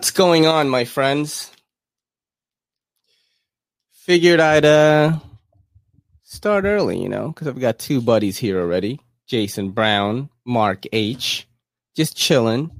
What's 0.00 0.12
going 0.12 0.46
on, 0.46 0.70
my 0.70 0.86
friends? 0.86 1.52
Figured 3.92 4.40
I'd 4.40 4.64
uh 4.64 5.18
start 6.22 6.64
early, 6.64 7.02
you 7.02 7.10
know, 7.10 7.28
because 7.28 7.46
I've 7.48 7.60
got 7.60 7.78
two 7.78 8.00
buddies 8.00 8.38
here 8.38 8.58
already. 8.58 8.98
Jason 9.26 9.72
Brown, 9.72 10.30
Mark 10.46 10.84
H. 10.90 11.46
Just 11.94 12.16
chilling. 12.16 12.70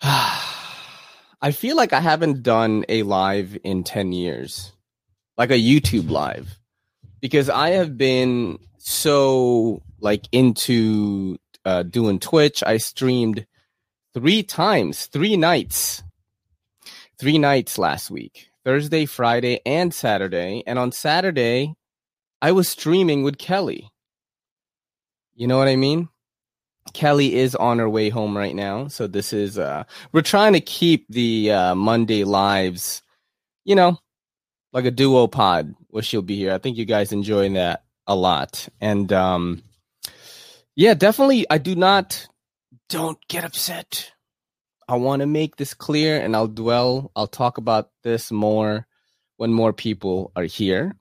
I 0.00 1.52
feel 1.52 1.76
like 1.76 1.92
I 1.92 2.00
haven't 2.00 2.42
done 2.42 2.86
a 2.88 3.02
live 3.02 3.58
in 3.62 3.84
10 3.84 4.12
years, 4.12 4.72
like 5.36 5.50
a 5.50 5.60
YouTube 5.60 6.08
live, 6.08 6.58
because 7.20 7.50
I 7.50 7.72
have 7.72 7.98
been 7.98 8.58
so 8.78 9.82
like 10.00 10.28
into 10.32 11.36
uh, 11.66 11.82
doing 11.82 12.20
Twitch. 12.20 12.62
I 12.62 12.78
streamed 12.78 13.44
three 14.16 14.42
times, 14.42 15.06
three 15.06 15.36
nights, 15.36 16.02
three 17.18 17.36
nights 17.36 17.76
last 17.76 18.10
week 18.10 18.48
Thursday, 18.64 19.04
Friday, 19.04 19.60
and 19.66 19.92
Saturday. 19.92 20.62
And 20.66 20.78
on 20.78 20.90
Saturday, 20.90 21.74
I 22.40 22.52
was 22.52 22.66
streaming 22.66 23.24
with 23.24 23.36
Kelly. 23.36 23.90
You 25.34 25.46
know 25.46 25.58
what 25.58 25.68
I 25.68 25.76
mean? 25.76 26.08
Kelly 26.94 27.34
is 27.34 27.54
on 27.54 27.78
her 27.78 27.90
way 27.90 28.08
home 28.08 28.34
right 28.34 28.54
now. 28.56 28.88
So 28.88 29.06
this 29.06 29.34
is 29.34 29.58
uh 29.58 29.84
we're 30.12 30.22
trying 30.22 30.54
to 30.54 30.60
keep 30.60 31.06
the 31.10 31.52
uh 31.52 31.74
Monday 31.74 32.24
lives, 32.24 33.02
you 33.66 33.74
know, 33.74 33.98
like 34.72 34.86
a 34.86 34.90
duo 34.90 35.26
pod 35.26 35.74
where 35.88 36.02
she'll 36.02 36.22
be 36.22 36.36
here. 36.36 36.54
I 36.54 36.58
think 36.58 36.78
you 36.78 36.86
guys 36.86 37.12
enjoying 37.12 37.52
that 37.52 37.84
a 38.06 38.16
lot. 38.16 38.66
And 38.80 39.12
um 39.12 39.62
yeah, 40.74 40.94
definitely 40.94 41.44
I 41.50 41.58
do 41.58 41.74
not 41.74 42.26
don't 42.88 43.18
get 43.28 43.44
upset. 43.44 44.12
I 44.88 44.96
want 44.96 45.20
to 45.20 45.26
make 45.26 45.56
this 45.56 45.74
clear 45.74 46.20
and 46.20 46.36
I'll 46.36 46.46
dwell, 46.46 47.10
I'll 47.16 47.26
talk 47.26 47.58
about 47.58 47.90
this 48.02 48.30
more 48.30 48.86
when 49.36 49.52
more 49.52 49.72
people 49.72 50.32
are 50.36 50.44
here. 50.44 50.96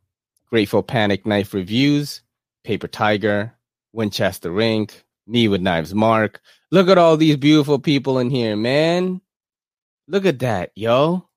Grateful 0.49 0.83
Panic 0.83 1.25
Knife 1.25 1.53
Reviews, 1.53 2.21
Paper 2.63 2.87
Tiger, 2.87 3.53
Winchester 3.93 4.51
Rink, 4.51 5.03
me 5.27 5.47
with 5.47 5.61
knives, 5.61 5.93
Mark. 5.93 6.41
Look 6.71 6.89
at 6.89 6.97
all 6.97 7.17
these 7.17 7.37
beautiful 7.37 7.79
people 7.79 8.19
in 8.19 8.29
here, 8.29 8.55
man. 8.55 9.21
Look 10.07 10.25
at 10.25 10.39
that, 10.39 10.71
yo. 10.75 11.27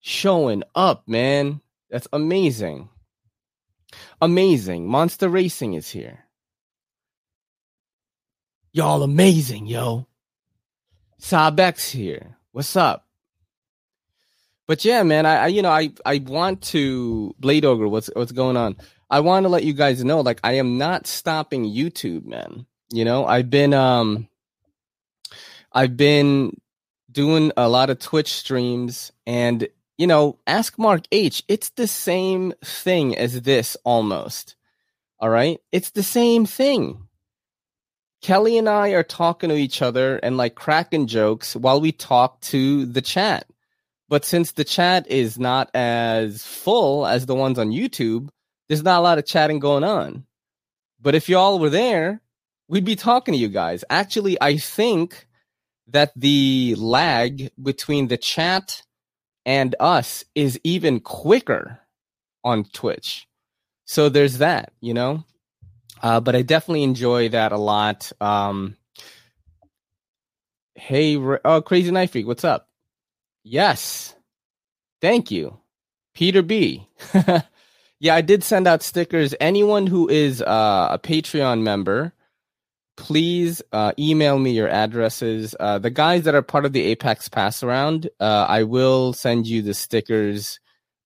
Showing 0.00 0.62
up, 0.74 1.08
man. 1.08 1.60
That's 1.90 2.08
amazing. 2.12 2.88
Amazing. 4.20 4.86
Monster 4.86 5.28
Racing 5.28 5.74
is 5.74 5.90
here. 5.90 6.27
Y'all 8.72 9.02
amazing, 9.02 9.66
yo. 9.66 10.06
Sabex 11.20 11.90
here. 11.90 12.36
What's 12.52 12.76
up? 12.76 13.06
But 14.66 14.84
yeah, 14.84 15.02
man, 15.02 15.24
I, 15.24 15.36
I 15.36 15.46
you 15.46 15.62
know 15.62 15.70
I 15.70 15.90
I 16.04 16.18
want 16.18 16.62
to 16.64 17.34
Blade 17.38 17.64
Ogre. 17.64 17.88
What's 17.88 18.10
what's 18.14 18.32
going 18.32 18.56
on? 18.56 18.76
I 19.10 19.20
want 19.20 19.44
to 19.44 19.48
let 19.48 19.64
you 19.64 19.72
guys 19.72 20.04
know, 20.04 20.20
like 20.20 20.40
I 20.44 20.54
am 20.54 20.76
not 20.76 21.06
stopping 21.06 21.64
YouTube, 21.64 22.26
man. 22.26 22.66
You 22.90 23.06
know, 23.06 23.24
I've 23.24 23.48
been 23.48 23.72
um 23.72 24.28
I've 25.72 25.96
been 25.96 26.60
doing 27.10 27.52
a 27.56 27.68
lot 27.68 27.88
of 27.88 27.98
Twitch 27.98 28.32
streams 28.34 29.12
and 29.26 29.66
you 29.96 30.06
know, 30.06 30.38
ask 30.46 30.78
Mark 30.78 31.04
H. 31.10 31.42
It's 31.48 31.70
the 31.70 31.88
same 31.88 32.52
thing 32.62 33.16
as 33.16 33.42
this 33.42 33.76
almost. 33.82 34.54
All 35.18 35.30
right? 35.30 35.58
It's 35.72 35.90
the 35.90 36.04
same 36.04 36.46
thing. 36.46 37.07
Kelly 38.20 38.58
and 38.58 38.68
I 38.68 38.90
are 38.90 39.04
talking 39.04 39.48
to 39.48 39.56
each 39.56 39.80
other 39.80 40.16
and 40.18 40.36
like 40.36 40.54
cracking 40.54 41.06
jokes 41.06 41.54
while 41.54 41.80
we 41.80 41.92
talk 41.92 42.40
to 42.42 42.84
the 42.84 43.02
chat. 43.02 43.46
But 44.08 44.24
since 44.24 44.52
the 44.52 44.64
chat 44.64 45.06
is 45.08 45.38
not 45.38 45.70
as 45.74 46.44
full 46.44 47.06
as 47.06 47.26
the 47.26 47.34
ones 47.34 47.58
on 47.58 47.70
YouTube, 47.70 48.28
there's 48.68 48.82
not 48.82 48.98
a 48.98 49.02
lot 49.02 49.18
of 49.18 49.26
chatting 49.26 49.58
going 49.58 49.84
on. 49.84 50.24
But 51.00 51.14
if 51.14 51.28
y'all 51.28 51.58
were 51.58 51.70
there, 51.70 52.20
we'd 52.68 52.84
be 52.84 52.96
talking 52.96 53.32
to 53.32 53.38
you 53.38 53.48
guys. 53.48 53.84
Actually, 53.90 54.36
I 54.40 54.56
think 54.56 55.26
that 55.86 56.12
the 56.16 56.74
lag 56.76 57.50
between 57.62 58.08
the 58.08 58.16
chat 58.16 58.82
and 59.46 59.74
us 59.80 60.24
is 60.34 60.60
even 60.64 61.00
quicker 61.00 61.78
on 62.44 62.64
Twitch. 62.64 63.26
So 63.84 64.08
there's 64.08 64.38
that, 64.38 64.72
you 64.80 64.92
know? 64.92 65.24
Uh, 66.02 66.20
but 66.20 66.36
I 66.36 66.42
definitely 66.42 66.82
enjoy 66.82 67.30
that 67.30 67.52
a 67.52 67.56
lot. 67.56 68.10
Um, 68.20 68.76
hey, 70.74 71.16
oh, 71.16 71.62
Crazy 71.62 71.90
Knife 71.90 72.12
Freak, 72.12 72.26
what's 72.26 72.44
up? 72.44 72.68
Yes. 73.44 74.14
Thank 75.00 75.30
you. 75.30 75.58
Peter 76.14 76.42
B. 76.42 76.88
yeah, 78.00 78.14
I 78.14 78.20
did 78.20 78.42
send 78.42 78.66
out 78.66 78.82
stickers. 78.82 79.34
Anyone 79.40 79.86
who 79.86 80.08
is 80.08 80.42
uh, 80.42 80.88
a 80.90 80.98
Patreon 80.98 81.62
member, 81.62 82.12
please 82.96 83.62
uh, 83.72 83.92
email 83.98 84.38
me 84.38 84.50
your 84.50 84.68
addresses. 84.68 85.54
Uh, 85.58 85.78
the 85.78 85.90
guys 85.90 86.24
that 86.24 86.34
are 86.34 86.42
part 86.42 86.64
of 86.64 86.72
the 86.72 86.82
Apex 86.82 87.28
Pass 87.28 87.62
around, 87.62 88.10
uh, 88.18 88.46
I 88.48 88.64
will 88.64 89.12
send 89.12 89.46
you 89.46 89.62
the 89.62 89.74
stickers. 89.74 90.58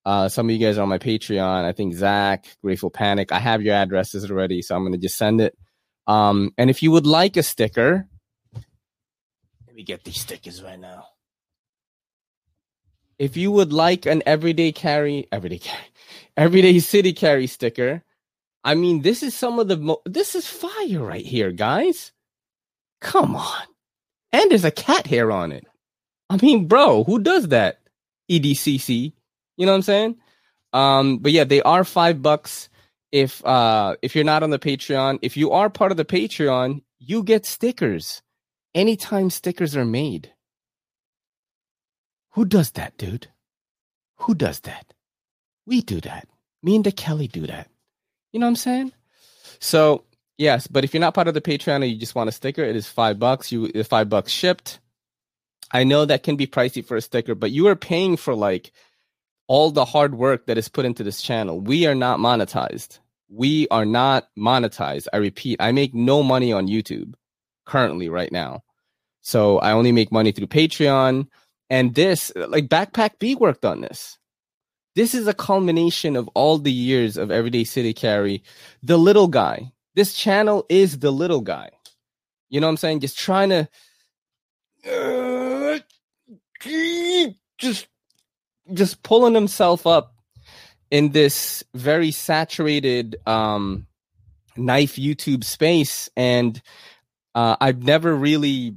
Uh, 0.05 0.29
some 0.29 0.47
of 0.47 0.51
you 0.51 0.59
guys 0.65 0.77
are 0.77 0.81
on 0.83 0.89
my 0.89 0.97
Patreon. 0.97 1.63
I 1.63 1.71
think 1.71 1.93
Zach, 1.93 2.45
Grateful 2.63 2.89
Panic. 2.89 3.31
I 3.31 3.39
have 3.39 3.61
your 3.61 3.75
addresses 3.75 4.29
already, 4.29 4.61
so 4.61 4.75
I'm 4.75 4.83
going 4.83 4.93
to 4.93 4.97
just 4.99 5.17
send 5.17 5.41
it. 5.41 5.57
Um, 6.07 6.53
and 6.57 6.69
if 6.69 6.83
you 6.83 6.91
would 6.91 7.07
like 7.07 7.37
a 7.37 7.43
sticker, 7.43 8.07
let 9.67 9.75
me 9.75 9.83
get 9.83 10.03
these 10.03 10.19
stickers 10.19 10.61
right 10.61 10.79
now. 10.79 11.05
If 13.17 13.37
you 13.37 13.51
would 13.51 13.71
like 13.71 14.05
an 14.05 14.23
everyday 14.25 14.71
carry, 14.71 15.27
everyday 15.31 15.59
carry, 15.59 15.85
everyday 16.37 16.79
city 16.79 17.13
carry 17.13 17.47
sticker, 17.47 18.03
I 18.63 18.75
mean, 18.75 19.01
this 19.01 19.23
is 19.23 19.33
some 19.35 19.59
of 19.59 19.67
the 19.67 19.77
mo- 19.77 20.01
this 20.05 20.35
is 20.35 20.47
fire 20.47 21.03
right 21.03 21.25
here, 21.25 21.51
guys. 21.51 22.11
Come 23.01 23.35
on, 23.35 23.63
and 24.31 24.51
there's 24.51 24.65
a 24.65 24.71
cat 24.71 25.07
hair 25.07 25.31
on 25.31 25.51
it. 25.51 25.65
I 26.29 26.37
mean, 26.37 26.67
bro, 26.67 27.03
who 27.03 27.19
does 27.19 27.49
that? 27.49 27.79
EDCC, 28.31 29.13
you 29.57 29.65
know 29.65 29.71
what 29.71 29.77
I'm 29.77 29.81
saying? 29.83 30.15
Um, 30.73 31.17
but 31.19 31.31
yeah, 31.31 31.43
they 31.43 31.61
are 31.61 31.83
five 31.83 32.21
bucks. 32.21 32.69
If 33.11 33.45
uh 33.45 33.95
if 34.01 34.15
you're 34.15 34.23
not 34.23 34.41
on 34.41 34.49
the 34.49 34.57
Patreon, 34.57 35.19
if 35.21 35.37
you 35.37 35.51
are 35.51 35.69
part 35.69 35.91
of 35.91 35.97
the 35.97 36.05
Patreon, 36.05 36.81
you 36.99 37.21
get 37.23 37.45
stickers 37.45 38.23
anytime 38.73 39.29
stickers 39.29 39.75
are 39.75 39.85
made. 39.85 40.31
Who 42.31 42.45
does 42.45 42.71
that, 42.71 42.97
dude? 42.97 43.27
Who 44.17 44.33
does 44.33 44.61
that? 44.61 44.93
We 45.67 45.81
do 45.81 46.01
that. 46.01 46.27
Me 46.63 46.75
and 46.75 46.83
the 46.83 46.91
Kelly 46.91 47.27
do 47.27 47.45
that. 47.45 47.69
You 48.31 48.39
know 48.39 48.47
what 48.47 48.51
I'm 48.51 48.55
saying? 48.55 48.93
So 49.59 50.05
yes, 50.39 50.65
but 50.65 50.83
if 50.83 50.93
you're 50.93 51.01
not 51.01 51.13
part 51.13 51.27
of 51.27 51.35
the 51.35 51.41
Patreon 51.41 51.83
and 51.83 51.89
you 51.89 51.97
just 51.97 52.15
want 52.15 52.29
a 52.29 52.31
sticker, 52.31 52.63
it 52.63 52.75
is 52.75 52.87
five 52.87 53.19
bucks. 53.19 53.51
You 53.51 53.71
five 53.83 54.09
bucks 54.09 54.31
shipped. 54.31 54.79
I 55.71 55.83
know 55.83 56.05
that 56.05 56.23
can 56.23 56.35
be 56.35 56.47
pricey 56.47 56.83
for 56.83 56.97
a 56.97 57.01
sticker, 57.01 57.35
but 57.35 57.51
you 57.51 57.67
are 57.67 57.75
paying 57.75 58.17
for 58.17 58.33
like 58.33 58.71
all 59.47 59.71
the 59.71 59.85
hard 59.85 60.15
work 60.15 60.47
that 60.47 60.57
is 60.57 60.69
put 60.69 60.85
into 60.85 61.03
this 61.03 61.21
channel. 61.21 61.59
We 61.59 61.85
are 61.85 61.95
not 61.95 62.19
monetized. 62.19 62.99
We 63.29 63.67
are 63.69 63.85
not 63.85 64.27
monetized. 64.37 65.07
I 65.11 65.17
repeat, 65.17 65.57
I 65.59 65.71
make 65.71 65.93
no 65.93 66.23
money 66.23 66.53
on 66.53 66.67
YouTube 66.67 67.13
currently 67.65 68.09
right 68.09 68.31
now. 68.31 68.63
So 69.21 69.59
I 69.59 69.71
only 69.71 69.91
make 69.91 70.11
money 70.11 70.31
through 70.31 70.47
Patreon. 70.47 71.27
And 71.69 71.95
this, 71.95 72.31
like 72.35 72.67
Backpack 72.67 73.19
B 73.19 73.35
worked 73.35 73.65
on 73.65 73.81
this. 73.81 74.17
This 74.95 75.15
is 75.15 75.27
a 75.27 75.33
culmination 75.33 76.15
of 76.15 76.27
all 76.35 76.59
the 76.59 76.71
years 76.71 77.17
of 77.17 77.31
Everyday 77.31 77.63
City 77.63 77.93
Carry. 77.93 78.43
The 78.83 78.97
little 78.97 79.27
guy. 79.27 79.71
This 79.95 80.13
channel 80.13 80.65
is 80.69 80.99
the 80.99 81.11
little 81.11 81.41
guy. 81.41 81.69
You 82.49 82.59
know 82.59 82.67
what 82.67 82.71
I'm 82.71 82.77
saying? 82.77 82.99
Just 82.99 83.17
trying 83.17 83.49
to 83.49 83.67
uh, 84.85 85.79
just 87.57 87.87
just 88.73 89.03
pulling 89.03 89.33
himself 89.33 89.87
up 89.87 90.15
in 90.91 91.11
this 91.11 91.63
very 91.73 92.11
saturated 92.11 93.15
um 93.25 93.87
knife 94.55 94.95
YouTube 94.95 95.43
space 95.43 96.09
and 96.15 96.61
uh, 97.35 97.55
I've 97.59 97.83
never 97.83 98.13
really 98.15 98.75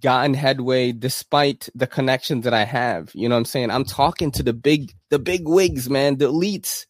gotten 0.00 0.34
headway 0.34 0.92
despite 0.92 1.68
the 1.74 1.86
connections 1.86 2.44
that 2.44 2.54
I 2.54 2.64
have. 2.64 3.10
You 3.14 3.28
know 3.28 3.34
what 3.34 3.40
I'm 3.40 3.44
saying? 3.46 3.70
I'm 3.70 3.84
talking 3.84 4.30
to 4.32 4.42
the 4.42 4.52
big 4.52 4.92
the 5.10 5.18
big 5.18 5.48
wigs, 5.48 5.88
man, 5.90 6.18
the 6.18 6.26
elites. 6.26 6.86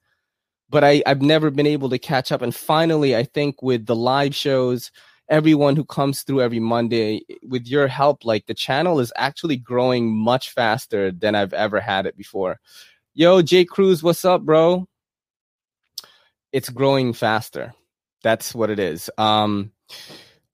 But 0.69 0.83
I, 0.83 1.03
I've 1.07 1.23
never 1.23 1.51
been 1.51 1.67
able 1.67 1.91
to 1.91 1.99
catch 1.99 2.33
up. 2.33 2.43
And 2.43 2.55
finally, 2.55 3.15
I 3.15 3.23
think 3.23 3.63
with 3.63 3.87
the 3.87 3.95
live 3.95 4.35
shows, 4.35 4.91
everyone 5.29 5.77
who 5.77 5.85
comes 5.85 6.23
through 6.23 6.43
every 6.43 6.61
Monday, 6.61 7.23
with 7.43 7.67
your 7.67 7.89
help, 7.89 8.25
like 8.25 8.47
the 8.47 8.55
channel 8.55 9.01
is 9.01 9.13
actually 9.17 9.57
growing 9.57 10.15
much 10.15 10.51
faster 10.51 11.11
than 11.11 11.35
I've 11.35 11.53
ever 11.53 11.81
had 11.81 12.07
it 12.07 12.17
before. 12.17 12.61
Yo, 13.15 13.43
Jay 13.43 13.65
Cruz, 13.65 14.03
what's 14.03 14.25
up, 14.25 14.43
bro? 14.43 14.87
It's 16.53 16.69
growing 16.69 17.13
faster. 17.13 17.75
That's 18.23 18.55
what 18.55 18.71
it 18.71 18.79
is. 18.79 19.11
Um, 19.19 19.73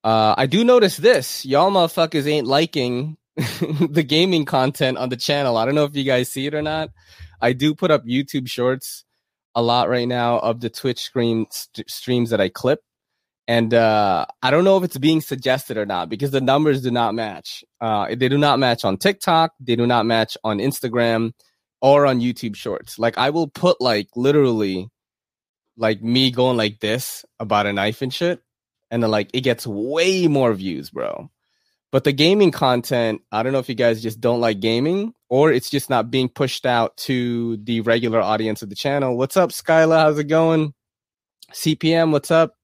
uh, 0.05 0.35
I 0.37 0.47
do 0.47 0.65
notice 0.65 0.97
this. 0.97 1.45
Y'all 1.45 1.71
motherfuckers 1.71 2.27
ain't 2.27 2.47
liking 2.47 3.17
the 3.37 4.05
gaming 4.07 4.45
content 4.45 4.99
on 4.99 5.09
the 5.09 5.17
channel. 5.17 5.57
I 5.57 5.65
don't 5.65 5.75
know 5.75 5.85
if 5.85 5.97
you 5.97 6.05
guys 6.05 6.29
see 6.29 6.47
it 6.47 6.55
or 6.55 6.63
not. 6.63 6.91
I 7.41 7.53
do 7.53 7.75
put 7.75 7.91
up 7.91 8.05
YouTube 8.05 8.49
shorts 8.49 9.05
a 9.55 9.63
lot 9.63 9.89
right 9.89 10.09
now 10.09 10.39
of 10.39 10.61
the 10.61 10.71
Twitch 10.71 11.01
stream 11.01 11.47
st- 11.51 11.91
streams 11.91 12.31
that 12.31 12.41
I 12.41 12.49
clip. 12.49 12.81
And 13.49 13.75
uh, 13.75 14.27
I 14.43 14.51
don't 14.51 14.65
know 14.65 14.77
if 14.77 14.85
it's 14.85 14.99
being 14.99 15.21
suggested 15.21 15.77
or 15.77 15.85
not 15.85 16.09
because 16.09 16.31
the 16.31 16.41
numbers 16.41 16.83
do 16.83 16.91
not 16.91 17.15
match. 17.15 17.65
Uh, 17.81 18.15
they 18.15 18.29
do 18.29 18.39
not 18.39 18.59
match 18.59 18.85
on 18.85 18.99
TikTok. 18.99 19.53
They 19.61 19.77
do 19.77 19.87
not 19.87 20.07
match 20.07 20.37
on 20.45 20.59
Instagram 20.59 21.33
or 21.81 22.07
on 22.07 22.21
YouTube 22.21 22.55
Shorts. 22.55 22.99
Like 22.99 23.19
I 23.19 23.31
will 23.31 23.49
put 23.49 23.81
like 23.81 24.09
literally 24.15 24.89
like 25.77 26.03
me 26.03 26.31
going 26.31 26.57
like 26.57 26.79
this 26.79 27.25
about 27.41 27.67
a 27.67 27.73
knife 27.73 28.03
and 28.03 28.15
shit, 28.15 28.41
and 28.91 29.03
then 29.03 29.11
like 29.11 29.31
it 29.35 29.41
gets 29.41 29.67
way 29.67 30.29
more 30.29 30.55
views, 30.55 30.91
bro. 30.91 31.31
But 31.91 32.05
the 32.05 32.13
gaming 32.13 32.53
content, 32.53 33.21
I 33.31 33.43
don't 33.43 33.53
know 33.53 33.59
if 33.59 33.69
you 33.69 33.75
guys 33.75 34.03
just 34.03 34.19
don't 34.19 34.41
like 34.41 34.61
gaming 34.61 35.13
or 35.29 35.53
it's 35.53 35.69
just 35.69 35.91
not 35.91 36.11
being 36.11 36.31
pushed 36.31 36.65
out 36.65 36.97
to 36.99 37.59
the 37.59 37.83
regular 37.83 38.21
audience 38.21 38.63
of 38.63 38.71
the 38.71 38.75
channel. 38.75 39.19
What's 39.19 39.37
up, 39.37 39.51
Skyla? 39.51 39.99
How's 39.99 40.19
it 40.19 40.25
going? 40.25 40.73
CPM, 41.53 42.13
what's 42.13 42.31
up? 42.31 42.55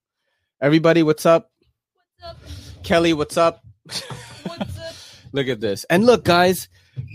Everybody, 0.61 1.03
what's 1.05 1.25
up? 1.25 1.51
What's 2.21 2.31
up? 2.31 2.83
Kelly, 2.83 3.13
what's 3.13 3.37
up? 3.37 3.63
What's 3.85 4.03
up? 4.79 4.95
look 5.33 5.47
at 5.47 5.61
this. 5.61 5.85
And 5.85 6.05
look, 6.05 6.25
guys, 6.25 6.69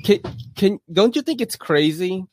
can, 0.05 0.19
can 0.55 0.79
don't 0.91 1.15
you 1.15 1.21
think 1.21 1.41
it's 1.41 1.57
crazy 1.57 2.25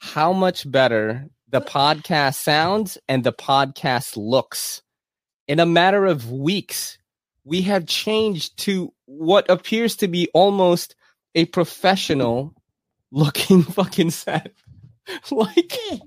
how 0.00 0.32
much 0.34 0.70
better 0.70 1.26
the 1.48 1.62
podcast 1.62 2.34
sounds 2.36 2.98
and 3.08 3.24
the 3.24 3.32
podcast 3.32 4.16
looks 4.18 4.82
in 5.48 5.60
a 5.60 5.66
matter 5.66 6.04
of 6.04 6.30
weeks? 6.30 6.98
We 7.44 7.62
have 7.62 7.86
changed 7.86 8.58
to 8.64 8.92
what 9.06 9.48
appears 9.50 9.96
to 9.96 10.08
be 10.08 10.28
almost 10.34 10.94
a 11.34 11.46
professional 11.46 12.54
looking 13.10 13.62
fucking 13.62 14.10
set. 14.10 14.52
like 15.30 15.74
eh, 15.90 15.98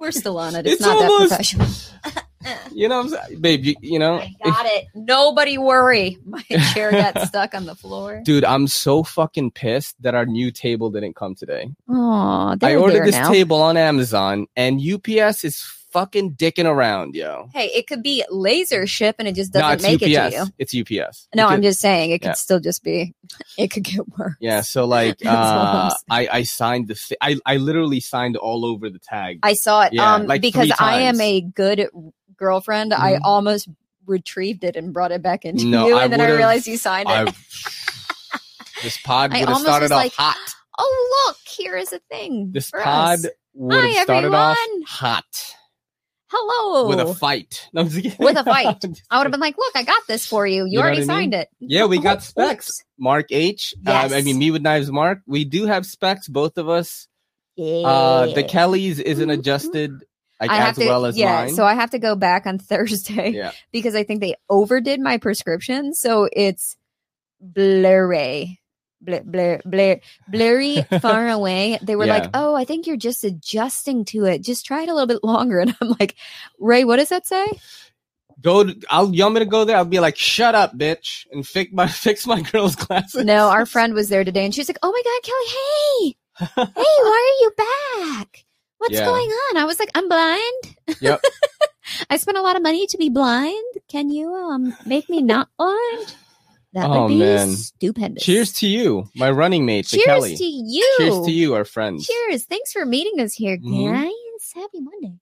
We're 0.00 0.10
still 0.10 0.36
on 0.38 0.56
it. 0.56 0.66
It's, 0.66 0.74
It's 0.74 0.82
not 0.82 0.96
almost- 0.96 1.30
that 1.30 1.36
professional. 1.36 2.22
you 2.72 2.88
know 2.88 3.02
what 3.02 3.12
I'm 3.14 3.28
saying? 3.28 3.40
Babe, 3.40 3.64
you, 3.64 3.74
you 3.80 3.98
know, 3.98 4.18
I 4.18 4.32
got 4.44 4.66
it. 4.66 4.86
Nobody 4.94 5.58
worry. 5.58 6.18
My 6.24 6.42
chair 6.72 6.90
got 6.90 7.20
stuck 7.22 7.54
on 7.54 7.66
the 7.66 7.74
floor. 7.74 8.22
dude, 8.24 8.44
I'm 8.44 8.66
so 8.66 9.02
fucking 9.02 9.52
pissed 9.52 10.00
that 10.02 10.14
our 10.14 10.26
new 10.26 10.50
table 10.50 10.90
didn't 10.90 11.16
come 11.16 11.34
today. 11.34 11.70
Oh, 11.88 12.56
I 12.62 12.76
ordered 12.76 13.06
this 13.06 13.28
table 13.28 13.60
on 13.62 13.76
Amazon 13.76 14.46
and 14.56 14.80
UPS 14.80 15.44
is 15.44 15.62
fucking 15.94 16.34
dicking 16.34 16.66
around, 16.66 17.14
yo. 17.14 17.48
Hey, 17.54 17.66
it 17.66 17.86
could 17.86 18.02
be 18.02 18.24
laser 18.28 18.84
ship 18.84 19.14
and 19.20 19.28
it 19.28 19.36
just 19.36 19.52
doesn't 19.52 19.74
it's 19.74 19.82
make 19.84 20.02
it 20.02 20.06
to 20.06 20.36
you. 20.36 20.46
It's 20.58 20.74
UPS. 20.74 21.28
No, 21.36 21.46
I'm 21.46 21.62
just 21.62 21.80
saying 21.80 22.10
it 22.10 22.18
could 22.18 22.30
yeah. 22.30 22.34
still 22.34 22.60
just 22.60 22.82
be. 22.82 23.14
It 23.56 23.68
could 23.70 23.84
get 23.84 24.08
worse. 24.08 24.34
yeah. 24.40 24.62
So 24.62 24.84
like, 24.84 25.24
uh. 25.24 25.90
I 26.10 26.28
I 26.30 26.42
signed 26.42 26.88
the 26.88 27.16
I 27.20 27.36
I 27.46 27.56
literally 27.56 28.00
signed 28.00 28.36
all 28.36 28.64
over 28.64 28.90
the 28.90 28.98
tag. 28.98 29.38
I 29.42 29.54
saw 29.54 29.82
it. 29.82 29.92
Yeah, 29.92 30.14
um, 30.14 30.26
like 30.26 30.40
because 30.40 30.72
I 30.78 31.02
am 31.02 31.20
a 31.20 31.40
good 31.40 31.88
girlfriend. 32.36 32.92
I 32.94 33.14
Mhm. 33.14 33.20
almost 33.24 33.68
retrieved 34.06 34.64
it 34.64 34.76
and 34.76 34.92
brought 34.92 35.12
it 35.12 35.22
back 35.22 35.44
into 35.44 35.64
No, 35.66 35.88
you, 35.88 35.96
I 35.96 36.04
and 36.04 36.12
then 36.12 36.20
I 36.20 36.30
realized 36.30 36.66
you 36.66 36.76
signed 36.76 37.08
it. 37.08 37.12
I, 37.12 37.24
this 38.82 38.98
pod 39.02 39.32
would 39.32 39.48
have 39.48 39.58
started 39.58 39.92
off 39.92 39.96
like, 39.98 40.12
hot. 40.12 40.36
oh, 40.78 41.24
look, 41.28 41.36
here 41.46 41.76
is 41.76 41.92
a 41.92 42.00
thing. 42.10 42.50
This 42.52 42.70
pod 42.70 43.20
us. 43.20 43.26
would 43.54 43.84
have 43.84 44.02
started 44.04 44.34
off 44.34 44.58
hot 44.86 45.24
Hello. 46.28 46.88
with 46.88 46.98
a 47.00 47.14
fight. 47.14 47.68
No, 47.72 47.82
I'm 47.82 47.88
just 47.88 48.02
kidding. 48.02 48.16
With 48.18 48.36
a 48.36 48.44
fight. 48.44 48.84
I 49.10 49.18
would 49.18 49.24
have 49.24 49.30
been 49.30 49.40
like, 49.40 49.56
look, 49.56 49.72
I 49.76 49.84
got 49.84 50.02
this 50.08 50.26
for 50.26 50.46
you. 50.46 50.64
You, 50.64 50.72
You 50.72 50.80
already 50.80 50.96
I 50.98 51.00
mean? 51.00 51.06
signed 51.06 51.34
it. 51.34 51.48
Yeah, 51.60 51.86
we 51.86 51.98
got 51.98 52.16
Oops. 52.18 52.26
specs. 52.26 52.70
Mark 52.98 53.26
H. 53.30 53.74
Uh, 53.86 54.08
I 54.12 54.22
mean, 54.22 54.38
me 54.38 54.50
with 54.50 54.62
knives, 54.62 54.90
Mark. 54.90 55.20
We 55.26 55.44
do 55.44 55.66
have 55.66 55.86
specs, 55.86 56.28
both 56.28 56.58
of 56.58 56.68
us. 56.68 57.06
Uh, 57.56 58.26
the 58.34 58.42
Kelly's 58.42 58.98
isn't 58.98 59.28
Mhm. 59.28 59.38
adjusted 59.38 59.92
like 60.40 60.50
I 60.50 60.56
have 60.56 60.70
as 60.70 60.76
to, 60.78 60.86
well 60.86 61.06
as 61.06 61.16
yeah. 61.16 61.44
mine. 61.44 61.54
So 61.54 61.64
I 61.64 61.74
have 61.74 61.90
to 61.90 61.98
go 61.98 62.16
back 62.16 62.46
on 62.46 62.58
Thursday 62.70 63.30
yeah, 63.30 63.52
because 63.72 63.94
I 63.94 64.02
think 64.04 64.20
they 64.20 64.34
overdid 64.50 65.00
my 65.00 65.18
prescription, 65.18 65.94
so 65.94 66.28
it's 66.32 66.76
blurry, 67.40 68.60
blur, 69.00 69.20
blur, 69.24 69.60
blur, 69.64 70.00
blurry, 70.28 70.82
far 71.00 71.28
away. 71.38 71.78
They 71.82 71.96
were 71.96 72.06
Yeah. 72.06 72.18
like, 72.18 72.30
"Oh, 72.34 72.54
I 72.54 72.64
think 72.64 72.86
you're 72.86 72.96
just 72.96 73.24
adjusting 73.24 74.04
to 74.06 74.24
it. 74.24 74.42
Just 74.42 74.66
try 74.66 74.82
it 74.82 74.88
a 74.88 74.94
little 74.94 75.06
bit 75.06 75.22
longer." 75.24 75.60
And 75.60 75.74
I'm 75.80 75.94
like, 76.00 76.14
"Ray, 76.58 76.84
what 76.84 76.96
does 76.96 77.08
that 77.10 77.26
say?" 77.26 77.46
go. 78.40 78.64
To, 78.64 78.74
I'll. 78.90 79.14
You 79.14 79.22
want 79.24 79.34
me 79.34 79.40
to 79.40 79.46
go 79.46 79.64
there? 79.64 79.76
I'll 79.76 79.84
be 79.84 80.00
like, 80.00 80.16
"Shut 80.16 80.54
up, 80.54 80.76
bitch," 80.76 81.26
and 81.32 81.46
fix 81.46 81.72
my 81.72 81.86
fix 81.86 82.26
my 82.26 82.40
girl's 82.42 82.76
glasses. 82.76 83.24
No, 83.24 83.48
our 83.48 83.66
friend 83.66 83.94
was 83.94 84.08
there 84.08 84.24
today, 84.24 84.44
and 84.44 84.54
she's 84.54 84.68
like, 84.68 84.78
"Oh 84.82 84.90
my 84.90 85.02
god, 85.04 85.22
Kelly, 85.22 86.16
hey, 86.56 86.72
hey, 86.74 87.02
why 87.02 87.30
are 87.30 87.40
you 87.42 88.16
back? 88.16 88.44
What's 88.84 88.94
Yeah. 88.94 89.06
going 89.06 89.28
on?" 89.28 89.56
I 89.56 89.64
was 89.64 89.78
like, 89.78 89.90
"I'm 89.94 90.08
blind. 90.08 90.76
Yep. 91.00 91.20
I 92.10 92.16
spent 92.16 92.38
a 92.38 92.42
lot 92.42 92.56
of 92.56 92.62
money 92.62 92.86
to 92.86 92.98
be 92.98 93.08
blind. 93.08 93.64
Can 93.88 94.10
you 94.10 94.32
um 94.34 94.74
make 94.86 95.08
me 95.08 95.22
not 95.22 95.48
blind?" 95.58 96.14
That 96.74 96.90
Oh, 96.90 97.02
would 97.02 97.08
be 97.08 97.18
man. 97.20 97.54
stupendous. 97.54 98.24
Cheers 98.24 98.52
to 98.54 98.66
you, 98.66 99.08
my 99.14 99.30
running 99.30 99.64
mate, 99.64 99.86
Cheers 99.86 100.04
Kelly. 100.06 100.36
to 100.36 100.44
you. 100.44 100.94
Cheers 100.98 101.24
to 101.26 101.30
you, 101.30 101.54
our 101.54 101.64
friends. 101.64 102.04
Cheers. 102.06 102.46
Thanks 102.46 102.72
for 102.72 102.84
meeting 102.84 103.20
us 103.20 103.34
here, 103.34 103.56
Mhm. 103.58 103.92
guys. 103.92 104.52
Happy 104.56 104.80
Monday. 104.80 105.20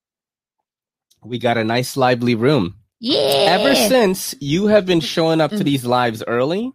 We 1.22 1.38
got 1.38 1.58
a 1.58 1.64
nice, 1.64 1.96
lively 1.96 2.34
room. 2.34 2.76
Yeah. 3.00 3.18
Ever 3.60 3.74
since 3.74 4.34
you 4.40 4.68
have 4.68 4.86
been 4.86 5.00
showing 5.00 5.40
up 5.42 5.50
to 5.50 5.58
Mm. 5.58 5.64
these 5.64 5.84
lives 5.84 6.22
early, 6.26 6.72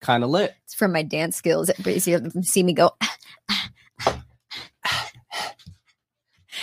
kind 0.00 0.24
of 0.24 0.30
lit. 0.30 0.54
it's 0.64 0.74
from 0.74 0.92
my 0.92 1.02
dance 1.02 1.36
skills. 1.36 1.70
See, 1.98 2.16
see 2.42 2.62
me 2.62 2.72
go. 2.72 2.92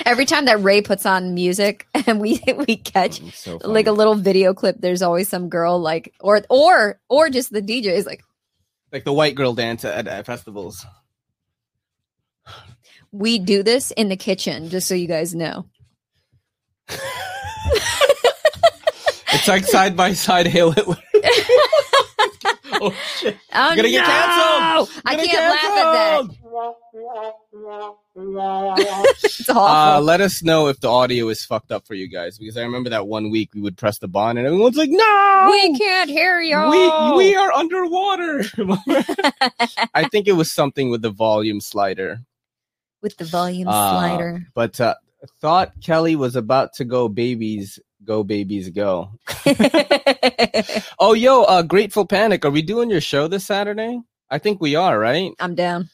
Every 0.05 0.25
time 0.25 0.45
that 0.45 0.61
Ray 0.61 0.81
puts 0.81 1.05
on 1.05 1.33
music 1.33 1.87
and 2.07 2.19
we 2.19 2.41
we 2.67 2.77
catch 2.77 3.19
Mm, 3.19 3.33
so 3.33 3.57
like 3.63 3.87
a 3.87 3.91
little 3.91 4.15
video 4.15 4.53
clip, 4.53 4.77
there's 4.79 5.01
always 5.01 5.29
some 5.29 5.49
girl 5.49 5.79
like 5.79 6.13
or 6.19 6.41
or 6.49 6.99
or 7.09 7.29
just 7.29 7.51
the 7.51 7.61
DJ 7.61 7.87
is 7.87 8.05
like, 8.05 8.23
like 8.91 9.03
the 9.03 9.13
white 9.13 9.35
girl 9.35 9.53
dance 9.53 9.85
at, 9.85 10.07
at 10.07 10.25
festivals. 10.25 10.85
we 13.11 13.39
do 13.39 13.63
this 13.63 13.91
in 13.91 14.09
the 14.09 14.17
kitchen, 14.17 14.69
just 14.69 14.87
so 14.87 14.95
you 14.95 15.07
guys 15.07 15.33
know. 15.35 15.65
It's 19.35 19.47
like 19.47 19.65
side 19.65 19.95
by 19.95 20.13
side 20.13 20.47
Hail 20.47 20.71
Hitler. 20.71 20.97
oh 22.73 22.91
shit! 23.17 23.37
Oh, 23.53 23.67
You're 23.67 23.75
gonna 23.75 23.89
get 23.89 24.05
canceled. 24.05 25.03
I 25.05 25.11
You're 25.15 25.25
can't 25.25 25.31
gonna 25.31 25.49
laugh 25.49 26.31
at 26.31 26.39
that. 27.53 27.95
It's 28.17 29.49
awful. 29.49 29.57
Uh, 29.61 29.99
let 30.01 30.21
us 30.21 30.41
know 30.41 30.67
if 30.67 30.79
the 30.79 30.87
audio 30.89 31.27
is 31.29 31.43
fucked 31.43 31.71
up 31.71 31.85
for 31.85 31.93
you 31.95 32.07
guys 32.07 32.37
because 32.37 32.55
I 32.57 32.61
remember 32.61 32.89
that 32.91 33.07
one 33.07 33.29
week 33.29 33.49
we 33.53 33.61
would 33.61 33.77
press 33.77 33.99
the 33.99 34.07
button 34.07 34.37
and 34.37 34.47
everyone's 34.47 34.77
like, 34.77 34.89
"No, 34.89 35.47
we 35.51 35.77
can't 35.77 36.09
hear 36.09 36.39
you. 36.39 36.57
we 36.69 37.17
we 37.17 37.35
are 37.35 37.51
underwater." 37.51 38.43
I 39.93 40.07
think 40.09 40.27
it 40.27 40.33
was 40.37 40.51
something 40.51 40.89
with 40.89 41.01
the 41.01 41.09
volume 41.09 41.59
slider. 41.59 42.21
with 43.01 43.17
the 43.17 43.25
volume 43.25 43.67
Uh, 43.67 43.91
slider. 43.91 44.45
But 44.53 44.79
uh, 44.79 44.95
thought 45.41 45.73
Kelly 45.83 46.15
was 46.15 46.35
about 46.37 46.73
to 46.75 46.85
go 46.85 47.09
babies, 47.09 47.79
go 48.05 48.23
babies, 48.23 48.69
go. 48.69 49.11
Oh, 50.97 51.13
yo, 51.13 51.43
uh, 51.43 51.61
Grateful 51.61 52.05
Panic, 52.05 52.45
are 52.45 52.49
we 52.49 52.61
doing 52.61 52.89
your 52.89 53.01
show 53.01 53.27
this 53.27 53.45
Saturday? 53.45 53.99
I 54.29 54.39
think 54.39 54.61
we 54.61 54.75
are, 54.75 54.97
right? 54.97 55.31
I'm 55.39 55.53
down. 55.53 55.89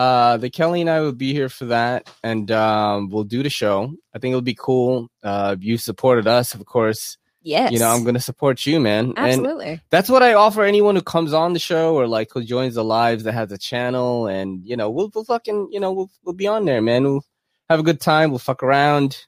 Uh, 0.00 0.38
the 0.38 0.48
Kelly 0.48 0.80
and 0.80 0.88
I 0.88 1.00
will 1.00 1.12
be 1.12 1.34
here 1.34 1.50
for 1.50 1.66
that, 1.66 2.08
and 2.24 2.50
um, 2.50 3.10
we'll 3.10 3.24
do 3.24 3.42
the 3.42 3.50
show. 3.50 3.94
I 4.14 4.18
think 4.18 4.32
it'll 4.32 4.40
be 4.40 4.56
cool. 4.58 5.10
Uh, 5.22 5.56
you 5.60 5.76
supported 5.76 6.26
us, 6.26 6.54
of 6.54 6.64
course. 6.64 7.18
Yes. 7.42 7.70
You 7.70 7.80
know, 7.80 7.90
I'm 7.90 8.02
gonna 8.02 8.18
support 8.18 8.64
you, 8.64 8.80
man. 8.80 9.12
And 9.18 9.18
Absolutely. 9.18 9.82
that's 9.90 10.08
what 10.08 10.22
I 10.22 10.32
offer 10.32 10.62
anyone 10.62 10.96
who 10.96 11.02
comes 11.02 11.34
on 11.34 11.52
the 11.52 11.58
show 11.58 11.96
or 11.96 12.06
like 12.06 12.30
who 12.32 12.42
joins 12.42 12.76
the 12.76 12.82
lives 12.82 13.24
that 13.24 13.32
has 13.32 13.52
a 13.52 13.58
channel, 13.58 14.26
and 14.26 14.66
you 14.66 14.74
know, 14.74 14.88
we'll, 14.88 15.10
we'll 15.14 15.24
fucking, 15.24 15.68
you 15.70 15.80
know, 15.80 15.92
we'll 15.92 16.10
we'll 16.24 16.34
be 16.34 16.46
on 16.46 16.64
there, 16.64 16.80
man. 16.80 17.04
We'll 17.04 17.24
have 17.68 17.80
a 17.80 17.82
good 17.82 18.00
time. 18.00 18.30
We'll 18.30 18.38
fuck 18.38 18.62
around. 18.62 19.26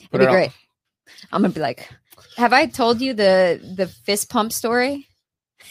It'd 0.00 0.20
be 0.20 0.26
great. 0.26 0.52
I'm 1.32 1.40
gonna 1.40 1.54
be 1.54 1.60
like, 1.60 1.88
have 2.36 2.52
I 2.52 2.66
told 2.66 3.00
you 3.00 3.14
the 3.14 3.58
the 3.74 3.86
fist 3.86 4.28
pump 4.28 4.52
story? 4.52 5.06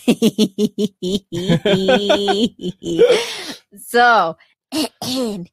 so 3.77 4.37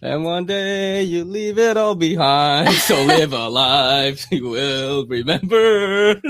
And 0.00 0.24
one 0.24 0.46
day 0.46 1.02
you 1.02 1.24
leave 1.24 1.58
it 1.58 1.76
all 1.76 1.94
behind. 1.94 2.72
So 2.74 3.02
live 3.04 3.32
a 3.32 3.48
life 3.48 4.26
you 4.30 4.48
will 4.48 5.06
remember. 5.06 6.20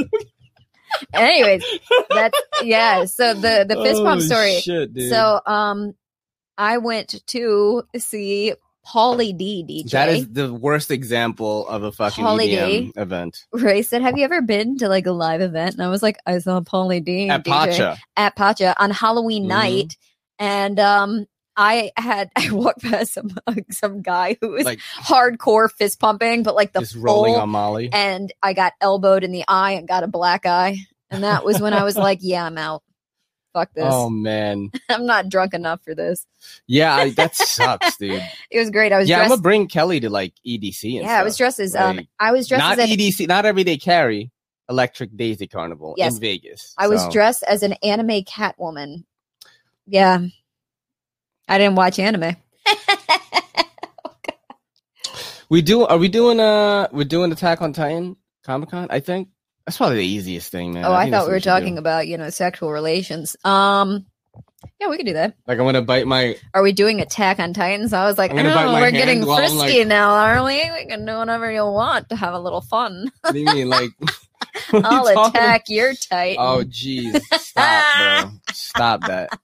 anyways, 1.14 1.64
that's 2.10 2.38
yeah. 2.62 3.04
So 3.04 3.34
the 3.34 3.64
the 3.68 3.76
fist 3.76 4.02
pump 4.02 4.20
Oh, 4.20 4.24
story. 4.24 4.60
Shit, 4.60 4.94
dude. 4.94 5.10
So 5.10 5.40
um 5.46 5.94
I 6.58 6.78
went 6.78 7.22
to 7.28 7.82
see 7.96 8.54
Pauly 8.86 9.36
D 9.36 9.64
DJ. 9.68 9.90
that 9.90 10.08
is 10.08 10.28
the 10.32 10.52
worst 10.52 10.90
example 10.90 11.66
of 11.68 11.82
a 11.84 11.92
fucking 11.92 12.24
Holiday. 12.24 12.80
EDM 12.88 12.98
event. 12.98 13.44
Ray 13.52 13.82
said, 13.82 14.02
Have 14.02 14.18
you 14.18 14.24
ever 14.24 14.42
been 14.42 14.76
to 14.78 14.88
like 14.88 15.06
a 15.06 15.12
live 15.12 15.40
event? 15.40 15.74
And 15.74 15.82
I 15.82 15.88
was 15.88 16.02
like, 16.02 16.18
I 16.26 16.38
saw 16.38 16.60
Pauly 16.60 17.02
D 17.04 17.28
At 17.28 17.44
DJ 17.44 17.46
Pacha. 17.50 17.98
at 18.16 18.34
Pacha 18.36 18.74
on 18.82 18.90
Halloween 18.90 19.44
Mhm. 19.44 19.48
night. 19.48 19.96
And 20.42 20.80
um, 20.80 21.26
I 21.56 21.92
had 21.96 22.30
I 22.36 22.50
walked 22.50 22.82
past 22.82 23.14
some 23.14 23.30
some 23.70 24.02
guy 24.02 24.36
who 24.40 24.50
was 24.50 24.64
Like 24.64 24.80
hardcore 24.98 25.70
fist 25.70 26.00
pumping, 26.00 26.42
but 26.42 26.54
like 26.54 26.72
the 26.72 26.80
just 26.80 26.96
rolling 26.96 27.36
on 27.36 27.48
Molly. 27.50 27.90
and 27.92 28.32
I 28.42 28.52
got 28.52 28.72
elbowed 28.80 29.22
in 29.24 29.30
the 29.32 29.44
eye 29.46 29.72
and 29.72 29.86
got 29.86 30.02
a 30.02 30.08
black 30.08 30.44
eye. 30.46 30.78
And 31.10 31.22
that 31.24 31.44
was 31.44 31.60
when 31.60 31.74
I 31.74 31.84
was 31.84 31.96
like, 32.08 32.18
yeah, 32.22 32.44
I'm 32.44 32.58
out. 32.58 32.82
Fuck 33.52 33.74
this. 33.74 33.84
Oh 33.86 34.08
man, 34.08 34.70
I'm 34.88 35.04
not 35.04 35.28
drunk 35.28 35.52
enough 35.52 35.80
for 35.84 35.94
this. 35.94 36.26
yeah, 36.66 36.94
I, 36.94 37.10
that 37.10 37.36
sucks, 37.36 37.98
dude. 37.98 38.22
It 38.50 38.58
was 38.58 38.70
great. 38.70 38.92
I 38.92 38.98
was 38.98 39.08
Yeah, 39.10 39.20
I'm 39.20 39.28
gonna 39.28 39.42
bring 39.42 39.68
Kelly 39.68 40.00
to 40.00 40.08
like 40.10 40.32
EDC. 40.46 40.84
And 40.96 41.04
yeah, 41.04 41.20
I 41.20 41.22
was 41.22 41.34
stuff. 41.34 41.38
dressed 41.44 41.60
as 41.60 41.76
um 41.76 42.00
I 42.18 42.32
was 42.32 42.48
dressed 42.48 42.60
not 42.60 42.78
as 42.78 42.90
an, 42.90 42.96
EDC, 42.96 43.28
not 43.28 43.44
Everyday 43.44 43.76
Carry, 43.76 44.32
Electric 44.70 45.14
Daisy 45.16 45.46
Carnival 45.46 45.94
Yes. 45.98 46.14
in 46.14 46.20
Vegas. 46.20 46.72
I 46.78 46.88
was 46.88 47.06
dressed 47.08 47.42
as 47.42 47.62
an 47.62 47.74
anime 47.82 48.22
Catwoman. 48.24 49.04
Yeah. 49.86 50.26
I 51.48 51.58
didn't 51.58 51.76
watch 51.76 51.98
anime. 51.98 52.36
We 55.52 55.60
do. 55.60 55.84
Are 55.84 55.98
we 55.98 56.08
doing? 56.08 56.40
Uh, 56.40 56.88
we're 56.92 57.04
doing 57.04 57.30
Attack 57.30 57.60
on 57.60 57.74
Titan 57.74 58.16
Comic 58.42 58.70
Con. 58.70 58.86
I 58.88 59.00
think 59.00 59.28
that's 59.66 59.76
probably 59.76 59.96
the 59.98 60.06
easiest 60.06 60.50
thing, 60.50 60.72
man. 60.72 60.86
oh, 60.86 60.94
I 60.94 61.02
think 61.02 61.10
that's 61.12 61.24
thought 61.24 61.28
we 61.28 61.34
were 61.34 61.40
should 61.40 61.44
do. 61.44 61.50
talking 61.50 61.76
about, 61.76 62.06
you 62.06 62.16
know, 62.16 62.30
sexual 62.30 62.72
relations. 62.72 63.36
Um 63.44 64.06
yeah, 64.80 64.88
we 64.88 64.96
could 64.96 65.04
do 65.04 65.12
that. 65.12 65.34
Like 65.46 65.58
I'm 65.58 65.66
gonna 65.66 65.82
bite 65.82 66.06
my. 66.06 66.36
Are 66.54 66.62
we 66.62 66.72
doing 66.72 67.02
Attack 67.02 67.38
on 67.38 67.52
Titans? 67.52 67.92
I 67.92 68.06
was 68.06 68.16
like, 68.16 68.30
I'm 68.30 68.38
gonna 68.38 68.54
bite 68.54 68.64
oh, 68.64 68.80
we're 68.80 68.92
getting 68.92 69.24
frisky 69.26 69.56
like- 69.80 69.86
now, 69.88 70.12
aren't 70.12 70.46
we? 70.46 70.70
We 70.70 70.86
can 70.86 71.04
do 71.04 71.18
whatever 71.18 71.52
you 71.52 71.66
want 71.66 72.08
to 72.08 72.16
have 72.16 72.32
a 72.32 72.40
little 72.40 72.62
fun. 72.62 73.12
What 73.20 73.34
do 73.34 73.40
you 73.40 73.44
mean? 73.44 73.68
Like 73.68 73.90
what 74.70 74.86
are 74.86 74.90
you 74.90 74.98
I'll 74.98 75.14
talking 75.14 75.38
attack 75.38 75.64
your 75.68 75.92
Titan. 75.92 76.36
Oh, 76.38 76.62
jeez, 76.64 77.20
stop, 77.38 78.22
bro, 78.22 78.30
stop 78.54 79.00
that. 79.02 79.38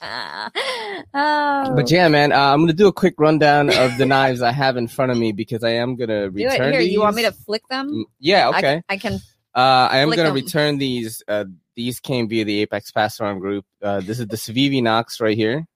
oh. 1.14 1.72
But 1.74 1.90
yeah, 1.90 2.08
man, 2.08 2.32
uh, 2.32 2.38
I'm 2.52 2.60
gonna 2.60 2.72
do 2.72 2.86
a 2.88 2.92
quick 2.92 3.14
rundown 3.18 3.70
of 3.70 3.96
the 3.98 4.06
knives 4.14 4.42
I 4.42 4.52
have 4.52 4.76
in 4.76 4.88
front 4.88 5.12
of 5.12 5.18
me 5.18 5.32
because 5.32 5.64
I 5.64 5.70
am 5.70 5.96
gonna 5.96 6.30
do 6.30 6.38
it 6.38 6.44
return. 6.50 6.72
here. 6.72 6.80
You 6.80 7.00
want 7.00 7.16
me 7.16 7.22
to 7.22 7.32
flick 7.32 7.66
them? 7.68 7.90
Mm, 7.90 8.04
Yeah, 8.18 8.48
okay. 8.50 8.82
I, 8.88 8.96
can. 8.96 9.14
Uh, 9.54 9.88
I 9.90 9.98
am 9.98 10.08
Flick 10.08 10.16
going 10.18 10.26
to 10.26 10.30
'em. 10.30 10.34
return 10.44 10.78
these. 10.78 11.22
Uh, 11.28 11.44
these 11.76 12.00
came 12.00 12.28
via 12.28 12.44
the 12.44 12.60
Apex 12.62 12.92
Pass 12.92 13.20
Around 13.20 13.40
group. 13.40 13.64
Uh, 13.82 14.00
this 14.00 14.20
is 14.20 14.26
the 14.28 14.36
Civivi 14.36 14.82
Knox 14.82 15.20
right 15.20 15.36
here. 15.36 15.66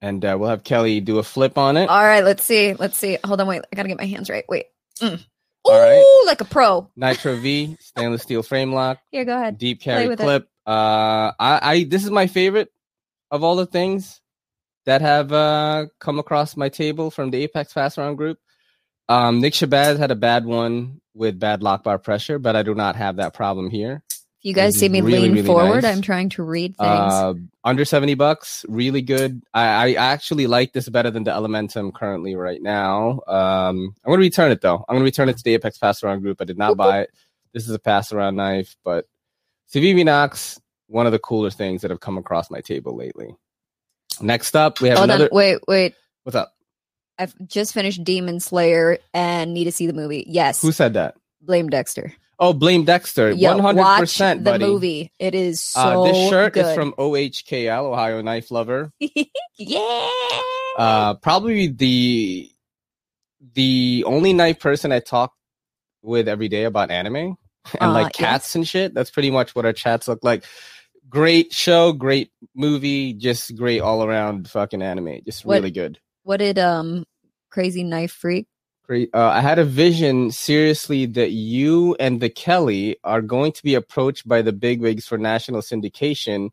And 0.00 0.24
uh, 0.24 0.36
we'll 0.38 0.48
have 0.48 0.64
Kelly 0.64 1.00
do 1.00 1.18
a 1.18 1.22
flip 1.22 1.56
on 1.56 1.76
it. 1.76 1.88
All 1.88 2.02
right, 2.02 2.24
let's 2.24 2.42
see. 2.42 2.74
Let's 2.74 2.98
see. 2.98 3.18
Hold 3.24 3.40
on, 3.40 3.46
wait. 3.46 3.62
I 3.72 3.76
gotta 3.76 3.88
get 3.88 3.98
my 3.98 4.06
hands 4.06 4.28
right. 4.28 4.44
Wait. 4.48 4.66
Mm. 5.00 5.14
Ooh, 5.14 5.70
All 5.70 5.80
right. 5.80 6.22
like 6.26 6.40
a 6.40 6.44
pro. 6.44 6.88
Nitro 6.96 7.36
V, 7.36 7.76
stainless 7.78 8.22
steel 8.22 8.42
frame 8.42 8.72
lock, 8.72 8.98
Here, 9.12 9.24
go 9.24 9.36
ahead. 9.36 9.58
deep 9.58 9.80
carry 9.80 10.16
clip. 10.16 10.42
it. 10.42 10.48
Uh, 10.66 11.32
I, 11.38 11.60
I 11.62 11.84
this 11.84 12.04
is 12.04 12.10
my 12.10 12.26
favorite 12.26 12.68
of 13.30 13.42
all 13.42 13.56
the 13.56 13.66
things 13.66 14.20
that 14.84 15.00
have 15.00 15.32
uh, 15.32 15.86
come 15.98 16.18
across 16.18 16.56
my 16.56 16.68
table 16.68 17.10
from 17.10 17.30
the 17.30 17.42
Apex 17.42 17.72
Pass 17.72 17.98
Around 17.98 18.16
group. 18.16 18.38
Um, 19.08 19.40
Nick 19.40 19.54
Shabazz 19.54 19.98
had 19.98 20.10
a 20.10 20.16
bad 20.16 20.44
one 20.44 21.00
with 21.14 21.38
bad 21.38 21.62
lock 21.62 21.84
bar 21.84 21.98
pressure, 21.98 22.38
but 22.38 22.56
I 22.56 22.62
do 22.62 22.74
not 22.74 22.96
have 22.96 23.16
that 23.16 23.34
problem 23.34 23.70
here. 23.70 24.02
If 24.10 24.46
you 24.48 24.54
guys 24.54 24.76
see 24.76 24.88
me 24.88 25.00
really, 25.00 25.20
lean 25.20 25.34
really 25.34 25.46
forward, 25.46 25.84
nice. 25.84 25.96
I'm 25.96 26.02
trying 26.02 26.30
to 26.30 26.42
read 26.42 26.76
things. 26.76 26.88
Uh, 26.88 27.34
under 27.62 27.84
70 27.84 28.14
bucks, 28.14 28.64
really 28.68 29.00
good. 29.00 29.40
I, 29.54 29.90
I 29.90 29.92
actually 29.94 30.48
like 30.48 30.72
this 30.72 30.88
better 30.88 31.12
than 31.12 31.22
the 31.22 31.30
Elementum 31.30 31.94
currently 31.94 32.34
right 32.34 32.60
now. 32.60 33.20
Um, 33.28 33.94
I'm 34.04 34.10
going 34.10 34.18
to 34.18 34.24
return 34.24 34.50
it 34.50 34.60
though. 34.60 34.84
I'm 34.88 34.94
going 34.94 35.00
to 35.00 35.04
return 35.04 35.28
it 35.28 35.36
to 35.36 35.44
the 35.44 35.54
Apex 35.54 35.78
Pass 35.78 36.02
Around 36.02 36.22
group. 36.22 36.38
I 36.40 36.44
did 36.44 36.58
not 36.58 36.76
buy 36.76 37.02
it. 37.02 37.10
This 37.52 37.68
is 37.68 37.74
a 37.74 37.78
pass 37.78 38.12
around 38.12 38.36
knife, 38.36 38.74
but 38.84 39.06
Civivi 39.72 40.04
Knox, 40.04 40.60
one 40.88 41.06
of 41.06 41.12
the 41.12 41.18
cooler 41.18 41.50
things 41.50 41.82
that 41.82 41.90
have 41.90 42.00
come 42.00 42.18
across 42.18 42.50
my 42.50 42.60
table 42.60 42.94
lately. 42.96 43.34
Next 44.20 44.54
up, 44.54 44.80
we 44.80 44.88
have 44.88 44.98
Hold 44.98 45.10
another. 45.10 45.24
on. 45.24 45.30
Wait, 45.32 45.58
wait. 45.66 45.94
What's 46.24 46.36
up? 46.36 46.52
I've 47.18 47.34
just 47.46 47.72
finished 47.72 48.04
Demon 48.04 48.40
Slayer 48.40 48.98
and 49.14 49.54
need 49.54 49.64
to 49.64 49.72
see 49.72 49.86
the 49.86 49.92
movie. 49.92 50.24
Yes. 50.26 50.60
Who 50.60 50.72
said 50.72 50.94
that? 50.94 51.14
Blame 51.40 51.70
Dexter. 51.70 52.12
Oh, 52.38 52.52
Blame 52.52 52.84
Dexter. 52.84 53.30
Yo, 53.30 53.56
100%, 53.56 53.76
watch 53.76 54.18
the 54.18 54.58
movie. 54.58 55.12
It 55.18 55.34
is 55.34 55.60
so 55.62 55.80
uh, 55.80 56.04
this 56.04 56.28
shirt 56.28 56.54
good. 56.54 56.66
is 56.66 56.74
from 56.74 56.92
OHKL, 56.94 57.84
Ohio 57.92 58.20
Knife 58.20 58.50
Lover. 58.50 58.92
yeah. 59.58 60.10
uh 60.76 61.14
probably 61.22 61.68
the 61.68 62.50
the 63.54 64.04
only 64.06 64.32
knife 64.32 64.58
person 64.60 64.92
I 64.92 65.00
talk 65.00 65.32
with 66.02 66.28
every 66.28 66.48
day 66.48 66.64
about 66.64 66.90
anime 66.90 67.36
and 67.80 67.90
Uh, 67.90 67.92
like 67.92 68.12
cats 68.12 68.54
and 68.54 68.66
shit. 68.66 68.94
That's 68.94 69.10
pretty 69.10 69.30
much 69.30 69.54
what 69.54 69.64
our 69.66 69.72
chats 69.72 70.08
look 70.08 70.20
like. 70.22 70.44
Great 71.08 71.52
show, 71.52 71.92
great 71.92 72.30
movie, 72.54 73.12
just 73.12 73.54
great 73.56 73.80
all 73.80 74.02
around 74.04 74.48
fucking 74.48 74.82
anime. 74.82 75.20
Just 75.24 75.44
What- 75.44 75.56
really 75.56 75.70
good. 75.70 75.98
what 76.22 76.38
did 76.38 76.58
um 76.58 77.04
Crazy 77.50 77.82
Knife 77.84 78.12
Freak? 78.12 78.46
Great. 78.84 79.10
Uh, 79.14 79.26
I 79.28 79.40
had 79.40 79.58
a 79.58 79.64
vision 79.64 80.30
seriously 80.32 81.06
that 81.06 81.30
you 81.30 81.94
and 82.00 82.20
the 82.20 82.28
Kelly 82.28 82.96
are 83.04 83.22
going 83.22 83.52
to 83.52 83.62
be 83.62 83.74
approached 83.74 84.26
by 84.26 84.42
the 84.42 84.52
bigwigs 84.52 85.06
for 85.06 85.16
national 85.18 85.60
syndication, 85.60 86.50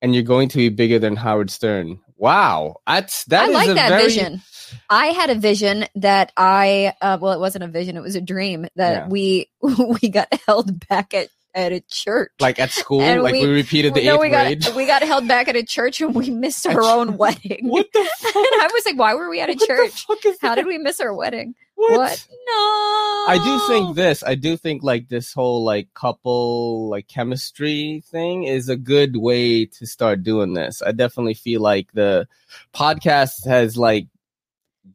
and 0.00 0.14
you're 0.14 0.22
going 0.24 0.48
to 0.50 0.56
be 0.58 0.68
bigger 0.70 0.98
than 0.98 1.16
Howard 1.16 1.50
Stern. 1.50 2.00
Wow, 2.16 2.76
that's 2.86 3.24
that 3.24 3.44
I 3.46 3.48
is 3.48 3.54
like 3.54 3.68
a 3.68 3.74
that 3.74 3.88
very, 3.90 4.04
vision. 4.04 4.42
I 4.90 5.06
had 5.08 5.30
a 5.30 5.34
vision 5.34 5.86
that 5.96 6.32
I 6.36 6.92
uh, 7.00 7.18
well, 7.20 7.32
it 7.32 7.40
wasn't 7.40 7.64
a 7.64 7.68
vision; 7.68 7.96
it 7.96 8.02
was 8.02 8.14
a 8.16 8.20
dream 8.20 8.66
that 8.76 8.92
Yeah. 8.92 9.08
we 9.08 9.48
we 10.02 10.08
got 10.08 10.28
held 10.46 10.86
back 10.88 11.14
at 11.14 11.28
at 11.54 11.72
a 11.72 11.80
church. 11.90 12.30
like 12.40 12.58
at 12.60 12.70
school, 12.70 13.00
And 13.00 13.22
like 13.22 13.32
we, 13.32 13.40
we- 13.46 13.52
repeated 13.52 13.94
the 13.94 14.04
no, 14.04 14.14
eighth 14.14 14.20
we 14.20 14.28
got 14.28 14.46
grade. 14.46 14.76
we 14.76 14.86
got 14.86 15.02
held 15.02 15.26
back 15.26 15.48
at 15.48 15.56
a 15.56 15.64
church 15.64 16.00
and 16.00 16.14
we 16.14 16.30
missed 16.30 16.66
our 16.66 16.82
own 16.82 17.16
wedding. 17.16 17.66
What 17.68 17.86
the 17.92 17.98
and? 18.00 18.08
I 18.34 18.68
was 18.72 18.84
like, 18.86 18.96
why 18.98 19.14
were 19.14 19.28
we 19.28 19.40
at 19.40 19.48
a 19.48 19.54
What 19.54 19.66
church? 19.66 20.04
How 20.40 20.50
that? 20.50 20.54
did 20.56 20.66
we 20.66 20.78
miss 20.78 21.00
our 21.00 21.12
wedding? 21.14 21.54
What? 21.74 21.92
What? 21.92 22.26
No. 22.30 22.54
I 22.54 23.40
do 23.42 23.58
think 23.66 23.96
this. 23.96 24.22
I 24.24 24.34
do 24.34 24.56
think 24.56 24.82
like 24.82 25.08
this 25.08 25.32
whole 25.32 25.64
like 25.64 25.92
couple 25.94 26.88
like 26.90 27.08
chemistry 27.08 28.02
thing 28.10 28.44
is 28.44 28.68
a 28.68 28.76
good 28.76 29.16
way 29.16 29.64
to 29.64 29.86
start 29.86 30.22
doing 30.22 30.52
this. 30.54 30.82
I 30.82 30.92
definitely 30.92 31.34
feel 31.34 31.60
like 31.60 31.90
the 31.92 32.28
podcast 32.74 33.46
has 33.46 33.76
like 33.76 34.06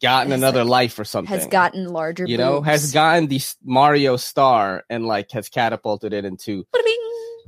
gotten 0.02 0.32
Has, 0.32 0.40
another 0.40 0.64
life 0.64 0.98
or 1.00 1.04
something. 1.04 1.34
has 1.36 1.48
gotten 1.48 1.88
larger. 1.88 2.26
you 2.28 2.38
know 2.38 2.62
has 2.62 2.92
gotten 2.92 3.28
the 3.28 3.40
Mario 3.64 4.18
star 4.18 4.84
and 4.90 5.06
like 5.06 5.32
has 5.32 5.50
catapulted 5.50 6.14
it 6.14 6.26
into 6.26 6.66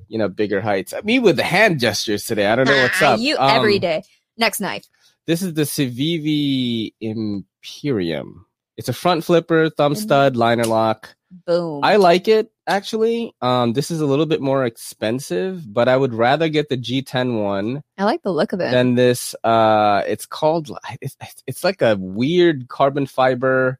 you 0.07 0.17
know 0.17 0.27
bigger 0.29 0.61
heights. 0.61 0.93
I 0.93 1.01
Me 1.03 1.19
with 1.19 1.35
the 1.37 1.43
hand 1.43 1.79
gestures 1.79 2.25
today. 2.25 2.45
I 2.47 2.55
don't 2.55 2.67
know 2.67 2.81
what's 2.83 3.01
Ah, 3.01 3.13
up. 3.13 3.19
You 3.19 3.37
Um, 3.37 3.49
every 3.49 3.79
day. 3.79 4.03
Next 4.37 4.59
knife. 4.59 4.85
This 5.27 5.41
is 5.41 5.53
the 5.55 5.63
Civivi 5.63 6.93
Imperium. 7.01 8.45
It's 8.77 8.89
a 8.89 8.93
front 8.93 9.23
flipper, 9.23 9.69
thumb 9.69 9.93
Mhm. 9.93 9.97
stud, 9.97 10.35
liner 10.35 10.65
lock. 10.65 11.15
Boom. 11.31 11.83
I 11.83 11.95
like 11.95 12.27
it 12.27 12.51
actually. 12.67 13.33
Um, 13.41 13.73
this 13.73 13.91
is 13.91 14.01
a 14.01 14.05
little 14.05 14.25
bit 14.25 14.41
more 14.41 14.65
expensive, 14.65 15.71
but 15.71 15.87
I 15.87 15.97
would 15.97 16.13
rather 16.13 16.49
get 16.49 16.69
the 16.69 16.77
G10 16.77 17.41
one 17.43 17.83
I 17.97 18.03
like 18.03 18.21
the 18.21 18.31
look 18.31 18.53
of 18.53 18.59
it. 18.61 18.71
than 18.71 18.95
this. 18.95 19.35
Uh, 19.43 20.03
it's 20.07 20.25
called. 20.25 20.69
It's, 21.01 21.17
it's 21.47 21.63
like 21.63 21.81
a 21.81 21.97
weird 21.99 22.67
carbon 22.67 23.05
fiber, 23.05 23.79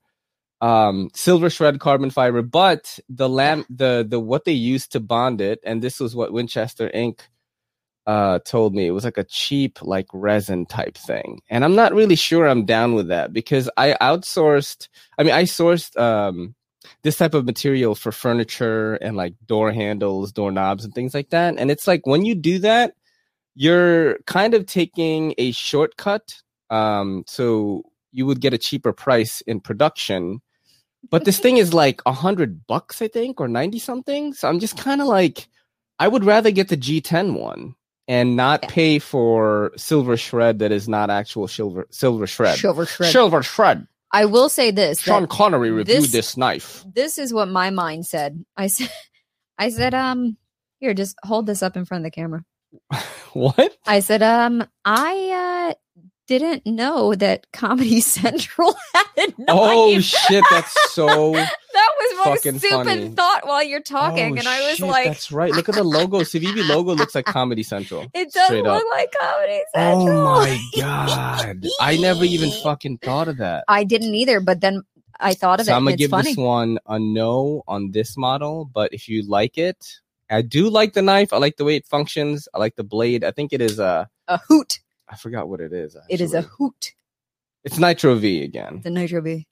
um, 0.62 1.10
silver 1.14 1.50
shred 1.50 1.80
carbon 1.80 2.10
fiber, 2.10 2.42
but 2.42 3.00
the 3.10 3.30
lamp, 3.30 3.68
the 3.70 4.06
the 4.08 4.20
what 4.20 4.46
they 4.46 4.54
used 4.54 4.92
to 4.94 5.00
bond 5.00 5.42
it, 5.42 5.60
and 5.64 5.82
this 5.82 6.00
was 6.00 6.16
what 6.16 6.34
Winchester 6.34 6.90
Inc. 6.94 7.20
Uh, 8.08 8.38
told 8.46 8.76
me 8.76 8.86
it 8.86 8.92
was 8.92 9.04
like 9.04 9.18
a 9.18 9.24
cheap 9.24 9.82
like 9.82 10.06
resin 10.14 10.68
type 10.68 10.96
thing, 10.96 11.42
and 11.50 11.66
I'm 11.66 11.74
not 11.74 11.94
really 11.94 12.16
sure 12.16 12.48
I'm 12.48 12.64
down 12.66 12.94
with 12.94 13.08
that 13.08 13.34
because 13.34 13.68
I 13.78 13.98
outsourced. 14.00 14.90
I 15.18 15.24
mean, 15.24 15.34
I 15.34 15.44
sourced 15.44 15.98
um 16.00 16.54
this 17.04 17.18
type 17.18 17.34
of 17.34 17.46
material 17.46 17.96
for 17.96 18.12
furniture 18.12 18.96
and 18.96 19.16
like 19.16 19.34
door 19.46 19.72
handles, 19.72 20.32
doorknobs, 20.32 20.86
and 20.86 20.94
things 20.94 21.14
like 21.14 21.30
that. 21.30 21.56
And 21.58 21.72
it's 21.72 21.88
like 21.88 22.06
when 22.06 22.26
you 22.26 22.36
do 22.36 22.60
that, 22.60 22.96
you're 23.56 24.20
kind 24.26 24.54
of 24.54 24.66
taking 24.66 25.34
a 25.38 25.52
shortcut. 25.52 26.42
Um, 26.70 27.24
so 27.28 27.84
you 28.12 28.26
would 28.26 28.42
get 28.42 28.54
a 28.54 28.58
cheaper 28.58 28.94
price 28.94 29.42
in 29.42 29.60
production. 29.60 30.42
But 31.10 31.26
this 31.26 31.40
thing 31.40 31.58
is 31.58 31.74
like 31.74 32.02
a 32.06 32.12
hundred 32.12 32.66
bucks, 32.66 33.02
I 33.02 33.08
think, 33.08 33.40
or 33.40 33.48
ninety 33.48 33.80
something. 33.80 34.34
So 34.34 34.48
I'm 34.48 34.60
just 34.60 34.78
kind 34.78 35.02
of 35.02 35.08
like, 35.08 35.48
I 36.00 36.08
would 36.08 36.24
rather 36.24 36.52
get 36.52 36.70
the 36.70 36.78
G10 36.78 37.40
one 37.40 37.76
and 38.08 38.36
not 38.36 38.62
pay 38.64 39.00
for 39.00 39.72
silver 39.78 40.18
shred 40.18 40.60
that 40.60 40.72
is 40.72 40.88
not 40.88 41.10
actual 41.10 41.48
silver 41.48 41.88
silver 41.92 42.28
shred. 42.28 42.58
Silver 42.58 42.86
shred. 42.86 43.12
Silver 43.12 43.44
shred. 43.44 43.88
I 44.16 44.24
will 44.26 44.48
say 44.48 44.72
this. 44.72 45.02
Sean 45.02 45.28
Connery 45.28 45.72
reviewed 45.72 46.04
this- 46.04 46.12
this 46.12 46.38
knife. 46.38 46.86
this 46.94 47.18
is 47.18 47.34
what 47.34 47.50
my 47.50 47.70
mind 47.70 48.06
said. 48.06 48.46
I 48.56 48.68
said, 48.68 48.90
I 49.58 49.70
said, 49.70 49.94
um, 49.94 50.38
here, 50.80 50.94
just 50.94 51.18
hold 51.24 51.46
this 51.48 51.62
up 51.62 51.76
in 51.76 51.84
front 51.84 52.06
of 52.06 52.12
the 52.12 52.16
camera. 52.16 52.44
what? 53.34 53.78
I 53.86 54.00
said, 54.00 54.24
um, 54.24 54.64
I 54.86 55.74
uh 55.74 55.74
didn't 56.28 56.66
know 56.66 57.14
that 57.16 57.52
Comedy 57.52 58.02
Central 58.02 58.76
had 58.94 59.06
a 59.18 59.28
knife. 59.38 59.48
Oh 59.50 60.00
shit, 60.00 60.44
that's 60.50 60.94
so 60.94 61.06
that 61.34 61.52
was 61.74 62.28
like 62.28 62.40
stupid 62.40 62.86
funny. 62.86 63.10
thought 63.10 63.46
while 63.48 63.64
you're 63.64 63.82
talking, 63.82 64.34
Oh, 64.34 64.40
and 64.40 64.48
I 64.48 64.68
was 64.70 64.78
shit, 64.78 64.88
like, 64.88 65.06
"That's 65.08 65.32
right." 65.32 65.52
Look 65.52 65.70
at 65.70 65.76
the 65.76 65.84
logo. 65.84 66.22
Civivi 66.22 66.68
logo 66.68 66.94
looks 66.94 67.16
like 67.16 67.26
Comedy 67.26 67.64
Central. 67.64 68.08
it 68.14 68.32
does 68.34 68.50
look 68.52 68.66
up. 68.66 68.84
like 68.92 69.14
Comedy 69.20 69.62
Central. 69.76 70.18
Oh 70.18 70.34
my 70.36 70.60
god! 70.78 71.66
I 71.80 71.98
never 71.98 72.24
even 72.24 72.52
fucking 72.64 73.00
thought 73.00 73.28
of 73.28 73.38
that. 73.38 73.64
I 73.68 73.84
didn't 73.84 74.16
either, 74.16 74.40
but 74.40 74.62
then 74.62 74.82
I 75.20 75.34
thought 75.34 75.60
of 75.60 75.66
it. 75.66 75.68
So 75.68 75.74
it. 75.74 75.78
I'm 75.78 75.84
gonna 75.86 75.98
give 75.98 76.12
funny. 76.12 76.32
this 76.32 76.38
one 76.38 76.80
a 76.88 76.98
no 77.00 77.64
on 77.68 77.92
this 77.92 78.18
model, 78.18 78.66
but 78.74 78.94
if 78.94 79.08
you 79.08 79.24
like 79.28 79.58
it, 79.58 79.78
I 80.30 80.42
do 80.42 80.70
like 80.70 80.94
the 80.94 81.02
knife. 81.02 81.32
I 81.34 81.38
like 81.38 81.58
the 81.58 81.66
way 81.66 81.76
it 81.76 81.86
functions. 81.86 82.48
I 82.54 82.60
like 82.60 82.76
the 82.76 82.84
blade. 82.84 83.24
I 83.24 83.32
think 83.32 83.54
it 83.54 83.62
is 83.62 83.80
a. 83.80 84.10
a 84.28 84.40
hoot. 84.48 84.80
I 85.10 85.16
forgot 85.16 85.48
what 85.48 85.62
it 85.62 85.74
is. 85.74 85.96
It 86.10 86.22
is 86.22 86.34
a 86.34 86.42
hoot. 86.42 86.94
It's 87.64 87.78
Nitro 87.78 88.16
V 88.16 88.44
again. 88.44 88.82
The 88.84 88.90
Nitro 88.90 89.22
V. 89.22 89.48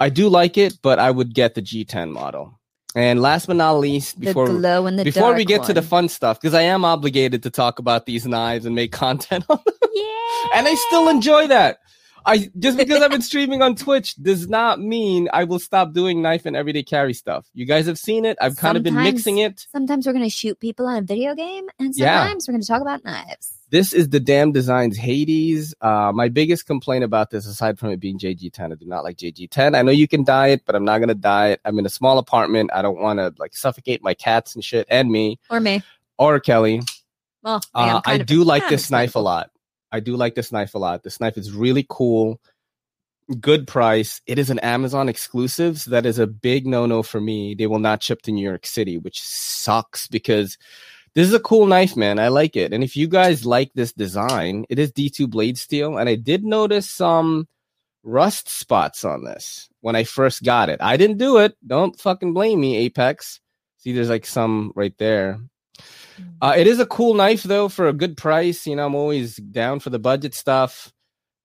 I 0.00 0.08
do 0.08 0.28
like 0.28 0.56
it, 0.56 0.78
but 0.82 0.98
I 0.98 1.10
would 1.10 1.34
get 1.34 1.54
the 1.54 1.62
G10 1.62 2.10
model. 2.10 2.58
And 2.94 3.20
last 3.20 3.46
but 3.46 3.56
not 3.56 3.74
least, 3.74 4.18
before 4.18 4.46
glow 4.46 4.86
in 4.86 4.96
the 4.96 5.04
before 5.04 5.34
we 5.34 5.44
get 5.44 5.64
to 5.64 5.74
the 5.74 5.82
fun 5.82 6.08
stuff, 6.08 6.40
because 6.40 6.54
I 6.54 6.62
am 6.62 6.84
obligated 6.84 7.42
to 7.42 7.50
talk 7.50 7.78
about 7.78 8.06
these 8.06 8.26
knives 8.26 8.64
and 8.64 8.74
make 8.74 8.92
content 9.06 9.44
on 9.48 9.58
them, 9.64 9.74
yeah, 9.92 10.44
and 10.54 10.66
I 10.66 10.74
still 10.88 11.08
enjoy 11.08 11.46
that. 11.48 11.78
I 12.28 12.50
just 12.58 12.76
because 12.76 13.02
I've 13.02 13.10
been 13.10 13.22
streaming 13.22 13.62
on 13.62 13.74
Twitch 13.74 14.14
does 14.16 14.48
not 14.48 14.80
mean 14.80 15.28
I 15.32 15.44
will 15.44 15.58
stop 15.58 15.92
doing 15.94 16.20
knife 16.20 16.44
and 16.46 16.54
everyday 16.54 16.82
carry 16.82 17.14
stuff. 17.14 17.46
You 17.54 17.64
guys 17.64 17.86
have 17.86 17.98
seen 17.98 18.24
it. 18.24 18.36
I've 18.40 18.56
kind 18.56 18.76
of 18.76 18.82
been 18.82 18.94
mixing 18.94 19.38
it. 19.38 19.66
Sometimes 19.72 20.06
we're 20.06 20.12
gonna 20.12 20.28
shoot 20.28 20.60
people 20.60 20.86
on 20.86 20.98
a 20.98 21.02
video 21.02 21.34
game, 21.34 21.66
and 21.78 21.94
Yeah. 21.96 22.20
sometimes 22.20 22.46
we're 22.46 22.52
gonna 22.52 22.64
talk 22.64 22.82
about 22.82 23.02
knives. 23.04 23.54
This 23.70 23.92
is 23.92 24.08
the 24.10 24.20
Damned 24.20 24.54
Designs 24.54 24.96
Hades. 24.96 25.74
Uh, 25.80 26.10
my 26.14 26.28
biggest 26.28 26.66
complaint 26.66 27.04
about 27.04 27.30
this, 27.30 27.46
aside 27.46 27.78
from 27.78 27.90
it 27.90 28.00
being 28.00 28.18
JG10, 28.18 28.72
I 28.72 28.76
do 28.76 28.86
not 28.86 29.04
like 29.04 29.16
JG10. 29.18 29.74
I 29.74 29.82
know 29.82 29.90
you 29.92 30.08
can 30.08 30.22
dye 30.24 30.48
it, 30.48 30.62
but 30.66 30.74
I'm 30.74 30.84
not 30.84 30.98
gonna 31.00 31.14
dye 31.14 31.48
it. 31.48 31.60
I'm 31.64 31.78
in 31.78 31.86
a 31.86 31.90
small 31.90 32.18
apartment. 32.18 32.70
I 32.74 32.82
don't 32.82 32.98
want 33.00 33.18
to 33.20 33.34
like 33.38 33.54
suffocate 33.56 34.02
my 34.02 34.14
cats 34.14 34.54
and 34.54 34.62
shit, 34.62 34.86
and 34.90 35.10
me 35.10 35.38
Or 35.50 35.60
me. 35.60 35.82
or 36.18 36.40
Kelly. 36.40 36.82
Well, 37.42 37.60
Uh, 37.74 38.00
I 38.04 38.18
do 38.18 38.42
like 38.44 38.68
this 38.68 38.90
knife 38.90 39.14
a 39.14 39.20
lot. 39.20 39.50
I 39.90 40.00
do 40.00 40.16
like 40.16 40.34
this 40.34 40.52
knife 40.52 40.74
a 40.74 40.78
lot. 40.78 41.02
This 41.02 41.20
knife 41.20 41.36
is 41.38 41.52
really 41.52 41.86
cool. 41.88 42.40
Good 43.40 43.66
price. 43.66 44.20
It 44.26 44.38
is 44.38 44.50
an 44.50 44.58
Amazon 44.60 45.08
exclusive, 45.08 45.80
so 45.80 45.90
that 45.90 46.06
is 46.06 46.18
a 46.18 46.26
big 46.26 46.66
no-no 46.66 47.02
for 47.02 47.20
me. 47.20 47.54
They 47.54 47.66
will 47.66 47.78
not 47.78 48.02
ship 48.02 48.22
to 48.22 48.32
New 48.32 48.46
York 48.46 48.66
City, 48.66 48.96
which 48.96 49.22
sucks 49.22 50.08
because 50.08 50.56
this 51.14 51.26
is 51.26 51.34
a 51.34 51.40
cool 51.40 51.66
knife, 51.66 51.96
man. 51.96 52.18
I 52.18 52.28
like 52.28 52.56
it. 52.56 52.72
And 52.72 52.82
if 52.82 52.96
you 52.96 53.08
guys 53.08 53.44
like 53.44 53.70
this 53.74 53.92
design, 53.92 54.64
it 54.68 54.78
is 54.78 54.92
D2 54.92 55.28
blade 55.28 55.58
steel, 55.58 55.98
and 55.98 56.08
I 56.08 56.14
did 56.14 56.44
notice 56.44 56.90
some 56.90 57.48
rust 58.02 58.48
spots 58.48 59.04
on 59.04 59.24
this 59.24 59.68
when 59.80 59.96
I 59.96 60.04
first 60.04 60.42
got 60.42 60.68
it. 60.70 60.80
I 60.80 60.96
didn't 60.96 61.18
do 61.18 61.38
it. 61.38 61.56
Don't 61.66 61.98
fucking 62.00 62.32
blame 62.32 62.60
me, 62.60 62.76
Apex. 62.76 63.40
See, 63.78 63.92
there's 63.92 64.08
like 64.08 64.26
some 64.26 64.72
right 64.74 64.96
there. 64.98 65.38
Uh, 66.40 66.54
it 66.56 66.66
is 66.66 66.80
a 66.80 66.86
cool 66.86 67.14
knife 67.14 67.42
though 67.42 67.68
for 67.68 67.88
a 67.88 67.92
good 67.92 68.16
price. 68.16 68.66
You 68.66 68.76
know, 68.76 68.86
I'm 68.86 68.94
always 68.94 69.36
down 69.36 69.80
for 69.80 69.90
the 69.90 69.98
budget 69.98 70.34
stuff. 70.34 70.92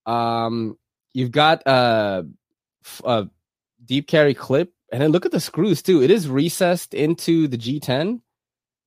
Um, 0.06 0.78
you've 1.14 1.32
got 1.32 1.64
a, 1.66 2.26
f- 2.86 3.02
a 3.06 3.30
deep 3.86 4.08
carry 4.08 4.34
clip, 4.34 4.72
and 4.92 5.02
then 5.02 5.12
look 5.12 5.26
at 5.26 5.32
the 5.32 5.40
screws 5.40 5.82
too. 5.82 6.04
It 6.04 6.12
is 6.12 6.28
recessed 6.30 6.94
into 6.94 7.48
the 7.48 7.58
G10, 7.58 8.22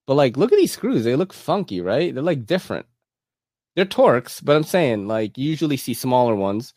but 0.07 0.15
like, 0.15 0.37
look 0.37 0.53
at 0.53 0.59
these 0.59 0.73
screws. 0.73 1.05
They 1.05 1.17
look 1.17 1.33
funky, 1.33 1.81
right? 1.81 2.15
They're 2.15 2.23
like 2.23 2.47
different. 2.47 2.87
They're 3.75 3.85
Torx, 3.85 4.43
but 4.45 4.57
I'm 4.57 4.65
saying 4.65 5.09
like 5.09 5.37
you 5.37 5.49
usually 5.49 5.77
see 5.77 5.95
smaller 5.95 6.35
ones. 6.35 6.73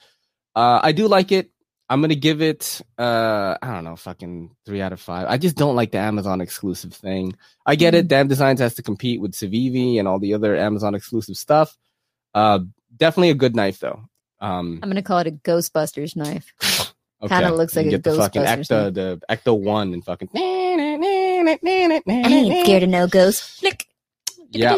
Uh, 0.56 0.80
I 0.84 0.92
do 0.92 1.08
like 1.08 1.32
it. 1.32 1.52
I'm 1.90 2.02
gonna 2.02 2.16
give 2.16 2.42
it 2.42 2.82
uh 2.98 3.58
I 3.62 3.72
don't 3.74 3.84
know, 3.84 3.96
fucking 3.96 4.56
three 4.66 4.82
out 4.82 4.94
of 4.94 5.02
five. 5.02 5.28
I 5.28 5.38
just 5.38 5.56
don't 5.56 5.76
like 5.76 5.92
the 5.92 5.98
Amazon 5.98 6.40
exclusive 6.40 6.94
thing. 6.94 7.36
I 7.66 7.76
get 7.76 7.96
it. 7.96 8.08
Damned 8.08 8.30
Designs 8.30 8.60
has 8.60 8.76
to 8.76 8.84
compete 8.84 9.20
with 9.20 9.32
Civivi 9.34 9.98
and 9.98 10.08
all 10.08 10.20
the 10.20 10.36
other 10.36 10.56
Amazon 10.56 10.94
exclusive 10.94 11.36
stuff. 11.36 11.76
Uh, 12.34 12.60
definitely 12.96 13.32
a 13.32 13.36
good 13.36 13.56
knife 13.56 13.80
though. 13.80 14.02
Um, 14.40 14.80
I'm 14.84 14.90
gonna 14.90 15.02
call 15.02 15.20
it 15.20 15.28
a 15.28 15.32
Ghostbusters 15.32 16.16
knife. 16.16 16.54
okay. 17.24 17.36
Kinda 17.36 17.56
looks 17.56 17.76
like 17.76 17.88
a 17.88 17.90
get 17.90 18.04
the 18.04 18.16
fucking 18.16 18.44
Ghostbusters 18.44 18.68
Ecto, 18.68 18.94
the 18.94 19.22
Ecto 19.30 19.60
one 19.60 19.94
and 19.94 20.06
fucking. 20.06 20.30
I 22.08 22.30
ain't 22.30 22.66
scared 22.66 22.84
of 22.84 22.90
no 22.90 23.08
ghosts. 23.08 23.60
Flick. 23.60 23.88
Yeah. 24.52 24.76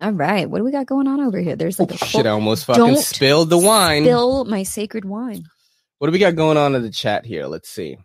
All 0.00 0.12
right, 0.12 0.48
what 0.48 0.58
do 0.58 0.64
we 0.64 0.70
got 0.72 0.86
going 0.86 1.06
on 1.06 1.20
over 1.20 1.38
here? 1.38 1.56
There's 1.56 1.78
like 1.78 1.90
Oh, 1.92 1.96
a 2.00 2.06
shit! 2.06 2.26
I 2.26 2.30
almost 2.30 2.64
fucking 2.64 2.96
spilled 2.96 3.50
the 3.50 3.58
wine. 3.58 4.04
Spill 4.04 4.44
my 4.46 4.62
sacred 4.62 5.04
wine. 5.04 5.44
What 5.98 6.06
do 6.06 6.12
we 6.12 6.18
got 6.18 6.36
going 6.36 6.56
on 6.56 6.74
in 6.74 6.82
the 6.82 6.90
chat 6.90 7.26
here? 7.26 7.46
Let's 7.46 7.68
see. 7.68 7.98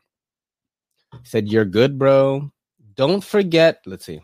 Said 1.24 1.48
you're 1.48 1.64
good, 1.66 1.98
bro. 1.98 2.52
Don't 2.96 3.24
forget. 3.24 3.82
Let's 3.86 4.06
see. 4.06 4.20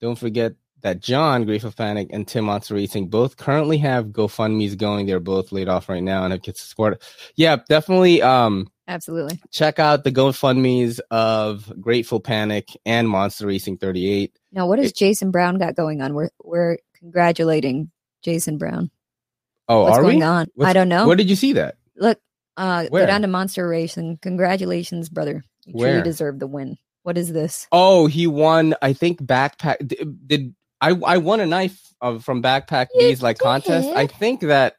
Don't 0.00 0.18
forget 0.18 0.54
that 0.82 1.00
John, 1.00 1.44
Grateful 1.44 1.72
Panic, 1.72 2.08
and 2.12 2.26
Tim 2.26 2.44
Monster 2.46 2.74
Racing 2.74 3.08
both 3.08 3.36
currently 3.36 3.78
have 3.78 4.06
GoFundMe's 4.06 4.76
going. 4.76 5.06
They're 5.06 5.20
both 5.20 5.52
laid 5.52 5.68
off 5.68 5.88
right 5.88 6.02
now 6.02 6.22
and 6.24 6.32
have 6.32 6.42
kids 6.42 6.60
to 6.60 6.66
support. 6.66 7.02
Yeah, 7.36 7.56
definitely. 7.68 8.22
Um, 8.22 8.68
Absolutely. 8.86 9.40
check 9.50 9.78
out 9.78 10.04
the 10.04 10.12
GoFundMe's 10.12 11.00
of 11.10 11.70
Grateful 11.80 12.20
Panic 12.20 12.68
and 12.86 13.08
Monster 13.08 13.46
Racing 13.48 13.78
38. 13.78 14.37
Now, 14.52 14.66
what 14.66 14.78
has 14.78 14.90
It- 14.90 14.96
Jason 14.96 15.30
Brown 15.30 15.58
got 15.58 15.74
going 15.76 16.00
on? 16.00 16.14
We're 16.14 16.30
we're 16.42 16.78
congratulating 16.98 17.90
Jason 18.22 18.58
Brown. 18.58 18.90
Oh, 19.68 19.82
What's 19.84 19.98
are 19.98 20.02
going 20.02 20.18
we? 20.18 20.22
on? 20.22 20.46
What's- 20.54 20.70
I 20.70 20.72
don't 20.72 20.88
know. 20.88 21.06
Where 21.06 21.16
did 21.16 21.28
you 21.28 21.36
see 21.36 21.52
that? 21.54 21.76
Look, 21.96 22.18
uh, 22.56 22.86
Where? 22.88 23.02
go 23.02 23.06
down 23.06 23.22
to 23.22 23.28
Monster 23.28 23.68
Racing. 23.68 24.18
Congratulations, 24.22 25.08
brother. 25.08 25.42
You 25.66 25.74
Where? 25.74 25.92
truly 25.92 26.04
deserve 26.04 26.38
the 26.38 26.46
win. 26.46 26.78
What 27.02 27.18
is 27.18 27.32
this? 27.32 27.66
Oh, 27.72 28.06
he 28.06 28.26
won. 28.26 28.74
I 28.82 28.92
think 28.92 29.20
backpack. 29.20 29.86
Did, 29.86 30.26
did 30.26 30.54
I? 30.80 30.90
I 30.90 31.18
won 31.18 31.40
a 31.40 31.46
knife 31.46 31.80
of, 32.00 32.24
from 32.24 32.42
Backpack 32.42 32.88
You 32.94 33.08
B's 33.08 33.22
like 33.22 33.38
contest. 33.38 33.88
I 33.94 34.06
think 34.06 34.40
that 34.40 34.76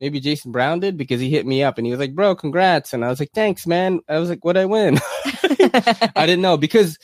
maybe 0.00 0.20
Jason 0.20 0.52
Brown 0.52 0.80
did 0.80 0.96
because 0.96 1.20
he 1.20 1.30
hit 1.30 1.46
me 1.46 1.62
up 1.62 1.78
and 1.78 1.86
he 1.86 1.90
was 1.90 2.00
like, 2.00 2.14
"Bro, 2.14 2.36
congrats!" 2.36 2.92
And 2.92 3.04
I 3.04 3.08
was 3.08 3.18
like, 3.20 3.30
"Thanks, 3.34 3.66
man." 3.66 4.00
I 4.08 4.18
was 4.18 4.28
like, 4.28 4.44
"What 4.44 4.56
I 4.56 4.64
win?" 4.66 4.98
I 5.24 6.26
didn't 6.26 6.42
know 6.42 6.56
because 6.56 6.98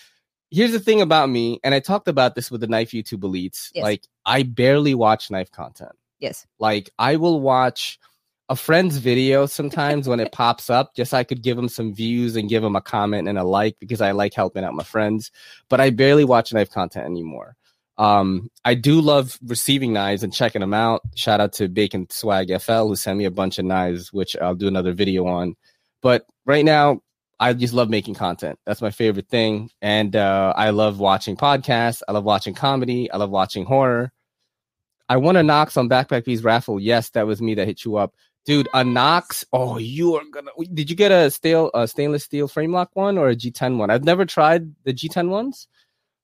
here's 0.51 0.73
the 0.73 0.81
thing 0.81 1.01
about 1.01 1.29
me, 1.29 1.61
and 1.65 1.75
I 1.75 1.81
talked 1.81 2.09
about 2.09 2.35
this 2.35 2.51
with 2.51 2.61
the 2.61 2.67
knife 2.67 2.91
YouTube 2.91 3.21
elites. 3.21 3.71
Yes. 3.75 3.83
Like, 3.83 4.07
I 4.25 4.43
barely 4.43 4.95
watch 4.95 5.31
knife 5.31 5.51
content. 5.51 5.93
yes. 6.21 6.47
Like 6.59 6.91
I 6.99 7.17
will 7.17 7.41
watch 7.41 7.99
a 8.51 8.57
friend's 8.57 8.99
video 8.99 9.47
sometimes 9.47 10.07
when 10.09 10.21
it 10.21 10.33
pops 10.41 10.69
up, 10.71 10.95
just 10.95 11.11
so 11.13 11.19
I 11.19 11.25
could 11.25 11.43
give 11.43 11.57
them 11.57 11.69
some 11.69 11.95
views 11.95 12.37
and 12.37 12.49
give 12.49 12.63
them 12.63 12.77
a 12.77 12.81
comment 12.81 13.29
and 13.29 13.39
a 13.39 13.45
like 13.45 13.77
because 13.81 14.01
I 14.01 14.13
like 14.13 14.35
helping 14.35 14.65
out 14.65 14.75
my 14.75 14.83
friends. 14.85 15.31
But 15.69 15.81
I 15.81 15.91
barely 15.91 16.25
watch 16.25 16.53
knife 16.53 16.71
content 16.71 17.07
anymore. 17.07 17.57
Um, 17.97 18.51
I 18.65 18.75
do 18.75 19.01
love 19.01 19.39
receiving 19.47 19.93
knives 19.93 20.23
and 20.25 20.33
checking 20.33 20.61
them 20.61 20.75
out. 20.75 21.03
Shout 21.15 21.41
out 21.41 21.53
to 21.55 21.69
Bacon 21.69 22.09
Swag 22.11 22.49
FL 22.61 22.89
who 22.89 22.97
sent 22.97 23.19
me 23.19 23.25
a 23.25 23.31
bunch 23.31 23.59
of 23.59 23.65
knives, 23.67 24.13
which 24.13 24.37
I'll 24.37 24.55
do 24.57 24.69
another 24.69 24.93
video 24.93 25.27
on. 25.27 25.55
But 26.03 26.27
right 26.45 26.65
now, 26.65 27.01
I 27.41 27.53
just 27.53 27.75
love 27.75 27.91
making 27.91 28.15
content. 28.15 28.59
That's 28.65 28.83
my 28.83 28.91
favorite 28.91 29.29
thing. 29.29 29.71
And 29.83 30.15
uh, 30.15 30.53
I 30.57 30.71
love 30.71 30.99
watching 30.99 31.37
podcasts. 31.37 32.03
I 32.09 32.13
love 32.13 32.25
watching 32.25 32.55
comedy. 32.55 33.11
I 33.11 33.17
love 33.17 33.31
watching 33.31 33.65
horror. 33.65 34.13
I 35.09 35.19
won 35.19 35.37
a 35.37 35.43
Knox 35.43 35.77
on 35.77 35.89
Backpack 35.89 36.25
B's 36.25 36.45
raffle. 36.45 36.81
Yes, 36.81 37.11
that 37.11 37.27
was 37.27 37.43
me 37.43 37.55
that 37.55 37.67
hit 37.67 37.85
you 37.85 37.97
up. 37.97 38.15
Dude, 38.47 38.69
a 38.75 38.85
Knox. 38.85 39.45
Oh, 39.53 39.79
you 39.79 40.15
are 40.17 40.23
gonna. 40.31 40.51
Did 40.73 40.91
you 40.91 40.97
get 40.97 41.13
a 41.13 41.31
steel, 41.31 41.71
a 41.75 41.89
stainless 41.89 42.25
steel 42.25 42.49
frame 42.49 42.73
lock 42.73 42.91
one 42.95 43.19
or 43.19 43.29
a 43.29 43.37
G10 43.37 43.79
one? 43.79 43.91
I've 43.91 44.05
never 44.05 44.27
tried 44.27 44.75
the 44.85 44.93
G10 44.93 45.29
ones, 45.29 45.67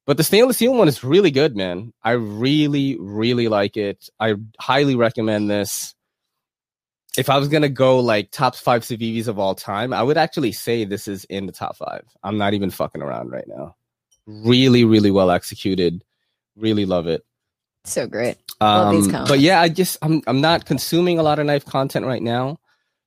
but 0.07 0.17
the 0.17 0.25
stainless 0.25 0.57
steel 0.57 0.75
one 0.75 0.89
is 0.89 1.03
really 1.03 1.31
good, 1.31 1.57
man. 1.57 1.93
I 2.03 2.13
really, 2.13 2.99
really 2.99 3.49
like 3.49 3.77
it. 3.77 4.09
I 4.19 4.35
highly 4.59 4.97
recommend 4.97 5.51
this. 5.51 5.95
If 7.19 7.29
I 7.29 7.39
was 7.39 7.49
gonna 7.49 7.69
go 7.69 7.99
like 8.01 8.31
top 8.31 8.55
five 8.55 8.85
Civivis 8.85 9.27
of 9.27 9.39
all 9.39 9.55
time, 9.55 9.93
I 9.93 10.03
would 10.03 10.17
actually 10.17 10.53
say 10.53 10.85
this 10.85 11.09
is 11.09 11.25
in 11.25 11.47
the 11.47 11.53
top 11.53 11.77
five. 11.77 12.05
I'm 12.23 12.39
not 12.39 12.55
even 12.55 12.71
fucking 12.71 13.03
around 13.03 13.31
right 13.31 13.49
now. 13.49 13.75
Really, 14.27 14.85
really 14.85 15.11
well 15.11 15.31
executed. 15.31 16.05
Really 16.57 16.85
love 16.87 17.07
it. 17.09 17.25
So 17.85 18.07
great. 18.07 18.37
Um, 18.61 19.11
but 19.27 19.41
yeah, 19.41 19.61
I 19.61 19.69
just 19.69 19.97
I'm 20.03 20.23
I'm 20.27 20.41
not 20.41 20.67
consuming 20.67 21.19
a 21.19 21.23
lot 21.23 21.39
of 21.39 21.47
knife 21.47 21.65
content 21.65 22.07
right 22.07 22.23
now, 22.23 22.61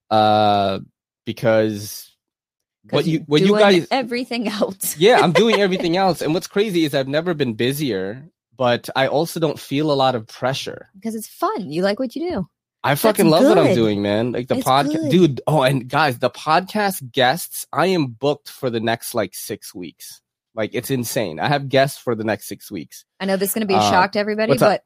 uh, 0.10 0.80
because 1.26 2.10
'Cause 2.89 2.96
what 2.98 3.06
you 3.06 3.20
what 3.28 3.42
you 3.42 3.58
guys 3.58 3.88
everything 3.92 4.48
else. 4.50 4.98
yeah 5.00 5.20
I'm 5.22 5.32
doing 5.32 5.56
everything 5.62 5.96
else, 5.96 6.22
and 6.22 6.34
what's 6.34 6.48
crazy 6.48 6.84
is 6.84 6.94
I've 6.94 7.08
never 7.08 7.34
been 7.34 7.54
busier, 7.54 8.28
but 8.58 8.89
I 8.96 9.08
also 9.08 9.39
don't 9.39 9.60
feel 9.60 9.92
a 9.92 9.94
lot 9.96 10.16
of 10.16 10.28
pressure. 10.28 10.89
because 10.96 11.16
it's 11.16 11.28
fun. 11.28 11.72
You 11.72 11.84
like 11.84 12.00
what 12.00 12.16
you 12.16 12.30
do. 12.30 12.50
I 12.84 12.96
fucking 12.96 13.30
love 13.30 13.43
what 13.43 13.58
I'm 13.58 13.74
doing, 13.74 14.02
man. 14.02 14.34
Like 14.34 14.48
the 14.48 14.56
podcast, 14.56 15.10
dude. 15.10 15.41
Oh, 15.48 15.62
and 15.62 15.88
guys, 15.88 16.19
the 16.19 16.30
podcast 16.30 17.12
guests, 17.12 17.65
I 17.72 17.88
am 17.88 18.08
booked 18.08 18.50
for 18.50 18.69
the 18.69 18.80
next 18.82 19.13
like 19.15 19.34
six 19.36 19.74
weeks. 19.74 20.22
Like 20.54 20.72
it's 20.74 20.91
insane. 20.91 21.39
I 21.39 21.48
have 21.48 21.69
guests 21.69 21.98
for 21.98 22.13
the 22.13 22.24
next 22.24 22.48
six 22.48 22.69
weeks. 22.69 23.06
I 23.19 23.26
know 23.26 23.38
this 23.38 23.50
is 23.50 23.54
going 23.56 23.62
to 23.62 23.67
be 23.67 23.74
a 23.74 23.78
Uh, 23.78 23.89
shock 23.89 24.12
to 24.13 24.19
everybody, 24.19 24.50
what's 24.52 24.62
up? 24.62 24.72
but 24.72 24.84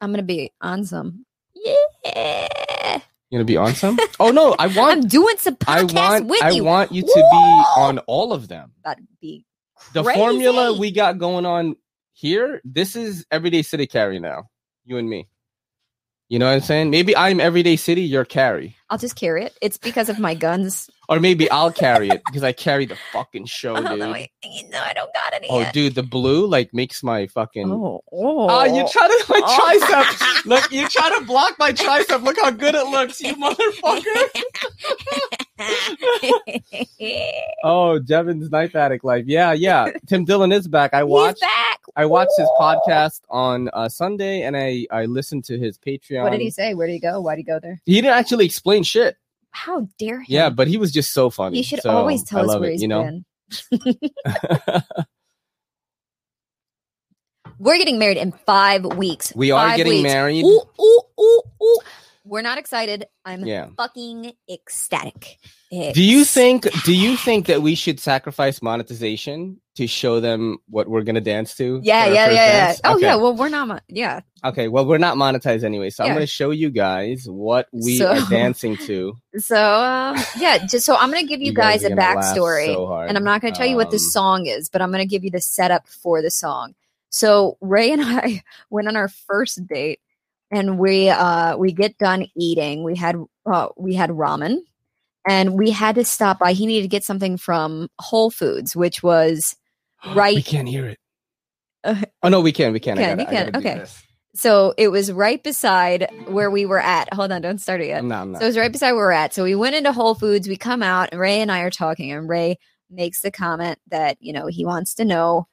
I'm 0.00 0.10
going 0.10 0.18
to 0.18 0.24
be 0.26 0.52
on 0.60 0.84
some. 0.84 1.24
Yeah. 1.54 3.00
You're 3.30 3.40
gonna 3.40 3.44
be 3.46 3.56
on 3.56 3.74
some? 3.74 3.98
oh 4.20 4.30
no, 4.30 4.54
I 4.58 4.66
want 4.68 4.92
I'm 5.02 5.08
doing 5.08 5.34
some 5.38 5.56
I 5.66 5.82
want 5.82 6.26
with 6.26 6.42
I 6.42 6.50
you. 6.50 6.62
want 6.62 6.92
you 6.92 7.02
to 7.02 7.06
be 7.14 7.64
on 7.80 7.98
all 8.00 8.32
of 8.32 8.46
them. 8.48 8.72
That'd 8.84 9.06
be 9.20 9.44
The 9.92 10.04
formula 10.04 10.78
we 10.78 10.92
got 10.92 11.18
going 11.18 11.46
on 11.46 11.74
here, 12.12 12.60
this 12.64 12.94
is 12.94 13.26
everyday 13.32 13.62
city 13.62 13.86
carry 13.88 14.20
now. 14.20 14.50
You 14.84 14.98
and 14.98 15.08
me. 15.08 15.26
You 16.28 16.38
know 16.38 16.46
what 16.46 16.54
I'm 16.54 16.60
saying? 16.60 16.90
Maybe 16.90 17.16
I'm 17.16 17.38
everyday 17.38 17.76
city, 17.76 18.02
you're 18.02 18.24
carry. 18.24 18.76
I'll 18.88 18.98
just 18.98 19.16
carry 19.16 19.44
it. 19.44 19.56
It's 19.60 19.78
because 19.78 20.08
of 20.08 20.18
my 20.18 20.34
guns. 20.34 20.88
Or 21.08 21.20
maybe 21.20 21.50
I'll 21.50 21.70
carry 21.72 22.08
it 22.08 22.22
because 22.26 22.42
I 22.42 22.52
carry 22.52 22.86
the 22.86 22.96
fucking 23.12 23.44
show, 23.46 23.76
Oh, 23.76 23.80
no, 23.80 23.96
dude. 23.96 24.02
I, 24.02 24.28
no, 24.70 24.80
I 24.80 24.92
don't 24.94 25.12
got 25.14 25.34
any 25.34 25.48
Oh, 25.50 25.60
yet. 25.60 25.74
dude, 25.74 25.94
the 25.94 26.02
blue 26.02 26.46
like 26.46 26.72
makes 26.72 27.02
my 27.02 27.26
fucking. 27.26 27.70
Oh, 27.70 28.00
oh. 28.12 28.48
Oh, 28.50 28.64
you 28.64 28.86
try 28.88 29.06
to 29.08 29.24
my 29.28 29.40
Oh. 29.44 29.78
tricep. 29.80 30.44
Look, 30.46 30.70
you 30.72 30.88
try 30.88 31.16
to 31.18 31.24
block 31.24 31.56
my 31.58 31.72
tricep. 31.72 32.22
Look 32.22 32.36
how 32.40 32.50
good 32.50 32.74
it 32.74 32.86
looks, 32.86 33.20
you 33.20 33.34
motherfucker. 33.34 34.28
Oh, 37.62 37.98
Devin's 37.98 38.50
Knife 38.50 38.74
Addict 38.74 39.04
life. 39.04 39.24
Yeah, 39.26 39.52
yeah. 39.52 39.90
Tim 40.06 40.24
Dillon 40.24 40.52
is 40.52 40.68
back. 40.68 40.92
I 40.92 40.98
He's 41.02 41.06
watched 41.06 41.40
back. 41.40 41.80
I 41.96 42.06
watched 42.06 42.32
his 42.36 42.48
podcast 42.58 43.20
on 43.30 43.68
uh, 43.72 43.88
Sunday 43.88 44.42
and 44.42 44.56
I 44.56 44.86
I 44.90 45.04
listened 45.06 45.44
to 45.44 45.58
his 45.58 45.78
Patreon. 45.78 46.22
What 46.24 46.30
did 46.32 46.40
he 46.40 46.50
say? 46.50 46.74
Where 46.74 46.86
did 46.86 46.94
he 46.94 46.98
go? 46.98 47.20
Why 47.20 47.34
did 47.36 47.40
he 47.40 47.44
go 47.44 47.60
there? 47.60 47.80
He 47.86 47.94
didn't 48.00 48.16
actually 48.18 48.44
explain 48.46 48.82
shit. 48.82 49.16
How 49.54 49.88
dare 49.98 50.20
he? 50.22 50.34
Yeah, 50.34 50.50
but 50.50 50.68
he 50.68 50.76
was 50.78 50.92
just 50.92 51.12
so 51.12 51.30
funny. 51.30 51.58
he 51.58 51.62
should 51.62 51.80
So, 51.80 51.96
always 51.96 52.24
tell 52.24 52.40
us 52.40 52.48
love 52.48 52.60
where 52.60 52.70
it, 52.70 52.72
he's 52.72 52.82
you 52.82 52.88
know. 52.88 53.02
been. 53.04 53.24
We're 57.58 57.78
getting 57.78 57.98
married 57.98 58.16
in 58.18 58.32
five 58.32 58.84
weeks. 58.84 59.32
we 59.36 59.50
are 59.52 59.68
Five 59.68 59.76
getting 59.76 59.92
weeks. 59.92 60.02
married. 60.02 60.44
Ooh, 60.44 60.62
ooh, 60.80 61.42
ooh. 61.62 61.80
We're 62.34 62.42
not 62.42 62.58
excited. 62.58 63.06
I'm 63.24 63.44
Yeah. 63.46 63.68
fucking 63.76 64.32
ecstatic. 64.50 65.38
Do 65.70 66.02
you 66.02 66.24
think 66.24 66.66
do 66.84 66.92
you 66.92 67.16
think 67.26 67.46
that 67.46 67.62
we 67.62 67.76
should 67.76 68.00
sacrifice 68.00 68.60
monetization 68.60 69.60
to 69.76 69.86
show 69.86 70.18
them 70.18 70.58
what 70.68 70.88
we're 70.88 71.02
gonna 71.04 71.20
dance 71.20 71.54
to? 71.58 71.80
Yeah, 71.84 72.06
yeah, 72.06 72.30
yeah, 72.30 72.32
yeah. 72.32 72.74
Oh, 72.82 72.94
Okay. 72.96 73.06
yeah. 73.06 73.14
Well, 73.14 73.36
we're 73.36 73.48
not. 73.50 73.68
mo- 73.68 73.78
Yeah. 73.88 74.20
Okay, 74.44 74.66
well 74.66 74.84
we're 74.84 74.98
not 74.98 75.16
monetized 75.16 75.62
anyway, 75.62 75.90
so 75.90 76.02
I'm 76.02 76.12
gonna 76.12 76.26
show 76.26 76.50
you 76.50 76.70
guys 76.70 77.26
what 77.28 77.68
we 77.72 77.98
So- 77.98 78.08
are 78.08 78.20
dancing 78.30 78.76
to. 78.78 79.16
So, 79.38 79.56
um, 79.56 80.16
yeah. 80.36 80.58
Just 80.66 80.86
so 80.86 80.96
I'm 80.96 81.10
going 81.12 81.22
to 81.24 81.28
give 81.28 81.40
you, 81.40 81.52
guys, 81.52 81.84
are 81.84 81.88
a 81.92 81.96
backstory. 81.96 82.66
so 82.74 82.92
and 82.98 83.16
I'm 83.16 83.24
not 83.24 83.40
going 83.40 83.52
to 83.52 83.58
tell 83.58 83.66
you 83.68 83.74
what 83.76 83.90
the 83.90 83.96
Um, 83.96 84.10
song 84.16 84.46
is, 84.46 84.68
but 84.68 84.80
I'm 84.82 84.90
going 84.92 85.02
to 85.02 85.08
give 85.08 85.22
you 85.24 85.30
the 85.30 85.40
setup 85.40 85.86
for 85.88 86.20
the 86.22 86.30
song. 86.30 86.74
So 87.10 87.56
Ray 87.60 87.90
and 87.92 88.02
I 88.04 88.42
went 88.70 88.86
on 88.88 88.96
our 88.96 89.08
first 89.08 89.66
date, 89.66 89.98
and 90.50 90.78
we 90.78 91.08
uh 91.08 91.56
we 91.56 91.72
get 91.72 91.98
done 91.98 92.26
eating. 92.36 92.82
We 92.84 92.96
had 92.96 93.16
uh, 93.46 93.68
we 93.76 93.94
had 93.94 94.10
ramen, 94.10 94.58
and 95.28 95.54
we 95.54 95.70
had 95.70 95.96
to 95.96 96.04
stop 96.04 96.38
by. 96.38 96.52
He 96.52 96.66
needed 96.66 96.82
to 96.82 96.88
get 96.88 97.04
something 97.04 97.36
from 97.36 97.88
Whole 97.98 98.30
Foods, 98.30 98.74
which 98.74 99.02
was 99.02 99.56
right. 100.14 100.34
we 100.36 100.42
can't 100.42 100.68
hear 100.68 100.86
it. 100.86 100.98
Uh, 101.82 102.02
oh 102.22 102.28
no, 102.28 102.40
we 102.40 102.52
can. 102.52 102.72
We 102.72 102.80
can. 102.80 102.98
I 102.98 103.02
gotta- 103.02 103.22
you 103.22 103.28
can, 103.28 103.56
okay. 103.56 103.84
So 104.36 104.74
it 104.76 104.88
was 104.88 105.12
right 105.12 105.40
beside 105.40 106.08
where 106.26 106.50
we 106.50 106.66
were 106.66 106.80
at. 106.80 107.12
Hold 107.14 107.30
on, 107.30 107.40
don't 107.40 107.60
start 107.60 107.80
it 107.80 107.86
yet. 107.86 108.04
Not. 108.04 108.38
So 108.38 108.42
it 108.42 108.46
was 108.46 108.58
right 108.58 108.72
beside 108.72 108.92
where 108.92 109.04
we're 109.06 109.12
at. 109.12 109.32
So 109.32 109.44
we 109.44 109.54
went 109.54 109.76
into 109.76 109.92
Whole 109.92 110.16
Foods. 110.16 110.48
We 110.48 110.56
come 110.56 110.82
out, 110.82 111.10
and 111.12 111.20
Ray 111.20 111.40
and 111.40 111.52
I 111.52 111.60
are 111.60 111.70
talking, 111.70 112.10
and 112.10 112.28
Ray 112.28 112.58
makes 112.90 113.20
the 113.20 113.30
comment 113.30 113.78
that 113.90 114.16
you 114.20 114.32
know 114.32 114.46
he 114.48 114.64
wants 114.64 114.94
to 114.94 115.04
know 115.04 115.46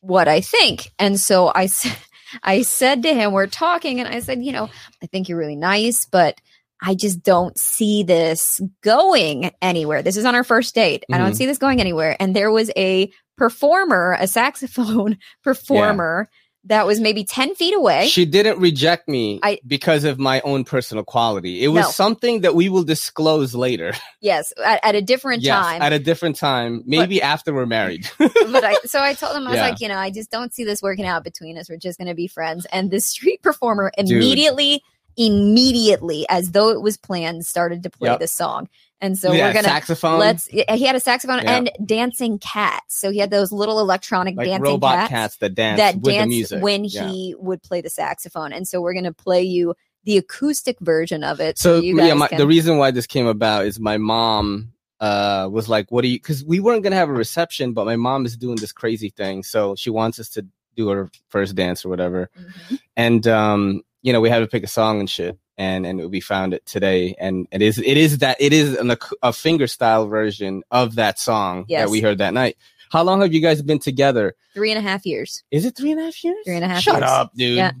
what 0.00 0.26
I 0.28 0.40
think, 0.40 0.90
and 0.98 1.18
so 1.20 1.52
I 1.54 1.66
said, 1.66 1.96
I 2.42 2.62
said 2.62 3.02
to 3.04 3.14
him, 3.14 3.32
we're 3.32 3.46
talking, 3.46 4.00
and 4.00 4.08
I 4.08 4.20
said, 4.20 4.42
you 4.44 4.52
know, 4.52 4.68
I 5.02 5.06
think 5.06 5.28
you're 5.28 5.38
really 5.38 5.56
nice, 5.56 6.04
but 6.06 6.40
I 6.82 6.94
just 6.94 7.22
don't 7.22 7.58
see 7.58 8.02
this 8.02 8.60
going 8.82 9.50
anywhere. 9.62 10.02
This 10.02 10.16
is 10.16 10.24
on 10.26 10.34
our 10.34 10.44
first 10.44 10.74
date. 10.74 11.04
I 11.10 11.18
don't 11.18 11.32
Mhm. 11.32 11.36
see 11.36 11.46
this 11.46 11.58
going 11.58 11.80
anywhere. 11.80 12.16
And 12.20 12.36
there 12.36 12.50
was 12.50 12.70
a 12.76 13.10
performer, 13.38 14.16
a 14.18 14.26
saxophone 14.26 15.18
performer. 15.44 16.28
That 16.66 16.84
was 16.86 16.98
maybe 17.00 17.22
10 17.24 17.54
feet 17.54 17.74
away. 17.74 18.08
She 18.08 18.24
didn't 18.26 18.58
reject 18.58 19.08
me 19.08 19.38
I- 19.42 19.60
because 19.66 20.02
of 20.04 20.18
my 20.18 20.40
own 20.40 20.64
personal 20.64 21.04
quality. 21.04 21.62
It 21.62 21.68
was 21.68 21.84
No. 21.86 21.90
something 21.92 22.40
that 22.40 22.54
we 22.56 22.68
will 22.68 22.82
disclose 22.82 23.54
later. 23.54 23.92
yes, 24.20 24.52
at, 24.64 24.80
at 24.84 24.94
a 24.96 25.00
different 25.00 25.42
yes, 25.42 25.54
time. 25.54 25.80
at 25.80 25.92
a 25.92 25.98
different 26.00 26.34
time, 26.36 26.82
maybe 26.84 27.22
after 27.22 27.54
we're 27.54 27.66
married. 27.66 28.10
but 28.18 28.64
I 28.64 28.74
so 28.84 29.00
I 29.00 29.14
told 29.14 29.36
him 29.36 29.46
I 29.46 29.50
was 29.50 29.56
Yeah. 29.58 29.68
like, 29.68 29.80
you 29.80 29.86
know, 29.88 29.96
I 29.98 30.10
just 30.10 30.30
don't 30.30 30.52
see 30.52 30.64
this 30.64 30.82
working 30.82 31.06
out 31.06 31.22
between 31.22 31.56
us. 31.56 31.70
We're 31.70 31.76
just 31.76 31.98
going 31.98 32.08
to 32.08 32.14
be 32.14 32.26
friends. 32.26 32.66
And 32.72 32.90
the 32.90 33.00
street 33.00 33.42
performer 33.42 33.92
immediately, 33.96 34.82
immediately, 35.16 36.26
as 36.28 36.50
though 36.50 36.70
it 36.70 36.80
was 36.82 36.96
planned, 36.96 37.46
started 37.46 37.82
to 37.84 37.90
play 37.90 38.10
Yep. 38.10 38.20
the 38.20 38.28
song. 38.28 38.68
And 39.00 39.18
so 39.18 39.32
Yeah, 39.32 39.48
we're 39.48 39.52
gonna 39.52 39.68
saxophone. 39.68 40.18
let's. 40.18 40.46
He 40.46 40.64
had 40.66 40.96
a 40.96 41.00
saxophone 41.00 41.40
Yeah. 41.42 41.56
and 41.56 41.70
dancing 41.84 42.38
cats. 42.38 42.98
So 42.98 43.10
he 43.10 43.18
had 43.18 43.30
those 43.30 43.52
little 43.52 43.78
electronic 43.78 44.36
like 44.36 44.46
dancing 44.46 44.62
robot 44.62 44.94
cats, 44.94 45.10
cats, 45.10 45.36
that 45.38 45.54
dance 45.54 45.78
that 45.78 45.94
with 45.96 46.04
the 46.04 46.12
dance 46.12 46.28
music 46.28 46.62
when 46.62 46.84
Yeah. 46.84 47.08
he 47.08 47.34
would 47.38 47.62
play 47.62 47.80
the 47.82 47.90
saxophone. 47.90 48.52
And 48.54 48.66
so 48.66 48.80
we're 48.80 48.94
gonna 48.94 49.12
play 49.12 49.42
you 49.42 49.74
the 50.04 50.16
acoustic 50.16 50.78
version 50.80 51.22
of 51.24 51.40
it. 51.40 51.58
So 51.58 51.80
you 51.80 51.96
guys 51.96 52.08
yeah, 52.08 52.14
my, 52.14 52.28
can, 52.28 52.38
the 52.38 52.46
reason 52.46 52.78
why 52.78 52.90
this 52.90 53.06
came 53.06 53.26
about 53.26 53.66
is 53.66 53.78
my 53.78 53.98
mom 53.98 54.72
uh 55.00 55.48
was 55.52 55.68
like, 55.68 55.92
"What 55.92 56.02
do 56.02 56.08
you?" 56.08 56.18
Because 56.18 56.42
we 56.42 56.58
weren't 56.60 56.82
gonna 56.82 56.96
have 56.96 57.10
a 57.10 57.12
reception, 57.12 57.74
but 57.74 57.84
my 57.84 57.96
mom 57.96 58.24
is 58.24 58.34
doing 58.36 58.56
this 58.56 58.72
crazy 58.72 59.10
thing, 59.10 59.42
so 59.42 59.74
she 59.76 59.90
wants 59.90 60.18
us 60.18 60.30
to 60.30 60.46
do 60.74 60.88
her 60.88 61.10
first 61.28 61.54
dance 61.54 61.84
or 61.84 61.90
whatever. 61.90 62.30
Mhm. 62.38 62.78
And 62.96 63.26
um, 63.26 63.82
you 64.02 64.12
know, 64.14 64.20
we 64.22 64.30
had 64.30 64.38
to 64.38 64.46
pick 64.46 64.62
a 64.64 64.68
song 64.68 65.00
and 65.00 65.10
shit, 65.10 65.36
and 65.58 65.86
and 65.86 66.10
we 66.10 66.20
found 66.20 66.54
it 66.54 66.64
today, 66.66 67.14
and 67.18 67.46
it 67.50 67.62
is 67.62 67.78
it 67.78 67.96
is 67.96 68.18
that 68.18 68.36
it 68.40 68.52
is 68.52 68.76
an, 68.76 68.96
a 69.22 69.32
finger 69.32 69.66
style 69.66 70.06
version 70.06 70.62
of 70.70 70.94
that 70.96 71.18
song 71.18 71.64
Yes. 71.68 71.84
that 71.86 71.90
we 71.90 72.00
heard 72.00 72.18
that 72.18 72.34
night. 72.34 72.56
How 72.90 73.02
long 73.02 73.20
have 73.22 73.32
you 73.32 73.40
guys 73.40 73.62
been 73.62 73.78
together? 73.80 74.34
three 74.54 74.70
and 74.70 74.78
a 74.78 74.82
half 74.82 75.04
years. 75.04 75.42
Is 75.50 75.64
it 75.66 75.76
three 75.76 75.90
and 75.92 76.00
a 76.00 76.04
half 76.04 76.24
years? 76.24 76.36
Three 76.44 76.54
and 76.56 76.64
a 76.64 76.68
half 76.68 76.80
Shut 76.82 76.94
years. 77.00 77.10
up, 77.10 77.32
dude. 77.34 77.56
Yeah. 77.56 77.72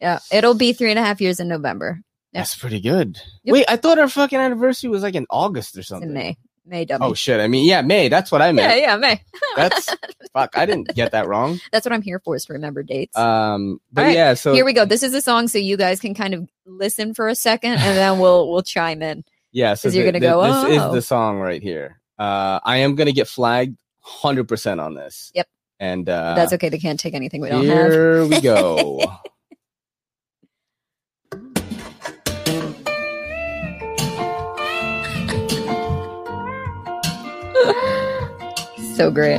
Yeah, 0.00 0.18
it'll 0.32 0.54
be 0.54 0.72
three 0.72 0.90
and 0.90 0.98
a 0.98 1.02
half 1.02 1.20
years 1.20 1.38
in 1.40 1.48
November. 1.48 2.00
That's 2.32 2.54
pretty 2.56 2.80
good. 2.80 3.20
Yep. 3.44 3.52
Wait, 3.52 3.64
I 3.68 3.76
thought 3.76 3.98
our 3.98 4.08
fucking 4.08 4.38
anniversary 4.38 4.90
was 4.90 5.02
like 5.02 5.14
in 5.16 5.26
August 5.30 5.76
or 5.76 5.80
It's 5.80 5.88
something. 5.88 6.08
in 6.10 6.14
May. 6.14 6.36
May 6.68 6.84
dummy. 6.84 7.04
Oh 7.06 7.14
shit! 7.14 7.40
I 7.40 7.48
mean, 7.48 7.66
yeah, 7.68 7.80
May. 7.82 8.08
That's 8.08 8.30
what 8.30 8.42
I 8.42 8.52
meant. 8.52 8.76
yeah, 8.78 8.86
yeah, 8.92 8.96
May. 8.96 9.22
That's 9.56 9.94
fuck. 10.34 10.56
I 10.56 10.66
didn't 10.66 10.94
get 10.94 11.12
that 11.12 11.26
wrong. 11.26 11.58
That's 11.72 11.86
what 11.86 11.92
I'm 11.92 12.02
here 12.02 12.20
for 12.20 12.36
is 12.36 12.44
to 12.46 12.52
remember 12.52 12.82
dates. 12.82 13.16
Um, 13.16 13.80
but 13.92 14.02
right, 14.02 14.14
yeah. 14.14 14.34
So 14.34 14.52
here 14.52 14.64
we 14.64 14.72
go. 14.74 14.84
This 14.84 15.02
is 15.02 15.14
a 15.14 15.20
song, 15.22 15.48
so 15.48 15.58
you 15.58 15.76
guys 15.76 15.98
can 16.00 16.14
kind 16.14 16.34
of 16.34 16.48
listen 16.66 17.14
for 17.14 17.28
a 17.28 17.34
second, 17.34 17.72
and 17.72 17.96
then 17.96 18.18
we'll 18.20 18.50
we'll 18.50 18.62
chime 18.62 19.02
in. 19.02 19.24
yeah. 19.52 19.74
So 19.74 19.88
'cause 19.88 19.96
you're 19.96 20.04
gonna 20.04 20.20
go, 20.20 20.42
the- 20.42 20.68
This 20.68 20.78
"Oh." 20.82 20.88
is 20.88 20.94
the 20.94 21.02
song 21.02 21.38
right 21.38 21.62
here. 21.62 22.00
Uh, 22.18 22.60
I 22.62 22.78
am 22.78 22.94
gonna 22.96 23.12
get 23.12 23.28
flagged 23.28 23.76
hundred 24.00 24.48
percent 24.48 24.80
on 24.80 24.94
this. 24.94 25.32
Yep. 25.34 25.48
And 25.80 26.08
uh, 26.08 26.34
That's 26.34 26.52
okay. 26.54 26.68
They 26.70 26.78
can't 26.78 26.98
take 26.98 27.14
anything 27.14 27.40
we 27.40 27.48
don't 27.50 27.64
have. 27.66 27.90
here 27.92 28.26
we 28.26 28.40
go. 28.40 29.00
So 38.98 39.12
great. 39.12 39.38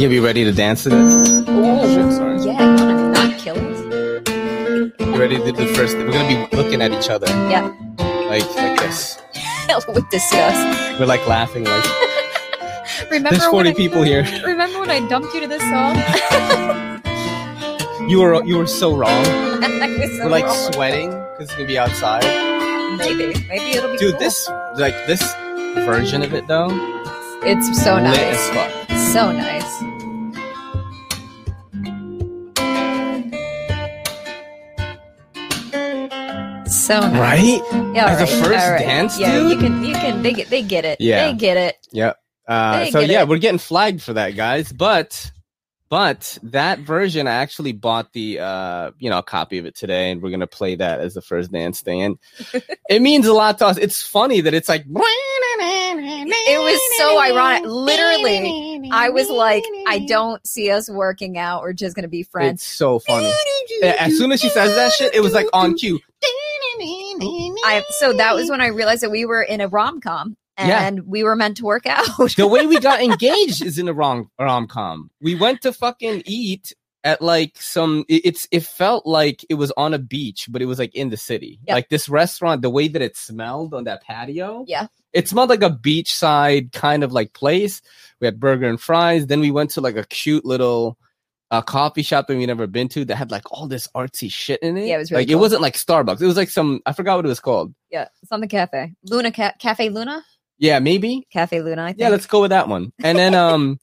You 0.00 0.08
be 0.08 0.18
ready 0.18 0.44
to 0.44 0.52
dance 0.52 0.84
to 0.84 0.88
this? 0.88 1.44
Oh, 1.46 1.84
Shit, 1.94 2.12
sorry. 2.16 2.38
yeah. 2.40 2.76
To 2.76 3.12
not 3.12 3.38
kill 3.38 3.56
us? 3.58 3.78
You 4.98 5.20
ready 5.20 5.36
to 5.36 5.44
do 5.44 5.52
the 5.52 5.66
first? 5.74 5.92
thing? 5.94 6.06
We're 6.06 6.12
gonna 6.12 6.48
be 6.48 6.56
looking 6.56 6.80
at 6.80 6.90
each 6.92 7.10
other. 7.10 7.26
Yeah. 7.50 7.70
Like 8.30 8.46
like 8.56 8.80
this. 8.80 9.20
With 9.88 10.08
disgust. 10.10 10.98
We're 10.98 11.04
like 11.04 11.26
laughing. 11.28 11.64
Like 11.64 11.84
Remember 13.10 13.30
there's 13.30 13.42
when 13.52 13.64
40 13.66 13.70
I, 13.70 13.74
people 13.74 14.02
here. 14.02 14.24
Remember 14.46 14.80
when 14.80 14.88
I 14.90 15.06
dumped 15.06 15.34
you 15.34 15.40
to 15.42 15.46
this 15.46 15.60
song? 15.68 15.96
You 18.08 18.20
were 18.20 18.42
you 18.44 18.56
were 18.56 18.66
so 18.66 18.96
wrong. 18.96 19.24
So 19.26 20.24
We're 20.24 20.28
like 20.30 20.44
wrong. 20.46 20.72
sweating 20.72 21.10
because 21.10 21.40
it's 21.50 21.52
gonna 21.54 21.66
be 21.66 21.78
outside. 21.78 22.24
Maybe. 22.96 23.34
Maybe 23.48 23.76
it'll 23.76 23.92
be 23.92 23.98
Dude, 23.98 24.12
cool. 24.12 24.18
this 24.20 24.48
like 24.76 24.96
this 25.06 25.22
version 25.84 26.22
of 26.22 26.32
it 26.32 26.46
though, 26.48 26.70
It's 27.44 27.84
so 27.84 27.98
nice. 28.00 28.18
as 28.18 28.50
fuck. 28.56 28.70
So 36.90 36.98
nice. 36.98 37.20
Right? 37.20 37.94
Yeah, 37.94 38.06
As 38.06 38.20
a 38.20 38.26
first 38.26 38.50
right. 38.50 38.80
dance 38.80 39.16
yeah, 39.16 39.46
you 39.46 39.56
can, 39.56 39.84
you 39.84 39.94
can, 39.94 40.22
they 40.22 40.32
get, 40.32 40.50
they 40.50 40.60
get 40.60 40.84
it. 40.84 41.00
Yeah. 41.00 41.30
they 41.30 41.38
get 41.38 41.56
it. 41.56 41.86
Yep. 41.92 42.16
Uh, 42.48 42.86
so 42.86 42.98
yeah, 42.98 43.22
it. 43.22 43.28
we're 43.28 43.38
getting 43.38 43.60
flagged 43.60 44.02
for 44.02 44.14
that, 44.14 44.30
guys. 44.30 44.72
But 44.72 45.30
but 45.88 46.36
that 46.42 46.80
version, 46.80 47.28
I 47.28 47.34
actually 47.34 47.70
bought 47.74 48.12
the 48.12 48.40
uh, 48.40 48.90
you 48.98 49.08
know 49.08 49.18
a 49.18 49.22
copy 49.22 49.58
of 49.58 49.66
it 49.66 49.76
today, 49.76 50.10
and 50.10 50.20
we're 50.20 50.30
gonna 50.30 50.48
play 50.48 50.74
that 50.74 50.98
as 50.98 51.14
the 51.14 51.22
first 51.22 51.52
dance 51.52 51.80
thing, 51.80 52.02
and 52.02 52.18
it 52.88 53.00
means 53.00 53.24
a 53.28 53.34
lot 53.34 53.58
to 53.58 53.66
us. 53.66 53.76
It's 53.76 54.02
funny 54.02 54.40
that 54.40 54.52
it's 54.52 54.68
like 54.68 54.84
It 56.48 56.58
was 56.58 56.98
so 56.98 57.20
ironic. 57.20 57.70
Literally, 57.70 58.90
I 58.90 59.10
was 59.10 59.30
like, 59.30 59.62
I 59.86 60.06
don't 60.08 60.44
see 60.44 60.72
us 60.72 60.90
working 60.90 61.38
out. 61.38 61.62
We're 61.62 61.72
just 61.72 61.94
gonna 61.94 62.08
be 62.08 62.24
friends. 62.24 62.62
It's 62.62 62.64
so 62.64 62.98
funny. 62.98 63.30
As 63.84 64.18
soon 64.18 64.32
as 64.32 64.40
she 64.40 64.48
says 64.48 64.74
that 64.74 64.92
shit, 64.92 65.14
it 65.14 65.20
was 65.20 65.34
like 65.34 65.46
on 65.52 65.74
cue. 65.74 66.00
Oh, 66.82 67.56
I 67.64 67.84
so 67.90 68.12
that 68.14 68.34
was 68.34 68.50
when 68.50 68.60
I 68.60 68.68
realized 68.68 69.02
that 69.02 69.10
we 69.10 69.24
were 69.24 69.42
in 69.42 69.60
a 69.60 69.68
rom 69.68 70.00
com 70.00 70.36
Yeah. 70.58 70.86
and 70.86 71.06
we 71.06 71.22
were 71.24 71.36
meant 71.36 71.56
to 71.58 71.64
work 71.64 71.86
out. 71.86 72.06
the 72.36 72.46
way 72.48 72.66
we 72.66 72.78
got 72.80 73.02
engaged 73.10 73.64
is 73.64 73.78
in 73.78 73.88
a 73.88 73.92
wrong 73.92 74.28
rom 74.38 74.66
com. 74.66 75.10
We 75.20 75.34
went 75.34 75.62
to 75.62 75.72
fucking 75.72 76.22
eat 76.26 76.72
at 77.04 77.22
like 77.22 77.56
some. 77.60 78.04
it- 78.08 78.22
It's 78.26 78.46
it 78.50 78.62
felt 78.64 79.06
like 79.06 79.44
it 79.48 79.54
was 79.54 79.72
on 79.76 79.94
a 79.94 79.98
beach, 79.98 80.46
but 80.50 80.60
it 80.62 80.66
was 80.66 80.78
like 80.78 80.94
in 80.94 81.08
the 81.10 81.16
city. 81.16 81.58
Yep. 81.66 81.74
Like 81.74 81.88
this 81.88 82.08
restaurant, 82.08 82.62
the 82.62 82.70
way 82.70 82.88
that 82.88 83.00
it 83.02 83.16
smelled 83.16 83.72
on 83.74 83.84
that 83.84 84.02
patio. 84.02 84.64
Yeah. 84.68 84.86
It 85.12 85.28
smelled 85.28 85.48
like 85.50 85.62
a 85.62 85.70
beachside 85.70 86.72
kind 86.72 87.02
of 87.02 87.12
like 87.12 87.32
place. 87.32 87.80
We 88.20 88.26
had 88.26 88.38
burger 88.38 88.68
and 88.68 88.80
fries. 88.80 89.26
Then 89.26 89.40
we 89.40 89.50
went 89.50 89.70
to 89.70 89.80
like 89.80 89.96
a 89.96 90.04
cute 90.06 90.44
little 90.44 90.98
uh, 91.50 91.62
coffee 91.62 92.02
shop 92.02 92.26
that 92.26 92.36
we 92.36 92.46
never 92.46 92.66
been 92.66 92.88
to 92.88 93.04
that 93.06 93.16
had 93.16 93.30
like 93.30 93.50
all 93.52 93.66
this 93.66 93.88
artsy 93.94 94.30
shit 94.30 94.60
in 94.62 94.76
it. 94.76 94.86
Yeah, 94.86 94.96
it 94.96 94.98
was 94.98 95.10
really 95.10 95.22
like 95.22 95.28
it 95.30 95.32
cool. 95.32 95.40
wasn't 95.40 95.62
like 95.62 95.74
Starbucks. 95.74 96.20
It 96.20 96.26
was 96.26 96.36
like 96.36 96.48
some 96.50 96.80
I 96.86 96.92
forgot 96.92 97.16
what 97.16 97.24
it 97.24 97.28
was 97.28 97.40
called. 97.40 97.74
yeah, 97.90 98.08
something 98.28 98.48
cafe. 98.48 98.94
Luna 99.04 99.32
Ca- 99.32 99.54
Cafe 99.58 99.88
Luna? 99.88 100.22
Yeah, 100.58 100.78
maybe. 100.78 101.26
Cafe 101.32 101.60
Luna, 101.62 101.82
I 101.84 101.86
think. 101.88 102.00
Yeah, 102.00 102.10
let's 102.10 102.26
go 102.26 102.40
with 102.42 102.50
that 102.50 102.68
one. 102.68 102.92
And 103.02 103.18
then 103.18 103.34
um 103.46 103.78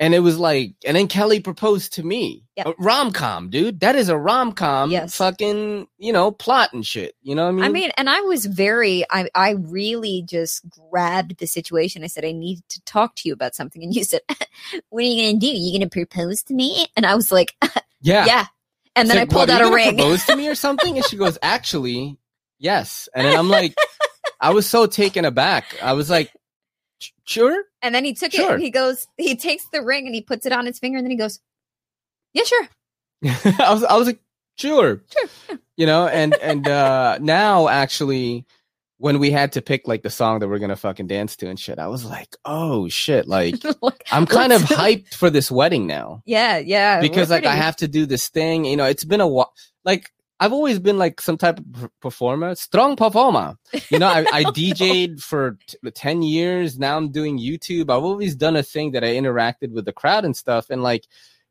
and 0.00 0.14
it 0.14 0.20
was 0.20 0.38
like 0.38 0.74
and 0.86 0.96
then 0.96 1.08
Kelly 1.08 1.40
proposed 1.40 1.94
to 1.94 2.02
me. 2.02 2.44
Yep. 2.56 2.74
Rom 2.78 3.12
com, 3.12 3.50
dude. 3.50 3.80
That 3.80 3.94
is 3.96 4.08
a 4.08 4.16
rom 4.16 4.52
com 4.52 4.90
Yes. 4.90 5.16
fucking, 5.16 5.86
you 5.98 6.12
know, 6.12 6.30
plot 6.32 6.72
and 6.72 6.84
shit. 6.86 7.14
You 7.22 7.34
know 7.34 7.44
what 7.44 7.50
I 7.50 7.52
mean? 7.52 7.64
I 7.64 7.68
mean, 7.68 7.90
and 7.96 8.10
I 8.10 8.20
was 8.22 8.46
very, 8.46 9.04
I, 9.10 9.28
I 9.34 9.50
really 9.52 10.22
just 10.26 10.68
grabbed 10.68 11.38
the 11.38 11.46
situation. 11.46 12.02
I 12.02 12.08
said, 12.08 12.24
I 12.24 12.32
need 12.32 12.60
to 12.70 12.80
talk 12.82 13.14
to 13.16 13.28
you 13.28 13.32
about 13.32 13.54
something. 13.54 13.82
And 13.82 13.94
you 13.94 14.02
said, 14.04 14.20
What 14.88 15.04
are 15.04 15.06
you 15.06 15.22
going 15.22 15.38
to 15.38 15.46
do? 15.46 15.52
you 15.52 15.78
going 15.78 15.88
to 15.88 15.92
propose 15.92 16.42
to 16.44 16.54
me? 16.54 16.86
And 16.96 17.06
I 17.06 17.14
was 17.14 17.30
like, 17.30 17.54
yeah. 18.00 18.26
Yeah. 18.26 18.46
And 18.96 19.08
then 19.08 19.18
I 19.18 19.24
pulled 19.26 19.48
"What, 19.48 19.62
out 19.62 19.70
a 19.70 19.74
ring. 19.74 19.96
Propose 19.96 20.24
to 20.26 20.34
me 20.34 20.48
or 20.48 20.56
something? 20.56 20.96
And 20.96 21.06
she 21.06 21.16
goes, 21.16 21.38
Actually, 21.42 22.16
yes. 22.58 23.08
And 23.14 23.24
then 23.26 23.38
I'm 23.38 23.48
like, 23.48 23.76
I 24.40 24.50
was 24.50 24.66
so 24.68 24.86
taken 24.86 25.24
aback. 25.24 25.76
I 25.82 25.92
was 25.92 26.10
like, 26.10 26.28
"Sh- 26.28 26.36
sure? 27.24 27.64
And 27.82 27.94
then 27.94 28.04
he 28.04 28.14
took 28.14 28.34
it 28.34 28.40
and 28.40 28.62
he 28.62 28.70
goes, 28.70 29.06
he 29.16 29.36
takes 29.36 29.66
the 29.72 29.82
ring 29.82 30.06
and 30.06 30.14
he 30.14 30.22
puts 30.22 30.46
it 30.46 30.52
on 30.52 30.66
his 30.66 30.78
finger 30.78 30.98
and 30.98 31.06
then 31.06 31.10
he 31.10 31.16
goes, 31.16 31.40
Yeah, 32.32 32.44
sure. 32.44 32.68
I 33.24 33.72
was 33.72 33.84
I 33.84 33.96
was 33.96 34.06
like, 34.06 34.20
sure. 34.56 35.02
Sure. 35.10 35.58
You 35.76 35.86
know, 35.86 36.06
and 36.06 36.34
and 36.36 36.66
uh 36.66 37.18
now 37.20 37.68
actually 37.68 38.46
when 39.00 39.20
we 39.20 39.30
had 39.30 39.52
to 39.52 39.62
pick 39.62 39.86
like 39.86 40.02
the 40.02 40.10
song 40.10 40.40
that 40.40 40.48
we're 40.48 40.58
gonna 40.58 40.76
fucking 40.76 41.06
dance 41.06 41.36
to 41.36 41.48
and 41.48 41.58
shit, 41.58 41.78
I 41.78 41.86
was 41.86 42.04
like, 42.04 42.36
oh 42.44 42.88
shit, 42.88 43.28
like 43.28 43.56
I'm 44.10 44.26
kind 44.26 44.52
of 44.52 44.62
hyped 44.62 45.14
for 45.14 45.30
this 45.30 45.50
wedding 45.50 45.86
now. 45.86 46.22
Yeah, 46.26 46.58
yeah. 46.58 47.00
Because 47.00 47.30
like 47.30 47.46
I 47.46 47.54
have 47.54 47.76
to 47.76 47.88
do 47.88 48.06
this 48.06 48.28
thing, 48.28 48.64
you 48.64 48.76
know, 48.76 48.84
it's 48.84 49.04
been 49.04 49.20
a 49.20 49.28
while 49.28 49.52
like 49.84 50.12
I've 50.40 50.52
always 50.52 50.78
been 50.78 50.98
like 50.98 51.20
some 51.20 51.36
type 51.36 51.58
of 51.58 51.90
performer, 52.00 52.54
strong 52.54 52.94
performer. 52.96 53.56
You 53.90 53.98
know, 53.98 54.06
I, 54.06 54.24
I 54.32 54.44
DJ'd 54.44 55.20
for 55.22 55.58
t- 55.66 55.78
10 55.92 56.22
years. 56.22 56.78
Now 56.78 56.96
I'm 56.96 57.10
doing 57.10 57.38
YouTube. 57.38 57.90
I've 57.90 58.04
always 58.04 58.36
done 58.36 58.54
a 58.56 58.62
thing 58.62 58.92
that 58.92 59.02
I 59.02 59.08
interacted 59.08 59.72
with 59.72 59.84
the 59.84 59.92
crowd 59.92 60.24
and 60.24 60.36
stuff. 60.36 60.70
And 60.70 60.82
like, 60.82 61.04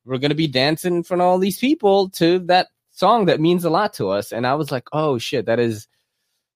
we're 0.06 0.20
going 0.20 0.30
to 0.30 0.36
be 0.36 0.48
dancing 0.48 0.96
in 0.96 1.04
front 1.04 1.22
of 1.22 1.28
all 1.28 1.38
these 1.38 1.60
people 1.60 2.10
to 2.12 2.40
that 2.48 2.68
song 2.92 3.26
that 3.26 3.42
means 3.42 3.66
a 3.66 3.70
lot 3.70 3.94
to 3.96 4.10
us. 4.10 4.32
And 4.32 4.48
I 4.48 4.56
was 4.56 4.72
like, 4.72 4.88
oh 4.94 5.18
shit, 5.18 5.48
that 5.48 5.60
is, 5.60 5.88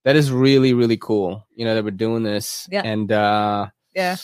that 0.06 0.16
is 0.16 0.32
really, 0.32 0.74
really 0.74 0.98
cool. 0.98 1.46
You 1.54 1.66
know, 1.66 1.76
that 1.76 1.84
we're 1.84 1.92
doing 1.92 2.24
this. 2.24 2.66
Yeah. 2.72 2.82
And, 2.86 3.12
uh, 3.12 3.68
Yeah. 3.94 4.16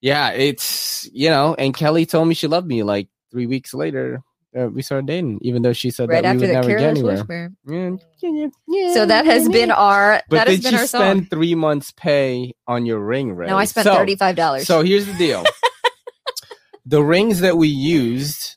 yeah, 0.00 0.30
it's, 0.30 1.06
you 1.12 1.28
know, 1.28 1.54
and 1.54 1.74
Kelly 1.76 2.06
told 2.06 2.28
me 2.28 2.34
she 2.34 2.46
loved 2.46 2.66
me 2.66 2.82
like 2.82 3.08
three 3.30 3.46
weeks 3.46 3.74
later. 3.74 4.22
Uh, 4.58 4.66
we 4.68 4.82
started 4.82 5.06
dating, 5.06 5.38
even 5.42 5.62
though 5.62 5.72
she 5.72 5.90
said 5.90 6.10
Right 6.10 6.22
that 6.22 6.34
we 6.36 6.42
would 6.42 6.50
never 6.50 6.68
get 6.68 6.80
anywhere. 6.82 7.50
Yeah, 7.66 7.90
yeah, 8.20 8.46
yeah, 8.68 8.92
So 8.92 9.06
that 9.06 9.24
has 9.24 9.48
been 9.48 9.70
our 9.70 10.20
But 10.28 10.36
that 10.36 10.46
has 10.48 10.56
did 10.58 10.62
been 10.64 10.72
you 10.74 10.78
our 10.80 10.86
spend 10.86 11.20
song. 11.22 11.26
three 11.30 11.54
months' 11.54 11.90
pay 11.90 12.52
on 12.66 12.84
your 12.84 13.00
ring? 13.00 13.34
No, 13.36 13.56
I 13.56 13.64
spent 13.64 13.84
So- 13.86 13.94
thirty 13.94 14.14
five 14.16 14.36
dollars. 14.36 14.66
So 14.66 14.82
here's 14.82 15.06
the 15.06 15.14
deal: 15.14 15.42
the 16.86 17.02
rings 17.02 17.40
that 17.40 17.56
we 17.56 17.68
used, 17.68 18.56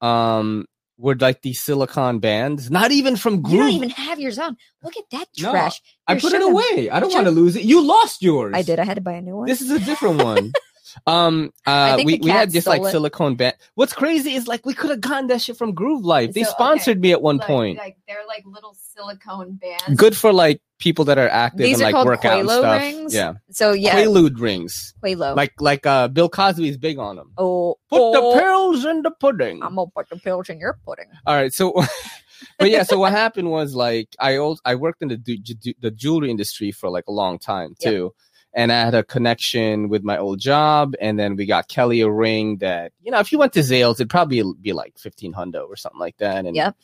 um, 0.00 0.66
were 0.98 1.14
like 1.14 1.42
these 1.42 1.60
silicon 1.60 2.18
bands, 2.18 2.70
not 2.70 2.90
even 2.90 3.16
from 3.16 3.44
you 3.46 3.58
don't 3.58 3.70
even 3.70 3.90
have 3.90 4.18
yours 4.18 4.38
on. 4.38 4.56
Look 4.82 4.96
at 4.96 5.04
that 5.12 5.26
No, 5.38 5.50
trash. 5.52 5.80
I 6.08 6.18
put 6.18 6.32
it 6.32 6.42
away. 6.42 6.88
I 6.90 7.00
don't 7.00 7.12
want 7.12 7.26
to 7.26 7.30
lose 7.30 7.54
it. 7.54 7.62
You 7.64 7.86
lost 7.86 8.22
yours. 8.22 8.52
I 8.56 8.62
did. 8.62 8.78
I 8.80 8.84
had 8.84 8.94
to 8.94 9.00
buy 9.02 9.12
a 9.12 9.20
new 9.22 9.36
one. 9.36 9.46
This 9.46 9.60
is 9.60 9.70
a 9.70 9.78
different 9.78 10.22
one. 10.22 10.52
Um, 11.06 11.52
uh, 11.66 12.00
we, 12.04 12.18
we 12.22 12.30
had 12.30 12.50
just 12.50 12.66
like 12.66 12.82
it. 12.82 12.90
silicone 12.90 13.34
band. 13.34 13.56
What's 13.74 13.92
crazy 13.92 14.34
is 14.34 14.48
like 14.48 14.64
we 14.64 14.74
could 14.74 14.90
have 14.90 15.00
gotten 15.00 15.26
that 15.28 15.42
shit 15.42 15.56
from 15.56 15.72
Groove 15.74 16.04
Life. 16.04 16.32
They 16.32 16.42
So, 16.42 16.50
okay. 16.50 16.54
sponsored 16.56 17.00
me 17.00 17.12
at 17.12 17.22
one 17.22 17.38
point. 17.38 17.78
Like 17.78 17.96
they're 18.08 18.26
like 18.26 18.44
little 18.46 18.74
silicone 18.74 19.54
bands. 19.54 19.96
Good 19.96 20.16
for 20.16 20.32
like 20.32 20.60
people 20.78 21.04
that 21.06 21.18
are 21.18 21.28
active 21.28 21.60
These 21.60 21.80
and 21.80 21.82
are 21.82 21.84
like 21.86 21.94
called 21.94 22.06
work 22.06 22.24
out 22.24 22.40
and 22.40 22.48
stuff. 22.50 22.80
rings? 22.80 23.14
Yeah, 23.14 23.34
So 23.50 23.72
yeah, 23.72 23.96
Quaalude 23.96 24.40
rings. 24.40 24.94
Qalo. 25.02 25.36
Like 25.36 25.52
like 25.60 25.86
uh 25.86 26.08
Bill 26.08 26.28
Cosby's 26.28 26.76
big 26.76 26.98
on 26.98 27.16
them. 27.16 27.32
oh, 27.38 27.76
Put 27.88 28.00
oh, 28.00 28.12
the 28.34 28.40
pills 28.40 28.84
in 28.84 29.02
the 29.02 29.10
pudding. 29.10 29.62
I'm 29.62 29.76
gonna 29.76 29.90
put 29.94 30.08
the 30.08 30.16
pills 30.16 30.48
in 30.48 30.58
your 30.58 30.78
pudding. 30.84 31.06
All 31.26 31.34
right, 31.34 31.52
so 31.52 31.72
but 32.58 32.70
yeah, 32.70 32.82
so 32.82 32.98
what 32.98 33.12
happened 33.12 33.50
was 33.50 33.74
like 33.74 34.08
I 34.18 34.36
old, 34.36 34.60
I 34.64 34.74
worked 34.74 35.02
in 35.02 35.08
the 35.08 35.74
the 35.80 35.90
jewelry 35.90 36.30
industry 36.30 36.72
for 36.72 36.90
like 36.90 37.04
a 37.08 37.12
long 37.12 37.38
time 37.38 37.74
Yep. 37.80 38.12
And 38.56 38.72
I 38.72 38.80
had 38.86 38.94
a 38.94 39.04
connection 39.04 39.88
with 39.90 40.02
my 40.02 40.16
old 40.18 40.40
job, 40.40 40.94
and 41.00 41.18
then 41.20 41.36
we 41.36 41.44
got 41.46 41.68
Kelly 41.68 42.00
a 42.00 42.10
ring 42.10 42.56
that 42.58 42.92
you 43.02 43.10
know 43.12 43.20
if 43.20 43.30
you 43.30 43.38
went 43.38 43.52
to 43.52 43.60
Zales, 43.60 43.94
it'd 43.96 44.10
probably 44.10 44.42
be 44.60 44.72
like 44.72 44.98
fifteen 44.98 45.32
hundo 45.34 45.68
or 45.68 45.76
something 45.76 46.00
like 46.00 46.16
that. 46.18 46.46
And 46.46 46.56
Yep. 46.56 46.74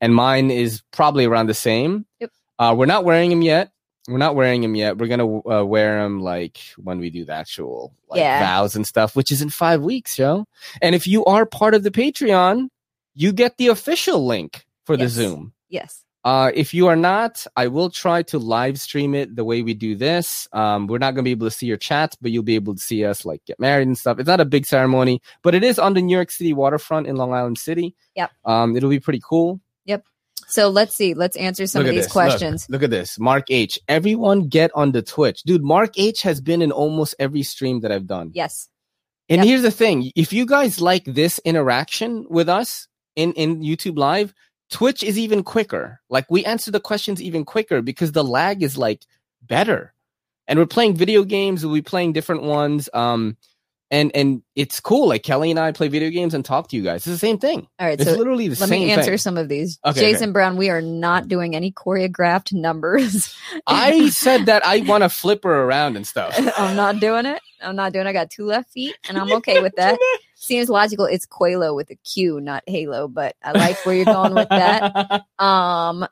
and 0.00 0.14
mine 0.14 0.50
is 0.50 0.82
probably 0.90 1.26
around 1.26 1.46
the 1.48 1.54
same. 1.54 2.06
Yep. 2.20 2.30
Uh, 2.58 2.74
we're 2.76 2.86
not 2.86 3.04
wearing 3.04 3.28
them 3.30 3.42
yet. 3.42 3.70
We're 4.08 4.16
not 4.16 4.34
wearing 4.36 4.62
them 4.62 4.74
yet. 4.74 4.96
We're 4.96 5.06
gonna 5.08 5.46
uh, 5.46 5.64
wear 5.66 6.02
them 6.02 6.20
like 6.20 6.56
when 6.78 6.98
we 6.98 7.10
do 7.10 7.26
the 7.26 7.34
actual 7.34 7.92
like, 8.08 8.20
Yeah. 8.20 8.40
vows 8.40 8.74
and 8.74 8.86
stuff, 8.86 9.14
which 9.14 9.30
is 9.30 9.42
in 9.42 9.50
five 9.50 9.82
weeks, 9.82 10.18
yo. 10.18 10.46
And 10.80 10.94
if 10.94 11.06
you 11.06 11.26
are 11.26 11.44
part 11.44 11.74
of 11.74 11.82
the 11.82 11.90
Patreon, 11.90 12.68
you 13.14 13.32
get 13.34 13.58
the 13.58 13.68
official 13.68 14.24
link 14.26 14.64
for 14.86 14.96
the 14.96 15.08
Zoom. 15.10 15.52
Yes. 15.68 16.04
Uh, 16.28 16.50
if 16.54 16.74
you 16.74 16.88
are 16.88 16.96
not, 16.96 17.46
I 17.56 17.68
will 17.68 17.88
try 17.88 18.22
to 18.24 18.38
live 18.38 18.78
stream 18.78 19.14
it 19.14 19.34
the 19.34 19.44
way 19.44 19.62
we 19.62 19.72
do 19.72 19.94
this. 19.96 20.46
Um, 20.52 20.86
we're 20.86 20.98
not 20.98 21.12
gonna 21.14 21.22
be 21.22 21.30
able 21.30 21.46
to 21.46 21.50
see 21.50 21.64
your 21.64 21.78
chats, 21.78 22.16
but 22.20 22.30
you'll 22.30 22.42
be 22.42 22.54
able 22.54 22.74
to 22.74 22.80
see 22.82 23.02
us 23.06 23.24
like 23.24 23.42
get 23.46 23.58
married 23.58 23.86
and 23.88 23.96
stuff. 23.96 24.18
It's 24.18 24.26
not 24.26 24.38
a 24.38 24.44
big 24.44 24.66
ceremony, 24.66 25.22
but 25.42 25.54
it 25.54 25.64
is 25.64 25.78
on 25.78 25.94
the 25.94 26.02
New 26.02 26.14
York 26.14 26.30
City 26.30 26.52
waterfront 26.52 27.06
in 27.06 27.16
Long 27.16 27.32
Island 27.32 27.56
City. 27.56 27.94
Yep. 28.14 28.30
Um, 28.44 28.76
it'll 28.76 28.90
be 28.90 29.00
pretty 29.00 29.22
cool. 29.24 29.58
Yep. 29.86 30.04
So 30.48 30.68
let's 30.68 30.94
see. 30.94 31.14
Let's 31.14 31.36
answer 31.36 31.66
some 31.66 31.80
Look 31.84 31.88
of 31.88 31.94
these 31.94 32.04
this. 32.04 32.14
Look. 32.14 32.24
questions. 32.26 32.66
Look, 32.68 32.82
at 32.82 32.90
this. 32.90 33.18
Mark 33.18 33.44
H. 33.50 33.78
Everyone 33.88 34.48
get 34.48 34.70
on 34.74 34.92
the 34.92 35.00
Twitch. 35.00 35.42
Dude, 35.44 35.64
Mark 35.64 35.98
H 35.98 36.20
has 36.22 36.42
been 36.42 36.60
in 36.60 36.72
almost 36.72 37.14
every 37.18 37.42
stream 37.42 37.80
that 37.80 37.90
I've 37.90 38.06
done. 38.06 38.32
Yes. 38.34 38.68
And 39.30 39.38
Yep. 39.38 39.46
here's 39.46 39.62
the 39.62 39.70
thing. 39.70 40.12
If 40.14 40.34
you 40.34 40.44
guys 40.44 40.78
like 40.78 41.04
this 41.06 41.38
interaction 41.46 42.26
with 42.28 42.50
us 42.50 42.86
in, 43.16 43.32
in 43.32 43.60
YouTube 43.62 43.96
live, 43.98 44.34
Twitch 44.70 45.02
is 45.02 45.18
even 45.18 45.42
quicker. 45.42 46.00
Like 46.08 46.30
we 46.30 46.44
answer 46.44 46.70
the 46.70 46.80
questions 46.80 47.22
even 47.22 47.44
quicker 47.44 47.82
because 47.82 48.12
the 48.12 48.24
lag 48.24 48.62
is 48.62 48.76
like 48.78 49.02
better. 49.42 49.94
And 50.46 50.58
we're 50.58 50.66
playing 50.66 50.96
video 50.96 51.24
games, 51.24 51.64
we'll 51.64 51.74
be 51.74 51.82
playing 51.82 52.12
different 52.12 52.42
ones. 52.42 52.88
Um 52.92 53.36
and 53.90 54.10
and 54.14 54.42
it's 54.54 54.80
cool. 54.80 55.08
Like 55.08 55.22
Kelly 55.22 55.50
and 55.50 55.58
I 55.58 55.72
play 55.72 55.88
video 55.88 56.10
games 56.10 56.34
and 56.34 56.44
talk 56.44 56.68
to 56.68 56.76
you 56.76 56.82
guys. 56.82 56.96
It's 56.98 57.06
the 57.06 57.16
same 57.18 57.38
thing. 57.38 57.66
All 57.78 57.86
right. 57.86 57.98
It's 57.98 58.10
So 58.10 58.16
literally 58.18 58.48
the 58.48 58.60
let 58.60 58.68
same 58.68 58.80
me 58.82 58.90
answer 58.92 59.12
thing. 59.12 59.18
some 59.18 59.38
of 59.38 59.48
these. 59.48 59.78
Okay, 59.82 60.00
Jason 60.00 60.32
Brown, 60.34 60.58
we 60.58 60.68
are 60.68 60.82
not 60.82 61.28
doing 61.28 61.56
any 61.56 61.72
choreographed 61.72 62.52
numbers. 62.52 63.34
I 63.66 64.10
said 64.10 64.44
that 64.44 64.66
I 64.66 64.80
want 64.80 65.04
to 65.04 65.08
flip 65.08 65.42
her 65.44 65.62
around 65.62 65.96
and 65.96 66.06
stuff. 66.06 66.34
I'm 66.58 66.76
not 66.76 67.00
doing 67.00 67.24
it. 67.24 67.40
I'm 67.62 67.76
not 67.76 67.94
doing. 67.94 68.06
it. 68.06 68.10
I 68.10 68.12
got 68.12 68.28
two 68.30 68.44
left 68.44 68.70
feet, 68.70 68.94
and 69.08 69.16
I'm 69.18 69.32
okay 69.36 69.62
with 69.62 69.74
that. 69.78 69.98
Seems 70.48 70.68
logical. 70.68 71.04
It's 71.04 71.26
Qalo 71.26 71.76
with 71.76 71.90
a 71.90 71.94
Q, 71.96 72.40
not 72.40 72.64
Halo, 72.66 73.06
but 73.06 73.36
I 73.44 73.52
like 73.52 73.76
where 73.84 73.94
you're 73.94 74.04
going 74.04 74.34
with 74.34 74.48
that. 74.48 75.24
Um, 75.38 76.06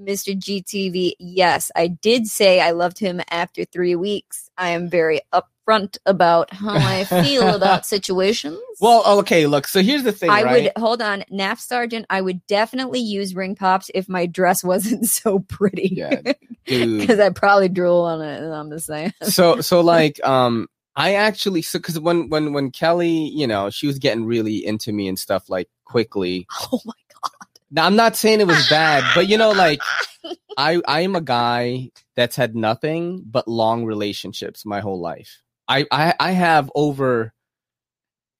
Mr. 0.00 0.38
GTV, 0.38 1.14
yes, 1.18 1.70
I 1.74 1.88
did 1.88 2.26
say 2.26 2.60
I 2.60 2.70
loved 2.70 2.98
him 2.98 3.20
after 3.30 3.64
three 3.64 3.96
weeks. 3.96 4.48
I 4.56 4.70
am 4.70 4.88
very 4.88 5.20
up 5.32 5.50
upfront 5.70 5.98
about 6.06 6.52
how 6.52 6.74
I 6.74 7.04
feel 7.04 7.48
about 7.54 7.86
situations. 7.86 8.58
Well, 8.80 9.18
okay, 9.20 9.46
look. 9.46 9.66
So 9.66 9.82
here's 9.82 10.02
the 10.02 10.12
thing, 10.12 10.30
I 10.30 10.42
right? 10.42 10.62
would 10.64 10.72
hold 10.76 11.02
on, 11.02 11.24
NAF 11.30 11.58
Sergeant. 11.58 12.06
I 12.10 12.20
would 12.20 12.46
definitely 12.46 13.00
use 13.00 13.34
ring 13.34 13.54
pops 13.54 13.90
if 13.94 14.08
my 14.08 14.26
dress 14.26 14.64
wasn't 14.64 15.06
so 15.08 15.40
pretty. 15.40 15.90
Yeah, 15.92 16.20
because 16.64 17.20
I 17.20 17.30
probably 17.30 17.68
drool 17.68 18.02
on 18.02 18.22
it. 18.22 18.42
I'm 18.42 18.70
just 18.70 18.86
saying. 18.86 19.12
so 19.22 19.60
so 19.60 19.80
like 19.80 20.22
um 20.26 20.68
I 20.96 21.14
actually 21.14 21.62
so 21.62 21.78
because 21.78 21.98
when 21.98 22.28
when 22.28 22.52
when 22.52 22.70
Kelly 22.70 23.28
you 23.28 23.46
know 23.46 23.70
she 23.70 23.86
was 23.86 23.98
getting 23.98 24.24
really 24.24 24.64
into 24.64 24.92
me 24.92 25.08
and 25.08 25.18
stuff 25.18 25.48
like 25.48 25.68
quickly. 25.84 26.46
Oh 26.72 26.80
my 26.84 26.92
god! 27.12 27.46
Now 27.70 27.86
I'm 27.86 27.96
not 27.96 28.16
saying 28.16 28.40
it 28.40 28.46
was 28.46 28.68
bad, 28.68 29.04
but 29.14 29.28
you 29.28 29.38
know 29.38 29.52
like 29.52 29.80
I 30.56 30.80
I 30.86 31.00
am 31.02 31.14
a 31.16 31.20
guy 31.20 31.90
that's 32.16 32.36
had 32.36 32.54
nothing 32.56 33.22
but 33.26 33.46
long 33.48 33.84
relationships 33.84 34.66
my 34.66 34.80
whole 34.80 35.00
life. 35.00 35.42
I 35.68 35.86
I, 35.90 36.14
I 36.18 36.30
have 36.32 36.70
over 36.74 37.32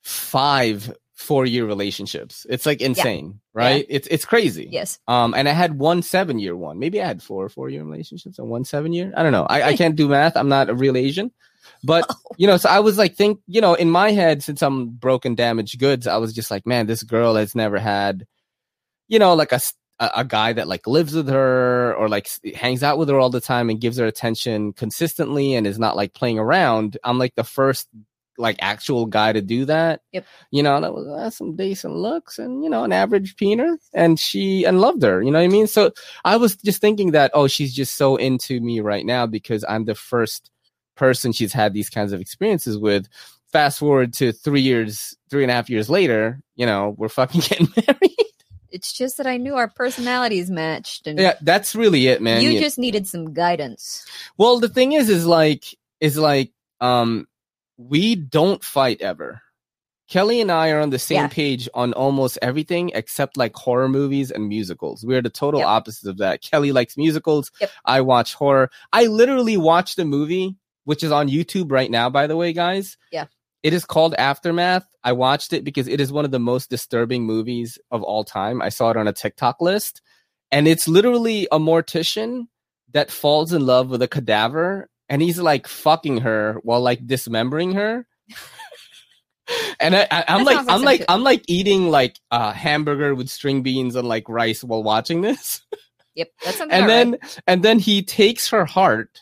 five 0.03 0.93
four 1.15 1.47
year 1.47 1.67
relationships. 1.67 2.47
It's 2.49 2.67
like 2.67 2.81
insane, 2.81 3.41
right? 3.53 3.87
It's 3.89 4.09
it's 4.11 4.25
crazy. 4.25 4.69
yes. 4.71 4.99
Um, 5.07 5.35
and 5.35 5.49
I 5.49 5.53
had 5.53 5.79
one 5.79 6.03
seven 6.03 6.39
year 6.39 6.57
one. 6.57 6.79
Maybe 6.79 7.01
I 7.01 7.07
had 7.07 7.23
four 7.23 7.49
four 7.49 7.69
year 7.69 7.85
relationships 7.85 8.39
and 8.39 8.49
one 8.49 8.65
seven 8.65 8.93
year. 8.93 9.13
I 9.17 9.23
don't 9.23 9.33
know. 9.33 9.45
I, 9.45 9.63
I 9.63 9.77
can't 9.77 9.97
do 9.97 10.09
math. 10.09 10.37
I'm 10.37 10.49
not 10.49 10.71
a 10.71 10.75
real 10.75 10.97
Asian. 10.97 11.31
But 11.85 12.07
Oh. 12.11 12.35
you 12.39 12.47
know, 12.47 12.57
so 12.57 12.69
I 12.69 12.81
was 12.81 12.99
like, 12.99 13.17
think, 13.17 13.41
you 13.47 13.61
know, 13.61 13.75
in 13.75 13.91
my 13.91 14.13
head, 14.13 14.43
since 14.43 14.63
I'm 14.63 14.89
broken, 14.91 15.35
damaged 15.35 15.79
goods, 15.79 16.07
I 16.07 16.17
was 16.17 16.33
just 16.33 16.51
like, 16.51 16.67
man, 16.67 16.87
this 16.87 17.03
girl 17.03 17.35
has 17.37 17.55
never 17.55 17.79
had, 17.79 18.27
you 19.09 19.19
know, 19.19 19.35
like 19.35 19.53
a 19.53 19.61
a 20.01 20.25
guy 20.25 20.53
that 20.55 20.67
like 20.67 20.87
lives 20.87 21.15
with 21.15 21.29
her 21.29 21.95
or 21.95 22.09
like 22.09 22.27
hangs 22.55 22.83
out 22.83 22.97
with 22.97 23.11
her 23.11 23.19
all 23.19 23.29
the 23.29 23.41
time 23.41 23.69
and 23.69 23.83
gives 23.83 23.99
her 23.99 24.07
attention 24.07 24.73
consistently 24.73 25.55
and 25.55 25.67
is 25.67 25.79
not 25.79 25.95
like 25.95 26.15
playing 26.15 26.39
around. 26.39 26.97
I'm 27.05 27.19
like 27.19 27.35
the 27.35 27.45
first 27.45 27.87
like 28.39 28.57
actual 28.63 29.05
guy 29.05 29.33
to 29.35 29.43
do 29.43 29.67
that. 29.67 30.01
Yep. 30.13 30.27
You 30.51 30.63
know, 30.63 30.81
that 30.81 30.95
was 30.95 31.07
uh, 31.07 31.29
some 31.29 31.55
decent 31.55 31.95
looks 31.95 32.39
and 32.39 32.65
you 32.65 32.71
know 32.71 32.83
an 32.85 32.93
average 32.93 33.37
peener, 33.37 33.77
and 33.93 34.19
she 34.19 34.65
and 34.65 34.81
loved 34.81 35.03
her. 35.03 35.23
You 35.23 35.31
know 35.31 35.39
what 35.39 35.45
I 35.45 35.49
mean? 35.49 35.67
So 35.67 35.93
I 36.25 36.37
was 36.37 36.57
just 36.57 36.81
thinking 36.81 37.11
that 37.13 37.31
oh, 37.35 37.47
she's 37.47 37.75
just 37.75 37.97
so 37.97 38.17
into 38.17 38.59
me 38.61 38.81
right 38.81 39.05
now 39.05 39.27
because 39.27 39.65
I'm 39.69 39.85
the 39.85 39.95
first 39.95 40.51
person 41.01 41.33
she's 41.33 41.53
had 41.53 41.73
these 41.73 41.91
kinds 41.91 42.13
of 42.13 42.21
experiences 42.21 42.79
with. 42.79 43.09
Fast 43.53 43.81
forward 43.81 44.13
to 44.15 44.31
three 44.31 44.61
years, 44.61 45.17
three 45.29 45.43
and 45.43 45.51
a 45.51 45.55
half 45.55 45.69
years 45.69 45.91
later, 45.91 46.41
you 46.55 46.65
know, 46.67 46.95
we're 46.99 47.09
fucking 47.09 47.41
getting 47.49 47.69
married. 47.75 48.17
It's 48.71 48.93
just 48.93 49.17
that 49.17 49.27
I 49.27 49.37
knew 49.39 49.57
our 49.57 49.67
personalities 49.67 50.49
matched, 50.51 51.09
and 51.09 51.19
yeah, 51.19 51.35
that's 51.41 51.75
really 51.75 52.07
it, 52.07 52.23
man. 52.23 52.43
you 52.43 52.51
You- 52.51 52.61
just 52.61 52.79
needed 52.79 53.09
some 53.09 53.33
guidance. 53.35 54.07
Well, 54.39 54.61
the 54.61 54.69
thing 54.69 54.93
is, 54.93 55.09
is 55.09 55.27
like, 55.27 55.65
is 56.01 56.17
like, 56.17 56.53
um, 56.81 57.27
we 57.77 58.15
don't 58.15 58.63
fight 58.63 59.01
ever. 59.03 59.43
Kelly 60.09 60.41
and 60.41 60.51
I 60.53 60.71
are 60.71 60.81
on 60.81 60.91
the 60.91 60.99
same 60.99 61.17
Yeah. 61.25 61.29
page 61.29 61.69
on 61.75 61.93
almost 61.95 62.37
everything 62.43 62.91
except 62.95 63.37
like 63.37 63.55
horror 63.57 63.89
movies 63.89 64.31
and 64.31 64.49
musicals. 64.49 65.05
We're 65.05 65.23
the 65.23 65.31
total 65.31 65.61
Yep. 65.61 65.69
opposites 65.69 66.07
of 66.07 66.19
that. 66.19 66.43
Kelly 66.43 66.73
likes 66.73 66.97
musicals. 66.97 67.51
Yep. 67.61 67.71
I 67.85 68.01
watch 68.01 68.35
horror. 68.35 68.71
I 68.93 69.07
literally 69.07 69.57
watched 69.57 69.99
a 70.01 70.05
movie, 70.05 70.57
which 70.85 71.03
is 71.03 71.13
on 71.13 71.29
YouTube 71.29 71.71
right 71.71 71.91
now, 71.91 72.11
by 72.11 72.27
the 72.27 72.37
way, 72.37 72.53
guys. 72.53 72.97
Yeah. 73.13 73.27
It 73.63 73.75
is 73.75 73.85
called 73.85 74.15
Aftermath. 74.15 74.87
I 75.05 75.13
watched 75.13 75.53
it 75.53 75.65
because 75.65 75.87
it 75.87 76.01
is 76.01 76.13
one 76.13 76.25
of 76.25 76.31
the 76.31 76.39
most 76.39 76.71
disturbing 76.71 77.25
movies 77.25 77.79
of 77.91 78.03
all 78.03 78.25
time. 78.25 78.63
I 78.63 78.71
saw 78.71 78.91
it 78.91 78.97
on 78.97 79.09
a 79.09 79.13
TikTok 79.13 79.61
list. 79.61 80.01
And 80.51 80.67
it's 80.67 80.89
literally 80.89 81.47
a 81.53 81.59
mortician 81.59 82.47
that 82.93 83.11
falls 83.11 83.53
in 83.53 83.67
love 83.67 83.91
with 83.91 84.03
a 84.03 84.09
cadaver 84.09 84.89
and 85.11 85.21
he's 85.21 85.39
like 85.39 85.67
fucking 85.67 86.19
her 86.19 86.59
while 86.63 86.81
like 86.81 87.07
dismembering 87.07 87.73
her. 87.73 88.07
and 89.81 89.95
I, 89.95 90.07
I, 90.11 90.25
I'm 90.29 90.45
like, 90.45 90.67
I'm 90.69 90.83
like. 90.83 91.05
I'm 91.09 91.23
like 91.23 91.45
eating 91.49 91.91
like 91.91 92.19
a 92.31 92.53
hamburger 92.53 93.15
with 93.15 93.29
string 93.29 93.63
beans 93.63 93.97
and 93.97 94.09
like 94.09 94.29
rice 94.29 94.63
while 94.63 94.83
watching 94.83 95.21
this. 95.21 95.63
Yep, 96.15 96.29
that's 96.45 96.59
something. 96.59 96.79
and 96.81 96.89
then, 96.89 97.19
and 97.47 97.63
then 97.63 97.79
he 97.81 98.03
takes 98.03 98.49
her 98.51 98.65
heart 98.65 99.21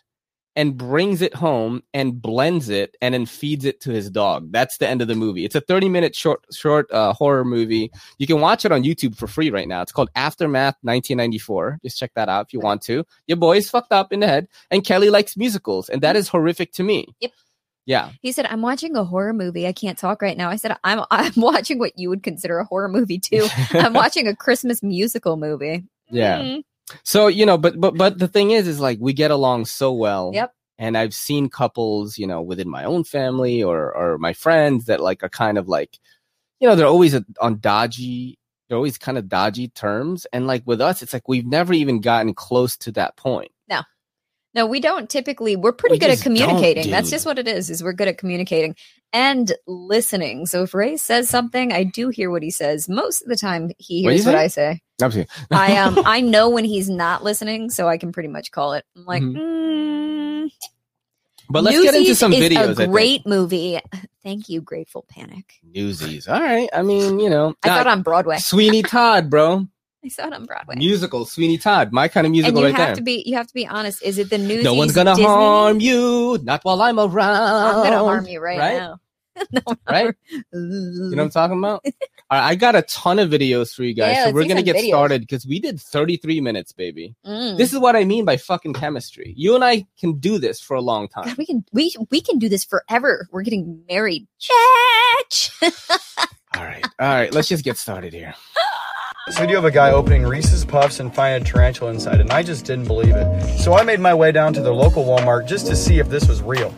and 0.58 0.76
brings 0.76 1.22
it 1.22 1.32
home 1.34 1.84
and 1.94 2.20
blends 2.20 2.68
it 2.68 2.96
and 3.00 3.14
then 3.14 3.26
feeds 3.26 3.64
it 3.64 3.80
to 3.80 3.92
his 3.92 4.10
dog. 4.10 4.50
That's 4.50 4.78
the 4.78 4.88
end 4.88 5.00
of 5.00 5.06
the 5.06 5.14
movie. 5.14 5.44
It's 5.44 5.54
a 5.54 5.60
30 5.60 5.88
minute 5.88 6.16
short, 6.16 6.44
short 6.52 6.90
uh, 6.90 7.12
horror 7.12 7.44
movie. 7.44 7.92
You 8.18 8.26
can 8.26 8.40
watch 8.40 8.64
it 8.64 8.72
on 8.72 8.82
YouTube 8.82 9.16
for 9.16 9.28
free 9.28 9.50
right 9.50 9.68
now. 9.68 9.82
It's 9.82 9.92
called 9.92 10.10
Aftermath 10.16 10.74
1994. 10.82 11.78
Just 11.84 11.96
check 11.96 12.10
that 12.16 12.28
out 12.28 12.46
if 12.46 12.52
you 12.52 12.58
want 12.58 12.82
to. 12.82 13.04
Your 13.28 13.36
boy's 13.36 13.70
fucked 13.70 13.92
up 13.92 14.12
in 14.12 14.18
the 14.18 14.26
head, 14.26 14.48
and 14.72 14.84
Kelly 14.84 15.10
likes 15.10 15.36
musicals, 15.36 15.88
and 15.88 16.02
that 16.02 16.16
is 16.16 16.26
horrific 16.26 16.72
to 16.72 16.82
me. 16.82 17.06
Yep. 17.20 17.30
Yeah. 17.86 18.10
He 18.20 18.32
said, 18.32 18.46
"I'm 18.46 18.60
watching 18.60 18.96
a 18.96 19.04
horror 19.04 19.32
movie. 19.32 19.64
I 19.66 19.72
can't 19.72 19.96
talk 19.96 20.20
right 20.22 20.36
now." 20.36 20.50
I 20.50 20.56
said, 20.56 20.76
"I'm 20.82 21.04
I'm 21.12 21.32
watching 21.36 21.78
what 21.78 21.92
you 21.96 22.08
would 22.08 22.24
consider 22.24 22.58
a 22.58 22.64
horror 22.64 22.88
movie 22.88 23.20
too. 23.20 23.46
I'm 23.70 23.92
watching 23.92 24.26
a 24.26 24.34
Christmas 24.34 24.82
musical 24.82 25.36
movie." 25.36 25.84
Yeah. 26.10 26.40
Mm. 26.40 26.64
So 27.02 27.26
you 27.28 27.46
know, 27.46 27.58
but 27.58 27.80
but 27.80 27.96
but 27.96 28.18
the 28.18 28.28
thing 28.28 28.50
is, 28.50 28.66
is 28.68 28.80
like 28.80 28.98
we 29.00 29.12
get 29.12 29.30
along 29.30 29.66
so 29.66 29.92
well. 29.92 30.30
Yep. 30.34 30.52
And 30.80 30.96
I've 30.96 31.14
seen 31.14 31.48
couples, 31.48 32.18
you 32.18 32.26
know, 32.26 32.40
within 32.40 32.68
my 32.68 32.84
own 32.84 33.04
family 33.04 33.62
or 33.62 33.94
or 33.94 34.18
my 34.18 34.32
friends 34.32 34.84
that 34.86 35.00
like 35.00 35.22
are 35.22 35.28
kind 35.28 35.58
of 35.58 35.68
like, 35.68 35.98
you 36.60 36.68
know, 36.68 36.76
they're 36.76 36.86
always 36.86 37.16
on 37.40 37.58
dodgy. 37.58 38.38
They're 38.68 38.76
always 38.76 38.98
kind 38.98 39.16
of 39.16 39.28
dodgy 39.28 39.68
terms, 39.68 40.26
and 40.32 40.46
like 40.46 40.62
with 40.66 40.80
us, 40.80 41.02
it's 41.02 41.12
like 41.12 41.26
we've 41.26 41.46
never 41.46 41.72
even 41.72 42.00
gotten 42.00 42.34
close 42.34 42.76
to 42.78 42.92
that 42.92 43.16
point. 43.16 43.50
No, 43.68 43.80
no, 44.54 44.66
we 44.66 44.80
don't 44.80 45.08
typically. 45.08 45.56
We're 45.56 45.72
pretty 45.72 45.94
We 45.94 45.98
good 45.98 46.10
at 46.10 46.20
communicating. 46.20 46.90
That's 46.90 47.10
just 47.10 47.26
what 47.26 47.38
it 47.38 47.48
is. 47.48 47.70
Is 47.70 47.82
we're 47.82 47.92
good 47.92 48.08
at 48.08 48.18
communicating 48.18 48.76
and 49.12 49.52
listening. 49.66 50.46
So 50.46 50.64
if 50.64 50.74
Ray 50.74 50.96
says 50.96 51.28
something, 51.28 51.72
I 51.72 51.84
do 51.84 52.08
hear 52.10 52.30
what 52.30 52.42
he 52.42 52.50
says. 52.50 52.88
Most 52.88 53.22
of 53.22 53.28
the 53.28 53.36
time, 53.36 53.70
he 53.78 54.04
What 54.04 54.14
hears 54.14 54.26
what 54.26 54.32
say? 54.32 54.38
I 54.38 54.46
say. 54.48 54.80
Absolutely. 55.00 55.30
I 55.50 55.76
um 55.78 56.00
I 56.04 56.20
know 56.20 56.48
when 56.48 56.64
he's 56.64 56.88
not 56.88 57.22
listening, 57.24 57.70
so 57.70 57.88
I 57.88 57.98
can 57.98 58.12
pretty 58.12 58.28
much 58.28 58.50
call 58.50 58.72
it. 58.74 58.84
I'm 58.96 59.04
like, 59.04 59.22
Mhm. 59.22 59.36
mm, 59.36 60.50
But 61.50 61.64
let's 61.64 61.76
get 61.78 61.94
into 61.94 62.00
Newsies 62.00 62.18
some 62.18 62.32
videos. 62.32 62.78
A 62.78 62.86
great 62.86 63.26
movie. 63.26 63.78
Thank 64.22 64.48
you, 64.48 64.60
Grateful 64.60 65.06
Panic. 65.08 65.54
Newsies. 65.62 66.28
All 66.28 66.40
right. 66.40 66.68
I 66.74 66.82
mean, 66.82 67.18
you 67.20 67.30
know, 67.30 67.54
I 67.62 67.68
saw 67.68 67.80
it 67.80 67.86
on 67.86 68.02
Broadway. 68.02 68.36
Sweeney 68.38 68.82
Todd, 68.82 69.30
bro. 69.30 69.66
I 70.04 70.08
saw 70.08 70.26
it 70.26 70.32
on 70.32 70.44
Broadway. 70.44 70.76
Musical, 70.76 71.24
Sweeney 71.24 71.58
Todd, 71.58 71.92
my 71.92 72.06
kind 72.08 72.26
of 72.26 72.30
musical. 72.30 72.58
and 72.58 72.58
you 72.58 72.64
right 72.66 72.74
have 72.78 72.88
there. 72.90 72.96
to 72.96 73.02
be 73.02 73.22
you 73.26 73.34
have 73.36 73.46
to 73.46 73.54
be 73.54 73.66
honest. 73.66 74.02
Is 74.02 74.18
it 74.18 74.30
the 74.30 74.38
news? 74.38 74.62
no 74.64 74.74
one's 74.74 74.92
gonna 74.92 75.14
harm 75.16 75.80
you, 75.80 76.38
not 76.42 76.62
while 76.64 76.80
I'm 76.82 76.98
around. 77.00 77.76
I'm 77.76 77.84
gonna 77.84 77.98
harm 77.98 78.26
you 78.26 78.40
right, 78.40 78.58
right? 78.58 78.76
now. 78.78 79.00
no, 79.52 79.60
Right? 79.88 80.14
You 80.30 80.40
know 80.52 81.16
what 81.16 81.22
I'm 81.24 81.30
talking 81.30 81.58
about? 81.58 81.84
All 82.30 82.38
right, 82.38 82.48
I 82.50 82.54
got 82.56 82.74
a 82.76 82.82
ton 82.82 83.18
of 83.18 83.30
videos 83.30 83.72
for 83.74 83.84
you 83.84 83.94
guys, 83.94 84.16
Yeah, 84.16 84.26
so 84.26 84.32
we're 84.32 84.46
gonna 84.46 84.62
get 84.62 84.76
videos. 84.76 84.88
started 84.88 85.22
because 85.22 85.46
we 85.46 85.60
did 85.60 85.80
33 85.80 86.40
minutes, 86.40 86.72
baby. 86.72 87.14
Mm. 87.26 87.56
This 87.56 87.72
is 87.72 87.78
what 87.78 87.96
I 87.96 88.04
mean 88.04 88.24
by 88.24 88.36
fucking 88.36 88.74
chemistry. 88.74 89.32
You 89.36 89.54
and 89.54 89.64
I 89.64 89.86
can 89.98 90.18
do 90.18 90.38
this 90.38 90.60
for 90.60 90.74
a 90.74 90.80
long 90.82 91.08
time. 91.08 91.24
God, 91.24 91.38
we 91.38 91.46
can 91.46 91.64
we 91.72 91.94
we 92.10 92.20
can 92.20 92.38
do 92.38 92.48
this 92.48 92.64
forever. 92.64 93.28
We're 93.32 93.42
getting 93.42 93.82
married. 93.88 94.26
Bitch. 94.42 95.50
All 96.56 96.64
right, 96.64 96.84
all 96.98 97.08
right, 97.08 97.32
let's 97.32 97.48
just 97.48 97.64
get 97.64 97.76
started 97.76 98.12
here. 98.12 98.34
This 99.26 99.38
video 99.38 99.58
of 99.58 99.64
a 99.66 99.70
guy 99.70 99.90
opening 99.90 100.22
Reese's 100.22 100.64
Puffs 100.64 101.00
and 101.00 101.14
finding 101.14 101.42
a 101.46 101.50
tarantula 101.52 101.90
inside, 101.92 102.20
and 102.20 102.30
I 102.30 102.42
just 102.42 102.64
didn't 102.64 102.86
believe 102.86 103.14
it. 103.14 103.58
So 103.58 103.74
I 103.74 103.82
made 103.84 104.00
my 104.00 104.14
way 104.14 104.32
down 104.32 104.54
to 104.54 104.62
the 104.62 104.72
local 104.72 105.04
Walmart 105.04 105.46
just 105.46 105.66
to 105.66 105.76
see 105.76 105.98
if 105.98 106.08
this 106.08 106.26
was 106.26 106.40
real. 106.42 106.74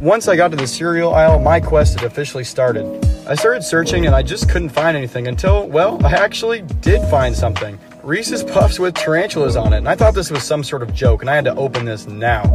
Once 0.00 0.28
I 0.28 0.36
got 0.36 0.50
to 0.50 0.56
the 0.56 0.66
cereal 0.66 1.12
aisle, 1.12 1.38
my 1.38 1.60
quest 1.60 2.00
had 2.00 2.10
officially 2.10 2.42
started. 2.42 2.86
I 3.26 3.34
started 3.34 3.62
searching 3.62 4.06
and 4.06 4.14
I 4.14 4.22
just 4.22 4.48
couldn't 4.48 4.70
find 4.70 4.96
anything 4.96 5.28
until, 5.28 5.68
well, 5.68 6.04
I 6.06 6.12
actually 6.12 6.62
did 6.80 7.06
find 7.10 7.36
something. 7.36 7.78
Reese's 8.02 8.42
Puffs 8.42 8.78
with 8.78 8.94
tarantulas 8.94 9.56
on 9.56 9.74
it, 9.74 9.76
and 9.76 9.88
I 9.88 9.94
thought 9.94 10.14
this 10.14 10.30
was 10.30 10.42
some 10.42 10.64
sort 10.64 10.82
of 10.82 10.94
joke, 10.94 11.20
and 11.20 11.28
I 11.28 11.34
had 11.34 11.44
to 11.44 11.54
open 11.54 11.84
this 11.84 12.06
now. 12.06 12.46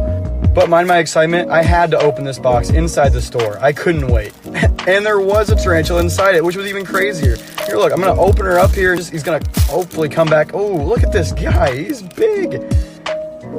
But 0.56 0.68
mind 0.68 0.88
my 0.88 0.98
excitement, 0.98 1.48
I 1.48 1.62
had 1.62 1.92
to 1.92 1.98
open 2.00 2.24
this 2.24 2.40
box 2.40 2.70
inside 2.70 3.12
the 3.12 3.22
store. 3.22 3.58
I 3.60 3.72
couldn't 3.72 4.08
wait. 4.08 4.32
and 4.88 5.06
there 5.06 5.20
was 5.20 5.48
a 5.48 5.54
tarantula 5.54 6.00
inside 6.00 6.34
it, 6.34 6.44
which 6.44 6.56
was 6.56 6.66
even 6.66 6.84
crazier. 6.84 7.36
Here, 7.64 7.76
look, 7.76 7.92
I'm 7.92 8.00
gonna 8.00 8.20
open 8.20 8.44
her 8.44 8.58
up 8.58 8.72
here. 8.72 8.96
He's 8.96 9.22
gonna 9.22 9.40
hopefully 9.66 10.08
come 10.08 10.26
back. 10.26 10.52
Oh, 10.52 10.74
look 10.74 11.04
at 11.04 11.12
this 11.12 11.30
guy. 11.30 11.76
He's 11.76 12.02
big. 12.02 12.60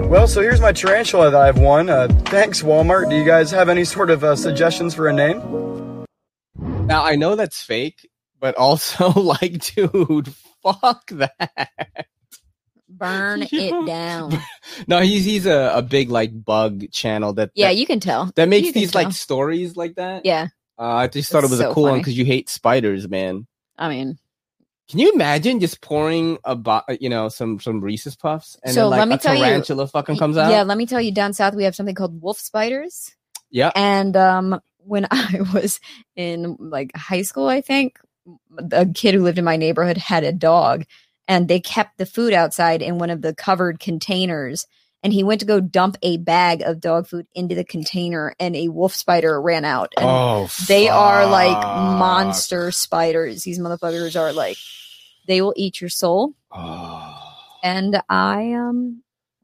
Well, 0.06 0.28
so 0.28 0.42
here's 0.42 0.62
my 0.62 0.72
tarantula 0.72 1.32
that 1.32 1.42
I've 1.42 1.58
won. 1.60 1.90
Uh, 1.90 2.08
thanks, 2.26 2.62
Walmart. 2.62 3.10
Do 3.10 3.16
you 3.18 3.26
guys 3.26 3.52
have 3.52 3.68
any 3.68 3.84
sort 3.84 4.10
of 4.10 4.24
uh, 4.24 4.36
suggestions 4.38 4.94
for 4.96 5.08
a 5.08 5.14
name? 5.14 6.06
Now 6.58 7.04
I 7.04 7.16
know 7.16 7.36
that's 7.36 7.62
fake, 7.62 8.08
but 8.40 8.56
also 8.56 9.10
like, 9.20 9.64
dude, 9.76 10.34
fuck 10.64 11.08
that. 11.12 11.70
Burn 12.88 13.42
Yeah. 13.52 13.82
it 13.82 13.86
down. 13.88 14.40
No, 14.88 15.00
he's 15.02 15.26
he's 15.26 15.46
a, 15.46 15.72
a 15.76 15.82
big 15.82 16.10
like 16.10 16.32
bug 16.46 16.90
channel 16.92 17.34
that 17.34 17.52
Yeah, 17.56 17.68
that, 17.70 17.76
you 17.78 17.86
can 17.86 18.00
tell. 18.00 18.32
that 18.36 18.48
makes 18.48 18.68
you 18.68 18.74
can 18.74 18.82
these 18.82 18.96
like 18.96 19.12
stories 19.12 19.76
like 19.76 19.96
that. 19.96 20.26
Yeah, 20.26 20.48
Uh, 20.80 20.84
I 20.84 21.08
just 21.08 21.32
thought 21.32 21.40
it 21.44 21.46
It's 21.46 21.52
was 21.52 21.60
a 21.60 21.64
so 21.64 21.74
cool 21.74 21.84
one 21.84 21.98
because 22.00 22.18
you 22.18 22.24
hate 22.26 22.48
spiders, 22.50 23.10
man. 23.10 23.48
I 23.78 23.90
mean, 23.90 24.18
Can 24.90 25.00
you 25.00 25.12
imagine 25.14 25.60
just 25.60 25.82
pouring 25.82 26.38
a 26.46 26.56
bo- 26.56 26.82
you 27.00 27.10
know 27.10 27.28
some 27.30 27.60
some 27.60 27.82
Reese's 27.82 28.16
puffs 28.16 28.58
and 28.64 28.74
So 28.74 28.82
then 28.82 28.90
like 28.92 29.00
let 29.00 29.08
me 29.10 29.16
a 29.16 29.18
tell 29.18 29.36
you- 29.36 29.44
tarantula 29.44 29.88
fucking 29.88 30.18
comes 30.18 30.38
out? 30.38 30.50
yeah. 30.52 30.64
Let 30.64 30.78
me 30.78 30.86
tell 30.86 31.02
you, 31.02 31.12
down 31.12 31.34
south 31.34 31.56
we 31.56 31.64
have 31.66 31.76
something 31.76 31.96
called 31.96 32.22
wolf 32.22 32.40
spiders. 32.40 33.14
Yeah. 33.50 33.72
And 33.76 34.16
um, 34.16 34.62
when 34.78 35.08
I 35.12 35.42
was 35.54 35.80
in 36.16 36.56
like 36.60 36.96
high 36.96 37.22
school, 37.24 37.48
I 37.48 37.62
think 37.62 38.00
a 38.72 38.86
kid 38.86 39.14
who 39.14 39.24
lived 39.24 39.38
in 39.38 39.46
my 39.46 39.58
neighborhood 39.58 39.98
had 39.98 40.24
a 40.24 40.32
dog, 40.32 40.86
and 41.28 41.48
they 41.48 41.60
kept 41.60 41.98
the 41.98 42.06
food 42.06 42.34
outside 42.34 42.82
in 42.82 42.98
one 42.98 43.10
of 43.10 43.22
the 43.22 43.34
covered 43.36 43.80
containers. 43.80 44.68
And 45.04 45.14
he 45.14 45.24
went 45.24 45.40
to 45.42 45.46
go 45.46 45.60
dump 45.60 45.96
a 46.02 46.18
bag 46.18 46.62
of 46.64 46.80
dog 46.82 47.08
food 47.08 47.28
into 47.36 47.54
the 47.56 47.64
container, 47.64 48.36
and 48.40 48.56
a 48.56 48.68
wolf 48.70 48.96
spider 48.96 49.40
ran 49.40 49.64
out. 49.64 49.94
And 49.96 50.06
oh, 50.08 50.50
they 50.68 50.90
are 50.90 51.28
like 51.28 51.56
monster 52.00 52.72
spiders. 52.72 53.44
These 53.44 53.60
motherfuckers 53.60 54.20
are 54.20 54.34
like, 54.34 54.58
they 55.28 55.42
will 55.42 55.54
eat 55.56 55.80
your 55.82 55.90
soul. 55.92 56.34
Oh. 56.52 57.14
And 57.64 58.02
I 58.10 58.54
um, 58.54 59.04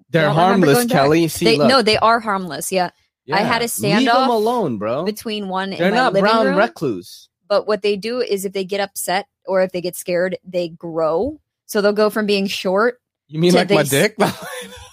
They're 0.10 0.24
don't 0.24 0.36
harmless. 0.36 0.86
Kelly. 0.86 1.28
See, 1.28 1.45
they 1.45 1.58
no, 1.58 1.82
they 1.82 1.97
are 1.97 2.20
harmless. 2.20 2.72
Yeah, 2.72 2.89
I 3.32 3.41
had 3.41 3.62
a 3.62 3.66
Leave 3.66 3.82
them 3.82 4.04
standoff 4.06 4.28
alone, 4.30 4.78
bro. 4.80 5.04
between 5.06 5.49
one 5.49 5.70
They're 5.70 5.91
not 5.91 6.14
brown 6.14 6.47
room. 6.47 6.58
recluse. 6.58 7.30
but 7.47 7.68
what 7.68 7.82
they 7.84 7.95
do 7.95 8.20
is 8.22 8.43
if 8.45 8.54
they 8.54 8.66
get 8.66 8.80
upset 8.82 9.28
or 9.45 9.62
if 9.62 9.72
they 9.72 9.82
get 9.82 9.95
scared, 9.95 10.38
they 10.43 10.70
grow. 10.70 11.39
So 11.68 11.82
they'll 11.82 11.93
go 11.93 12.10
from 12.10 12.26
being 12.26 12.47
short. 12.47 12.99
You 13.28 13.39
mean 13.39 13.54
like 13.54 13.68
they 13.68 13.76
my 13.76 13.84
dick? 13.84 14.16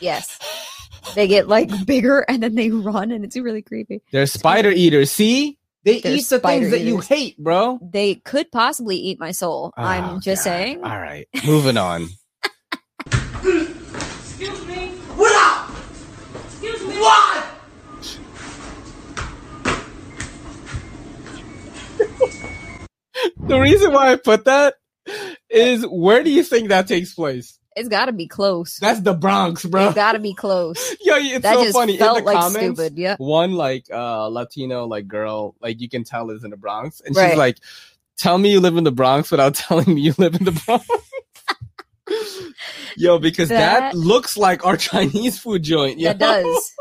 Yes, 0.00 0.38
they 1.14 1.28
get 1.28 1.48
like 1.48 1.70
bigger 1.86 2.20
and 2.20 2.42
then 2.42 2.54
they 2.54 2.70
run, 2.70 3.10
and 3.10 3.24
it's 3.24 3.36
really 3.36 3.62
creepy. 3.62 4.02
They're 4.12 4.26
spider 4.26 4.70
eaters. 4.70 5.10
See, 5.10 5.58
they 5.84 6.00
They're 6.00 6.12
eat 6.12 6.28
the 6.28 6.38
spider 6.38 6.68
things 6.68 6.70
that 6.72 6.80
you 6.80 6.98
hate, 6.98 7.38
bro. 7.38 7.78
They 7.82 8.16
could 8.16 8.50
possibly 8.50 8.96
eat 8.96 9.18
my 9.20 9.32
soul. 9.32 9.72
Oh, 9.76 9.82
I'm 9.82 10.20
just 10.20 10.44
God. 10.44 10.50
saying. 10.50 10.84
All 10.84 11.00
right, 11.00 11.26
moving 11.44 11.76
on. 11.76 12.08
Excuse 13.06 14.66
me? 14.66 14.88
What 15.16 15.32
up? 15.36 15.70
Excuse 16.46 16.82
me? 16.86 16.94
What? 16.98 17.46
The 23.38 23.58
reason 23.60 23.92
why 23.92 24.12
I 24.12 24.16
put 24.16 24.44
that 24.46 24.74
is 25.48 25.86
where 25.86 26.22
do 26.24 26.30
you 26.30 26.42
think 26.42 26.68
that 26.68 26.88
takes 26.88 27.14
place? 27.14 27.58
It's 27.76 27.88
got 27.90 28.06
to 28.06 28.12
be 28.12 28.26
close. 28.26 28.78
That's 28.78 29.00
the 29.00 29.12
Bronx, 29.14 29.64
bro. 29.64 29.86
It's 29.86 29.94
got 29.94 30.12
to 30.12 30.18
be 30.18 30.34
close. 30.34 30.96
Yo, 31.00 31.14
it's 31.16 31.42
that 31.42 31.54
so 31.54 31.72
funny. 31.72 31.98
felt 31.98 32.18
In 32.18 32.24
the 32.24 32.32
like 32.32 32.40
comments, 32.42 32.80
stupid. 32.80 32.98
Yeah. 32.98 33.16
one 33.18 33.52
like 33.52 33.86
uh 33.92 34.26
Latino 34.28 34.86
like 34.86 35.06
girl, 35.06 35.54
like 35.60 35.80
you 35.80 35.88
can 35.88 36.02
tell 36.02 36.30
is 36.30 36.42
in 36.42 36.50
the 36.50 36.56
Bronx, 36.56 37.00
and 37.04 37.14
Right. 37.14 37.30
she's 37.30 37.38
like, 37.38 37.58
"Tell 38.18 38.38
me 38.38 38.50
you 38.50 38.60
live 38.60 38.76
in 38.78 38.84
the 38.84 38.90
Bronx 38.92 39.30
without 39.30 39.54
telling 39.54 39.94
me 39.94 40.00
you 40.00 40.14
live 40.16 40.34
in 40.34 40.44
the 40.44 40.62
Bronx." 40.66 40.88
Yo, 42.96 43.18
because 43.18 43.48
that, 43.50 43.92
That- 43.92 43.94
looks 43.94 44.36
like 44.36 44.64
our 44.64 44.76
Chinese 44.76 45.38
food 45.38 45.62
joint. 45.62 45.98
Yeah, 45.98 46.12
That 46.14 46.42
does. 46.44 46.72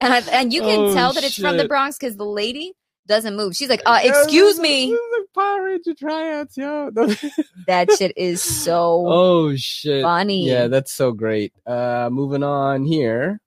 And 0.00 0.14
I, 0.14 0.18
and 0.32 0.52
you 0.52 0.62
can 0.62 0.78
Oh, 0.80 0.94
tell 0.94 1.12
that 1.12 1.24
it's 1.24 1.36
from 1.38 1.56
the. 1.56 1.66
Bronx 1.66 1.98
because 1.98 2.16
the 2.16 2.24
lady 2.24 2.72
doesn't 3.08 3.34
move. 3.34 3.56
She's 3.56 3.68
like, 3.68 3.82
uh, 3.86 4.00
excuse 4.02 4.60
me. 4.60 4.96
Power 5.34 5.64
Ranger 5.64 5.94
tryouts, 5.94 6.56
yo. 6.56 6.90
That 7.66 7.90
shit 7.92 8.16
is 8.16 8.42
so 8.42 9.04
oh 9.06 9.56
shit. 9.56 10.02
funny. 10.02 10.46
Yeah, 10.48 10.68
that's 10.68 10.92
so 10.92 11.12
great. 11.12 11.52
Uh 11.66 12.08
moving 12.12 12.42
on 12.42 12.84
here. 12.84 13.40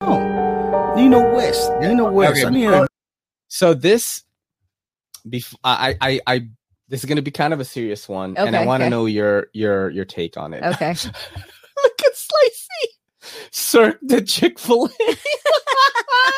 Oh, 0.00 0.94
Nina 0.96 1.18
West. 1.34 1.70
Nina 1.80 2.04
West. 2.10 2.44
Okay, 2.44 2.46
I 2.46 2.50
mean, 2.50 2.86
So 3.48 3.74
this 3.74 4.22
bef- 5.26 5.54
I, 5.64 5.96
I 6.00 6.20
I 6.26 6.48
this 6.88 7.00
is 7.00 7.06
gonna 7.06 7.22
be 7.22 7.30
kind 7.30 7.52
of 7.52 7.60
a 7.60 7.64
serious 7.64 8.08
one, 8.08 8.36
and 8.36 8.54
I 8.56 8.64
want 8.66 8.82
to 8.82 8.84
okay. 8.86 8.90
know 8.90 9.06
your 9.06 9.48
your 9.52 9.90
your 9.90 10.04
take 10.04 10.36
on 10.36 10.54
it. 10.54 10.62
Okay. 10.62 10.90
Look 11.82 12.00
at 12.04 12.12
Slicey. 12.12 12.88
Sir 13.50 13.98
the 14.02 14.20
Chick-fil-A. 14.22 14.88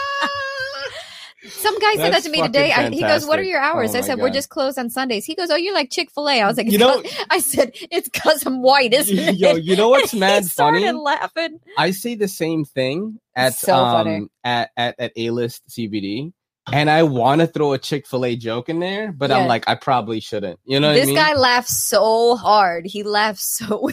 Some 1.51 1.79
guy 1.79 1.95
said 1.97 2.13
that 2.13 2.23
to 2.25 2.31
me 2.31 2.43
today. 2.43 2.73
I, 2.73 2.91
he 2.91 3.01
goes, 3.01 3.27
"What 3.27 3.39
are 3.39 3.43
your 3.45 3.61
hours?" 3.61 3.95
Oh 3.95 3.99
I 3.99 4.01
said, 4.03 4.19
"We're 4.19 4.31
just 4.31 4.49
closed 4.49 4.79
on 4.79 4.91
Sundays." 4.91 5.25
He 5.25 5.35
goes, 5.35 5.51
"Oh, 5.51 5.57
you're 5.57 5.75
like 5.75 5.91
Chick 5.91 6.11
Fil 6.11 6.29
A." 6.29 6.41
I 6.43 6.47
was 6.47 6.57
like, 6.57 6.71
You 6.71 6.79
know- 6.79 7.03
I 7.31 7.39
said, 7.39 7.73
"It's 7.91 8.09
because 8.09 8.45
I'm 8.47 8.63
white, 8.63 8.93
isn't 8.95 9.19
it?" 9.19 9.37
Yo, 9.37 9.55
you 9.57 9.77
know 9.77 9.89
what's 9.91 10.11
he 10.13 10.19
mad 10.19 10.45
started 10.45 10.83
funny? 10.85 10.93
laughing. 10.99 11.61
I 11.79 11.91
say 11.93 12.15
the 12.15 12.29
same 12.29 12.65
thing 12.65 13.19
at 13.35 13.55
So 13.55 13.75
um 13.75 14.31
at 14.45 14.71
at, 14.77 14.95
at 14.99 15.13
A 15.17 15.31
list 15.31 15.63
CBD, 15.71 16.33
and 16.73 16.91
I 16.91 17.03
want 17.05 17.41
to 17.43 17.47
throw 17.47 17.73
a 17.73 17.79
Chick 17.79 18.07
Fil 18.07 18.25
A 18.25 18.37
joke 18.37 18.69
in 18.69 18.81
there, 18.81 19.13
but 19.13 19.31
Yeah. 19.31 19.39
I'm 19.39 19.47
like, 19.49 19.69
I 19.69 19.75
probably 19.75 20.21
shouldn't. 20.21 20.59
You 20.65 20.81
know 20.81 20.89
what 20.89 20.95
this 20.95 21.05
I 21.05 21.07
mean? 21.07 21.15
guy 21.17 21.35
laughs 21.35 21.77
so 21.77 22.37
hard. 22.37 22.87
He 22.87 23.03
laughs 23.03 23.57
so. 23.59 23.91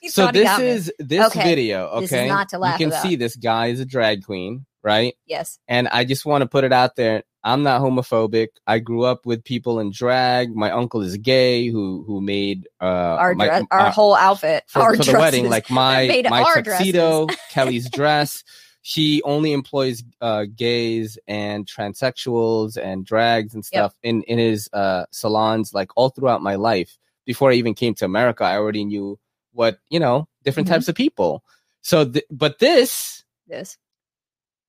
he 0.00 0.08
so 0.08 0.26
he 0.26 0.32
this 0.32 0.58
me. 0.58 0.66
is 0.68 0.92
this 0.98 1.26
Okay. 1.26 1.42
video. 1.44 1.86
Okay, 1.88 2.00
This 2.06 2.12
is 2.12 2.28
not 2.28 2.48
to 2.50 2.58
laugh 2.58 2.80
You 2.80 2.86
can 2.86 2.92
about. 2.92 3.02
see 3.02 3.16
this 3.16 3.36
guy 3.36 3.66
is 3.66 3.80
a 3.80 3.84
drag 3.84 4.24
queen, 4.24 4.64
right? 4.88 5.14
yes. 5.26 5.58
And 5.68 5.86
I 5.88 6.04
just 6.04 6.24
want 6.26 6.42
to 6.42 6.48
put 6.48 6.64
it 6.64 6.72
out 6.72 6.96
there. 6.96 7.22
I'm 7.44 7.62
not 7.62 7.80
homophobic. 7.80 8.48
I 8.66 8.78
grew 8.80 9.04
up 9.04 9.24
with 9.24 9.44
people 9.44 9.78
in 9.80 9.92
drag. 9.92 10.54
My 10.54 10.70
uncle 10.72 11.02
is 11.02 11.16
gay, 11.18 11.68
who 11.68 12.02
who 12.06 12.20
made 12.20 12.66
uh 12.80 13.16
Our 13.22 13.34
my, 13.34 13.46
dress, 13.46 13.64
our 13.70 13.86
uh, 13.86 13.90
whole 13.92 14.14
outfit, 14.16 14.64
for, 14.66 14.80
our 14.82 14.96
for 14.96 15.04
the 15.04 15.18
wedding, 15.18 15.48
like 15.48 15.70
my 15.70 16.06
made 16.08 16.28
my 16.28 16.42
our 16.42 16.62
tuxedo, 16.62 17.26
Kelly's 17.50 17.88
dress. 17.90 18.42
She 18.82 19.22
only 19.24 19.52
employs 19.52 20.02
uh, 20.20 20.46
gays 20.56 21.18
and 21.28 21.66
transsexuals 21.66 22.76
and 22.76 23.04
drags 23.04 23.54
and 23.54 23.62
Yep. 23.70 23.78
stuff 23.80 23.94
in 24.02 24.22
in 24.22 24.38
his 24.38 24.68
uh, 24.72 25.04
salons. 25.10 25.72
Like 25.74 25.90
all 25.96 26.08
throughout 26.10 26.42
my 26.42 26.56
life, 26.56 26.96
before 27.24 27.50
I 27.50 27.54
even 27.54 27.74
came 27.74 27.94
to 27.96 28.04
America, 28.04 28.44
I 28.44 28.56
already 28.56 28.84
knew 28.84 29.18
what 29.52 29.78
you 29.90 30.00
know 30.00 30.26
different 30.44 30.68
Mhm. 30.68 30.72
types 30.72 30.88
of 30.88 30.94
people. 30.94 31.44
So, 31.82 32.04
th- 32.04 32.24
but 32.30 32.58
this, 32.58 33.24
This. 33.46 33.76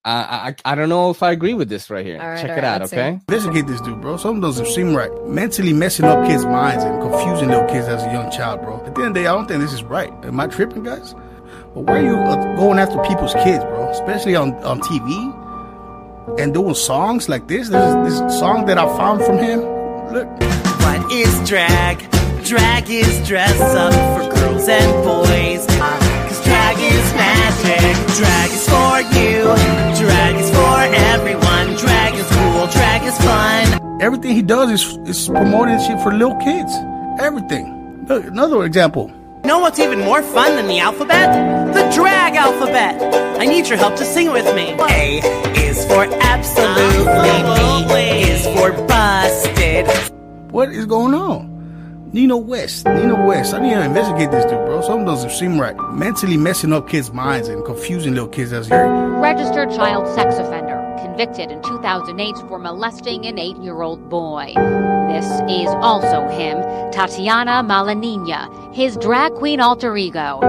I, 0.05 0.55
I 0.65 0.71
I 0.71 0.75
don't 0.75 0.89
know 0.89 1.09
if 1.09 1.21
I 1.21 1.31
agree 1.31 1.53
with 1.53 1.67
this 1.69 1.89
right 1.89 2.05
here. 2.05 2.19
All 2.21 2.27
right, 2.27 2.39
Check 2.41 2.51
all 2.51 2.57
it 2.57 2.61
right, 2.61 2.63
out, 2.65 2.81
let's 2.81 2.93
okay? 2.93 3.09
investigate 3.09 3.67
this 3.67 3.81
dude, 3.81 3.99
bro. 4.01 4.15
Something 4.17 4.41
doesn't 4.41 4.67
seem 4.67 4.95
right. 4.95 5.11
Mentally 5.27 5.73
messing 5.73 6.05
up 6.05 6.25
kids' 6.25 6.45
minds 6.45 6.83
and 6.83 7.01
confusing 7.01 7.49
little 7.49 7.67
kids 7.67 7.87
as 7.87 8.01
a 8.03 8.11
young 8.11 8.31
child, 8.31 8.61
bro. 8.61 8.77
At 8.85 8.95
the 8.95 9.01
end 9.01 9.09
of 9.09 9.13
the 9.15 9.19
day, 9.21 9.27
I 9.27 9.33
don't 9.35 9.47
think 9.47 9.61
this 9.61 9.73
is 9.73 9.83
right. 9.83 10.11
Am 10.23 10.39
I 10.39 10.47
tripping, 10.47 10.83
guys? 10.83 11.13
But 11.73 11.81
why 11.81 11.99
are 11.99 12.03
you 12.03 12.15
uh, 12.15 12.55
going 12.55 12.79
after 12.79 12.97
people's 13.03 13.33
kids, 13.33 13.63
bro? 13.65 13.89
Especially 13.89 14.35
on, 14.35 14.53
on 14.63 14.79
TV 14.81 16.39
and 16.39 16.53
doing 16.53 16.75
songs 16.75 17.27
like 17.27 17.47
this. 17.47 17.67
There's 17.69 18.09
this 18.09 18.39
song 18.39 18.65
that 18.67 18.77
I 18.77 18.85
found 18.97 19.21
from 19.23 19.37
him. 19.37 19.59
Look. 20.13 20.27
What 20.81 21.11
is 21.11 21.47
drag? 21.49 21.99
Drag 22.45 22.89
is 22.89 23.27
dress 23.27 23.59
up 23.75 23.93
for 24.15 24.33
girls 24.33 24.67
and 24.67 25.03
boys. 25.03 25.65
Cause 25.67 26.43
drag 26.45 26.77
is 26.79 27.13
magic. 27.13 28.15
Drag 28.17 28.48
is 28.48 28.48
for 28.71 28.95
you. 29.17 29.43
Drag 29.99 30.35
is 30.35 30.49
for 30.49 30.77
everyone. 31.13 31.75
Drag 31.75 32.13
is 32.15 32.27
cool. 32.29 32.67
Drag 32.67 33.03
is 33.03 33.17
fun. 33.17 34.01
Everything 34.01 34.35
he 34.35 34.41
does 34.41 34.69
is, 34.71 34.97
is 35.09 35.27
promoting 35.27 35.79
shit 35.79 35.99
for 36.01 36.13
little 36.13 36.37
kids. 36.37 36.71
Everything. 37.19 38.05
Look, 38.07 38.25
another 38.25 38.63
example. 38.63 39.11
Know 39.43 39.59
what's 39.59 39.79
even 39.79 39.99
more 39.99 40.21
fun 40.21 40.55
than 40.55 40.67
the 40.67 40.79
alphabet? 40.79 41.27
The 41.73 41.89
drag 41.95 42.35
alphabet. 42.35 42.95
I 43.39 43.45
need 43.45 43.67
your 43.67 43.77
help 43.77 43.95
to 43.97 44.05
sing 44.05 44.31
with 44.31 44.45
me. 44.55 44.75
A 44.79 45.19
is 45.55 45.85
for 45.85 46.05
absolutely. 46.21 47.37
B 47.87 48.29
is 48.29 48.45
for 48.47 48.71
busted. 48.87 49.87
What 50.51 50.69
is 50.69 50.85
going 50.85 51.13
on? 51.13 51.58
Nina 52.11 52.35
West. 52.35 52.87
Nina 52.87 53.23
West. 53.25 53.53
I 53.53 53.59
need 53.59 53.75
to 53.75 53.83
investigate 53.83 54.31
this 54.31 54.43
dude, 54.45 54.65
bro. 54.65 54.81
Something 54.81 55.05
doesn't 55.05 55.29
seem 55.29 55.59
right. 55.59 55.75
Mentally 55.93 56.37
messing 56.37 56.73
up 56.73 56.89
kids' 56.89 57.13
minds 57.13 57.47
and 57.47 57.63
confusing 57.63 58.15
little 58.15 58.27
kids 58.29 58.51
as 58.51 58.67
young. 58.67 59.19
registered 59.19 59.69
child 59.69 60.07
sex 60.15 60.35
offender, 60.39 60.79
convicted 61.03 61.51
in 61.51 61.61
2008 61.61 62.35
for 62.47 62.57
molesting 62.57 63.27
an 63.27 63.37
eight 63.37 63.57
year 63.57 63.83
old 63.83 64.09
boy. 64.09 64.53
This 65.09 65.25
is 65.49 65.69
also 65.81 66.27
him, 66.29 66.57
Tatiana 66.91 67.61
Malanina, 67.63 68.47
his 68.71 68.97
drag 68.97 69.33
queen 69.33 69.59
alter 69.59 69.97
ego. 69.97 70.39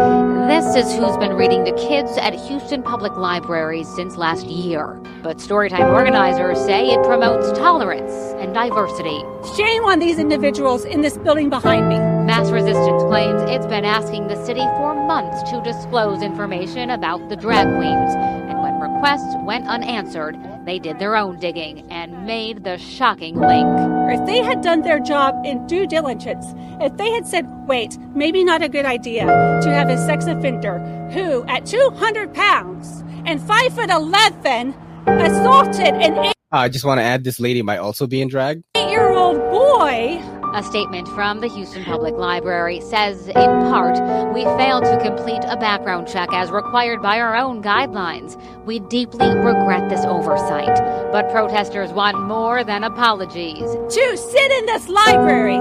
This 0.47 0.77
is 0.77 0.93
who's 0.95 1.16
been 1.16 1.35
reading 1.35 1.64
to 1.64 1.73
kids 1.73 2.11
at 2.18 2.35
Houston 2.35 2.83
Public 2.83 3.16
Libraries 3.16 3.89
since 3.89 4.16
last 4.16 4.47
year. 4.47 5.01
But 5.23 5.39
Storytime 5.39 5.95
organizers 5.95 6.59
say 6.59 6.91
it 6.91 7.03
promotes 7.05 7.51
tolerance 7.59 8.12
and 8.39 8.53
diversity. 8.53 9.23
Shame 9.57 9.85
on 9.85 10.01
these 10.01 10.18
individuals 10.18 10.85
in 10.85 11.01
this 11.01 11.16
building 11.16 11.49
behind 11.49 11.89
me. 11.89 11.97
Mass 11.99 12.51
Resistance 12.51 13.03
claims 13.05 13.43
it's 13.43 13.66
been 13.66 13.85
asking 13.85 14.29
the 14.29 14.45
city 14.45 14.66
for 14.77 14.95
months 14.95 15.49
to 15.51 15.62
disclose 15.62 16.23
information 16.23 16.91
about 16.91 17.27
the 17.31 17.37
drag 17.37 17.66
queens. 17.77 18.14
And 18.14 18.61
when 18.62 18.79
requests 18.81 19.35
went 19.45 19.66
unanswered, 19.66 20.37
they 20.66 20.79
did 20.79 20.99
their 20.99 21.16
own 21.16 21.39
digging 21.41 21.91
and 21.91 22.27
made 22.27 22.64
the 22.64 22.77
shocking 22.77 23.37
link. 23.37 24.00
If 24.11 24.27
they 24.27 24.43
had 24.43 24.61
done 24.61 24.83
their 24.83 24.99
job 24.99 25.37
in 25.45 25.67
due 25.67 25.87
diligence, 25.87 26.47
if 26.81 26.97
they 26.97 27.11
had 27.11 27.27
said, 27.27 27.47
wait, 27.69 27.97
maybe 28.15 28.43
not 28.43 28.63
a 28.63 28.69
good 28.69 28.85
idea 28.85 29.27
to 29.63 29.71
have 29.71 29.89
a 29.89 29.97
sex 29.97 30.27
offender 30.27 30.79
who, 31.13 31.45
at 31.45 31.67
200 31.67 32.35
pounds 32.35 33.05
and 33.25 33.41
5 33.41 33.75
foot 33.75 33.91
11, 33.91 34.75
assaulted 35.07 35.95
an 35.95 36.33
I 36.53 36.69
just 36.69 36.85
want 36.85 36.99
to 36.99 37.05
add 37.05 37.23
this 37.23 37.39
lady 37.39 37.63
might 37.63 37.79
also 37.79 38.09
be 38.09 38.21
in 38.21 38.29
drag. 38.29 38.63
eight 38.75 38.91
year 38.91 39.11
old 39.11 39.39
boy. 39.39 40.39
A 40.53 40.65
statement 40.65 41.07
from 41.09 41.41
the 41.41 41.47
Houston 41.47 41.85
Public 41.85 42.17
Library 42.17 42.81
says, 42.81 43.29
in 43.29 43.35
part, 43.35 43.95
we 44.35 44.43
failed 44.43 44.83
to 44.85 44.99
complete 45.01 45.43
a 45.47 45.57
background 45.57 46.09
check 46.09 46.29
as 46.33 46.51
required 46.51 47.01
by 47.01 47.21
our 47.21 47.37
own 47.37 47.63
guidelines. 47.63 48.37
We 48.65 48.81
deeply 48.81 49.29
regret 49.29 49.89
this 49.89 50.05
oversight, 50.05 50.75
but 51.13 51.31
protesters 51.31 51.93
want 51.93 52.21
more 52.27 52.65
than 52.65 52.83
apologies. 52.83 53.61
to 53.61 54.17
sit 54.17 54.53
in 54.53 54.67
this 54.67 54.89
library, 54.89 55.55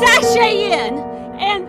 sashay 0.00 0.70
in, 0.70 0.98
and 1.40 1.66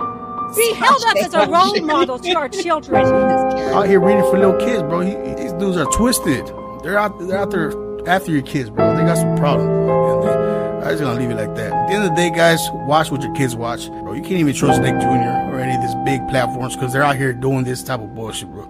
be 0.53 0.73
held 0.73 1.03
up 1.05 1.15
as 1.15 1.33
a 1.33 1.47
role 1.47 1.79
model 1.79 2.19
to 2.19 2.33
our 2.33 2.49
children. 2.49 3.05
Out 3.73 3.87
here 3.87 4.01
reading 4.01 4.23
for 4.23 4.37
little 4.37 4.57
kids, 4.57 4.83
bro. 4.83 4.99
He, 4.99 5.15
these 5.41 5.53
dudes 5.53 5.77
are 5.77 5.85
twisted. 5.85 6.45
They're 6.83 6.99
out. 6.99 7.17
They're 7.17 7.37
out 7.37 7.51
there 7.51 7.71
after 8.09 8.31
your 8.31 8.41
kids, 8.41 8.69
bro. 8.69 8.97
They 8.97 9.03
got 9.03 9.17
some 9.17 9.37
problems. 9.37 10.60
And 10.81 10.89
they, 10.89 10.93
I'm 10.93 10.97
just 10.97 11.01
gonna 11.03 11.19
leave 11.19 11.29
it 11.29 11.35
like 11.35 11.55
that. 11.55 11.71
At 11.71 11.87
the 11.87 11.93
end 11.93 12.03
of 12.05 12.09
the 12.09 12.15
day, 12.15 12.29
guys, 12.31 12.59
watch 12.71 13.11
what 13.11 13.21
your 13.21 13.33
kids 13.35 13.55
watch, 13.55 13.87
bro. 13.87 14.13
You 14.13 14.21
can't 14.21 14.33
even 14.33 14.53
trust 14.55 14.81
Nick 14.81 14.99
Jr. 14.99 15.07
or 15.07 15.59
any 15.59 15.75
of 15.75 15.81
these 15.81 15.95
big 16.05 16.27
platforms 16.27 16.75
because 16.75 16.91
they're 16.91 17.03
out 17.03 17.15
here 17.15 17.33
doing 17.33 17.63
this 17.63 17.83
type 17.83 17.99
of 17.99 18.15
bullshit, 18.15 18.49
bro. 18.49 18.63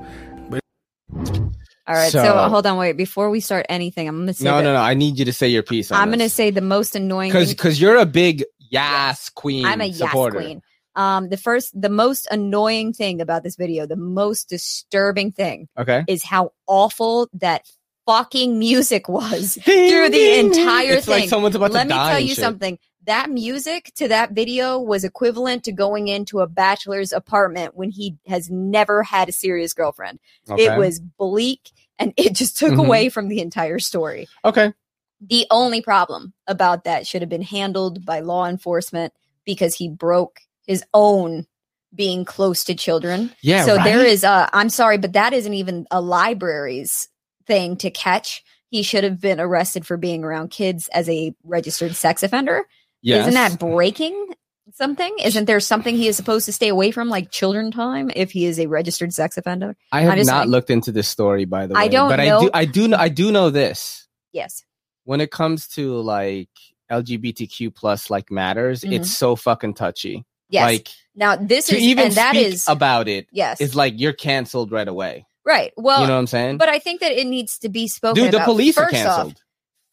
All 1.88 1.96
right, 1.98 2.12
so, 2.12 2.24
So- 2.24 2.50
hold 2.50 2.66
on, 2.68 2.78
wait. 2.78 2.94
Before 2.96 3.30
we 3.30 3.40
start 3.40 3.66
anything, 3.68 4.08
I'm 4.08 4.20
gonna 4.20 4.34
say 4.34 4.46
No, 4.46 4.58
that- 4.58 4.64
no, 4.64 4.74
no. 4.74 4.80
I 4.80 4.94
need 4.94 5.20
you 5.20 5.26
to 5.26 5.34
say 5.34 5.48
your 5.48 5.64
piece. 5.64 5.92
On 5.92 6.00
I'm 6.00 6.10
gonna 6.10 6.30
say 6.30 6.50
the 6.52 6.62
most 6.62 6.96
annoying 6.96 7.32
because 7.32 7.50
because 7.50 7.82
you're 7.82 7.98
a 7.98 8.06
big 8.06 8.44
Yas 8.70 9.30
queen. 9.30 9.66
I'm 9.66 9.82
a 9.82 9.86
yes 9.86 10.12
queen. 10.12 10.62
Um, 10.96 11.30
the 11.30 11.38
first, 11.38 11.80
the 11.80 11.90
most 11.90 12.28
annoying 12.32 12.92
thing 12.94 13.22
about 13.22 13.44
this 13.44 13.56
video, 13.56 13.86
the 13.86 13.96
most 13.96 14.50
disturbing 14.50 15.32
thing, 15.32 15.70
Okay. 15.80 16.04
is 16.08 16.24
how 16.24 16.52
awful 16.68 17.30
that 17.34 17.66
fucking 18.12 18.60
music 18.60 19.08
was 19.10 19.56
through 19.64 20.10
the 20.10 20.40
entire 20.40 20.94
it's 20.94 21.06
thing. 21.06 21.22
like 21.22 21.30
someone's 21.30 21.56
about 21.56 21.72
Let 21.72 21.84
to 21.84 21.90
me 21.90 21.94
die 21.96 22.12
tell 22.12 22.20
you 22.20 22.28
shit. 22.36 22.38
something. 22.44 22.78
That 23.06 23.30
music 23.32 23.92
to 23.96 24.08
that 24.10 24.32
video 24.34 24.80
was 24.80 25.04
equivalent 25.04 25.64
to 25.64 25.72
going 25.72 26.08
into 26.08 26.40
a 26.42 26.48
bachelor's 26.48 27.12
apartment 27.14 27.76
when 27.76 27.90
he 27.90 28.16
has 28.28 28.50
never 28.50 29.02
had 29.02 29.28
a 29.30 29.32
serious 29.32 29.74
girlfriend. 29.74 30.20
Okay. 30.50 30.66
It 30.66 30.78
was 30.78 31.00
bleak 31.00 31.72
and 31.98 32.14
it 32.18 32.34
just 32.36 32.58
took 32.58 32.74
Mhm. 32.74 32.86
away 32.86 33.10
from 33.10 33.28
the 33.28 33.40
entire 33.42 33.80
story. 33.80 34.28
okay. 34.46 34.74
The 35.24 35.46
only 35.52 35.82
problem 35.84 36.34
about 36.48 36.84
that 36.86 37.06
should 37.06 37.22
have 37.22 37.30
been 37.30 37.44
handled 37.44 38.04
by 38.06 38.22
law 38.22 38.48
enforcement 38.48 39.14
because 39.46 39.76
he 39.76 39.88
broke 39.88 40.40
his 40.66 40.84
own 40.96 41.46
being 41.94 42.24
close 42.26 42.64
to 42.64 42.74
children. 42.74 43.32
Yeah. 43.42 43.66
so 43.66 43.76
there 43.76 43.98
right? 44.00 44.08
is 44.08 44.24
a 44.24 44.50
I'm 44.54 44.70
sorry, 44.70 44.98
but 44.98 45.14
that 45.14 45.34
isn't 45.34 45.54
even 45.54 45.86
a 45.92 46.02
library's 46.02 47.08
thing 47.52 47.76
to 47.78 47.92
catch. 47.92 48.44
He 48.70 48.84
should 48.84 49.04
have 49.04 49.20
been 49.20 49.42
arrested 49.42 49.86
for 49.86 49.98
being 49.98 50.24
around 50.24 50.52
kids 50.52 50.88
as 50.94 51.10
a 51.10 51.36
registered 51.44 51.94
sex 51.96 52.24
offender. 52.24 52.64
Yes. 53.02 53.28
Isn't 53.28 53.34
that 53.34 53.60
breaking 53.60 54.34
something? 54.74 55.14
Isn't 55.22 55.44
there 55.44 55.60
something 55.60 55.98
he 55.98 56.08
is 56.08 56.16
supposed 56.16 56.46
to 56.46 56.54
stay 56.54 56.70
away 56.70 56.92
from, 56.92 57.10
like 57.10 57.30
children 57.32 57.72
time, 57.72 58.10
if 58.16 58.32
he 58.32 58.46
is 58.46 58.58
a 58.58 58.68
registered 58.68 59.14
sex 59.14 59.38
offender? 59.38 59.76
I 59.92 60.02
have 60.02 60.18
not 60.20 60.26
saying. 60.26 60.50
looked 60.50 60.70
into 60.70 60.94
this 60.94 61.10
story, 61.10 61.44
by 61.44 61.68
the 61.68 61.74
way. 61.74 61.82
I 61.82 61.88
don't 61.90 62.10
but 62.10 62.16
know- 62.24 62.38
I 62.38 62.42
do. 62.44 62.50
I 62.54 62.66
do. 62.66 62.88
know- 62.88 62.98
I 62.98 63.10
do 63.10 63.32
know 63.32 63.50
this. 63.50 64.08
Yes. 64.32 64.64
When 65.04 65.20
it 65.20 65.32
comes 65.32 65.68
to 65.70 66.00
like 66.00 66.48
LGBTQ 66.90 67.76
plus 67.76 68.10
like 68.10 68.32
matters, 68.32 68.82
Mhm. 68.82 68.94
it's 68.94 69.12
so 69.12 69.36
fucking 69.36 69.74
touchy. 69.74 70.24
Yes. 70.50 70.64
Like 70.64 70.88
now 71.16 71.36
this 71.36 71.68
to 71.68 71.76
is 71.76 71.82
even 71.84 72.06
and 72.08 72.14
that 72.14 72.36
is 72.38 72.66
about 72.70 73.08
it 73.10 73.28
yes. 73.34 73.60
is 73.60 73.76
like 73.76 73.96
you're 73.98 74.14
canceled 74.14 74.72
right 74.72 74.88
away. 74.88 75.26
Right. 75.46 75.72
Well, 75.78 76.02
you 76.02 76.08
know 76.08 76.14
what 76.14 76.20
I'm 76.20 76.28
saying? 76.28 76.58
but 76.58 76.70
I 76.70 76.80
think 76.80 77.02
that 77.02 77.12
it 77.12 77.28
needs 77.28 77.58
to 77.60 77.70
be 77.70 77.88
spoken 77.88 78.24
Dude, 78.24 78.34
the 78.34 78.38
about. 78.38 78.46
police 78.46 78.78
are 78.78 78.90
First 78.90 79.06
off, 79.06 79.16
canceled. 79.18 79.42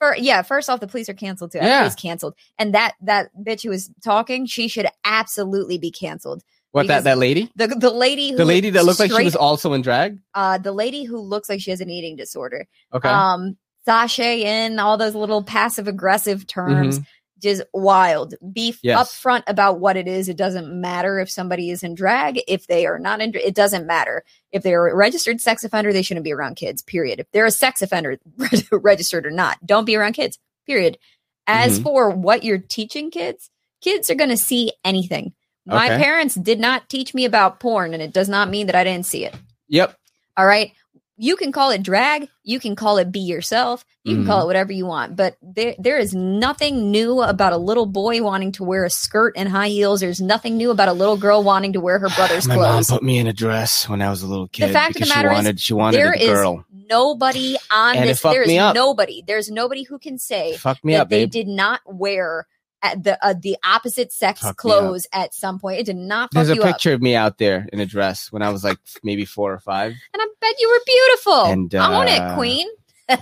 fir- 0.00 0.16
yeah, 0.16 0.42
first 0.42 0.68
off, 0.70 0.80
the 0.80 0.86
police 0.88 1.08
are 1.08 1.14
canceled 1.14 1.52
too. 1.52 1.58
Yeah. 1.58 1.64
Everybody's 1.64 1.94
canceled, 1.96 2.34
and 2.58 2.74
that 2.74 2.94
that 3.02 3.30
bitch 3.40 3.62
who 3.62 3.70
was 3.70 3.90
talking, 4.04 4.46
she 4.46 4.68
should 4.68 4.86
absolutely 5.04 5.78
be 5.78 5.90
canceled. 5.90 6.42
what 6.72 6.86
that 6.88 7.04
that 7.04 7.18
lady? 7.18 7.50
The 7.56 7.68
the 7.68 7.90
lady, 7.90 8.30
who 8.30 8.36
The 8.36 8.44
lady 8.44 8.70
that 8.70 8.84
looked 8.84 9.00
like 9.00 9.10
she 9.12 9.24
was 9.24 9.36
also 9.36 9.72
in 9.72 9.82
drag. 9.82 10.18
uh, 10.34 10.58
the 10.58 10.72
lady 10.72 11.04
who 11.04 11.18
looks 11.18 11.48
like 11.48 11.60
she 11.60 11.70
has 11.70 11.80
an 11.80 11.90
eating 11.90 12.16
disorder. 12.16 12.66
Okay. 12.92 13.08
Um, 13.08 13.56
sashay 13.86 14.42
in 14.66 14.78
all 14.78 14.98
those 14.98 15.14
little 15.14 15.42
passive 15.42 15.88
aggressive 15.88 16.46
terms. 16.46 16.98
Mhm. 16.98 17.04
Just 17.38 17.62
wild. 17.72 18.34
Be 18.52 18.74
Yes. 18.82 18.98
upfront 19.12 19.42
about 19.46 19.78
what 19.80 19.96
it 19.96 20.08
is. 20.08 20.28
It 20.28 20.36
doesn't 20.36 20.68
matter 20.80 21.18
if 21.20 21.30
somebody 21.30 21.70
is 21.70 21.82
in 21.82 21.94
drag. 21.94 22.40
If 22.48 22.66
they 22.66 22.84
are 22.86 22.98
not 22.98 23.20
in, 23.20 23.32
it 23.34 23.54
doesn't 23.54 23.86
matter. 23.86 24.24
If 24.50 24.62
they're 24.62 24.88
a 24.88 24.94
registered 24.94 25.40
sex 25.40 25.62
offender, 25.64 25.92
they 25.92 26.02
shouldn't 26.02 26.24
be 26.24 26.32
around 26.32 26.56
kids. 26.56 26.82
Period. 26.82 27.20
If 27.20 27.30
they're 27.32 27.46
a 27.46 27.50
sex 27.50 27.80
offender, 27.82 28.18
registered 28.72 29.26
or 29.26 29.30
not, 29.30 29.58
don't 29.64 29.84
be 29.84 29.94
around 29.96 30.14
kids. 30.14 30.38
Period. 30.66 30.98
As 31.46 31.78
Mhm. 31.78 31.82
for 31.84 32.10
what 32.10 32.44
you're 32.44 32.58
teaching 32.58 33.10
kids, 33.10 33.50
kids 33.80 34.10
are 34.10 34.14
going 34.16 34.30
to 34.30 34.36
see 34.36 34.72
anything. 34.84 35.32
My 35.64 35.86
Okay. 35.86 36.02
parents 36.02 36.34
did 36.34 36.58
not 36.58 36.88
teach 36.88 37.14
me 37.14 37.24
about 37.24 37.60
porn, 37.60 37.94
and 37.94 38.02
it 38.02 38.12
does 38.12 38.28
not 38.28 38.48
mean 38.50 38.66
that 38.66 38.74
I 38.74 38.84
didn't 38.84 39.06
see 39.06 39.24
it. 39.24 39.34
Yep. 39.68 39.94
All 40.36 40.46
right. 40.46 40.72
You 41.20 41.34
can 41.34 41.50
call 41.50 41.70
it 41.70 41.82
drag. 41.82 42.28
You 42.44 42.60
can 42.60 42.76
call 42.76 42.98
it 42.98 43.10
be 43.10 43.18
yourself. 43.18 43.84
You 44.04 44.14
can 44.14 44.24
call 44.24 44.38
mm-hmm. 44.38 44.44
it 44.44 44.46
whatever 44.46 44.72
you 44.72 44.86
want. 44.86 45.16
But 45.16 45.36
there, 45.42 45.74
there 45.78 45.98
is 45.98 46.14
nothing 46.14 46.92
new 46.92 47.20
about 47.20 47.52
a 47.52 47.56
little 47.58 47.86
boy 47.86 48.22
wanting 48.22 48.52
to 48.52 48.64
wear 48.64 48.84
a 48.84 48.90
skirt 48.90 49.34
and 49.36 49.48
high 49.48 49.68
heels. 49.68 50.00
There's 50.00 50.20
nothing 50.20 50.56
new 50.56 50.70
about 50.70 50.88
a 50.88 50.92
little 50.92 51.16
girl 51.16 51.42
wanting 51.42 51.74
to 51.74 51.80
wear 51.80 51.98
her 51.98 52.08
brother's 52.08 52.46
My 52.46 52.54
clothes. 52.54 52.88
mom 52.88 52.98
put 52.98 53.04
me 53.04 53.18
in 53.18 53.26
a 53.26 53.32
dress 53.32 53.88
when 53.88 54.00
I 54.00 54.08
was 54.08 54.22
a 54.22 54.26
little 54.26 54.48
kid. 54.48 54.68
The 54.68 54.72
fact 54.72 54.96
of 54.96 55.02
the 55.02 55.08
matter 55.08 55.28
she 55.28 55.32
is, 55.32 55.36
wanted 55.36 55.60
she 55.60 55.74
wanted 55.74 55.98
There 55.98 56.12
a 56.12 56.18
is 56.18 56.30
girl. 56.30 56.64
nobody 56.72 57.56
on 57.70 57.96
And 57.96 58.08
this. 58.08 58.22
There 58.22 58.42
is 58.42 58.74
nobody. 58.74 59.22
There's 59.26 59.50
nobody 59.50 59.82
who 59.82 59.98
can 59.98 60.18
say 60.18 60.56
Fuck 60.56 60.82
me 60.84 60.92
that 60.92 61.02
up, 61.02 61.08
they 61.10 61.24
babe. 61.24 61.32
did 61.32 61.48
not 61.48 61.80
wear 61.84 62.46
at 62.82 63.02
the 63.02 63.18
uh, 63.26 63.34
the 63.40 63.56
opposite 63.64 64.12
sex 64.12 64.40
Fuck 64.40 64.56
clothes 64.56 65.06
at 65.12 65.34
some 65.34 65.58
point. 65.58 65.80
It 65.80 65.86
did 65.86 65.96
not 65.96 66.24
fuck 66.24 66.30
There's 66.32 66.50
a 66.50 66.54
you 66.54 66.62
up. 66.62 66.68
picture 66.74 66.92
of 66.92 67.02
me 67.02 67.14
out 67.16 67.38
there 67.38 67.68
in 67.72 67.80
a 67.80 67.86
dress 67.86 68.30
when 68.32 68.42
I 68.42 68.50
was 68.50 68.62
like 68.64 68.78
maybe 69.02 69.24
four 69.24 69.52
or 69.52 69.58
five. 69.58 69.92
And 70.12 70.22
I 70.22 70.26
bet 70.40 70.54
you 70.60 70.68
were 70.70 70.80
beautiful. 70.86 71.44
And, 71.46 71.74
Own 71.74 72.08
it, 72.08 72.20
uh, 72.20 72.34
queen. 72.36 72.66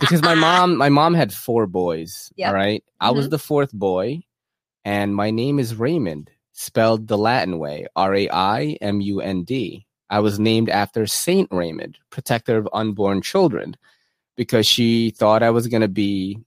because 0.00 0.22
my 0.22 0.34
mom 0.46 0.76
my 0.76 0.88
mom 0.88 1.14
had 1.14 1.32
four 1.32 1.66
boys 1.66 2.32
Yep. 2.36 2.48
all 2.48 2.54
right 2.54 2.82
i 3.00 3.10
was 3.12 3.26
Mhm. 3.28 3.30
the 3.30 3.38
fourth 3.38 3.72
boy 3.72 4.20
and 4.84 5.14
my 5.14 5.30
name 5.30 5.58
is 5.60 5.76
raymond 5.76 6.28
spelled 6.52 7.06
the 7.06 7.16
latin 7.16 7.58
way 7.60 7.86
r-a-i-m-u-n-d 7.94 9.86
i 10.10 10.18
was 10.18 10.38
named 10.38 10.68
after 10.70 11.06
saint 11.06 11.48
raymond 11.52 11.98
protector 12.10 12.56
of 12.56 12.68
unborn 12.72 13.22
children 13.22 13.76
because 14.36 14.66
she 14.66 15.10
thought 15.10 15.42
i 15.42 15.50
was 15.50 15.66
going 15.68 15.82
to 15.82 15.88
be 15.88 16.38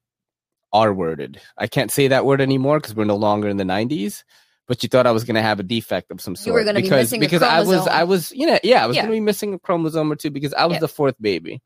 r-worded 0.74 1.40
i 1.58 1.68
can't 1.68 1.92
say 1.92 2.08
that 2.08 2.26
word 2.26 2.42
anymore 2.42 2.80
because 2.80 2.96
we're 2.96 3.04
no 3.06 3.16
longer 3.16 3.48
in 3.48 3.58
the 3.58 3.64
90s 3.64 4.24
but 4.68 4.84
you 4.84 4.90
thought 4.90 5.08
i 5.08 5.12
was 5.12 5.24
going 5.24 5.36
to 5.36 5.42
have 5.42 5.60
a 5.60 5.64
defect 5.64 6.12
of 6.12 6.22
some 6.22 6.36
sort 6.36 6.48
You 6.48 6.54
were 6.54 6.64
gonna 6.64 6.80
be 6.80 6.84
because 6.84 7.08
missing 7.12 7.20
because 7.20 7.42
i 7.42 7.62
was 7.62 7.88
i 7.88 8.04
was 8.04 8.32
you 8.32 8.46
know 8.46 8.60
yeah 8.64 8.84
i 8.84 8.88
was 8.88 8.96
Yeah. 8.96 9.04
going 9.04 9.12
to 9.14 9.16
be 9.18 9.26
missing 9.26 9.54
a 9.54 9.60
chromosome 9.60 10.12
or 10.12 10.16
two 10.16 10.30
because 10.30 10.54
i 10.54 10.66
was 10.66 10.76
Yeah. 10.76 10.80
the 10.82 10.88
fourth 10.88 11.16
baby 11.22 11.62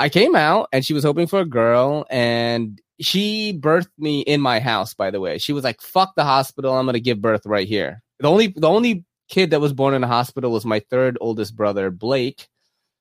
I 0.00 0.08
came 0.08 0.36
out 0.36 0.68
and 0.72 0.86
she 0.86 0.94
was 0.94 1.02
hoping 1.02 1.26
for 1.26 1.40
a 1.40 1.44
girl 1.44 2.06
and 2.08 2.80
she 3.00 3.58
birthed 3.60 3.88
me 3.98 4.20
in 4.20 4.40
my 4.40 4.60
house, 4.60 4.94
by 4.94 5.10
the 5.10 5.18
way. 5.18 5.38
She 5.38 5.52
was 5.52 5.64
like, 5.64 5.80
fuck 5.80 6.14
the 6.14 6.22
hospital. 6.22 6.72
I'm 6.72 6.86
going 6.86 6.92
to 6.94 7.00
give 7.00 7.20
birth 7.20 7.44
right 7.46 7.66
here. 7.66 8.00
The 8.20 8.28
only, 8.28 8.46
the 8.54 8.68
only 8.68 9.04
kid 9.28 9.50
that 9.50 9.60
was 9.60 9.72
born 9.72 9.94
in 9.94 10.04
a 10.04 10.06
hospital 10.06 10.52
was 10.52 10.64
my 10.64 10.78
third 10.88 11.18
oldest 11.20 11.56
brother, 11.56 11.90
Blake. 11.90 12.46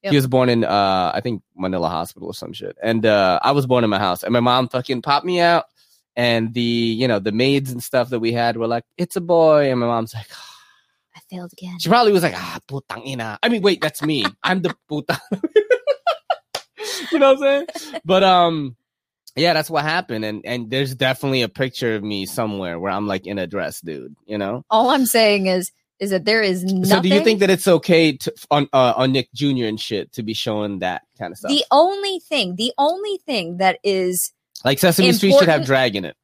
Yep. 0.04 0.12
He 0.12 0.16
was 0.16 0.28
born 0.28 0.50
in, 0.50 0.64
uh, 0.64 1.12
I 1.14 1.22
think 1.22 1.42
Manila 1.56 1.90
hospital 1.90 2.30
or 2.30 2.34
some 2.34 2.54
shit. 2.54 2.78
And, 2.82 3.06
uh, 3.06 3.40
I 3.42 3.52
was 3.52 3.66
born 3.66 3.84
in 3.84 3.90
my 3.90 4.00
house 4.00 4.24
and 4.24 4.32
my 4.32 4.40
mom 4.40 4.70
fucking 4.70 5.02
popped 5.02 5.26
me 5.26 5.40
out. 5.40 5.66
And 6.16 6.54
the, 6.54 6.62
you 6.62 7.08
know, 7.08 7.20
the 7.20 7.32
maids 7.32 7.72
and 7.72 7.84
stuff 7.84 8.10
that 8.10 8.20
we 8.20 8.32
had 8.32 8.58
were 8.58 8.68
like, 8.68 8.84
it's 8.98 9.16
a 9.16 9.22
boy. 9.22 9.70
And 9.70 9.80
my 9.80 9.86
mom's 9.86 10.16
like, 10.16 10.28
I 11.16 11.20
failed 11.30 11.52
again. 11.54 11.78
she 11.80 11.90
probably 11.90 12.12
was 12.12 12.24
like, 12.24 12.36
ah, 12.36 12.60
putang 12.68 13.06
ina. 13.06 13.40
I 13.42 13.50
mean, 13.50 13.62
wait, 13.62 13.82
that's 13.82 14.02
me. 14.02 14.26
I'm 14.44 14.62
the 14.62 14.76
puta. 14.88 15.20
you 17.12 17.20
know 17.20 17.34
what 17.34 17.44
I'm 17.44 17.68
saying? 17.78 18.02
But 18.06 18.24
um, 18.24 18.76
yeah, 19.36 19.54
that's 19.54 19.70
what 19.70 19.84
happened. 19.84 20.26
And 20.26 20.42
and 20.46 20.70
there's 20.70 20.96
definitely 20.96 21.42
a 21.42 21.50
picture 21.50 21.96
of 21.96 22.04
me 22.04 22.26
somewhere 22.26 22.80
where 22.80 22.92
I'm 22.92 23.08
like 23.08 23.28
in 23.28 23.40
a 23.40 23.48
dress, 23.48 23.82
dude. 23.82 24.16
You 24.26 24.38
know. 24.38 24.64
All 24.70 24.90
I'm 24.90 25.06
saying 25.06 25.48
is 25.48 25.72
is 26.00 26.12
that 26.12 26.26
there 26.26 26.42
is 26.42 26.64
nothing. 26.64 26.86
So 26.86 27.02
do 27.02 27.10
you 27.10 27.22
think 27.22 27.40
that 27.40 27.50
it's 27.50 27.68
okay 27.68 28.16
to 28.18 28.34
on 28.52 28.68
uh, 28.74 28.94
on 28.96 29.12
Nick 29.12 29.30
Jr. 29.34 29.66
and 29.66 29.80
shit 29.80 30.12
to 30.14 30.24
be 30.24 30.34
showing 30.34 30.80
that 30.80 31.04
kind 31.18 31.32
of 31.32 31.38
stuff? 31.38 31.50
the 31.50 31.64
only 31.72 32.20
thing, 32.20 32.56
the 32.56 32.72
only 32.78 33.18
thing 33.26 33.58
that 33.58 33.80
is, 33.84 34.32
like 34.64 34.80
Sesame 34.80 35.12
Street 35.14 35.34
should 35.38 35.50
have 35.50 35.66
drag 35.66 35.96
in 35.96 36.06
it. 36.06 36.16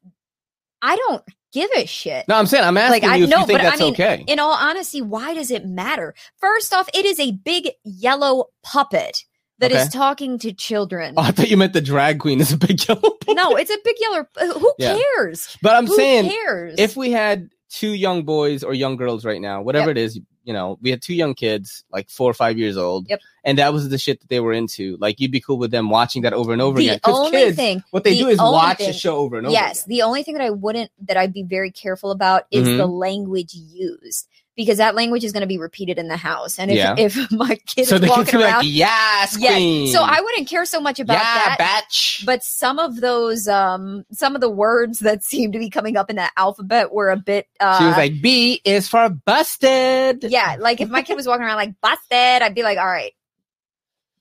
I 0.81 0.95
don't 0.95 1.23
give 1.53 1.69
a 1.77 1.85
shit. 1.85 2.27
No, 2.27 2.35
I'm 2.35 2.45
saying 2.45 2.63
I'm 2.63 2.77
asking 2.77 3.09
I 3.09 3.15
you 3.15 3.23
if 3.25 3.29
know, 3.29 3.39
you 3.41 3.45
think 3.47 3.59
but 3.59 3.65
I 3.65 3.69
that's 3.69 3.81
mean, 3.81 3.93
okay. 3.93 4.23
In 4.27 4.39
all 4.39 4.51
honesty, 4.53 5.01
why 5.01 5.33
does 5.33 5.49
it 5.51 5.65
matter? 5.65 6.13
First 6.37 6.73
off, 6.73 6.89
it 6.93 7.05
is 7.05 7.19
a 7.19 7.31
big 7.31 7.69
yellow 7.83 8.45
puppet 8.63 9.23
that 9.59 9.71
is 9.71 9.83
Okay. 9.83 9.89
talking 9.97 10.39
to 10.39 10.51
children. 10.51 11.13
Oh, 11.15 11.21
I 11.21 11.31
thought 11.31 11.49
you 11.49 11.55
meant 11.57 11.71
the 11.73 11.79
drag 11.79 12.19
queen 12.19 12.41
is 12.41 12.51
a 12.51 12.57
big 12.57 12.85
yellow. 12.87 13.01
boy. 13.01 13.33
no, 13.33 13.55
it's 13.55 13.71
a 13.71 13.77
big 13.85 13.95
yellow. 13.99 14.25
Who 14.59 14.73
Yeah. 14.77 14.97
cares? 15.15 15.55
But 15.61 15.75
I'm 15.75 15.87
Who 15.87 15.95
saying 15.95 16.29
cares? 16.29 16.75
if 16.79 16.97
we 16.97 17.11
had 17.11 17.49
two 17.73 17.93
young 17.93 18.23
boys 18.23 18.63
or 18.63 18.73
young 18.73 18.95
girls 18.97 19.25
right 19.25 19.41
now, 19.41 19.61
whatever 19.63 19.89
Yep. 19.89 19.97
it 19.97 20.01
is, 20.01 20.19
you 20.43 20.53
know, 20.53 20.77
we 20.81 20.91
had 20.91 21.01
two 21.01 21.15
young 21.15 21.33
kids, 21.33 21.83
like 21.91 22.07
four 22.09 22.29
or 22.29 22.33
five 22.35 22.55
years 22.57 22.77
old. 22.77 23.07
Yep. 23.09 23.19
And 23.43 23.57
that 23.57 23.73
was 23.73 23.89
the 23.89 23.97
shit 23.97 24.19
that 24.21 24.29
they 24.29 24.39
were 24.39 24.53
into. 24.53 24.95
Like 24.99 25.19
you'd 25.19 25.31
be 25.31 25.39
cool 25.41 25.57
with 25.57 25.71
them 25.71 25.89
watching 25.89 26.21
that 26.21 26.33
over 26.33 26.53
and 26.53 26.61
over 26.61 26.77
the 26.77 26.89
again. 26.89 26.97
Because 27.03 27.17
only 27.19 27.31
kids, 27.31 27.55
thing 27.57 27.83
what 27.91 28.03
they 28.03 28.11
the 28.13 28.19
do 28.19 28.27
is 28.27 28.37
watch 28.39 28.77
thing- 28.77 28.87
the 28.87 28.93
show 28.93 29.17
over 29.17 29.37
and 29.39 29.47
over. 29.47 29.53
yes 29.53 29.85
again. 29.85 29.97
the 29.97 30.01
only 30.03 30.21
thing 30.23 30.35
that 30.35 30.43
i 30.43 30.49
wouldn't 30.51 30.91
that 31.07 31.17
i'd 31.17 31.33
be 31.33 31.43
very 31.43 31.71
careful 31.71 32.11
about 32.11 32.43
is 32.51 32.67
Mhm. 32.67 32.77
the 32.77 32.85
language 32.87 33.53
used 33.55 34.27
because 34.55 34.77
that 34.77 34.93
language 34.95 35.23
is 35.23 35.31
going 35.31 35.41
to 35.41 35.47
be 35.47 35.57
repeated 35.57 35.97
in 35.97 36.07
the 36.07 36.17
house 36.17 36.59
and 36.59 36.69
if, 36.69 36.77
Yeah. 36.77 36.95
if 36.97 37.31
my 37.31 37.55
kid 37.65 37.87
So 37.87 37.95
is 37.95 38.07
walking 38.09 38.39
around 38.41 38.57
like, 38.59 38.65
yes, 38.67 39.35
queen. 39.37 39.87
so 39.91 40.01
i 40.03 40.21
wouldn't 40.21 40.47
care 40.47 40.65
so 40.65 40.79
much 40.79 40.99
about 40.99 41.15
yeah, 41.15 41.23
that 41.23 41.55
batch. 41.57 42.23
but 42.25 42.43
some 42.43 42.77
of 42.79 43.01
those 43.01 43.47
um 43.47 44.05
some 44.11 44.35
of 44.35 44.41
the 44.41 44.49
words 44.49 44.99
that 44.99 45.23
seem 45.31 45.51
to 45.53 45.59
be 45.59 45.69
coming 45.69 45.97
up 45.97 46.09
in 46.09 46.17
that 46.17 46.31
alphabet 46.37 46.93
were 46.93 47.09
a 47.09 47.17
bit 47.17 47.47
uh 47.59 47.79
she 47.79 47.85
was 47.85 47.97
like, 47.97 48.21
B 48.21 48.61
is 48.65 48.87
for 48.87 49.09
busted. 49.09 50.23
yeah 50.25 50.57
like 50.59 50.81
if 50.81 50.89
my 50.89 51.01
kid 51.01 51.15
was 51.15 51.25
walking 51.27 51.43
around 51.45 51.57
like 51.57 51.73
busted 51.81 52.41
i'd 52.41 52.55
be 52.55 52.63
like 52.63 52.77
all 52.77 52.85
right 52.85 53.13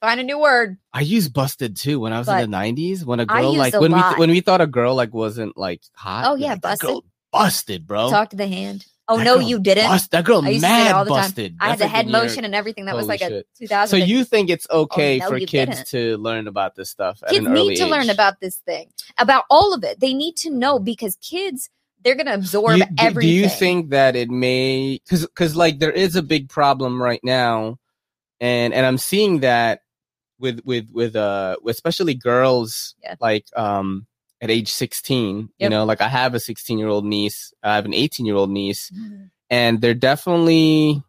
find 0.00 0.18
a 0.18 0.24
new 0.24 0.38
word 0.38 0.78
I 0.94 1.00
used 1.02 1.32
busted 1.32 1.76
too 1.76 2.00
when 2.00 2.12
I 2.12 2.18
was 2.18 2.26
But 2.26 2.42
in 2.44 2.50
the 2.50 2.56
nineties. 2.56 3.02
When 3.04 3.18
a 3.20 3.24
girl 3.24 3.54
like 3.54 3.72
a 3.72 3.80
when 3.80 3.92
we 3.92 3.98
lot. 4.00 4.18
when 4.18 4.30
we 4.30 4.40
thought 4.40 4.60
a 4.60 4.66
girl 4.66 4.94
like 4.94 5.14
wasn't 5.14 5.56
like 5.56 5.80
hot. 5.94 6.24
Oh, 6.26 6.34
yeah, 6.34 6.56
busted." 6.56 6.98
busted, 7.32 7.86
bro. 7.86 8.10
talk 8.10 8.28
to 8.30 8.36
the 8.36 8.46
hand 8.46 8.84
oh 9.08 9.16
That 9.18 9.24
no 9.24 9.38
you 9.38 9.58
didn't 9.60 9.86
Bust, 9.88 10.10
that 10.12 10.24
girl 10.24 10.44
I 10.44 10.50
used 10.50 10.62
to 10.64 10.68
say 10.68 10.80
it 10.80 10.84
mad 10.84 10.94
all 10.94 11.04
the 11.04 11.10
busted. 11.10 11.56
i 11.60 11.70
had 11.70 11.78
the 11.78 11.86
head 11.88 12.06
motion 12.08 12.44
and 12.44 12.54
everything 12.54 12.84
that 12.86 12.94
was 12.94 13.06
Holy 13.06 13.18
like 13.18 13.30
a 13.30 13.44
2000 13.58 13.88
So 13.88 14.04
you 14.04 14.24
think 14.24 14.48
it's 14.50 14.66
okay 14.70 15.18
no, 15.18 15.28
for 15.28 15.38
kids 15.40 15.50
didn't. 15.50 15.86
to 15.88 16.16
learn 16.18 16.46
about 16.48 16.76
this 16.76 16.90
stuff 16.90 17.22
at 17.22 17.30
kids 17.30 17.44
an 17.46 17.52
early 17.52 17.68
need 17.70 17.76
to 17.78 17.86
learn 17.86 18.10
about 18.10 18.40
this 18.40 18.56
thing 18.58 18.88
about 19.18 19.44
all 19.50 19.74
of 19.74 19.82
it 19.84 19.98
they 20.00 20.14
need 20.14 20.36
to 20.36 20.50
know 20.50 20.78
because 20.78 21.16
kids 21.16 21.68
they're 22.04 22.14
going 22.16 22.26
to 22.26 22.34
absorb 22.34 22.78
You- 22.78 22.84
do, 22.86 22.94
do 22.96 23.02
everything 23.04 23.30
you 23.36 23.48
think 23.48 23.90
that 23.90 24.16
it 24.16 24.28
may 24.30 25.00
because 25.04 25.26
because 25.26 25.54
like 25.56 25.78
there 25.78 25.92
is 25.92 26.16
a 26.16 26.22
big 26.22 26.48
problem 26.48 27.00
right 27.00 27.20
now, 27.22 27.78
and 28.40 28.74
and 28.74 28.84
I'm 28.84 28.98
seeing 28.98 29.40
that 29.40 29.82
with 30.40 30.60
with 30.64 30.88
with 30.92 31.14
uh 31.14 31.56
especially 31.68 32.14
girls 32.14 32.96
Yeah. 33.04 33.14
like 33.20 33.46
um 33.56 34.06
at 34.42 34.50
age 34.50 34.68
16 34.68 35.48
you 35.58 35.68
know 35.70 35.84
like 35.84 36.00
i 36.02 36.08
have 36.08 36.34
a 36.34 36.40
16 36.40 36.78
year 36.78 36.88
old 36.88 37.04
niece 37.06 37.54
i 37.62 37.74
have 37.76 37.84
an 37.86 37.94
18 37.94 38.26
year 38.26 38.34
old 38.36 38.50
niece 38.50 38.90
Mhm. 38.90 39.30
and 39.48 39.80
they're 39.80 39.94
definitely 39.94 41.02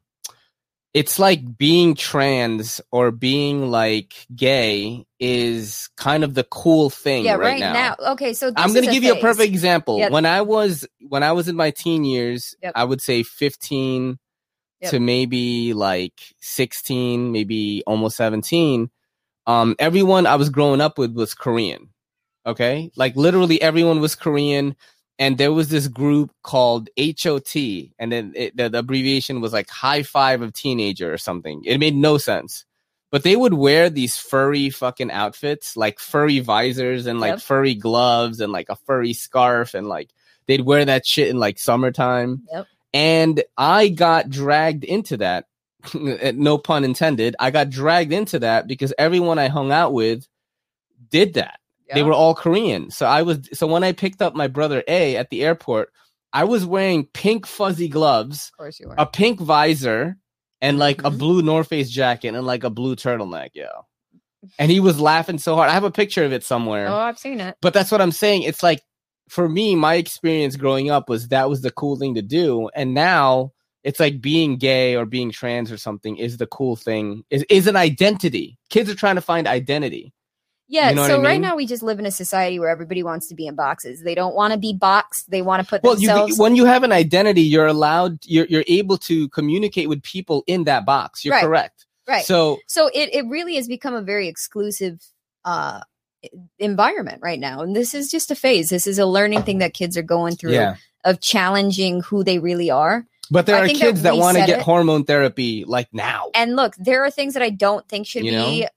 it's 0.93 1.17
like 1.17 1.57
being 1.57 1.95
trans 1.95 2.79
or 2.91 3.09
being 3.09 3.71
like 3.71 4.13
gay 4.35 5.05
is 5.19 5.89
kind 5.97 6.23
of 6.23 6.35
the 6.35 6.43
cool 6.43 6.91
thing 6.91 7.25
yeah 7.25 7.33
right, 7.33 7.53
right, 7.53 7.59
now. 7.59 7.73
now. 7.99 8.11
okay 8.11 8.33
so 8.33 8.51
I'm 8.55 8.73
going 8.73 8.85
to 8.85 8.91
give 8.91 9.03
you 9.03 9.13
a 9.13 9.19
perfect 9.19 9.49
example. 9.49 9.97
Yep. 9.97 10.11
When 10.11 10.25
I 10.27 10.41
was 10.41 10.85
when 11.07 11.23
I 11.23 11.31
was 11.31 11.47
in 11.47 11.55
my 11.55 11.71
teen 11.71 12.03
years, 12.05 12.55
Yep. 12.61 12.73
I 12.75 12.83
would 12.83 13.01
say 13.01 13.23
15 13.23 14.19
Yep. 14.81 14.91
to 14.91 14.99
maybe 14.99 15.73
like 15.73 16.13
16, 16.41 17.31
maybe 17.31 17.81
almost 17.87 18.17
17. 18.17 18.91
Um 19.47 19.75
everyone 19.79 20.27
I 20.27 20.35
was 20.35 20.49
growing 20.49 20.81
up 20.81 20.97
with 20.99 21.13
was 21.15 21.33
Korean. 21.33 21.89
Okay? 22.45 22.91
Like 22.95 23.15
literally 23.15 23.61
everyone 23.61 24.01
was 24.01 24.15
Korean 24.15 24.75
and 25.19 25.37
there 25.37 25.53
was 25.53 25.69
this 25.69 25.87
group 25.87 26.31
called 26.43 26.89
HOT 26.97 27.55
and 27.99 28.11
then 28.11 28.33
it, 28.35 28.57
the, 28.57 28.69
the 28.69 28.79
abbreviation 28.79 29.41
was 29.41 29.53
like 29.53 29.69
high 29.69 30.03
five 30.03 30.41
of 30.41 30.53
teenager 30.53 31.13
or 31.13 31.17
something. 31.17 31.63
It 31.65 31.77
made 31.79 31.95
no 31.95 32.17
sense. 32.17 32.65
But 33.11 33.21
they 33.21 33.35
would 33.35 33.53
wear 33.53 33.91
these 33.91 34.17
furry 34.17 34.71
fucking 34.71 35.11
outfits, 35.11 35.77
like 35.77 35.99
furry 35.99 36.39
visors 36.39 37.05
and 37.05 37.19
like 37.19 37.33
Yep. 37.33 37.41
furry 37.41 37.75
gloves 37.75 38.39
and 38.39 38.51
like 38.51 38.69
a 38.69 38.75
furry 38.75 39.13
scarf 39.13 39.75
and 39.75 39.87
like 39.87 40.09
they'd 40.47 40.61
wear 40.61 40.83
that 40.83 41.05
shit 41.05 41.27
in 41.29 41.37
like 41.37 41.59
summertime. 41.59 42.41
Yep. 42.51 42.67
And 42.91 43.43
I 43.55 43.89
got 43.89 44.29
dragged 44.29 44.83
into 44.83 45.17
that. 45.17 45.45
Eh, 45.95 46.31
no 46.33 46.57
pun 46.57 46.83
intended. 46.85 47.35
I 47.39 47.51
got 47.51 47.69
dragged 47.69 48.13
into 48.13 48.39
that 48.39 48.67
because 48.67 48.93
everyone 48.97 49.37
I 49.37 49.47
hung 49.49 49.71
out 49.71 49.93
with 49.93 50.25
did 51.11 51.33
that. 51.35 51.59
They 51.93 52.03
were 52.03 52.13
all 52.13 52.33
Korean. 52.35 52.89
So 52.91 53.05
I 53.05 53.21
was 53.21 53.49
so 53.53 53.67
when 53.67 53.83
I 53.83 53.91
picked 53.91 54.21
up 54.21 54.35
my 54.35 54.47
brother 54.47 54.83
A 54.87 55.15
at 55.15 55.29
the 55.29 55.43
airport, 55.43 55.91
I 56.31 56.43
was 56.45 56.65
wearing 56.65 57.05
pink 57.13 57.45
fuzzy 57.45 57.87
gloves, 57.87 58.49
of 58.53 58.57
course 58.57 58.79
you 58.79 58.87
were 58.87 58.95
a 58.97 59.05
pink 59.05 59.39
visor, 59.39 60.17
and 60.61 60.79
like 60.79 61.01
a 61.01 61.11
Mhm. 61.11 61.17
blue 61.19 61.41
North 61.41 61.67
Face 61.67 61.89
jacket 61.89 62.33
and 62.35 62.45
like 62.45 62.63
a 62.63 62.69
blue 62.69 62.95
turtleneck, 62.95 63.49
yo. 63.53 63.67
And 64.59 64.69
he 64.71 64.79
was 64.79 64.99
laughing 64.99 65.37
so 65.37 65.55
hard. 65.55 65.69
I 65.69 65.73
have 65.73 65.83
a 65.83 65.91
picture 65.91 66.23
of 66.25 66.33
it 66.33 66.43
somewhere. 66.43 66.87
oh 66.89 66.95
i've 66.97 67.19
seen 67.19 67.39
it 67.39 67.55
But 67.61 67.73
that's 67.73 67.91
what 67.91 68.01
I'm 68.01 68.11
saying. 68.11 68.43
It's 68.43 68.63
like 68.63 68.81
for 69.29 69.47
me, 69.47 69.75
my 69.75 69.95
experience 69.95 70.55
growing 70.57 70.89
up 70.89 71.07
was 71.09 71.29
that 71.29 71.49
was 71.49 71.61
the 71.61 71.71
cool 71.71 71.97
thing 71.97 72.15
to 72.15 72.21
do. 72.21 72.69
And 72.75 72.93
now 72.93 73.51
it's 73.83 73.99
like 73.99 74.21
being 74.21 74.57
gay 74.57 74.95
or 74.95 75.05
being 75.05 75.31
trans 75.31 75.71
or 75.71 75.77
something 75.77 76.17
is 76.17 76.37
the 76.37 76.47
cool 76.47 76.75
thing, 76.75 77.23
is, 77.29 77.43
is 77.49 77.67
an 77.67 77.75
identity. 77.75 78.57
Kids 78.69 78.89
are 78.89 78.95
trying 78.95 79.15
to 79.15 79.21
find 79.21 79.47
identity. 79.47 80.13
Yeah, 80.67 80.89
You 80.89 80.95
know 80.95 81.07
so 81.07 81.19
I 81.19 81.23
right 81.23 81.41
now 81.41 81.55
we 81.55 81.65
just 81.65 81.83
live 81.83 81.99
in 81.99 82.05
a 82.05 82.11
society 82.11 82.57
where 82.57 82.69
everybody 82.69 83.03
wants 83.03 83.27
to 83.27 83.35
be 83.35 83.47
in 83.47 83.55
boxes. 83.55 84.01
They 84.03 84.15
don't 84.15 84.33
want 84.33 84.53
to 84.53 84.59
be 84.59 84.73
boxed. 84.73 85.29
They 85.29 85.41
want 85.41 85.61
to 85.61 85.69
put 85.69 85.83
Well, 85.83 85.99
you, 85.99 86.35
when 86.37 86.55
you 86.55 86.65
have 86.65 86.83
an 86.83 86.91
identity, 86.91 87.41
you're 87.41 87.67
allowed, 87.67 88.19
you're, 88.25 88.45
you're 88.45 88.63
able 88.67 88.97
to 88.99 89.27
communicate 89.29 89.89
with 89.89 90.01
people 90.03 90.43
in 90.47 90.63
that 90.63 90.85
box. 90.85 91.23
You're 91.25 91.33
Right. 91.33 91.43
correct. 91.43 91.85
right. 92.07 92.25
So, 92.25 92.59
so 92.67 92.87
it, 92.93 93.13
it 93.13 93.25
really 93.27 93.55
has 93.55 93.67
become 93.67 93.93
a 93.93 94.01
very 94.01 94.27
exclusive 94.27 94.99
uh 95.45 95.81
environment 96.59 97.19
right 97.21 97.39
now. 97.39 97.61
And 97.61 97.75
this 97.75 97.93
is 97.93 98.09
just 98.09 98.31
a 98.31 98.35
phase. 98.35 98.69
This 98.69 98.87
is 98.87 98.99
a 98.99 99.05
learning 99.05 99.43
thing 99.43 99.59
that 99.59 99.73
kids 99.73 99.97
are 99.97 100.03
going 100.03 100.35
through 100.35 100.53
yeah. 100.53 100.75
of 101.03 101.19
challenging 101.19 102.01
who 102.01 102.23
they 102.23 102.39
really 102.39 102.71
are. 102.71 103.05
But 103.31 103.45
there 103.45 103.55
I 103.55 103.65
are 103.65 103.67
kids 103.67 104.03
that 104.03 104.13
that 104.13 104.17
want 104.17 104.37
to 104.37 104.45
get 104.45 104.59
it. 104.59 104.63
hormone 104.63 105.05
therapy 105.05 105.65
like 105.65 105.87
now. 105.93 106.29
And 106.35 106.55
look, 106.55 106.75
there 106.77 107.03
are 107.03 107.11
things 107.11 107.33
that 107.33 107.43
I 107.43 107.49
don't 107.49 107.87
think 107.87 108.07
should 108.07 108.25
You 108.25 108.31
be 108.31 108.67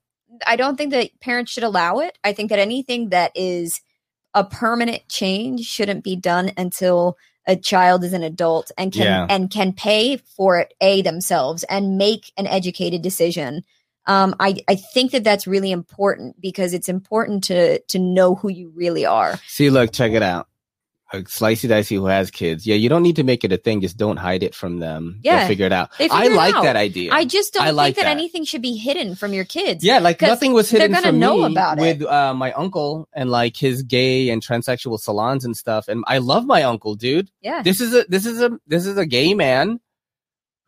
I 0.47 0.57
don't 0.57 0.77
think 0.77 0.93
that 0.93 1.11
parents 1.21 1.53
should 1.53 1.65
allow 1.65 1.99
it. 1.99 2.19
I 2.25 2.33
think 2.33 2.51
that 2.51 2.59
anything 2.59 3.11
that 3.11 3.33
is 3.35 3.81
a 4.35 4.45
permanent 4.45 5.09
change 5.09 5.65
shouldn't 5.65 6.05
be 6.05 6.17
done 6.17 6.53
until 6.57 7.17
a 7.47 7.57
child 7.57 8.05
is 8.05 8.13
an 8.13 8.23
adult 8.23 8.71
and 8.77 8.93
can 8.93 9.03
Yeah. 9.03 9.27
and 9.31 9.51
can 9.51 9.73
pay 9.73 10.17
for 10.17 10.59
it 10.59 10.75
a 10.81 11.03
themselves 11.03 11.65
and 11.65 11.97
make 11.97 12.33
an 12.37 12.47
educated 12.47 13.03
decision. 13.03 13.63
Um, 14.07 14.35
I 14.39 14.57
I 14.69 14.77
think 14.77 15.13
that 15.13 15.25
that's 15.25 15.47
really 15.47 15.71
important 15.71 16.41
because 16.41 16.75
it's 16.75 16.89
important 16.89 17.45
to 17.45 17.81
to 17.81 17.99
know 17.99 18.35
who 18.35 18.49
you 18.49 18.73
really 18.75 19.07
are. 19.07 19.39
See, 19.47 19.71
look, 19.71 19.93
check 19.93 20.13
it 20.13 20.23
out. 20.23 20.49
A 21.13 21.19
slicey 21.23 21.69
dicey 21.69 21.95
who 21.95 22.07
has 22.07 22.33
kids. 22.33 22.67
Yeah, 22.67 22.75
you 22.75 22.89
don't 22.89 23.03
need 23.05 23.15
to 23.17 23.23
make 23.23 23.45
it 23.45 23.53
a 23.53 23.57
thing. 23.57 23.81
Just 23.81 23.97
don't 23.97 24.17
hide 24.17 24.43
it 24.43 24.57
from 24.57 24.81
them. 24.81 25.21
They'll 25.23 25.35
Yeah. 25.35 25.47
figure 25.47 25.65
it 25.67 25.73
out. 25.73 25.91
They 25.99 26.09
I 26.09 26.25
it 26.25 26.33
like 26.33 26.55
out. 26.57 26.65
that 26.65 26.75
idea. 26.75 27.13
I 27.13 27.25
just 27.25 27.55
don't 27.55 27.63
I 27.65 27.71
like 27.71 27.95
think 27.95 28.05
that, 28.05 28.13
that. 28.15 28.19
anything 28.19 28.45
should 28.45 28.61
be 28.61 28.77
hidden 28.77 29.15
from 29.15 29.33
your 29.33 29.45
kids. 29.45 29.85
yeah, 29.85 30.01
like 30.01 30.21
nothing 30.21 30.53
was 30.53 30.69
they're 30.69 30.81
hidden 30.81 30.95
gonna 30.97 31.07
from 31.09 31.19
know 31.21 31.37
me 31.47 31.53
about 31.53 31.79
it. 31.79 31.81
with 32.01 32.03
uh, 32.09 32.35
my 32.35 32.51
uncle 32.55 33.09
and 33.13 33.31
like 33.31 33.57
his 33.57 33.85
gay 33.85 34.31
and 34.31 34.43
transsexual 34.45 34.99
salons 34.99 35.45
and 35.45 35.57
stuff. 35.57 35.87
And 35.87 36.03
I 36.09 36.19
love 36.19 36.45
my 36.45 36.65
uncle, 36.65 36.97
dude. 36.97 37.31
Yeah. 37.41 37.63
This 37.63 37.81
is 37.81 37.95
a 37.95 38.05
this 38.09 38.27
is 38.27 38.43
a 38.43 38.59
this 38.67 38.85
is 38.85 38.97
a 38.97 39.07
gay 39.07 39.33
man 39.33 39.79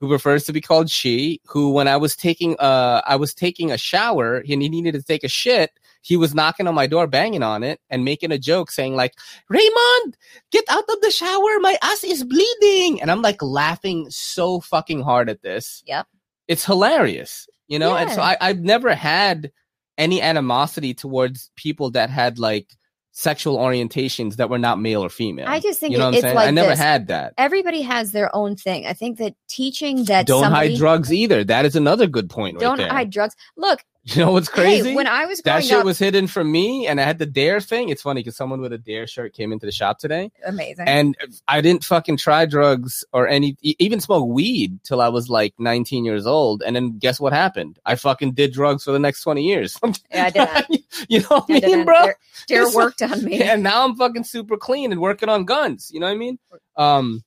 who 0.01 0.07
prefers 0.07 0.45
to 0.45 0.53
be 0.53 0.61
called 0.61 0.89
she. 0.89 1.41
Who, 1.49 1.72
when 1.72 1.89
I 1.89 1.97
was 1.97 2.14
taking 2.14 2.55
uh 2.61 3.03
I 3.05 3.16
was 3.16 3.34
taking 3.34 3.72
a 3.72 3.76
shower 3.76 4.36
and 4.36 4.62
he 4.62 4.68
needed 4.68 4.93
to 4.95 5.03
take 5.03 5.24
a 5.24 5.28
shit. 5.28 5.72
He 6.09 6.16
was 6.16 6.34
knocking 6.34 6.66
on 6.66 6.74
my 6.74 6.86
door, 6.86 7.06
banging 7.06 7.42
on 7.42 7.62
it, 7.62 7.80
and 7.90 8.02
making 8.02 8.32
a 8.32 8.38
joke, 8.38 8.70
saying 8.70 8.96
like, 8.96 9.12
"Raymond, 9.50 10.16
get 10.50 10.64
out 10.70 10.84
of 10.88 11.00
the 11.02 11.11
shower! 11.11 11.61
My 11.61 11.76
ass 11.82 12.02
is 12.02 12.24
bleeding!" 12.24 13.02
And 13.02 13.11
I'm 13.11 13.20
like 13.20 13.42
laughing 13.42 14.06
so 14.09 14.61
fucking 14.61 15.02
hard 15.02 15.28
at 15.28 15.42
this. 15.42 15.82
Yep. 15.86 16.06
it's 16.48 16.64
hilarious, 16.64 17.46
you 17.68 17.78
know. 17.78 17.94
And 17.94 18.11
so 18.11 18.22
I, 18.22 18.38
I've 18.40 18.61
never 18.61 18.94
had 18.94 19.52
any 19.98 20.22
animosity 20.22 20.94
towards 20.94 21.50
people 21.56 21.90
that 21.90 22.09
had 22.09 22.38
like 22.38 22.68
sexual 23.12 23.59
orientations 23.59 24.36
that 24.36 24.48
were 24.48 24.59
not 24.59 24.80
male 24.80 25.04
or 25.04 25.09
female. 25.11 25.46
I 25.48 25.61
just 25.61 25.80
think 25.80 25.92
you 25.92 25.98
know 25.98 26.04
it- 26.04 26.06
what 26.06 26.09
I'm 26.09 26.14
it's 26.14 26.22
saying. 26.22 26.34
like 26.36 26.48
I 26.48 26.50
never 26.52 26.68
this. 26.70 26.78
had 26.78 27.09
that. 27.09 27.34
Everybody 27.36 27.82
has 27.82 28.12
their 28.12 28.34
own 28.34 28.56
thing. 28.56 28.86
I 28.86 28.92
think 28.94 29.18
that 29.18 29.34
teaching 29.48 30.04
that 30.04 30.26
Don't 30.26 30.44
somebody, 30.44 30.70
hide 30.70 30.78
drugs 30.78 31.12
either. 31.12 31.44
That 31.44 31.66
is 31.66 31.76
another 31.76 32.06
good 32.06 32.30
point 32.30 32.59
don't 32.61 32.78
there. 32.78 32.88
hide 32.88 33.11
drugs. 33.11 33.34
Look, 33.56 33.84
you 34.14 34.24
know 34.24 34.32
what's 34.32 34.48
crazy? 34.48 34.90
hey, 34.90 34.94
when 34.94 35.06
I 35.06 35.26
was 35.26 35.40
that 35.42 35.64
shit 35.64 35.78
up, 35.78 35.84
was 35.84 35.98
hidden 35.98 36.28
from 36.28 36.50
me, 36.50 36.86
and 36.86 36.98
I 36.98 37.04
had 37.04 37.18
the 37.18 37.26
dare 37.26 37.61
thing. 37.61 37.90
It's 37.90 38.00
funny 38.00 38.20
because 38.20 38.36
someone 38.36 38.61
with 38.61 38.72
a 38.72 38.78
dare 38.78 39.06
shirt 39.06 39.34
came 39.34 39.52
into 39.52 39.66
the 39.66 39.72
shop 39.72 39.98
today, 39.98 40.30
amazing. 40.46 40.88
and 40.88 41.16
I 41.46 41.61
didn't 41.61 41.84
fucking 41.84 42.16
try 42.16 42.46
drugs 42.46 43.04
or 43.12 43.28
any, 43.28 43.56
even 43.61 44.00
smoke 44.00 44.26
weed 44.26 44.82
till 44.82 45.02
I 45.02 45.09
was 45.09 45.28
like 45.28 45.54
19 45.59 46.06
years 46.06 46.26
old. 46.26 46.62
And 46.62 46.74
then 46.74 46.98
guess 46.98 47.20
what 47.20 47.34
happened? 47.34 47.78
I 47.84 47.96
fucking 47.96 48.32
did 48.32 48.52
drugs 48.52 48.84
for 48.84 48.92
the 48.92 48.98
next 48.98 49.22
20 49.22 49.42
years. 49.42 49.78
yeah, 50.11 50.24
I 50.24 50.30
did. 50.30 50.84
you 51.09 51.20
know 51.20 51.44
what 51.44 51.64
I 51.64 51.66
mean, 51.66 51.84
bro? 51.84 52.02
Dare, 52.04 52.16
Dare 52.46 52.70
worked 52.70 53.02
on 53.02 53.22
me. 53.24 53.42
And 53.42 53.62
now 53.62 53.84
I'm 53.84 53.94
fucking 53.94 54.24
super 54.24 54.56
clean 54.56 54.90
and 54.90 55.00
working 55.00 55.28
on 55.28 55.44
guns. 55.44 55.90
You 55.92 56.00
know 56.00 56.06
what 56.06 56.12
I 56.12 56.16
mean? 56.16 56.38
Um, 56.76 57.24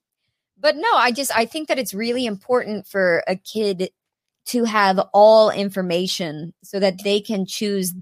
But 0.59 0.77
no, 0.77 0.89
I 0.95 1.11
just 1.11 1.35
I 1.35 1.45
think 1.45 1.67
that 1.67 1.77
it's 1.77 1.93
really 1.93 2.25
important 2.25 2.87
for 2.87 3.23
a 3.27 3.35
kid 3.35 3.91
to 4.47 4.63
have 4.63 4.99
all 5.13 5.49
information 5.49 6.53
so 6.63 6.79
that 6.79 7.03
they 7.03 7.21
can 7.21 7.45
choose 7.45 7.93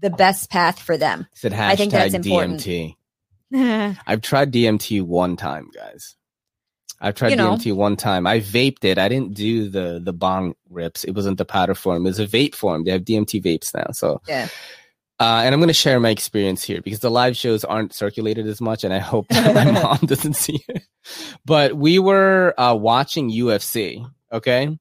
the 0.00 0.10
best 0.10 0.50
path 0.50 0.78
for 0.78 0.96
them. 0.96 1.26
said 1.34 1.52
hashtag 1.52 1.68
I 1.68 1.76
think 1.76 1.92
that's 1.92 2.14
important. 2.14 2.60
DMT. 2.60 3.96
I've 4.06 4.22
tried 4.22 4.52
DMT 4.52 5.02
one 5.02 5.36
time, 5.36 5.70
guys. 5.74 6.16
I've 7.00 7.14
tried 7.14 7.30
You 7.30 7.36
know. 7.36 7.50
DMT 7.56 7.74
one 7.74 7.96
time. 7.96 8.26
I 8.26 8.40
vaped 8.40 8.84
it. 8.84 8.98
I 8.98 9.08
didn't 9.08 9.34
do 9.34 9.68
the 9.68 10.00
the 10.02 10.12
bong 10.12 10.54
rips. 10.68 11.04
It 11.04 11.12
wasn't 11.12 11.38
the 11.38 11.44
powder 11.44 11.74
form. 11.74 12.04
It 12.04 12.10
was 12.10 12.18
a 12.18 12.26
vape 12.26 12.54
form. 12.54 12.84
They 12.84 12.90
have 12.90 13.02
DMT 13.02 13.42
vapes 13.42 13.74
now. 13.74 13.92
So 13.92 14.20
Yeah. 14.26 14.48
Uh, 15.20 15.42
and 15.44 15.52
I'm 15.52 15.58
going 15.58 15.66
to 15.66 15.74
share 15.74 15.98
my 15.98 16.10
experience 16.10 16.62
here 16.62 16.80
because 16.80 17.00
the 17.00 17.10
live 17.10 17.36
shows 17.36 17.64
aren't 17.64 17.92
circulated 17.92 18.46
as 18.46 18.60
much, 18.60 18.84
and 18.84 18.94
I 18.94 18.98
hope 18.98 19.26
that 19.30 19.52
my 19.52 19.70
mom 19.82 19.98
doesn't 20.04 20.34
see 20.34 20.64
it. 20.68 20.84
But 21.44 21.76
we 21.76 21.98
were 21.98 22.54
uh, 22.56 22.74
watching 22.74 23.28
UFC, 23.28 24.08
okay, 24.32 24.78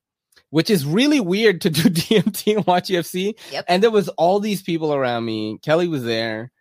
which 0.49 0.69
is 0.69 0.85
really 0.85 1.19
weird 1.19 1.61
to 1.61 1.69
do 1.69 1.81
DMT 1.89 2.57
and 2.57 2.65
watch 2.65 2.89
UFC. 2.89 3.37
Yep. 3.51 3.65
And 3.67 3.83
there 3.83 3.91
was 3.91 4.09
all 4.09 4.39
these 4.39 4.61
people 4.61 4.93
around 4.93 5.25
me. 5.25 5.59
Kelly 5.61 5.87
was 5.87 6.03
there, 6.03 6.51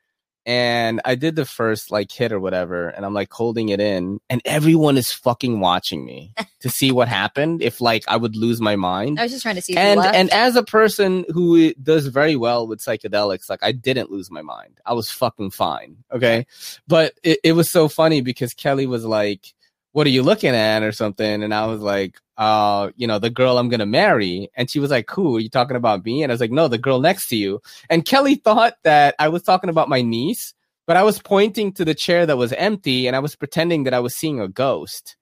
and 0.45 1.01
I 1.05 1.17
did 1.17 1.37
the 1.37 1.45
first 1.45 1.91
like 1.91 2.11
hit 2.11 2.33
or 2.33 2.41
whatever, 2.41 2.89
and 2.89 3.05
I'm 3.05 3.15
like 3.15 3.33
holding 3.33 3.69
it 3.69 3.81
in, 3.81 4.21
and 4.31 4.41
everyone 4.45 4.97
is 4.97 5.13
fucking 5.13 5.61
watching 5.61 6.05
me 6.05 6.33
to 6.61 6.71
see 6.71 6.93
what 6.93 7.09
happened. 7.09 7.63
If 7.63 7.81
like 7.81 8.05
I 8.09 8.17
would 8.17 8.37
lose 8.37 8.61
my 8.61 8.77
mind 8.77 9.19
I 9.19 9.25
was 9.25 9.33
just 9.33 9.43
trying 9.43 9.57
to 9.57 9.63
see. 9.63 9.77
And 9.77 10.01
and 10.01 10.31
as 10.33 10.57
a 10.57 10.63
person 10.63 11.25
who 11.33 11.73
does 11.75 12.07
very 12.07 12.37
well 12.37 12.67
with 12.67 12.81
psychedelics 12.81 13.49
like 13.51 13.61
i 13.63 13.73
didn't 13.73 14.11
lose 14.11 14.31
my 14.31 14.43
mind 14.43 14.81
i 14.87 14.93
was 14.93 15.11
fucking 15.11 15.51
fine 15.51 15.97
okay 16.13 16.47
but 16.87 17.15
it, 17.23 17.39
it 17.45 17.53
was 17.53 17.71
so 17.71 17.89
funny 17.89 18.21
because 18.21 18.55
kelly 18.55 18.87
was 18.87 19.05
like 19.05 19.55
what 19.97 20.07
are 20.07 20.11
you 20.11 20.23
looking 20.23 20.55
at 20.55 20.83
or 20.83 20.93
something 20.93 21.43
and 21.43 21.55
i 21.55 21.65
was 21.65 21.81
like 21.81 22.19
uh 22.37 22.91
you 22.97 23.07
know 23.07 23.19
the 23.19 23.31
girl 23.31 23.57
i'm 23.57 23.71
gonna 23.71 23.87
marry 23.87 24.51
and 24.55 24.69
she 24.71 24.79
was 24.79 24.91
like 24.91 25.11
who 25.11 25.37
are 25.37 25.41
you 25.41 25.49
talking 25.49 25.75
about 25.75 26.05
me 26.05 26.23
and 26.23 26.31
i 26.31 26.35
was 26.35 26.41
like 26.41 26.51
no 26.51 26.69
the 26.69 26.77
girl 26.77 27.01
next 27.01 27.29
to 27.29 27.37
you 27.37 27.63
and 27.89 28.05
kelly 28.05 28.35
thought 28.35 28.75
that 28.85 29.15
i 29.19 29.27
was 29.27 29.43
talking 29.43 29.71
about 29.71 29.89
my 29.89 30.03
niece 30.03 30.53
but 30.87 30.99
i 30.99 31.03
was 31.03 31.19
pointing 31.19 31.73
to 31.73 31.83
the 31.83 31.95
chair 31.95 32.27
that 32.27 32.37
was 32.37 32.53
empty 32.53 33.07
and 33.07 33.17
i 33.17 33.19
was 33.19 33.35
pretending 33.35 33.85
that 33.85 33.95
i 33.95 33.99
was 33.99 34.15
seeing 34.15 34.39
a 34.39 34.49
ghost 34.49 35.17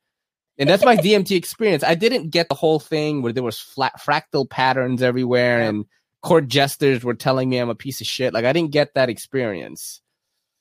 and 0.59 0.69
that's 0.69 0.85
my 0.85 0.97
DMT 1.07 1.37
experience. 1.37 1.83
I 1.83 1.95
didn't 1.95 2.31
get 2.31 2.49
the 2.49 2.55
whole 2.55 2.79
thing 2.79 3.23
where 3.23 3.33
there 3.33 3.43
was 3.43 3.59
flat 3.59 4.01
fractal 4.01 4.49
patterns 4.49 5.03
everywhere 5.03 5.61
Yeah. 5.61 5.69
and 5.69 5.85
court 6.23 6.47
jesters 6.49 7.05
were 7.05 7.15
telling 7.15 7.49
me 7.49 7.59
I'm 7.59 7.71
a 7.71 7.75
piece 7.75 8.01
of 8.01 8.07
shit. 8.07 8.33
Like 8.33 8.45
I 8.45 8.53
didn't 8.53 8.71
get 8.71 8.95
that 8.95 9.09
experience. 9.09 10.01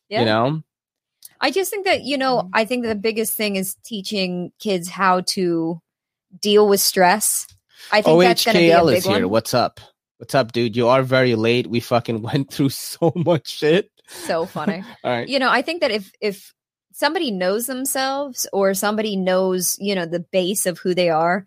Yeah. 0.10 0.20
You 0.22 0.26
know? 0.26 0.64
I 1.44 1.52
just 1.52 1.70
think 1.70 1.86
that 1.86 2.04
you 2.04 2.16
Mm-hmm. 2.16 2.20
know, 2.22 2.50
I 2.54 2.66
think 2.66 2.86
the 2.86 2.96
biggest 2.96 3.34
thing 3.36 3.56
is 3.58 3.76
teaching 3.84 4.52
kids 4.60 4.90
how 4.90 5.22
to 5.36 5.80
deal 6.42 6.68
with 6.68 6.80
stress. 6.80 7.46
I 7.92 8.02
think 8.02 8.20
that's 8.22 8.46
going 8.46 8.56
to 8.56 8.60
be 8.62 8.72
a 8.72 8.84
big 8.86 8.98
is 8.98 9.04
here. 9.04 9.12
one. 9.14 9.30
What's 9.30 9.54
up? 9.54 9.80
What's 10.18 10.34
up, 10.34 10.54
dude? 10.54 10.76
You 10.78 10.88
are 10.88 11.04
very 11.04 11.36
late. 11.36 11.68
We 11.68 11.82
fucking 11.82 12.22
went 12.28 12.52
through 12.52 12.70
so 12.70 13.12
much 13.16 13.50
shit. 13.50 13.92
So 14.08 14.46
funny. 14.46 14.84
All 15.04 15.12
right. 15.12 15.28
you 15.28 15.38
know, 15.38 15.50
I 15.50 15.62
think 15.62 15.82
that 15.82 15.92
if 15.92 16.12
if 16.22 16.54
somebody 16.94 17.30
knows 17.32 17.66
themselves 17.68 18.48
or 18.54 18.74
somebody 18.74 19.16
knows, 19.18 19.76
you 19.80 19.96
know, 19.96 20.06
the 20.06 20.22
base 20.32 20.66
of 20.66 20.80
who 20.80 20.94
they 20.96 21.10
are, 21.10 21.46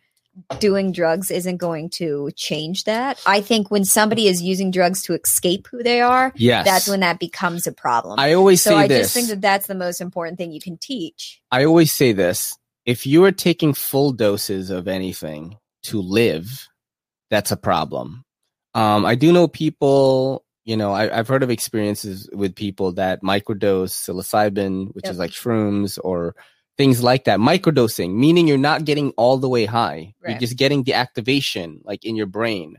doing 0.59 0.93
drugs 0.93 1.31
isn't 1.31 1.57
going 1.59 1.91
to 1.91 2.31
change 2.37 2.85
that. 2.85 3.21
I 3.27 3.41
think 3.41 3.71
when 3.71 3.85
somebody 3.85 4.29
is 4.29 4.43
using 4.43 4.71
drugs 4.71 5.03
to 5.05 5.15
escape 5.15 5.67
who 5.71 5.83
they 5.83 6.01
are, 6.01 6.33
Yes. 6.37 6.65
that's 6.67 6.89
when 6.89 7.01
that 7.01 7.19
becomes 7.19 7.67
a 7.67 7.73
problem. 7.73 8.19
I 8.19 8.33
always 8.35 8.63
so 8.63 8.71
say 8.71 8.77
I 8.77 8.87
this. 8.89 8.99
just 9.07 9.15
think 9.15 9.29
that 9.29 9.41
that's 9.41 9.67
the 9.67 9.75
most 9.75 10.01
important 10.01 10.39
thing 10.39 10.53
you 10.53 10.61
can 10.61 10.77
teach. 10.79 11.41
I 11.51 11.65
always 11.65 11.93
say 11.93 12.13
this. 12.13 12.57
If 12.85 13.07
you 13.07 13.25
are 13.25 13.33
taking 13.33 13.75
full 13.75 14.13
doses 14.13 14.71
of 14.71 14.87
anything 14.89 15.57
to 15.85 16.01
live, 16.01 16.69
that's 17.31 17.51
a 17.51 17.57
problem. 17.57 18.25
Um, 18.75 19.05
I 19.05 19.15
do 19.15 19.33
know 19.33 19.49
people, 19.49 20.45
you 20.65 20.77
know, 20.77 20.93
I, 20.93 21.19
I've 21.19 21.27
heard 21.29 21.43
of 21.43 21.51
experiences 21.51 22.29
with 22.33 22.55
people 22.55 22.93
that 22.93 23.23
microdose 23.23 23.91
psilocybin, 23.95 24.95
which 24.95 25.05
Yep. 25.07 25.13
is 25.13 25.19
like 25.19 25.31
shrooms 25.31 25.99
or 26.03 26.37
things 26.77 27.03
like 27.03 27.25
that. 27.25 27.39
Microdosing, 27.39 28.15
meaning 28.15 28.47
you're 28.47 28.59
not 28.59 28.85
getting 28.85 29.11
all 29.13 29.39
the 29.39 29.49
way 29.49 29.65
high. 29.65 30.15
You're 30.27 30.39
just 30.39 30.57
getting 30.57 30.83
the 30.85 30.95
activation 30.95 31.81
like 31.85 32.05
in 32.05 32.17
your 32.17 32.27
brain. 32.27 32.77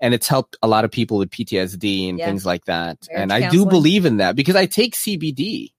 And 0.00 0.12
it's 0.12 0.28
helped 0.28 0.56
a 0.62 0.68
lot 0.68 0.84
of 0.84 0.90
people 0.90 1.18
with 1.18 1.30
PTSD 1.30 2.08
and 2.08 2.18
Yeah. 2.18 2.26
things 2.26 2.44
like 2.44 2.64
that. 2.66 2.98
Marriage 3.08 3.22
and 3.22 3.32
I 3.32 3.48
do 3.48 3.64
believe 3.64 4.04
in 4.04 4.18
that 4.18 4.36
because 4.36 4.56
I 4.56 4.66
take 4.66 4.94
CBD. 4.94 5.72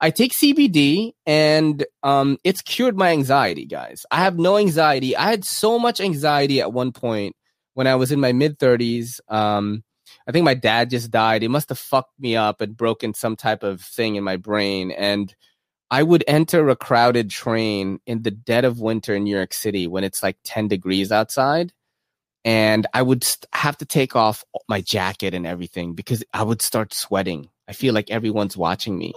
I 0.00 0.10
take 0.10 0.32
CBD 0.32 1.12
and 1.26 1.84
um, 2.02 2.38
it's 2.44 2.62
cured 2.62 2.96
my 2.96 3.10
anxiety, 3.10 3.66
guys. 3.66 4.06
I 4.10 4.18
have 4.18 4.38
no 4.38 4.56
anxiety. 4.56 5.16
I 5.16 5.30
had 5.30 5.44
so 5.44 5.78
much 5.78 6.00
anxiety 6.00 6.60
at 6.60 6.72
one 6.72 6.92
point 6.92 7.34
when 7.74 7.86
I 7.86 7.96
was 7.96 8.12
in 8.12 8.20
my 8.20 8.32
mid 8.32 8.58
30s. 8.58 9.20
Um, 9.28 9.82
I 10.26 10.32
think 10.32 10.44
my 10.44 10.54
dad 10.54 10.90
just 10.90 11.10
died. 11.10 11.42
It 11.42 11.48
must 11.48 11.68
have 11.70 11.78
fucked 11.78 12.18
me 12.18 12.36
up 12.36 12.60
and 12.60 12.76
broken 12.76 13.12
some 13.14 13.34
type 13.34 13.62
of 13.62 13.80
thing 13.80 14.16
in 14.16 14.24
my 14.24 14.36
brain. 14.36 14.90
And 14.90 15.34
I 15.90 16.02
would 16.02 16.24
enter 16.26 16.68
a 16.68 16.76
crowded 16.76 17.30
train 17.30 18.00
in 18.06 18.22
the 18.22 18.30
dead 18.30 18.64
of 18.64 18.80
winter 18.80 19.14
in 19.14 19.24
New 19.24 19.34
York 19.34 19.54
City 19.54 19.86
when 19.86 20.04
it's 20.04 20.22
like 20.22 20.36
10 20.44 20.68
degrees 20.68 21.10
outside. 21.10 21.72
And 22.44 22.86
I 22.94 23.02
would 23.02 23.26
have 23.52 23.78
to 23.78 23.86
take 23.86 24.14
off 24.14 24.44
my 24.68 24.80
jacket 24.80 25.34
and 25.34 25.46
everything 25.46 25.94
because 25.94 26.22
I 26.32 26.42
would 26.42 26.62
start 26.62 26.94
sweating. 26.94 27.48
I 27.66 27.72
feel 27.72 27.94
like 27.94 28.10
everyone's 28.10 28.56
watching 28.56 28.96
me. 28.96 29.14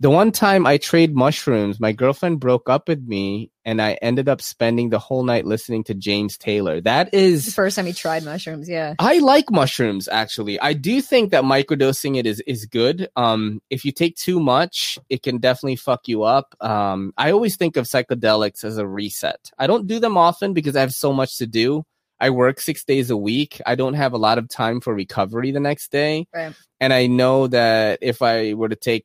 The 0.00 0.10
one 0.10 0.32
time 0.32 0.66
I 0.66 0.78
trade 0.78 1.14
mushrooms, 1.14 1.80
my 1.80 1.92
girlfriend 1.92 2.40
broke 2.40 2.68
up 2.68 2.88
with 2.88 3.02
me 3.02 3.50
and 3.64 3.80
I 3.80 3.92
ended 4.02 4.28
up 4.28 4.42
spending 4.42 4.90
the 4.90 4.98
whole 4.98 5.22
night 5.24 5.46
listening 5.46 5.84
to 5.84 5.94
James 5.94 6.36
Taylor. 6.36 6.80
That 6.80 7.14
is 7.14 7.46
The 7.46 7.52
first 7.52 7.76
time 7.76 7.86
he 7.86 7.92
tried 7.92 8.24
mushrooms, 8.24 8.68
yeah. 8.68 8.94
I 8.98 9.18
like 9.18 9.50
mushrooms 9.50 10.08
actually. 10.08 10.58
I 10.60 10.72
do 10.72 11.00
think 11.00 11.30
that 11.30 11.44
microdosing 11.44 12.16
it 12.18 12.26
is 12.26 12.40
is 12.40 12.66
good. 12.66 13.08
Um 13.16 13.62
if 13.70 13.84
you 13.84 13.92
take 13.92 14.16
too 14.16 14.40
much, 14.40 14.98
it 15.08 15.22
can 15.22 15.38
definitely 15.38 15.76
fuck 15.76 16.08
you 16.08 16.24
up. 16.24 16.54
Um 16.60 17.12
I 17.16 17.30
always 17.30 17.56
think 17.56 17.76
of 17.76 17.86
psychedelics 17.86 18.64
as 18.64 18.78
a 18.78 18.86
reset. 18.86 19.50
I 19.58 19.66
don't 19.66 19.86
do 19.86 20.00
them 20.00 20.16
often 20.16 20.52
because 20.52 20.76
I 20.76 20.80
have 20.80 20.94
so 20.94 21.12
much 21.12 21.38
to 21.38 21.46
do. 21.46 21.84
I 22.20 22.30
work 22.30 22.60
6 22.60 22.84
days 22.84 23.10
a 23.10 23.16
week. 23.16 23.60
I 23.66 23.74
don't 23.74 23.94
have 23.94 24.12
a 24.12 24.18
lot 24.18 24.38
of 24.38 24.48
time 24.48 24.80
for 24.80 24.94
recovery 24.94 25.50
the 25.50 25.60
next 25.60 25.90
day. 25.90 26.26
Right. 26.34 26.54
And 26.80 26.92
I 26.92 27.06
know 27.06 27.48
that 27.48 27.98
if 28.02 28.22
I 28.22 28.54
were 28.54 28.68
to 28.68 28.76
take 28.76 29.04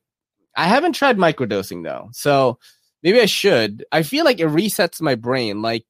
I 0.56 0.68
haven't 0.68 0.93
tried 0.93 1.18
microdosing 1.18 1.84
though. 1.84 2.10
So 2.12 2.60
maybe 3.04 3.20
I 3.22 3.26
should. 3.26 3.86
I 3.91 4.04
feel 4.04 4.26
like 4.26 4.39
it 4.39 4.47
resets 4.47 5.02
my 5.02 5.16
brain 5.16 5.62
like 5.62 5.86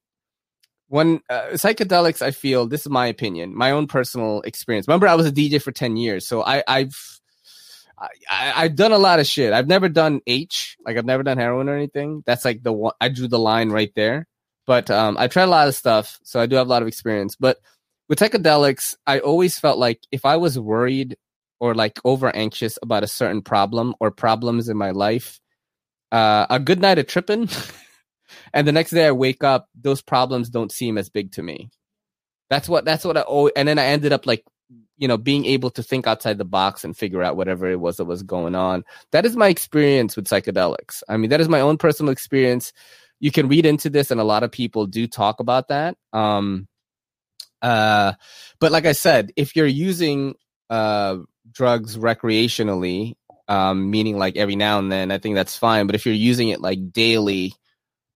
when 0.88 1.20
uh, 1.30 1.50
psychedelics 1.52 2.20
i 2.20 2.32
feel 2.32 2.66
this 2.66 2.80
is 2.80 2.88
my 2.88 3.06
opinion 3.06 3.56
my 3.56 3.70
own 3.70 3.86
personal 3.86 4.42
experience 4.42 4.88
remember 4.88 5.06
i 5.06 5.14
was 5.14 5.24
a 5.24 5.30
dj 5.30 5.62
for 5.62 5.70
10 5.70 5.96
years 5.96 6.26
so 6.26 6.42
i 6.42 6.64
i've 6.66 7.20
I, 8.28 8.52
I've 8.56 8.76
done 8.76 8.92
a 8.92 8.98
lot 8.98 9.20
of 9.20 9.26
shit. 9.26 9.52
I've 9.52 9.68
never 9.68 9.88
done 9.88 10.20
H, 10.26 10.76
like 10.84 10.96
I've 10.96 11.04
never 11.04 11.22
done 11.22 11.38
heroin 11.38 11.68
or 11.68 11.76
anything. 11.76 12.22
That's 12.26 12.44
like 12.44 12.62
the 12.62 12.72
one 12.72 12.94
I 13.00 13.08
drew 13.08 13.28
the 13.28 13.38
line 13.38 13.70
right 13.70 13.92
there. 13.94 14.26
But 14.66 14.90
um, 14.90 15.16
I 15.18 15.26
tried 15.28 15.44
a 15.44 15.48
lot 15.48 15.68
of 15.68 15.74
stuff, 15.74 16.18
so 16.22 16.40
I 16.40 16.46
do 16.46 16.56
have 16.56 16.66
a 16.66 16.70
lot 16.70 16.82
of 16.82 16.88
experience. 16.88 17.36
But 17.36 17.58
with 18.08 18.18
psychedelics, 18.18 18.94
I 19.06 19.18
always 19.18 19.58
felt 19.58 19.78
like 19.78 20.00
if 20.12 20.24
I 20.24 20.36
was 20.36 20.58
worried 20.58 21.16
or 21.60 21.74
like 21.74 22.00
over 22.04 22.34
anxious 22.34 22.78
about 22.82 23.04
a 23.04 23.08
certain 23.08 23.42
problem 23.42 23.94
or 24.00 24.10
problems 24.10 24.68
in 24.68 24.76
my 24.76 24.90
life, 24.90 25.38
uh, 26.10 26.46
a 26.50 26.58
good 26.58 26.80
night 26.80 26.98
of 26.98 27.06
tripping, 27.06 27.48
and 28.52 28.66
the 28.66 28.72
next 28.72 28.90
day 28.90 29.06
I 29.06 29.12
wake 29.12 29.44
up, 29.44 29.68
those 29.80 30.02
problems 30.02 30.48
don't 30.48 30.72
seem 30.72 30.98
as 30.98 31.08
big 31.08 31.32
to 31.32 31.42
me. 31.42 31.70
That's 32.48 32.68
what 32.68 32.84
that's 32.84 33.04
what 33.04 33.16
I 33.16 33.20
always, 33.20 33.52
and 33.56 33.68
then 33.68 33.78
I 33.78 33.86
ended 33.86 34.12
up 34.12 34.26
like 34.26 34.44
you 34.96 35.06
know 35.06 35.16
being 35.16 35.44
able 35.46 35.70
to 35.70 35.82
think 35.82 36.06
outside 36.06 36.38
the 36.38 36.44
box 36.44 36.84
and 36.84 36.96
figure 36.96 37.22
out 37.22 37.36
whatever 37.36 37.70
it 37.70 37.78
was 37.78 37.98
that 37.98 38.06
was 38.06 38.22
going 38.22 38.54
on. 38.54 38.82
That 39.12 39.24
is 39.24 39.36
my 39.36 39.48
experience 39.48 40.16
with 40.16 40.26
psychedelics. 40.26 41.02
I 41.08 41.16
mean, 41.16 41.30
that 41.30 41.40
is 41.40 41.48
my 41.48 41.60
own 41.60 41.78
personal 41.78 42.12
experience. 42.12 42.72
You 43.20 43.30
can 43.30 43.48
read 43.48 43.66
into 43.66 43.90
this, 43.90 44.10
and 44.10 44.20
a 44.20 44.24
lot 44.24 44.42
of 44.42 44.50
people 44.50 44.86
do 44.86 45.06
talk 45.06 45.40
about 45.40 45.68
that. 45.68 45.96
Um, 46.12 46.66
uh, 47.62 48.14
but 48.58 48.72
like 48.72 48.86
I 48.86 48.92
said, 48.92 49.32
if 49.36 49.54
you're 49.54 49.66
using 49.66 50.34
uh 50.70 51.18
drugs 51.52 51.96
recreationally, 51.96 53.14
um, 53.48 53.90
meaning 53.90 54.18
like 54.18 54.36
every 54.36 54.56
now 54.56 54.78
and 54.78 54.90
then, 54.90 55.10
I 55.10 55.18
think 55.18 55.34
that's 55.34 55.56
fine. 55.56 55.86
But 55.86 55.94
if 55.94 56.06
you're 56.06 56.14
using 56.14 56.48
it 56.48 56.60
like 56.60 56.92
daily 56.92 57.52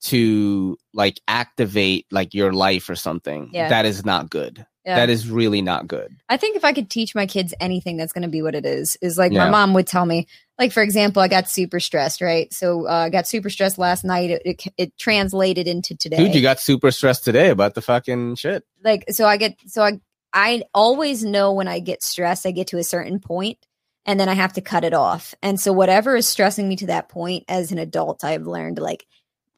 to 0.03 0.77
like 0.93 1.19
activate 1.27 2.07
like 2.11 2.35
your 2.35 2.53
life 2.53 2.89
or 2.91 2.95
something, 2.95 3.51
Yeah. 3.53 3.69
that 3.71 3.87
is 3.87 4.05
not 4.05 4.31
good. 4.31 4.67
Yeah. 4.85 4.97
That 4.97 5.09
is 5.09 5.31
really 5.31 5.63
not 5.63 5.87
good. 5.89 6.15
I 6.29 6.37
think 6.37 6.57
if 6.57 6.65
I 6.65 6.75
could 6.75 6.91
teach 6.91 7.15
my 7.15 7.25
kids 7.27 7.55
anything, 7.59 7.97
that's 7.97 8.13
going 8.13 8.21
to 8.23 8.29
be 8.29 8.43
what 8.43 8.55
it 8.55 8.67
is. 8.67 8.99
Is 9.01 9.17
like 9.17 9.33
my 9.33 9.49
mom 9.49 9.73
would 9.73 9.87
tell 9.87 10.05
me, 10.05 10.27
like 10.59 10.73
for 10.73 10.83
example, 10.83 11.23
I 11.23 11.29
got 11.29 11.49
super 11.49 11.81
stressed, 11.81 12.21
right? 12.21 12.53
So 12.53 12.87
uh, 12.87 12.93
I 12.93 13.09
got 13.09 13.27
super 13.27 13.49
stressed 13.49 13.79
last 13.79 14.05
night. 14.05 14.29
It, 14.29 14.43
it, 14.45 14.65
it 14.77 14.99
translated 14.99 15.67
into 15.67 15.97
today. 15.97 16.19
Dude, 16.19 16.35
you 16.35 16.43
got 16.43 16.61
super 16.61 16.91
stressed 16.91 17.25
today 17.25 17.49
about 17.49 17.75
the 17.75 17.81
fucking 17.81 18.35
shit. 18.35 18.63
like 18.85 19.05
so 19.11 19.25
I 19.27 19.39
get 19.39 19.57
so 19.67 19.83
I 19.83 20.01
I 20.35 20.65
always 20.75 21.25
know 21.25 21.53
when 21.53 21.69
I 21.69 21.79
get 21.79 22.03
stressed, 22.03 22.45
I 22.45 22.51
get 22.51 22.67
to 22.69 22.79
a 22.79 22.85
certain 22.85 23.21
point 23.21 23.59
and 24.05 24.19
then 24.19 24.29
I 24.29 24.35
have 24.35 24.53
to 24.55 24.61
cut 24.61 24.83
it 24.85 24.93
off. 24.93 25.35
And 25.43 25.59
so 25.61 25.73
whatever 25.73 26.17
is 26.17 26.27
stressing 26.29 26.69
me 26.69 26.77
to 26.77 26.87
that 26.89 27.09
point 27.09 27.45
as 27.49 27.71
an 27.73 27.79
adult, 27.79 28.25
I've 28.25 28.47
learned 28.47 28.79
like 28.79 29.07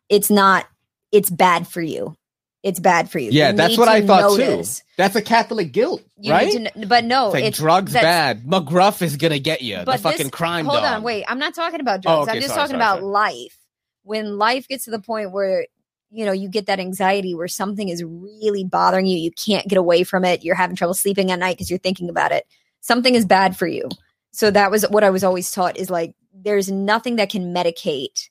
it's 0.08 0.30
not 0.30 0.66
it's 1.10 1.30
bad 1.30 1.66
for 1.66 1.80
you. 1.80 2.14
It's 2.62 2.80
bad 2.80 3.10
for 3.10 3.18
you. 3.20 3.30
Yeah, 3.30 3.50
You 3.50 3.56
that's 3.56 3.78
what 3.78 3.88
I 3.88 4.04
thought 4.04 4.36
know 4.38 4.62
too. 4.62 4.68
That's 4.96 5.14
a 5.16 5.22
Catholic 5.22 5.72
guilt, 5.72 6.02
You 6.18 6.32
right? 6.32 6.52
need 6.52 6.70
to 6.80 6.86
but 6.86 7.04
no, 7.04 7.26
it's 7.26 7.34
like 7.34 7.44
it's 7.44 7.58
drugs 7.58 7.92
bad. 7.92 8.44
McGruff 8.44 9.02
is 9.02 9.16
gonna 9.16 9.38
get 9.38 9.62
you. 9.62 9.78
The 9.78 9.84
But 9.84 10.00
fucking 10.00 10.18
this- 10.26 10.30
crime 10.30 10.66
Hold 10.66 10.82
dog. 10.82 10.96
on, 10.96 11.02
wait. 11.02 11.24
I'm 11.28 11.38
not 11.38 11.54
talking 11.54 11.80
about 11.80 12.00
Oh, 12.00 12.02
drugs. 12.02 12.28
okay, 12.28 12.36
I'm 12.38 12.42
just 12.42 12.54
sorry, 12.54 12.66
talking 12.68 12.80
sorry, 12.80 12.82
about 12.82 13.00
sorry. 13.00 13.12
life. 13.12 13.58
When 14.02 14.36
life 14.38 14.68
gets 14.68 14.84
to 14.84 14.90
the 14.90 14.98
point 15.00 15.32
where 15.32 15.66
you 16.10 16.24
know, 16.24 16.32
you 16.32 16.48
get 16.48 16.66
that 16.66 16.80
anxiety 16.80 17.34
where 17.34 17.48
something 17.48 17.88
is 17.88 18.04
really 18.04 18.64
bothering 18.64 19.06
you, 19.06 19.18
you 19.18 19.30
can't 19.32 19.68
get 19.68 19.78
away 19.78 20.04
from 20.04 20.24
it, 20.24 20.44
you're 20.44 20.54
having 20.54 20.76
trouble 20.76 20.94
sleeping 20.94 21.30
at 21.30 21.38
night 21.38 21.56
because 21.56 21.70
you're 21.70 21.78
thinking 21.78 22.08
about 22.08 22.32
it. 22.32 22.46
Something 22.80 23.14
is 23.14 23.26
bad 23.26 23.56
for 23.56 23.66
you. 23.66 23.88
So 24.32 24.50
that 24.50 24.70
was 24.70 24.84
what 24.90 25.04
I 25.04 25.10
was 25.10 25.24
always 25.24 25.50
taught 25.50 25.78
is 25.78 25.90
like 25.90 26.14
there's 26.32 26.70
nothing 26.70 27.16
that 27.16 27.30
can 27.30 27.54
medicate 27.54 28.28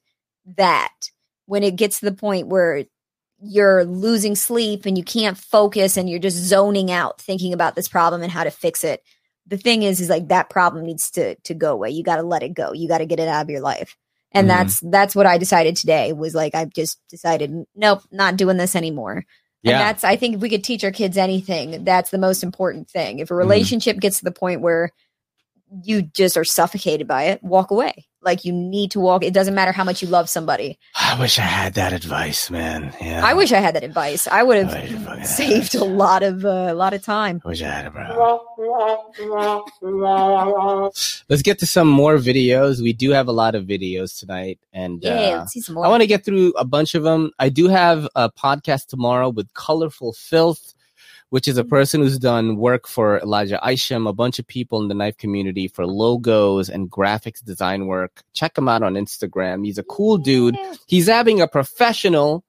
that 0.57 0.93
when 1.47 1.63
it 1.63 1.75
gets 1.75 1.99
to 1.99 2.05
the 2.05 2.15
point 2.15 2.47
where 2.47 2.85
you're 3.41 3.85
losing 3.85 4.35
sleep 4.35 4.85
and 4.85 4.97
you 4.97 5.03
can't 5.03 5.37
focus 5.37 5.97
and 5.97 6.09
you're 6.09 6.19
just 6.19 6.37
zoning 6.37 6.91
out 6.91 7.21
thinking 7.21 7.53
about 7.53 7.75
this 7.75 7.87
problem 7.87 8.21
and 8.21 8.31
how 8.31 8.43
to 8.43 8.51
fix 8.51 8.83
it. 8.83 9.03
The 9.47 9.57
thing 9.57 9.83
is 9.83 9.99
is 9.99 10.09
like 10.09 10.29
that 10.29 10.49
problem 10.49 10.85
needs 10.85 11.11
to 11.11 11.35
to 11.35 11.53
go 11.53 11.73
away. 11.73 11.89
You 11.89 12.03
got 12.03 12.17
to 12.17 12.23
let 12.23 12.43
it 12.43 12.53
go. 12.53 12.73
You 12.73 12.87
got 12.87 12.99
to 12.99 13.05
get 13.05 13.19
it 13.19 13.27
out 13.27 13.43
of 13.43 13.49
your 13.49 13.61
life. 13.61 13.97
And 14.35 14.45
Mhm. 14.45 14.49
that's 14.49 14.79
that's 14.81 15.15
what 15.15 15.25
I 15.25 15.37
decided 15.39 15.75
today 15.75 16.13
was 16.13 16.35
like 16.35 16.53
I've 16.53 16.73
just 16.73 16.99
decided 17.09 17.65
nope, 17.75 18.01
not 18.11 18.37
doing 18.37 18.57
this 18.57 18.75
anymore. 18.75 19.25
And 19.63 19.71
Yeah. 19.71 19.79
that's 19.79 20.03
I 20.03 20.15
think 20.15 20.35
if 20.35 20.41
we 20.41 20.49
could 20.49 20.63
teach 20.63 20.83
our 20.83 20.91
kids 20.91 21.17
anything, 21.17 21.83
that's 21.83 22.11
the 22.11 22.19
most 22.19 22.43
important 22.43 22.89
thing. 22.89 23.15
Mm-hmm. 23.15 23.23
If 23.23 23.31
a 23.31 23.35
relationship 23.35 23.99
gets 23.99 24.19
to 24.19 24.25
the 24.25 24.31
point 24.31 24.61
where 24.61 24.91
you 25.83 26.03
just 26.03 26.37
are 26.37 26.43
suffocated 26.43 27.07
by 27.07 27.23
it, 27.23 27.43
walk 27.43 27.71
away. 27.71 28.05
Like 28.25 28.43
you 28.43 28.51
need 28.51 28.91
to 28.91 28.99
walk. 28.99 29.23
It 29.23 29.33
doesn't 29.33 29.55
matter 29.55 29.71
how 29.71 29.83
much 29.83 30.01
you 30.01 30.07
love 30.07 30.29
somebody. 30.29 30.77
I 30.99 31.17
wish 31.19 31.39
I 31.39 31.43
had 31.43 31.75
that 31.75 31.93
advice, 31.93 32.49
man. 32.49 32.93
Yeah. 32.99 33.21
I 33.23 33.33
wish 33.33 33.51
I 33.51 33.59
had 33.59 33.75
that 33.75 33.83
advice. 33.83 34.27
I 34.27 34.43
would 34.43 34.65
I 34.65 34.71
I 34.71 35.17
have 35.19 35.27
saved 35.27 35.75
a 35.75 35.85
lot 35.85 36.23
of 36.23 36.43
uh, 36.43 36.67
a 36.69 36.73
lot 36.73 36.93
of 36.93 37.03
time. 37.03 37.41
I 37.45 37.47
wish 37.47 37.61
I 37.61 37.67
had 37.67 37.85
it, 37.85 37.93
bro. 37.93 38.41
Let's 41.29 41.41
get 41.41 41.59
to 41.59 41.65
some 41.65 41.87
more 41.87 42.17
videos. 42.17 42.81
We 42.81 42.93
do 42.93 43.11
have 43.11 43.27
a 43.27 43.31
lot 43.31 43.55
of 43.55 43.65
videos 43.65 44.19
tonight, 44.19 44.59
and 44.73 45.01
Yeah, 45.01 45.13
uh, 45.13 45.37
let's 45.39 45.53
see 45.53 45.61
some 45.61 45.75
more. 45.75 45.85
I 45.85 45.89
want 45.89 46.01
to 46.01 46.07
get 46.07 46.23
through 46.23 46.53
a 46.57 46.65
bunch 46.65 46.93
of 46.93 47.03
them. 47.03 47.31
I 47.39 47.49
do 47.49 47.67
have 47.67 48.07
a 48.15 48.31
podcast 48.31 48.87
tomorrow 48.87 49.29
with 49.29 49.53
Colorful 49.53 50.13
Filth, 50.13 50.74
which 51.35 51.49
is 51.49 51.57
a 51.57 51.65
person 51.65 51.99
who's 51.99 52.17
done 52.17 52.55
work 52.55 52.87
for 52.87 53.19
Elijah 53.19 53.59
Isham, 53.69 54.07
a 54.07 54.13
bunch 54.13 54.39
of 54.39 54.47
people 54.47 54.81
in 54.81 54.87
the 54.87 54.93
knife 54.93 55.17
community 55.17 55.67
for 55.67 55.85
logos 55.85 56.69
and 56.69 56.89
graphics 56.89 57.43
design 57.43 57.87
work. 57.87 58.23
Check 58.31 58.57
him 58.57 58.69
out 58.69 58.83
on 58.83 58.93
Instagram. 58.93 59.65
He's 59.65 59.77
a 59.77 59.83
cool 59.83 60.17
dude. 60.17 60.57
He's 60.87 61.07
having 61.07 61.41
a 61.41 61.47
professional 61.49 62.45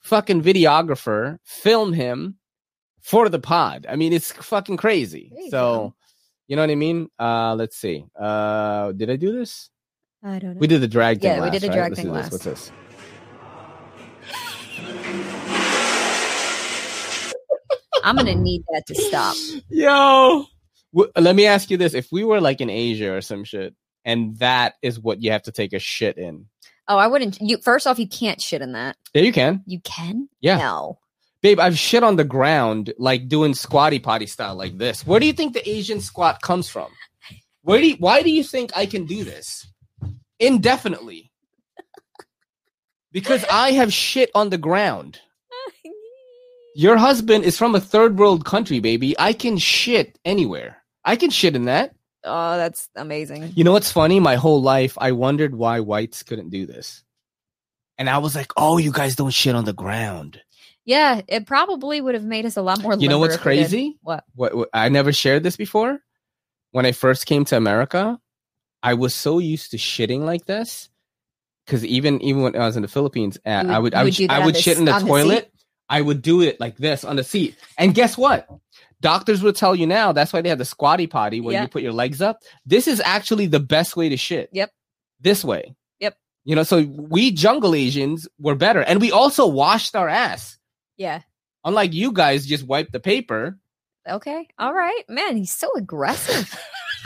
fucking 0.00 0.42
videographer 0.42 1.38
film 1.44 1.94
him 1.94 2.36
for 3.00 3.30
the 3.30 3.38
pod. 3.38 3.86
I 3.88 3.96
mean, 3.96 4.12
it's 4.12 4.32
fucking 4.32 4.76
crazy. 4.76 5.32
You 5.34 5.48
so, 5.48 5.58
go. 5.58 5.94
you 6.46 6.56
know 6.56 6.62
what 6.62 6.70
I 6.70 6.74
mean? 6.74 7.08
Uh, 7.18 7.54
let's 7.54 7.78
see. 7.78 8.04
Uh, 8.14 8.92
did 8.92 9.08
I 9.08 9.16
do 9.16 9.32
this? 9.32 9.70
I 10.22 10.38
don't 10.40 10.56
know. 10.56 10.60
We 10.60 10.66
did 10.66 10.82
the 10.82 10.88
drag 10.88 11.22
thing. 11.22 11.30
Yeah, 11.30 11.36
we 11.36 11.40
last, 11.40 11.52
did 11.52 11.62
the 11.62 11.68
right? 11.68 11.74
drag 11.74 11.92
Let's 11.92 12.02
thing 12.02 12.12
last. 12.12 12.32
What's 12.32 12.44
this? 12.44 12.70
I'm 18.04 18.16
gonna 18.16 18.34
need 18.34 18.62
that 18.72 18.86
to 18.88 18.94
stop. 18.94 19.34
Yo, 19.68 20.46
w- 20.94 21.12
let 21.16 21.34
me 21.34 21.46
ask 21.46 21.70
you 21.70 21.76
this: 21.76 21.94
If 21.94 22.08
we 22.12 22.22
were 22.24 22.40
like 22.40 22.60
in 22.60 22.70
Asia 22.70 23.12
or 23.14 23.20
some 23.20 23.44
shit, 23.44 23.74
and 24.04 24.36
that 24.38 24.74
is 24.82 25.00
what 25.00 25.22
you 25.22 25.32
have 25.32 25.42
to 25.44 25.52
take 25.52 25.72
a 25.72 25.78
shit 25.78 26.18
in, 26.18 26.46
Oh, 26.86 26.98
I 26.98 27.06
wouldn't. 27.06 27.38
You 27.40 27.58
first 27.58 27.86
off, 27.86 27.98
you 27.98 28.06
can't 28.08 28.40
shit 28.40 28.60
in 28.62 28.72
that. 28.72 28.96
yeah, 29.14 29.22
you 29.22 29.32
can, 29.32 29.62
You 29.66 29.80
can. 29.80 30.28
Yeah. 30.40 30.58
No. 30.58 30.98
babe. 31.40 31.58
I've 31.58 31.78
shit 31.78 32.02
on 32.02 32.16
the 32.16 32.24
ground, 32.24 32.92
like 32.98 33.26
doing 33.28 33.54
squatty 33.54 33.98
potty 33.98 34.26
style, 34.26 34.54
like 34.54 34.76
this. 34.78 35.06
Where 35.06 35.18
do 35.18 35.26
you 35.26 35.32
think 35.32 35.54
the 35.54 35.66
Asian 35.68 36.00
squat 36.00 36.42
comes 36.42 36.68
from? 36.68 36.90
Where 37.62 37.80
do 37.80 37.88
you, 37.88 37.96
why 37.98 38.22
do 38.22 38.30
you 38.30 38.44
think 38.44 38.72
I 38.76 38.84
can 38.84 39.06
do 39.06 39.24
this 39.24 39.66
indefinitely? 40.38 41.30
Because 43.12 43.44
I 43.50 43.72
have 43.72 43.92
shit 43.92 44.30
on 44.34 44.50
the 44.50 44.58
ground. 44.58 45.20
Your 46.74 46.96
husband 46.96 47.44
is 47.44 47.56
from 47.56 47.74
a 47.74 47.80
third 47.80 48.18
world 48.18 48.44
country, 48.44 48.80
baby. 48.80 49.14
I 49.18 49.32
can 49.32 49.58
shit 49.58 50.18
anywhere. 50.24 50.78
I 51.04 51.16
can 51.16 51.30
shit 51.30 51.54
in 51.54 51.66
that. 51.66 51.94
Oh, 52.24 52.56
that's 52.56 52.88
amazing. 52.96 53.52
You 53.54 53.64
know 53.64 53.72
what's 53.72 53.92
funny? 53.92 54.18
My 54.18 54.36
whole 54.36 54.62
life, 54.62 54.96
I 54.98 55.12
wondered 55.12 55.54
why 55.54 55.80
whites 55.80 56.22
couldn't 56.22 56.50
do 56.50 56.66
this. 56.66 57.04
And 57.98 58.10
I 58.10 58.18
was 58.18 58.34
like, 58.34 58.50
oh, 58.56 58.78
you 58.78 58.90
guys 58.90 59.14
don't 59.14 59.30
shit 59.30 59.54
on 59.54 59.64
the 59.66 59.72
ground. 59.72 60.40
Yeah, 60.84 61.20
it 61.28 61.46
probably 61.46 62.00
would 62.00 62.14
have 62.14 62.24
made 62.24 62.44
us 62.44 62.56
a 62.56 62.62
lot 62.62 62.82
more. 62.82 62.94
You 62.94 63.08
know 63.08 63.18
what's 63.18 63.36
if 63.36 63.44
we 63.44 63.56
did. 63.56 63.60
crazy? 63.68 63.98
What? 64.02 64.24
What, 64.34 64.54
what 64.56 64.68
I 64.74 64.88
never 64.88 65.12
shared 65.12 65.42
this 65.42 65.56
before. 65.56 66.00
When 66.72 66.86
I 66.86 66.92
first 66.92 67.26
came 67.26 67.44
to 67.46 67.56
America, 67.56 68.18
I 68.82 68.94
was 68.94 69.14
so 69.14 69.38
used 69.38 69.70
to 69.70 69.76
shitting 69.76 70.20
like 70.24 70.44
this 70.46 70.88
because 71.64 71.84
even 71.86 72.20
even 72.20 72.42
when 72.42 72.56
I 72.56 72.66
was 72.66 72.74
in 72.76 72.82
the 72.82 72.88
Philippines, 72.88 73.38
uh, 73.46 73.48
I 73.48 73.78
would- 73.78 73.94
I 73.94 74.02
would, 74.04 74.18
would 74.18 74.30
I 74.30 74.44
would 74.44 74.56
shit 74.56 74.76
in 74.78 74.84
the 74.86 74.98
toilet. 74.98 75.50
I 75.94 76.00
would 76.00 76.22
do 76.22 76.40
it 76.42 76.58
like 76.58 76.76
this 76.76 77.04
on 77.04 77.16
the 77.16 77.22
seat. 77.24 77.56
And 77.78 77.94
guess 77.94 78.18
what? 78.18 78.48
Doctors 79.00 79.42
will 79.42 79.52
tell 79.52 79.76
you 79.76 79.86
now 79.86 80.10
that's 80.12 80.32
why 80.32 80.40
they 80.42 80.48
have 80.48 80.58
the 80.58 80.64
squatty 80.64 81.06
potty 81.06 81.40
where 81.40 81.52
Yeah. 81.52 81.62
you 81.62 81.68
put 81.68 81.82
your 81.82 81.92
legs 81.92 82.20
up. 82.20 82.42
This 82.66 82.88
is 82.88 83.00
actually 83.04 83.46
the 83.46 83.60
best 83.60 83.96
way 83.96 84.08
to 84.08 84.16
shit. 84.16 84.48
Yep. 84.52 84.70
This 85.20 85.44
way. 85.44 85.74
Yep. 86.00 86.16
You 86.44 86.56
know, 86.56 86.62
so 86.64 86.82
we 86.82 87.30
jungle 87.30 87.74
Asians 87.74 88.26
were 88.40 88.54
better. 88.56 88.80
And 88.82 89.00
we 89.00 89.12
also 89.12 89.46
washed 89.46 89.94
our 89.94 90.08
ass. 90.08 90.58
Yeah. 90.96 91.20
Unlike 91.64 91.92
you 91.94 92.12
guys 92.12 92.44
just 92.46 92.66
wipe 92.66 92.90
the 92.92 93.00
paper. 93.00 93.56
Okay. 94.08 94.48
All 94.58 94.74
right. 94.74 95.02
Man, 95.08 95.36
he's 95.36 95.52
so 95.54 95.70
aggressive. 95.76 96.52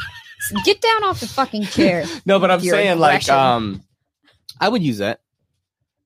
Get 0.64 0.80
down 0.80 1.04
off 1.04 1.20
the 1.20 1.26
fucking 1.28 1.64
chair. 1.64 2.04
No, 2.24 2.38
but 2.38 2.50
I'm 2.50 2.60
saying 2.60 2.98
like 2.98 3.28
um 3.28 3.82
I 4.60 4.68
would 4.68 4.82
use 4.82 4.98
that. 4.98 5.20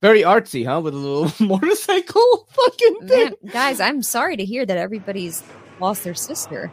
Very 0.03 0.23
artsy, 0.23 0.67
huh? 0.67 0.81
With 0.81 0.95
a 0.95 0.97
little 0.99 1.33
motorcycle 1.47 2.49
fucking 2.51 3.07
thing. 3.07 3.25
Man, 3.25 3.53
guys, 3.53 3.81
I'm 3.81 4.03
sorry 4.03 4.37
to 4.37 4.45
hear 4.45 4.67
that 4.67 4.77
everybody's 4.77 5.43
lost 5.81 6.03
their 6.05 6.15
sister. 6.15 6.73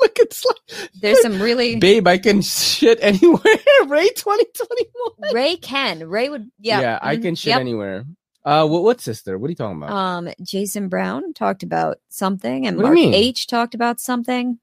Look, 0.00 0.16
it's 0.18 0.44
like 0.46 0.90
There's 1.00 1.20
some 1.20 1.42
really 1.42 1.76
Babe, 1.76 2.06
I 2.06 2.16
can 2.18 2.40
shit 2.42 2.98
anywhere. 3.02 3.42
Ray 3.86 4.08
2021. 4.10 5.34
Ray 5.34 5.56
can. 5.56 6.08
Ray 6.08 6.28
would 6.28 6.50
yeah. 6.58 6.80
Yeah. 6.80 6.98
I 7.02 7.16
mhm, 7.16 7.22
can 7.22 7.34
shit 7.34 7.50
yep. 7.50 7.60
anywhere. 7.60 8.04
Uh 8.44 8.66
what 8.66 8.82
what 8.82 9.00
sister? 9.00 9.36
What 9.36 9.48
are 9.48 9.50
you 9.50 9.56
talking 9.56 9.82
about? 9.82 9.90
Um 9.92 10.28
Jason 10.42 10.88
Brown 10.88 11.34
talked 11.34 11.62
about 11.62 11.98
something 12.08 12.66
and 12.66 12.76
What 12.76 12.94
Mark? 12.94 12.98
H 12.98 13.46
talked 13.46 13.74
about 13.74 14.00
something. 14.00 14.58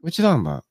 what 0.00 0.16
you 0.16 0.22
talking 0.24 0.46
about? 0.46 0.64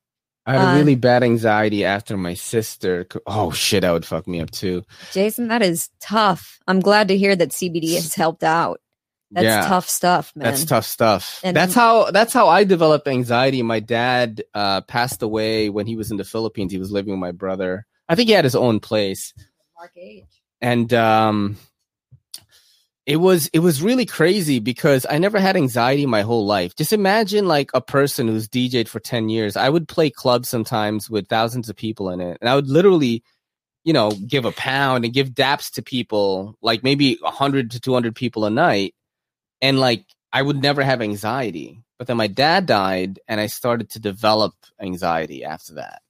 I 0.48 0.54
had 0.58 0.76
a 0.76 0.80
really 0.80 0.96
bad 0.96 1.24
anxiety 1.24 1.84
after 1.86 2.16
my 2.18 2.34
sister. 2.34 3.06
Oh 3.28 3.52
shit, 3.52 3.82
that 3.82 3.92
would 3.92 4.06
fuck 4.06 4.28
me 4.28 4.40
up 4.42 4.50
too. 4.50 4.84
Jason, 5.12 5.50
that 5.50 5.62
is 5.62 5.90
tough. 6.00 6.60
I'm 6.68 6.80
glad 6.80 7.10
to 7.10 7.18
hear 7.18 7.36
that 7.36 7.50
CBD 7.50 7.96
has 7.96 8.16
helped 8.16 8.44
out. 8.44 8.80
That's 9.30 9.44
Yeah. 9.44 9.68
tough 9.68 9.90
stuff, 9.90 10.32
man. 10.38 10.46
That's 10.46 10.64
tough 10.64 10.86
stuff. 10.86 11.42
And- 11.44 11.56
that's 11.56 11.74
how 11.76 12.12
that's 12.12 12.32
how 12.32 12.48
I 12.48 12.64
developed 12.64 13.10
anxiety. 13.10 13.62
My 13.62 13.82
dad 13.82 14.42
uh, 14.54 14.82
passed 14.82 15.22
away 15.22 15.70
when 15.70 15.86
he 15.86 15.98
was 15.98 16.12
in 16.12 16.18
the 16.18 16.24
Philippines. 16.24 16.72
He 16.72 16.78
was 16.80 16.92
living 16.94 17.12
with 17.12 17.20
my 17.20 17.34
brother. 17.34 17.86
I 18.08 18.16
think 18.16 18.30
he 18.30 18.34
had 18.34 18.46
his 18.46 18.56
own 18.56 18.80
place, 18.80 19.34
Mark 19.78 19.92
H. 19.98 20.24
and 20.62 20.94
um, 20.94 21.58
it 23.08 23.16
was 23.16 23.48
it 23.48 23.60
was 23.60 23.82
really 23.82 24.06
crazy 24.06 24.60
because 24.60 25.06
I 25.10 25.18
never 25.18 25.40
had 25.40 25.56
anxiety 25.56 26.06
my 26.06 26.22
whole 26.24 26.46
life. 26.46 26.76
Just 26.76 26.92
imagine 26.92 27.48
like 27.48 27.72
a 27.74 27.80
person 27.80 28.28
who's 28.28 28.50
DJed 28.50 28.90
for 28.90 29.00
ten 29.00 29.30
years. 29.30 29.56
I 29.56 29.70
would 29.70 29.88
play 29.88 30.10
clubs 30.10 30.50
sometimes 30.50 31.10
with 31.10 31.30
thousands 31.30 31.70
of 31.70 31.78
people 31.78 32.10
in 32.10 32.20
it, 32.20 32.38
and 32.42 32.50
I 32.50 32.56
would 32.56 32.70
literally. 32.70 33.24
You 33.84 33.94
know, 33.94 34.12
give 34.12 34.44
a 34.44 34.52
pound 34.52 35.06
and 35.06 35.14
give 35.14 35.30
daps 35.30 35.72
to 35.76 35.82
people, 35.82 36.58
like 36.62 36.84
maybe 36.84 37.18
hundred 37.24 37.72
to 37.72 37.80
two 37.80 37.94
hundred 37.94 38.18
people 38.18 38.44
a 38.44 38.50
night, 38.50 38.94
and 39.62 39.80
like 39.80 40.04
I 40.34 40.42
would 40.42 40.62
never 40.62 40.84
have 40.84 41.02
anxiety. 41.02 41.86
But 41.98 42.08
then 42.08 42.18
my 42.18 42.28
dad 42.28 42.66
died, 42.66 43.22
and 43.30 43.40
I 43.40 43.48
started 43.48 43.92
to 43.92 44.02
develop 44.02 44.56
anxiety 44.82 45.46
after 45.46 45.76
that. 45.76 46.02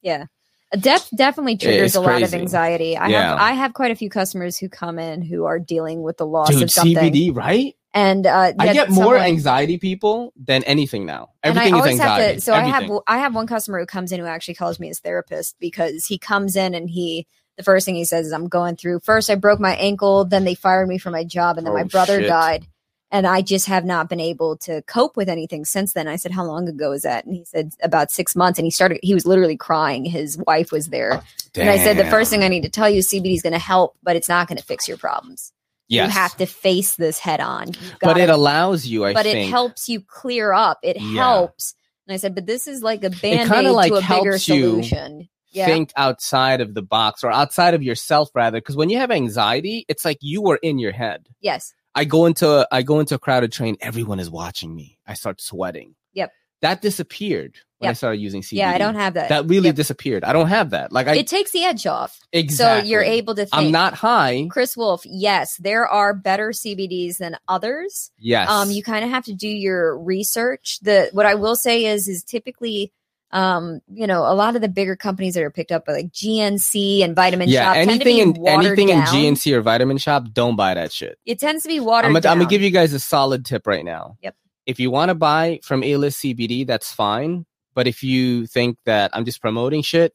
Def 0.77 1.09
definitely 1.15 1.55
triggers 1.57 1.95
a 1.95 2.01
lot 2.01 2.21
of 2.21 2.33
anxiety. 2.33 2.97
I 2.97 3.07
Yeah. 3.07 3.29
have 3.29 3.37
I 3.39 3.51
have 3.53 3.73
quite 3.73 3.91
a 3.91 3.95
few 3.95 4.09
customers 4.09 4.57
who 4.57 4.67
come 4.67 4.99
in 4.99 5.21
who 5.21 5.45
are 5.45 5.59
dealing 5.59 6.01
with 6.01 6.17
the 6.17 6.25
loss 6.25 6.49
Dude, 6.49 6.63
of 6.63 6.71
something. 6.71 6.95
CBD, 6.95 7.33
right? 7.35 7.73
And 7.93 8.27
uh, 8.27 8.51
I 8.59 8.73
get 8.73 8.89
more 8.89 9.05
someone- 9.05 9.21
anxiety 9.21 9.77
people 9.77 10.33
than 10.35 10.63
anything 10.63 11.05
now. 11.05 11.29
and 11.41 11.57
I 11.57 11.67
Everything 11.67 11.79
is 11.93 11.99
anxiety. 12.01 12.23
have 12.25 12.35
to. 12.35 12.41
So 12.41 12.53
I 12.53 12.61
have 12.63 12.91
I 13.07 13.17
have 13.19 13.33
one 13.33 13.47
customer 13.47 13.79
who 13.79 13.85
comes 13.85 14.11
in 14.11 14.19
who 14.19 14.25
actually 14.25 14.55
calls 14.55 14.77
me 14.79 14.87
his 14.89 14.99
therapist 14.99 15.55
because 15.59 16.05
he 16.05 16.17
comes 16.17 16.55
in 16.57 16.75
and 16.75 16.89
he 16.89 17.27
the 17.57 17.63
first 17.63 17.85
thing 17.85 17.95
he 17.95 18.05
says 18.05 18.27
is 18.27 18.33
I'm 18.33 18.49
going 18.49 18.75
through. 18.75 18.99
First 18.99 19.29
I 19.29 19.35
broke 19.35 19.59
my 19.61 19.73
ankle, 19.77 20.25
then 20.25 20.43
they 20.43 20.53
fired 20.53 20.87
me 20.87 20.97
from 20.97 21.13
my 21.13 21.23
job, 21.23 21.57
and 21.57 21.65
then 21.65 21.73
my 21.73 21.83
Oh, 21.83 21.85
brother 21.85 22.19
shit. 22.19 22.27
died. 22.27 22.67
And 23.09 23.25
I 23.25 23.41
just 23.41 23.67
have 23.67 23.85
not 23.85 24.09
been 24.09 24.19
able 24.19 24.57
to 24.57 24.81
cope 24.83 25.15
with 25.15 25.29
anything 25.29 25.63
since 25.63 25.93
then. 25.93 26.07
I 26.09 26.17
said, 26.17 26.31
How 26.33 26.43
long 26.43 26.67
ago 26.67 26.91
is 26.91 27.03
that? 27.03 27.25
And 27.25 27.35
he 27.35 27.45
said, 27.45 27.73
About 27.81 28.11
six 28.11 28.35
months. 28.35 28.59
And 28.59 28.65
he 28.65 28.71
started, 28.71 28.99
he 29.01 29.13
was 29.13 29.25
literally 29.25 29.55
crying. 29.55 30.03
His 30.03 30.37
wife 30.39 30.71
was 30.71 30.87
there. 30.87 31.13
Oh, 31.21 31.23
and 31.61 31.69
I 31.69 31.77
said, 31.77 31.97
The 31.97 32.09
first 32.09 32.29
thing 32.29 32.43
I 32.43 32.49
need 32.49 32.63
to 32.63 32.69
tell 32.69 32.89
you, 32.89 32.99
CBD 33.01 33.33
is 33.33 33.41
going 33.41 33.53
to 33.53 33.59
help, 33.59 33.95
but 34.03 34.15
it's 34.17 34.27
not 34.27 34.47
going 34.47 34.57
to 34.57 34.63
fix 34.63 34.87
your 34.89 34.97
problems. 34.97 35.53
yes. 35.87 36.07
You 36.07 36.11
have 36.19 36.35
to 36.37 36.45
face 36.45 36.95
this 36.97 37.17
head 37.17 37.39
on. 37.39 37.71
But 38.01 38.17
it 38.17 38.29
allows 38.29 38.85
you, 38.85 39.05
I 39.05 39.13
but 39.13 39.23
think. 39.23 39.47
it 39.47 39.51
helps 39.51 39.87
you 39.87 40.01
clear 40.01 40.51
up. 40.51 40.79
It 40.83 40.97
Yeah. 40.99 41.23
helps. 41.23 41.75
And 42.07 42.13
I 42.13 42.17
said, 42.17 42.35
but 42.35 42.45
this 42.45 42.67
is 42.67 42.83
like 42.83 43.03
a 43.05 43.09
band 43.09 43.49
aid 43.51 43.69
like, 43.69 43.91
to 43.91 43.97
a 43.99 44.01
bigger 44.01 44.37
solution. 44.37 45.29
Yeah. 45.51 45.65
think 45.65 45.91
outside 45.95 46.59
of 46.61 46.73
the 46.73 46.81
box 46.83 47.23
or 47.23 47.31
outside 47.31 47.73
of 47.73 47.81
yourself 47.81 48.29
rather 48.35 48.59
because 48.59 48.75
when 48.75 48.89
you 48.89 48.97
have 48.99 49.09
anxiety 49.09 49.85
it's 49.87 50.05
like 50.05 50.17
you 50.21 50.45
are 50.51 50.57
in 50.61 50.77
your 50.77 50.91
head 50.91 51.25
Yes. 51.39 51.73
I 51.97 52.05
go 52.05 52.25
into 52.25 52.67
i 52.71 52.81
go 52.81 52.99
into 53.01 53.15
a 53.15 53.19
crowded 53.19 53.51
train 53.51 53.75
everyone 53.81 54.19
is 54.19 54.29
watching 54.29 54.73
me 54.73 54.97
i 55.05 55.13
start 55.13 55.41
sweating 55.41 55.95
Yep. 56.13 56.31
that 56.61 56.81
disappeared 56.81 57.57
when 57.79 57.89
i 57.91 57.93
started 57.93 58.17
using 58.19 58.41
CBD. 58.41 58.57
Yeah, 58.57 58.71
I 58.71 58.77
don't 58.79 58.95
have 58.95 59.13
that. 59.15 59.29
that 59.29 59.45
really 59.47 59.67
Yep. 59.69 59.75
disappeared 59.75 60.23
i 60.23 60.31
don't 60.33 60.47
have 60.47 60.69
that 60.71 60.91
like 60.91 61.07
i 61.07 61.15
it 61.15 61.27
takes 61.27 61.51
the 61.51 61.63
edge 61.63 61.85
off. 61.85 62.19
exactly 62.31 62.87
So 62.87 62.89
you're 62.91 63.03
able 63.03 63.35
to 63.35 63.45
think. 63.45 63.53
i'm 63.53 63.71
not 63.71 63.93
high 63.93 64.47
Chris 64.49 64.75
Wolf, 64.77 65.01
yes, 65.05 65.57
there 65.57 65.85
are 65.87 66.13
better 66.13 66.49
CBDs 66.51 67.17
than 67.17 67.37
others. 67.47 68.11
yes 68.17 68.49
Um, 68.49 68.71
you 68.71 68.81
kind 68.83 69.03
of 69.05 69.11
have 69.11 69.25
to 69.25 69.33
do 69.33 69.47
your 69.47 69.97
research. 69.99 70.79
The 70.81 71.09
what 71.13 71.25
I 71.25 71.35
will 71.35 71.55
say 71.55 71.85
is 71.85 72.07
is 72.07 72.23
typically 72.23 72.91
um, 73.31 73.81
you 73.91 74.07
know, 74.07 74.21
a 74.21 74.33
lot 74.33 74.55
of 74.55 74.61
the 74.61 74.69
bigger 74.69 74.95
companies 74.95 75.33
that 75.33 75.43
are 75.43 75.51
picked 75.51 75.71
up 75.71 75.85
by 75.85 75.93
like 75.93 76.11
GNC 76.11 77.03
and 77.03 77.15
Vitamin 77.15 77.49
yeah 77.49 77.65
Shop 77.65 77.73
tend 77.75 77.87
to 77.89 77.95
anything 77.95 78.33
be 78.33 78.39
in 78.39 78.47
anything 78.47 78.87
down. 78.87 79.15
in 79.15 79.33
gnc 79.35 79.51
or 79.53 79.61
vitamin 79.61 79.97
shop 79.97 80.23
don't 80.31 80.55
buy 80.55 80.73
that 80.73 80.91
shit 80.93 81.19
It 81.25 81.39
tends 81.39 81.63
to 81.63 81.69
be 81.69 81.79
watered 81.79 82.07
I'm 82.07 82.13
gonna, 82.13 82.29
I'm 82.29 82.37
gonna 82.39 82.49
give 82.49 82.61
you 82.61 82.71
guys 82.71 82.93
a 82.93 82.99
solid 82.99 83.45
tip 83.45 83.67
right 83.67 83.83
now. 83.83 84.17
Yep. 84.21 84.35
If 84.65 84.79
you 84.79 84.91
want 84.91 85.09
to 85.09 85.15
buy 85.15 85.59
from 85.63 85.83
A 85.83 85.95
List 85.95 86.21
CBD, 86.21 86.67
that's 86.67 86.91
fine. 86.91 87.45
But 87.73 87.87
if 87.87 88.03
you 88.03 88.47
think 88.47 88.77
that 88.85 89.11
I'm 89.13 89.23
just 89.23 89.41
promoting 89.41 89.81
shit, 89.81 90.13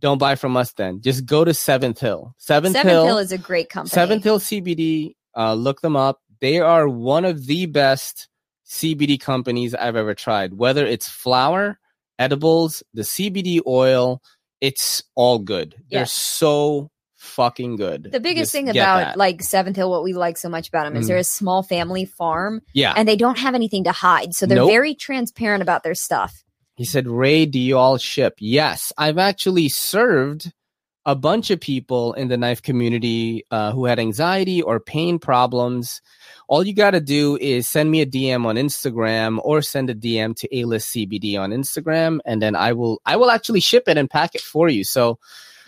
don't 0.00 0.18
buy 0.18 0.34
from 0.34 0.56
us. 0.56 0.72
Then 0.72 1.00
just 1.00 1.24
go 1.24 1.44
to 1.44 1.54
Seventh 1.54 2.00
Hill. 2.00 2.34
Seventh, 2.38 2.74
Seventh 2.74 2.90
Hill, 2.90 3.06
Hill 3.06 3.18
is 3.18 3.32
a 3.32 3.38
great 3.38 3.68
company. 3.70 3.90
Seventh 3.90 4.24
Hill 4.24 4.40
CBD. 4.40 5.14
Uh, 5.36 5.54
look 5.54 5.80
them 5.82 5.94
up. 5.94 6.20
They 6.40 6.58
are 6.58 6.88
one 6.88 7.24
of 7.24 7.46
the 7.46 7.66
best 7.66 8.28
CBD 8.66 9.20
companies 9.20 9.74
I've 9.74 9.94
ever 9.94 10.14
tried. 10.14 10.54
Whether 10.54 10.84
it's 10.84 11.08
flour, 11.08 11.78
edibles, 12.22 12.82
the 12.94 13.02
CBD 13.02 13.60
oil, 13.66 14.22
it's 14.60 15.02
all 15.14 15.38
good. 15.38 15.74
Yeah. 15.88 15.98
They're 16.00 16.06
so 16.06 16.90
fucking 17.16 17.76
good. 17.76 18.10
The 18.12 18.20
biggest 18.20 18.44
Just 18.44 18.52
thing 18.52 18.68
about 18.68 18.98
that. 18.98 19.16
like 19.16 19.42
Seventh 19.42 19.76
Hill, 19.76 19.90
what 19.90 20.02
we 20.02 20.12
like 20.12 20.36
so 20.36 20.48
much 20.48 20.68
about 20.68 20.84
them 20.84 20.96
is 20.96 21.06
they're 21.08 21.16
a 21.16 21.24
small 21.24 21.62
family 21.62 22.04
farm 22.04 22.60
yeah, 22.74 22.94
and 22.96 23.06
they 23.06 23.16
don't 23.16 23.38
have 23.38 23.54
anything 23.54 23.84
to 23.84 23.92
hide. 23.92 24.34
So 24.34 24.46
they're 24.46 24.56
Nope. 24.56 24.70
very 24.70 24.94
transparent 24.94 25.62
about 25.62 25.82
their 25.82 25.94
stuff. 25.94 26.42
He 26.76 26.84
said, 26.84 27.06
Ray, 27.06 27.46
do 27.46 27.58
you 27.60 27.76
all 27.76 27.96
ship? 27.98 28.34
Yes, 28.38 28.92
I've 28.98 29.18
actually 29.18 29.68
served 29.68 30.52
a 31.04 31.14
bunch 31.14 31.50
of 31.50 31.60
people 31.60 32.12
in 32.14 32.28
the 32.28 32.36
knife 32.36 32.62
community 32.62 33.44
uh, 33.50 33.72
who 33.72 33.84
had 33.86 33.98
anxiety 33.98 34.62
or 34.62 34.80
pain 34.80 35.18
problems. 35.18 36.00
All 36.52 36.62
you 36.68 36.74
got 36.74 36.90
to 36.90 37.00
do 37.00 37.38
is 37.40 37.66
send 37.66 37.90
me 37.90 38.02
a 38.02 38.06
DM 38.06 38.44
on 38.44 38.56
Instagram 38.56 39.40
or 39.42 39.62
send 39.62 39.88
a 39.88 39.94
DM 39.94 40.36
to 40.40 40.54
A 40.58 40.64
List 40.66 40.90
CBD 40.94 41.38
on 41.38 41.48
Instagram, 41.50 42.18
and 42.26 42.42
then 42.42 42.54
I 42.54 42.70
will 42.74 43.00
I 43.06 43.16
will 43.16 43.30
actually 43.30 43.60
ship 43.60 43.84
it 43.86 43.96
and 43.96 44.08
pack 44.10 44.34
it 44.34 44.42
for 44.42 44.68
you. 44.68 44.84
So. 44.84 45.18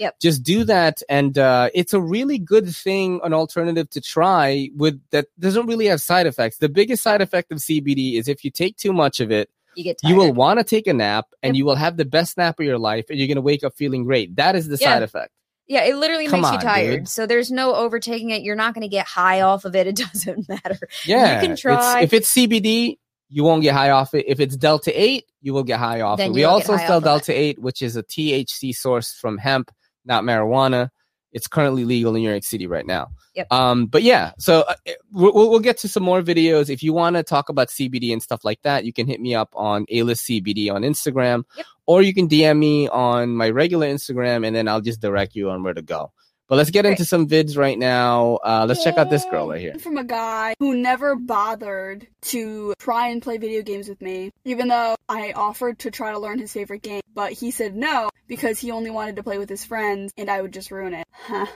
Yep. 0.00 0.18
Just 0.20 0.42
do 0.42 0.64
that, 0.64 1.02
and 1.08 1.38
uh, 1.38 1.70
it's 1.72 1.94
a 1.94 2.00
really 2.00 2.36
good 2.36 2.68
thing, 2.68 3.20
an 3.22 3.32
alternative 3.32 3.88
to 3.90 4.00
try 4.00 4.68
with 4.74 5.00
that 5.12 5.26
doesn't 5.38 5.66
really 5.66 5.86
have 5.86 6.00
side 6.00 6.26
effects. 6.26 6.58
The 6.58 6.68
biggest 6.68 7.00
side 7.04 7.22
effect 7.22 7.52
of 7.52 7.58
CBD 7.58 8.18
is 8.18 8.26
if 8.26 8.44
you 8.44 8.50
take 8.50 8.76
too 8.76 8.92
much 8.92 9.20
of 9.20 9.30
it, 9.30 9.48
You 9.76 9.84
get 9.84 9.98
tired. 10.02 10.10
you 10.10 10.16
will 10.16 10.32
want 10.32 10.58
to 10.58 10.64
take 10.64 10.88
a 10.88 10.92
nap 10.92 11.26
and 11.44 11.54
Yep. 11.54 11.58
you 11.58 11.64
will 11.64 11.76
have 11.76 11.96
the 11.96 12.04
best 12.04 12.36
nap 12.36 12.58
of 12.58 12.66
your 12.66 12.76
life 12.90 13.06
and 13.08 13.20
you're 13.20 13.28
going 13.28 13.36
to 13.36 13.48
wake 13.52 13.62
up 13.62 13.74
feeling 13.76 14.02
great. 14.02 14.34
That 14.34 14.56
is 14.56 14.66
the 14.66 14.78
Yeah. 14.80 14.94
side 14.94 15.02
effect. 15.04 15.30
Yeah, 15.66 15.84
it 15.84 15.96
literally 15.96 16.26
Come 16.26 16.42
makes 16.42 16.52
you 16.52 16.58
tired. 16.60 16.98
dude. 17.00 17.08
So 17.08 17.26
there's 17.26 17.50
no 17.50 17.74
overtaking 17.74 18.30
it. 18.30 18.42
You're 18.42 18.56
not 18.56 18.74
going 18.74 18.82
to 18.82 18.88
get 18.88 19.06
high 19.06 19.40
off 19.40 19.64
of 19.64 19.74
it. 19.74 19.86
It 19.94 19.96
doesn't 19.96 20.48
matter. 20.48 20.78
Yeah. 21.06 21.34
You 21.36 21.40
can 21.40 21.52
It's- 21.52 21.60
try. 21.60 22.02
if 22.02 22.12
it's 22.12 22.32
CBD, 22.34 22.98
you 23.30 23.42
won't 23.44 23.62
get 23.62 23.72
high 23.74 23.90
off 23.90 24.14
it. 24.14 24.26
If 24.28 24.38
it's 24.40 24.56
Delta 24.56 24.92
8, 24.98 25.24
you 25.40 25.54
will 25.54 25.64
get 25.64 25.78
high 25.78 26.02
off 26.02 26.18
Then 26.18 26.30
it. 26.30 26.34
We 26.34 26.44
also 26.44 26.76
sell 26.76 27.00
Delta 27.00 27.32
8, 27.36 27.58
which 27.60 27.80
is 27.82 27.96
a 27.96 28.02
THC 28.02 28.74
source 28.74 29.12
from 29.12 29.38
hemp, 29.38 29.70
not 30.04 30.22
marijuana. 30.24 30.90
It's 31.32 31.48
currently 31.48 31.84
legal 31.84 32.14
in 32.14 32.22
New 32.22 32.30
York 32.30 32.44
City 32.44 32.68
right 32.68 32.86
now. 32.86 33.08
Yep. 33.34 33.52
Um, 33.52 33.86
but 33.86 34.04
yeah, 34.04 34.30
so 34.38 34.60
uh, 34.60 34.74
we'll, 35.10 35.34
we'll 35.34 35.50
we'll 35.50 35.58
get 35.58 35.78
to 35.78 35.88
some 35.88 36.04
more 36.04 36.22
videos. 36.22 36.70
If 36.70 36.80
you 36.84 36.92
want 36.92 37.16
to 37.16 37.24
talk 37.24 37.48
about 37.48 37.70
CBD 37.70 38.12
and 38.12 38.22
stuff 38.22 38.44
like 38.44 38.62
that, 38.62 38.84
you 38.84 38.92
can 38.92 39.08
hit 39.08 39.20
me 39.20 39.34
up 39.34 39.48
on 39.56 39.84
A 39.88 40.04
List 40.04 40.28
CBD 40.28 40.70
on 40.72 40.82
Instagram, 40.82 41.42
Yep. 41.56 41.66
Or 41.86 42.02
you 42.02 42.14
can 42.14 42.28
DM 42.28 42.58
me 42.58 42.88
on 42.88 43.30
my 43.36 43.50
regular 43.50 43.86
Instagram, 43.86 44.46
and 44.46 44.54
then 44.54 44.68
I'll 44.68 44.80
just 44.80 45.00
direct 45.00 45.34
you 45.34 45.50
on 45.50 45.62
where 45.62 45.74
to 45.74 45.82
go. 45.82 46.12
But 46.46 46.56
let's 46.56 46.70
get 46.70 46.82
Great. 46.82 46.92
into 46.92 47.06
some 47.06 47.26
vids 47.26 47.56
right 47.56 47.78
now. 47.78 48.38
Uh, 48.44 48.66
let's 48.68 48.84
check 48.84 48.98
out 48.98 49.08
this 49.08 49.24
girl 49.30 49.48
right 49.48 49.60
here. 49.60 49.78
From 49.78 49.96
a 49.96 50.04
guy 50.04 50.54
who 50.58 50.76
never 50.76 51.16
bothered 51.16 52.06
to 52.22 52.74
try 52.78 53.08
and 53.08 53.22
play 53.22 53.38
video 53.38 53.62
games 53.62 53.88
with 53.88 54.02
me, 54.02 54.30
even 54.44 54.68
though 54.68 54.94
I 55.08 55.32
offered 55.32 55.78
to 55.80 55.90
try 55.90 56.12
to 56.12 56.18
learn 56.18 56.38
his 56.38 56.52
favorite 56.52 56.82
game, 56.82 57.00
but 57.14 57.32
he 57.32 57.50
said 57.50 57.74
no 57.74 58.10
because 58.26 58.58
he 58.58 58.70
only 58.70 58.90
wanted 58.90 59.16
to 59.16 59.22
play 59.22 59.38
with 59.38 59.48
his 59.48 59.64
friends 59.64 60.12
and 60.18 60.30
I 60.30 60.42
would 60.42 60.52
just 60.52 60.70
ruin 60.70 60.94
it. 60.94 61.06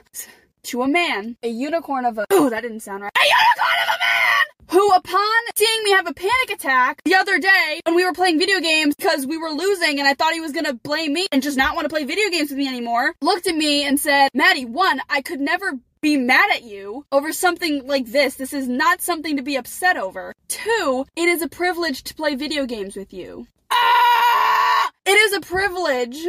To 0.64 0.82
a 0.82 0.88
man, 0.88 1.36
a 1.42 1.48
unicorn 1.48 2.04
of 2.04 2.18
a. 2.18 2.26
Oh, 2.30 2.50
that 2.50 2.60
didn't 2.62 2.80
sound 2.80 3.02
right. 3.02 3.12
A 3.16 3.24
unicorn 3.24 3.78
of 3.80 3.94
a 3.94 3.98
man! 4.04 4.27
Who, 4.70 4.92
upon 4.92 5.40
seeing 5.56 5.82
me 5.84 5.92
have 5.92 6.06
a 6.06 6.12
panic 6.12 6.50
attack 6.50 7.00
the 7.04 7.14
other 7.14 7.38
day 7.38 7.80
when 7.84 7.96
we 7.96 8.04
were 8.04 8.12
playing 8.12 8.38
video 8.38 8.60
games 8.60 8.94
because 8.94 9.26
we 9.26 9.38
were 9.38 9.50
losing 9.50 9.98
and 9.98 10.06
I 10.06 10.12
thought 10.12 10.34
he 10.34 10.40
was 10.40 10.52
gonna 10.52 10.74
blame 10.74 11.14
me 11.14 11.26
and 11.32 11.42
just 11.42 11.56
not 11.56 11.74
want 11.74 11.86
to 11.86 11.88
play 11.88 12.04
video 12.04 12.28
games 12.28 12.50
with 12.50 12.58
me 12.58 12.68
anymore, 12.68 13.14
looked 13.22 13.46
at 13.46 13.56
me 13.56 13.86
and 13.86 13.98
said, 13.98 14.28
Maddie, 14.34 14.66
one, 14.66 15.00
I 15.08 15.22
could 15.22 15.40
never 15.40 15.72
be 16.02 16.18
mad 16.18 16.50
at 16.52 16.64
you 16.64 17.06
over 17.10 17.32
something 17.32 17.86
like 17.86 18.06
this. 18.06 18.34
This 18.34 18.52
is 18.52 18.68
not 18.68 19.00
something 19.00 19.38
to 19.38 19.42
be 19.42 19.56
upset 19.56 19.96
over. 19.96 20.34
Two, 20.48 21.06
it 21.16 21.28
is 21.28 21.40
a 21.40 21.48
privilege 21.48 22.02
to 22.04 22.14
play 22.14 22.34
video 22.34 22.66
games 22.66 22.94
with 22.94 23.14
you. 23.14 23.46
Ah! 23.72 24.90
It 25.06 25.16
is 25.16 25.32
a 25.32 25.40
privilege 25.40 26.26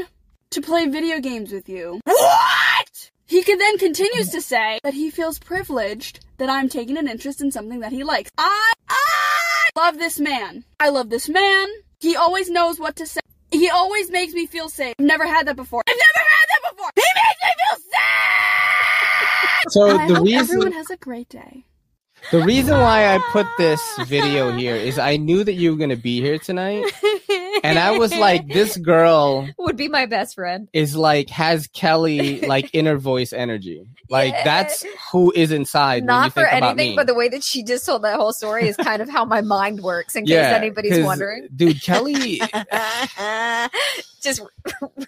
to 0.51 0.61
play 0.61 0.87
video 0.87 1.19
games 1.19 1.51
with 1.51 1.67
you. 1.67 1.99
He 3.29 3.43
can 3.43 3.59
then 3.59 3.77
continues 3.77 4.29
to 4.29 4.41
say 4.41 4.79
that 4.83 4.95
he 4.95 5.11
feels 5.11 5.37
privileged 5.37 6.25
that 6.39 6.49
I'm 6.49 6.67
taking 6.67 6.97
an 6.97 7.07
interest 7.07 7.41
in 7.41 7.51
something 7.51 7.79
that 7.81 7.91
he 7.91 8.03
likes. 8.03 8.31
I, 8.39 8.73
I 8.89 9.69
love 9.77 9.99
this 9.99 10.19
man. 10.19 10.63
I 10.79 10.89
love 10.89 11.11
this 11.11 11.29
man. 11.29 11.67
He 11.99 12.15
always 12.15 12.49
knows 12.49 12.79
what 12.79 12.95
to 12.95 13.05
say. 13.05 13.21
He 13.51 13.69
always 13.69 14.09
makes 14.09 14.33
me 14.33 14.47
feel 14.47 14.67
safe. 14.67 14.95
I've 14.97 15.05
never 15.05 15.27
had 15.27 15.45
that 15.47 15.55
before. 15.55 15.83
I've 15.87 15.95
never 15.95 16.27
had 16.27 16.47
that 16.49 16.71
before. 16.71 16.89
He 16.95 17.03
makes 17.15 17.39
me 17.43 17.51
feel 17.61 17.77
safe. 17.91 19.71
So 19.73 19.99
I 19.99 20.07
the 20.07 20.15
hope 20.15 20.25
reason 20.25 20.39
everyone 20.39 20.71
has 20.71 20.89
a 20.89 20.97
great 20.97 21.29
day. 21.29 21.65
the 22.31 22.41
reason 22.41 22.79
why 22.79 23.13
I 23.13 23.19
put 23.31 23.45
this 23.59 23.81
video 24.07 24.51
here 24.53 24.75
is 24.75 24.97
I 24.97 25.17
knew 25.17 25.43
that 25.43 25.53
you 25.53 25.71
were 25.71 25.77
gonna 25.77 25.95
be 25.95 26.19
here 26.19 26.39
tonight, 26.39 26.85
and 27.63 27.79
I 27.79 27.97
was 27.97 28.13
like, 28.15 28.47
this 28.47 28.77
girl 28.77 29.47
would 29.57 29.75
be 29.77 29.87
my 29.87 30.05
best 30.05 30.35
friend. 30.35 30.67
is 30.73 30.95
like 30.95 31.29
has 31.29 31.67
Kelly 31.67 32.41
like 32.47 32.69
inner 32.73 32.97
voice 32.97 33.33
energy. 33.33 33.85
Like 34.09 34.33
Yeah. 34.33 34.43
that's 34.43 34.85
who 35.11 35.31
is 35.35 35.51
inside. 35.51 35.95
when 35.95 36.03
you 36.03 36.07
Not 36.07 36.33
for 36.33 36.43
about 36.43 36.77
anything, 36.77 36.95
but 36.95 37.07
the 37.07 37.13
way 37.13 37.29
that 37.29 37.43
she 37.43 37.63
just 37.63 37.85
told 37.85 38.03
that 38.03 38.15
whole 38.17 38.33
story 38.33 38.67
is 38.67 38.75
kind 38.77 39.01
of 39.01 39.09
how 39.09 39.25
my 39.25 39.41
mind 39.41 39.81
works. 39.81 40.15
In 40.15 40.25
case 40.25 40.35
anybody's 40.37 41.03
wondering, 41.03 41.47
dude, 41.55 41.81
Kelly, 41.81 42.39
just 44.21 44.41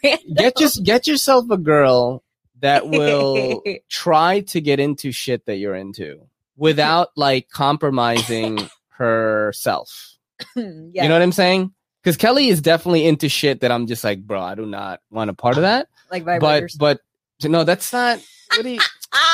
random. 0.03 0.33
get 0.35 0.57
just 0.57 0.83
get 0.83 1.07
yourself 1.07 1.45
a 1.49 1.57
girl 1.57 2.23
that 2.59 2.87
will 2.87 3.61
try 3.89 4.41
to 4.41 4.61
get 4.61 4.79
into 4.79 5.11
shit 5.11 5.45
that 5.47 5.55
you're 5.57 5.75
into 5.75 6.21
without 6.57 7.09
like 7.15 7.49
compromising 7.49 8.59
herself. 8.89 10.15
yeah. 10.55 10.63
You 11.03 11.09
know 11.09 11.15
what 11.15 11.21
I'm 11.23 11.31
saying? 11.31 11.73
Because 12.03 12.17
Kelly 12.17 12.47
is 12.47 12.61
definitely 12.61 13.05
into 13.05 13.29
shit 13.29 13.61
that 13.61 13.71
I'm 13.71 13.85
just 13.87 14.03
like, 14.03 14.25
bro, 14.25 14.41
I 14.41 14.55
do 14.55 14.65
not 14.65 15.01
want 15.11 15.29
a 15.29 15.33
part 15.33 15.57
of 15.57 15.61
that. 15.63 15.87
like 16.09 16.25
But 16.25 16.41
vibrators. 16.41 16.77
but 16.77 16.99
no, 17.43 17.63
that's 17.63 17.91
not. 17.93 18.19
What 18.55 18.65
you, 18.65 18.79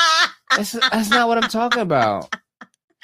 that's 0.56 0.72
that's 0.72 1.10
not 1.10 1.28
what 1.28 1.42
I'm 1.42 1.48
talking 1.50 1.82
about. 1.82 2.34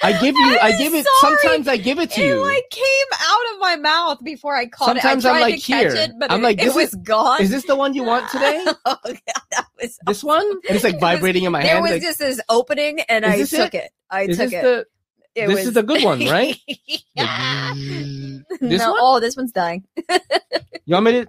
I 0.03 0.11
give 0.19 0.35
you, 0.35 0.57
I 0.61 0.71
give 0.77 0.93
it. 0.93 1.05
sorry. 1.21 1.37
Sometimes 1.37 1.67
I 1.69 1.77
give 1.77 1.99
it 1.99 2.11
to 2.11 2.21
it 2.21 2.27
you. 2.27 2.35
like 2.43 2.69
came 2.69 2.83
out 3.17 3.53
of 3.53 3.59
my 3.61 3.75
mouth 3.77 4.19
before 4.23 4.53
I 4.55 4.65
caught 4.67 4.87
Sometimes 4.87 5.23
it. 5.25 5.29
I 5.29 5.35
I'm 5.35 5.41
like, 5.41 5.55
here. 5.55 5.87
it, 5.87 6.11
but 6.19 6.31
I'm 6.31 6.41
it, 6.41 6.43
like, 6.43 6.61
it 6.61 6.65
this 6.65 6.75
was 6.75 6.93
gone. 6.95 7.41
Is 7.41 7.49
this 7.49 7.65
the 7.65 7.75
one 7.77 7.93
you 7.93 8.03
want 8.03 8.29
today? 8.31 8.61
oh 8.67 8.97
god, 9.05 9.19
that 9.51 9.65
was 9.81 9.97
This 10.05 10.21
one? 10.23 10.45
And 10.45 10.59
it's 10.75 10.83
like 10.83 10.93
It 10.95 10.97
was- 10.97 11.01
vibrating 11.01 11.43
in 11.45 11.51
my 11.53 11.61
there 11.63 11.71
hand. 11.75 11.83
was 11.83 11.91
like, 11.93 12.01
just 12.01 12.19
this 12.19 12.41
opening, 12.49 12.99
and 13.07 13.25
I 13.25 13.43
took 13.43 13.73
it? 13.73 13.85
it. 13.85 13.91
I 14.11 14.23
is 14.23 14.37
took 14.37 14.51
it. 14.53 14.61
the? 14.61 14.85
It 15.35 15.47
this 15.47 15.55
was 15.57 15.67
is 15.67 15.73
the 15.73 15.83
good 15.83 16.03
one, 16.03 16.19
right? 16.27 16.57
yeah. 17.15 17.73
This 18.61 18.79
no, 18.79 18.91
one? 18.91 18.99
oh, 19.01 19.19
this 19.19 19.35
one's 19.35 19.51
dying. 19.51 19.85
You 20.85 20.93
want 20.93 21.05
me 21.05 21.11
to? 21.11 21.27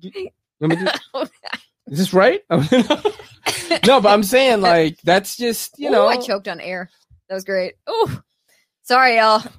You 0.00 0.30
want 0.60 0.78
me 0.80 0.86
to? 0.86 1.00
Oh, 1.14 1.26
is 1.88 1.98
this 1.98 2.12
right? 2.12 2.42
no, 2.50 4.00
but 4.00 4.06
I'm 4.06 4.24
saying 4.24 4.60
like 4.60 5.00
that's 5.02 5.36
just 5.36 5.78
you 5.78 5.88
Ooh, 5.88 5.92
know. 5.92 6.06
I 6.06 6.16
choked 6.16 6.48
on 6.48 6.60
air. 6.60 6.90
That 7.28 7.34
was 7.34 7.44
great. 7.44 7.74
Oh, 7.86 8.20
sorry, 8.86 9.16
y'all. 9.16 9.42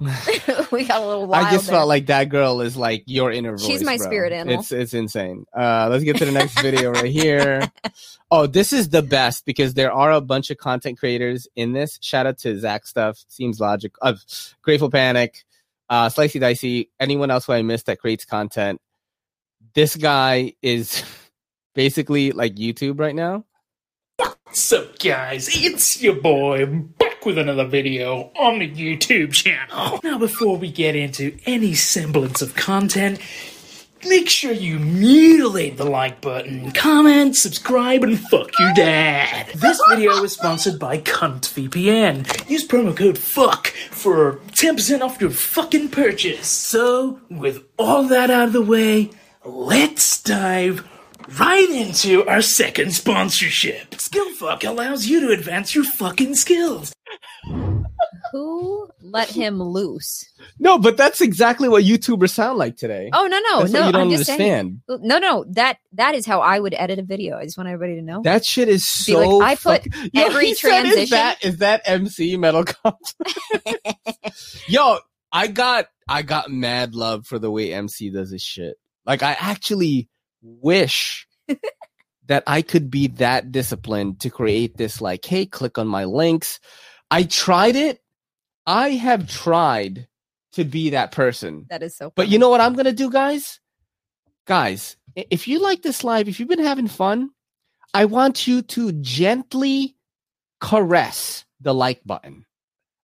we 0.72 0.84
got 0.84 1.02
a 1.02 1.06
little 1.06 1.26
wild. 1.26 1.46
I 1.46 1.50
just 1.50 1.66
there. 1.66 1.76
felt 1.76 1.88
like 1.88 2.06
that 2.06 2.28
girl 2.28 2.60
is 2.60 2.76
like 2.76 3.04
your 3.06 3.30
inner 3.30 3.52
voice. 3.52 3.64
She's 3.64 3.84
my 3.84 3.96
bro. 3.96 4.06
spirit 4.06 4.32
animal. 4.32 4.60
It's 4.60 4.72
it's 4.72 4.94
insane. 4.94 5.44
Uh, 5.56 5.88
let's 5.90 6.04
get 6.04 6.16
to 6.16 6.24
the 6.24 6.32
next 6.32 6.60
video 6.60 6.90
right 6.92 7.12
here. 7.12 7.70
Oh, 8.30 8.46
this 8.46 8.74
is 8.74 8.90
the 8.90 9.00
best 9.00 9.46
because 9.46 9.72
there 9.72 9.90
are 9.90 10.12
a 10.12 10.20
bunch 10.20 10.50
of 10.50 10.58
content 10.58 10.98
creators 10.98 11.48
in 11.56 11.72
this. 11.72 11.98
Shout 12.02 12.26
out 12.26 12.36
to 12.40 12.58
Zach 12.58 12.86
Stuff, 12.86 13.24
Seems 13.26 13.58
Logic, 13.58 13.90
uh, 14.02 14.16
Grateful 14.60 14.90
Panic, 14.90 15.46
uh, 15.88 16.10
Slicey 16.10 16.38
Dicey, 16.38 16.90
anyone 17.00 17.30
else 17.30 17.46
who 17.46 17.54
I 17.54 17.62
missed 17.62 17.86
that 17.86 17.98
creates 18.00 18.26
content. 18.26 18.82
This 19.72 19.96
guy 19.96 20.52
is 20.60 21.02
basically 21.74 22.32
like 22.32 22.56
YouTube 22.56 23.00
right 23.00 23.14
now. 23.14 23.46
What's 24.18 24.72
up, 24.74 24.98
guys? 24.98 25.48
It's 25.50 26.02
your 26.02 26.20
boy 26.20 26.66
back 26.66 27.17
with 27.28 27.36
another 27.36 27.66
video 27.66 28.30
on 28.36 28.58
the 28.58 28.66
YouTube 28.66 29.34
channel. 29.34 30.00
Now, 30.02 30.16
before 30.16 30.56
we 30.56 30.72
get 30.72 30.96
into 30.96 31.36
any 31.44 31.74
semblance 31.74 32.40
of 32.40 32.54
content, 32.54 33.20
make 34.06 34.30
sure 34.30 34.50
you 34.50 34.78
mutilate 34.78 35.76
the 35.76 35.84
like 35.84 36.22
button, 36.22 36.72
comment, 36.72 37.36
subscribe, 37.36 38.02
and 38.02 38.18
fuck 38.18 38.58
your 38.58 38.72
dad. 38.72 39.46
This 39.48 39.78
video 39.90 40.12
is 40.24 40.32
sponsored 40.32 40.78
by 40.78 41.00
Cunt 41.00 41.52
VPN. 41.52 42.48
Use 42.48 42.66
promo 42.66 42.96
code 42.96 43.18
FUCK 43.18 43.66
for 43.90 44.36
10% 44.52 45.02
off 45.02 45.20
your 45.20 45.28
fucking 45.28 45.90
purchase. 45.90 46.48
So, 46.48 47.20
with 47.28 47.62
all 47.78 48.04
that 48.04 48.30
out 48.30 48.46
of 48.46 48.52
the 48.54 48.62
way, 48.62 49.10
let's 49.44 50.22
dive 50.22 50.82
right 51.38 51.68
into 51.68 52.26
our 52.26 52.40
second 52.40 52.94
sponsorship. 52.94 53.90
Skillfuck 53.90 54.66
allows 54.66 55.08
you 55.08 55.20
to 55.20 55.28
advance 55.30 55.74
your 55.74 55.84
fucking 55.84 56.34
skills. 56.34 56.94
Who 58.32 58.88
let 59.00 59.28
him 59.30 59.62
loose? 59.62 60.24
No, 60.58 60.78
but 60.78 60.96
that's 60.98 61.20
exactly 61.22 61.68
what 61.68 61.84
YouTubers 61.84 62.30
sound 62.30 62.58
like 62.58 62.76
today. 62.76 63.08
Oh 63.12 63.26
no, 63.26 63.38
no, 63.38 63.60
That's 63.60 63.72
no! 63.72 63.86
you 63.86 63.92
don't 63.92 64.00
I'm 64.02 64.10
just 64.10 64.26
saying. 64.26 64.40
understand. 64.88 65.02
No, 65.06 65.18
no, 65.18 65.44
that 65.52 65.78
that 65.92 66.14
is 66.14 66.26
how 66.26 66.40
I 66.40 66.58
would 66.60 66.74
edit 66.74 66.98
a 66.98 67.02
video. 67.02 67.38
I 67.38 67.44
just 67.44 67.56
want 67.56 67.68
everybody 67.70 67.96
to 67.96 68.02
know. 68.02 68.20
That 68.22 68.44
shit 68.44 68.68
is 68.68 68.82
Be 69.06 69.12
so. 69.14 69.38
like, 69.38 69.48
I 69.50 69.54
put 69.54 69.92
fuck- 69.94 70.10
Yo, 70.12 70.22
every 70.26 70.54
said, 70.54 70.68
transition- 70.68 70.98
Is 71.04 71.10
that 71.10 71.44
is 71.44 71.56
that 71.58 71.82
MC 71.86 72.36
Metal? 72.36 72.64
Yo, 74.68 74.98
I 75.32 75.46
got 75.46 75.86
I 76.08 76.22
got 76.22 76.50
mad 76.50 76.94
love 76.94 77.26
for 77.26 77.38
the 77.38 77.50
way 77.50 77.72
MC 77.72 78.10
does 78.10 78.30
his 78.30 78.42
shit. 78.42 78.76
Like 79.06 79.22
I 79.22 79.36
actually 79.38 80.08
wish 80.42 81.26
that 82.26 82.42
I 82.46 82.62
could 82.62 82.90
be 82.90 83.08
that 83.08 83.50
disciplined 83.52 84.20
to 84.20 84.30
create 84.30 84.76
this. 84.76 85.00
Like, 85.00 85.24
hey, 85.24 85.46
click 85.46 85.78
on 85.78 85.88
my 85.88 86.04
links. 86.04 86.60
I 87.10 87.24
tried 87.24 87.76
it. 87.76 88.00
I 88.66 88.90
have 88.90 89.30
tried 89.30 90.08
to 90.52 90.64
be 90.64 90.90
that 90.90 91.12
person. 91.12 91.66
that 91.70 91.82
is 91.82 91.96
so. 91.96 92.12
But 92.14 92.28
you 92.28 92.38
know 92.38 92.50
what 92.50 92.60
I'm 92.60 92.74
gonna 92.74 92.92
do, 92.92 93.10
guys? 93.10 93.60
Guys, 94.46 94.96
if 95.14 95.48
you 95.48 95.60
like 95.60 95.82
this 95.82 96.04
live, 96.04 96.28
if 96.28 96.40
you've 96.40 96.48
been 96.48 96.58
having 96.58 96.88
fun, 96.88 97.30
I 97.94 98.06
want 98.06 98.46
you 98.46 98.62
to 98.62 98.92
gently 98.92 99.96
caress 100.60 101.44
the 101.60 101.74
like 101.74 102.00
button. 102.04 102.44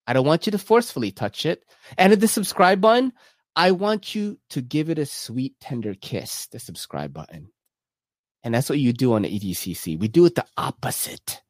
I 0.07 0.13
don't 0.13 0.27
want 0.27 0.47
you 0.47 0.53
to 0.53 0.59
forcefully 0.59 1.11
touch 1.11 1.47
it. 1.47 1.65
And 1.97 2.13
at 2.13 2.21
the 2.21 2.29
subscribe 2.29 2.81
button, 2.81 3.13
I 3.57 3.71
want 3.71 4.15
you 4.15 4.39
to 4.51 4.61
give 4.61 4.91
it 4.91 4.99
a 4.99 5.07
sweet, 5.07 5.55
tender 5.61 5.95
kiss, 5.95 6.47
the 6.49 6.59
subscribe 6.59 7.13
button. 7.13 7.49
And 8.43 8.55
that's 8.55 8.69
what 8.69 8.79
you 8.79 8.93
do 8.93 9.15
on 9.15 9.23
the 9.23 9.39
EDCC. 9.39 9.99
We 9.99 10.09
do 10.09 10.27
it 10.27 10.35
the 10.35 10.47
opposite. 10.57 11.41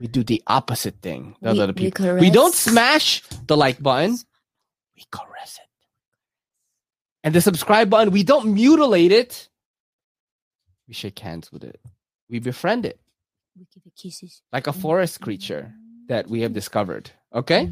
We 0.00 0.06
do 0.08 0.24
the 0.24 0.42
opposite 0.46 0.96
thing. 1.02 1.36
The 1.42 1.52
We- 1.52 1.60
other 1.60 1.72
people. 1.74 2.16
We 2.16 2.30
don't 2.30 2.54
smash 2.54 3.22
the 3.46 3.56
like 3.56 3.82
button. 3.82 4.16
We 4.96 5.04
caress 5.12 5.58
it. 5.58 5.68
And 7.22 7.34
the 7.34 7.40
subscribe 7.42 7.90
button, 7.90 8.10
we 8.12 8.22
don't 8.24 8.54
mutilate 8.54 9.12
it. 9.12 9.48
We 10.88 10.94
shake 10.94 11.18
hands 11.18 11.52
with 11.52 11.62
it. 11.64 11.80
We 12.30 12.38
befriend 12.38 12.86
it 12.86 12.98
We 13.58 13.66
give 13.74 13.82
it 13.86 13.94
kisses. 13.94 14.42
like 14.52 14.66
a 14.66 14.72
forest 14.72 15.20
creature 15.20 15.72
that 16.08 16.28
we 16.28 16.40
have 16.40 16.52
discovered. 16.54 17.10
Okay? 17.34 17.70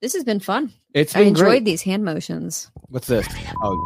This 0.00 0.12
has 0.14 0.22
been 0.22 0.38
fun. 0.40 0.72
It's 0.94 1.16
I 1.16 1.20
been 1.20 1.28
enjoyed 1.28 1.46
great. 1.46 1.64
these 1.64 1.82
hand 1.82 2.04
motions. 2.04 2.70
What's 2.88 3.08
this? 3.08 3.26
Oh, 3.62 3.84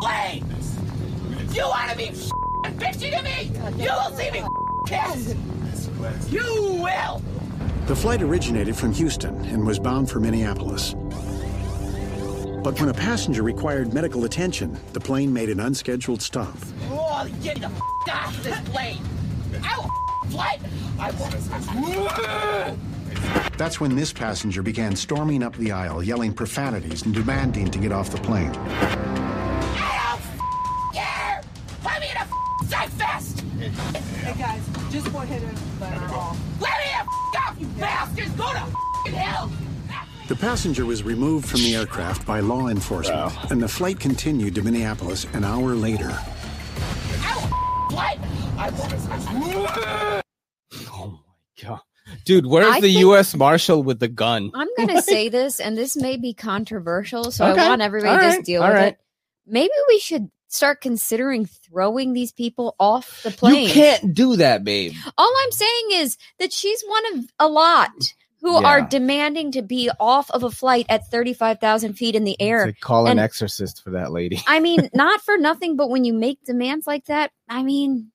Flames! 0.00 0.76
You 1.56 1.68
wanna 1.68 1.96
be 1.96 2.06
bitchy 2.78 3.10
to 3.10 3.22
me? 3.22 3.50
You 3.82 3.90
will 3.90 4.16
see 4.16 4.30
me 4.30 4.42
kiss! 4.86 5.34
You 6.30 6.80
will! 6.82 7.22
The 7.86 7.96
flight 7.96 8.22
originated 8.22 8.76
from 8.76 8.92
Houston 8.92 9.44
and 9.46 9.66
was 9.66 9.78
bound 9.78 10.10
for 10.10 10.20
Minneapolis. 10.20 10.94
But 12.62 12.78
when 12.78 12.88
a 12.88 12.94
passenger 12.94 13.42
required 13.42 13.92
medical 13.92 14.24
attention, 14.24 14.78
the 14.92 15.00
plane 15.00 15.32
made 15.32 15.50
an 15.50 15.58
unscheduled 15.58 16.22
stop. 16.22 16.56
Oh, 16.90 17.28
get 17.42 17.60
the 17.60 17.70
off 18.12 18.42
this 18.42 18.60
plane! 18.68 19.02
I 19.64 19.76
will 19.78 19.90
flight! 20.30 20.60
I 20.98 21.10
will. 21.10 21.30
That's 23.56 23.80
when 23.80 23.96
this 23.96 24.12
passenger 24.12 24.62
began 24.62 24.94
storming 24.96 25.42
up 25.42 25.56
the 25.56 25.72
aisle, 25.72 26.02
yelling 26.02 26.32
profanities 26.32 27.02
and 27.02 27.12
demanding 27.14 27.70
to 27.70 27.78
get 27.78 27.92
off 27.92 28.10
the 28.10 28.18
plane. 28.18 28.52
I 29.74 30.16
don't 30.16 30.94
care! 30.94 31.42
Put 31.82 32.00
me 32.00 32.10
in 32.10 32.16
a 32.16 32.26
safe 32.68 32.90
vest! 32.90 33.40
Hey 34.22 34.34
guys, 34.38 34.62
just 34.92 35.10
go 35.12 35.20
ahead 35.22 35.42
and 35.42 35.58
let 35.80 35.92
her 35.94 36.14
off. 36.14 36.38
Let 36.60 36.70
me 36.78 37.10
the 37.32 37.38
off, 37.38 37.56
you 37.58 37.66
bastards! 37.80 38.30
Go 38.32 38.44
to 38.52 39.10
hell! 39.16 39.50
The 40.28 40.36
passenger 40.36 40.86
was 40.86 41.02
removed 41.02 41.48
from 41.48 41.60
the 41.60 41.74
aircraft 41.74 42.26
by 42.26 42.40
law 42.40 42.68
enforcement, 42.68 43.32
and 43.50 43.60
the 43.62 43.68
flight 43.68 43.98
continued 43.98 44.54
to 44.54 44.62
Minneapolis 44.62 45.26
an 45.32 45.44
hour 45.44 45.74
later. 45.74 46.10
I 46.10 47.86
flight! 47.90 48.18
I 48.58 48.70
will. 48.70 49.66
oh 50.92 51.10
my 51.10 51.62
god. 51.62 51.80
Dude, 52.24 52.46
where's 52.46 52.66
I 52.66 52.80
the 52.80 52.92
think- 52.92 53.00
US 53.00 53.34
Marshal 53.34 53.82
with 53.82 53.98
the 53.98 54.08
gun? 54.08 54.50
I'm 54.54 54.68
going 54.76 54.88
to 54.90 55.02
say 55.02 55.28
this, 55.28 55.58
and 55.58 55.76
this 55.76 55.96
may 55.96 56.16
be 56.18 56.34
controversial, 56.34 57.30
so 57.32 57.46
Okay. 57.46 57.60
I 57.60 57.68
want 57.70 57.82
everybody 57.82 58.10
All 58.10 58.18
to 58.18 58.24
right. 58.26 58.34
just 58.36 58.46
deal 58.46 58.62
All 58.62 58.68
with 58.68 58.76
right. 58.76 58.92
it. 58.92 58.98
Maybe 59.46 59.72
we 59.88 59.98
should 59.98 60.30
start 60.52 60.80
considering 60.80 61.46
throwing 61.46 62.12
these 62.12 62.30
people 62.30 62.76
off 62.78 63.22
the 63.22 63.30
plane. 63.30 63.66
You 63.68 63.72
can't 63.72 64.14
do 64.14 64.36
that, 64.36 64.62
babe. 64.64 64.92
All 65.16 65.32
I'm 65.44 65.50
saying 65.52 65.88
is 65.94 66.16
that 66.38 66.52
she's 66.52 66.82
one 66.86 67.02
of 67.18 67.24
a 67.38 67.48
lot 67.48 67.90
who 68.42 68.60
Yeah. 68.60 68.66
are 68.68 68.80
demanding 68.82 69.52
to 69.52 69.62
be 69.62 69.88
off 69.98 70.30
of 70.32 70.42
a 70.42 70.50
flight 70.50 70.84
at 70.88 71.06
35,000 71.10 71.94
feet 71.94 72.14
in 72.14 72.24
the 72.24 72.38
air. 72.40 72.66
To 72.66 72.72
call 72.72 73.06
And- 73.06 73.18
an 73.18 73.24
exorcist 73.24 73.82
for 73.82 73.90
that 73.92 74.12
lady. 74.12 74.42
I 74.46 74.60
mean, 74.60 74.90
not 74.94 75.20
for 75.22 75.38
nothing, 75.38 75.76
but 75.76 75.88
when 75.88 76.04
you 76.04 76.12
make 76.12 76.38
demands 76.44 76.86
like 76.86 77.06
that, 77.06 77.30
I 77.48 77.62
mean, 77.62 78.10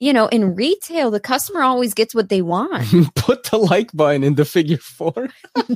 you 0.00 0.12
know, 0.14 0.26
in 0.28 0.54
retail, 0.54 1.10
the 1.10 1.20
customer 1.20 1.62
always 1.62 1.92
gets 1.94 2.14
what 2.14 2.30
they 2.30 2.40
want. 2.42 2.86
Put 3.14 3.44
the 3.50 3.58
like 3.58 3.92
button 3.92 4.24
in 4.24 4.34
the 4.34 4.44
figure 4.46 4.78
four. 4.78 5.28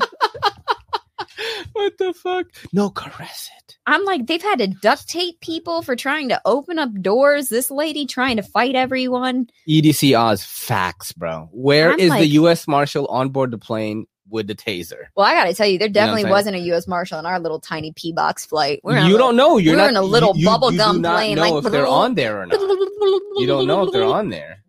what 1.73 1.99
the 1.99 2.13
fuck? 2.13 2.47
No, 2.73 2.91
caress 2.91 3.51
it. 3.59 3.77
I'm 3.87 4.05
like, 4.05 4.27
they've 4.27 4.43
had 4.43 4.59
to 4.61 4.67
duct 4.69 5.09
tape 5.09 5.41
people 5.41 5.83
for 5.83 5.97
trying 5.97 6.29
to 6.31 6.41
open 6.45 6.79
up 6.79 6.91
doors. 7.01 7.49
This 7.49 7.71
lady 7.71 8.07
trying 8.07 8.37
to 8.37 8.43
fight 8.43 8.75
everyone. 8.75 9.49
EDC 9.69 10.19
Oz 10.19 10.45
facts, 10.45 11.13
bro. 11.13 11.49
Where 11.53 11.93
I'm 11.93 12.01
is 12.01 12.11
the 12.13 12.27
US 12.27 12.67
Marshal 12.67 13.07
on 13.07 13.29
board 13.31 13.51
the 13.51 13.59
plane 13.59 14.07
with 14.31 14.47
the 14.47 14.55
taser? 14.55 15.05
Well, 15.15 15.27
I 15.27 15.35
got 15.35 15.45
to 15.45 15.55
tell 15.55 15.67
you, 15.67 15.79
there 15.79 15.89
know 15.89 15.93
what 15.93 16.01
I'm 16.03 16.07
definitely 16.15 16.31
wasn't 16.31 16.57
a 16.57 16.61
U.S. 16.61 16.89
Marshal 16.89 17.19
in 17.19 17.27
our 17.27 17.39
little 17.39 17.61
tiny 17.61 17.93
P 17.93 18.13
box 18.13 18.47
flight. 18.47 18.81
We're 18.83 18.99
you 19.07 19.19
don't 19.19 19.37
know. 19.37 19.59
You're 19.59 19.75
we're 19.75 19.83
not 19.83 19.91
in 19.91 19.97
a 19.97 20.03
little 20.03 20.35
you, 20.35 20.41
you- 20.43 20.47
bubble 20.47 20.73
you 20.73 20.79
gum 20.79 21.03
plane, 21.03 21.37
know 21.37 21.43
like 21.43 21.65
if 21.65 21.71
they're 21.71 21.87
on 21.87 22.15
there 22.15 22.41
or 22.41 22.47
not. 22.47 22.59
You 22.59 23.47
don't 23.47 23.67
know 23.67 23.85
if 23.87 23.93
they're 23.93 24.05
on 24.19 24.31
there. 24.31 24.63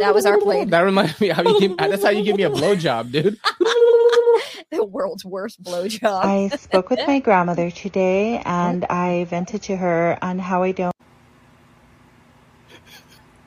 That 0.00 0.14
was 0.14 0.26
our 0.26 0.38
plane. 0.38 0.70
That 0.70 0.80
reminds 0.80 1.20
me 1.20 1.28
how 1.28 1.42
you 1.42 1.60
give, 1.60 1.76
that's 1.76 2.02
how 2.02 2.10
you 2.10 2.22
give 2.22 2.36
me 2.36 2.44
a 2.44 2.50
blowjob, 2.50 3.10
dude. 3.10 3.38
the 4.70 4.84
world's 4.84 5.24
worst 5.24 5.62
blowjob. 5.62 6.24
I 6.24 6.48
spoke 6.56 6.90
with 6.90 7.00
my 7.06 7.18
grandmother 7.26 7.70
today 7.70 8.42
and 8.44 8.84
I 8.86 9.24
vented 9.24 9.62
to 9.62 9.76
her 9.76 10.18
on 10.22 10.38
how 10.38 10.62
I 10.62 10.72
don't. 10.72 10.94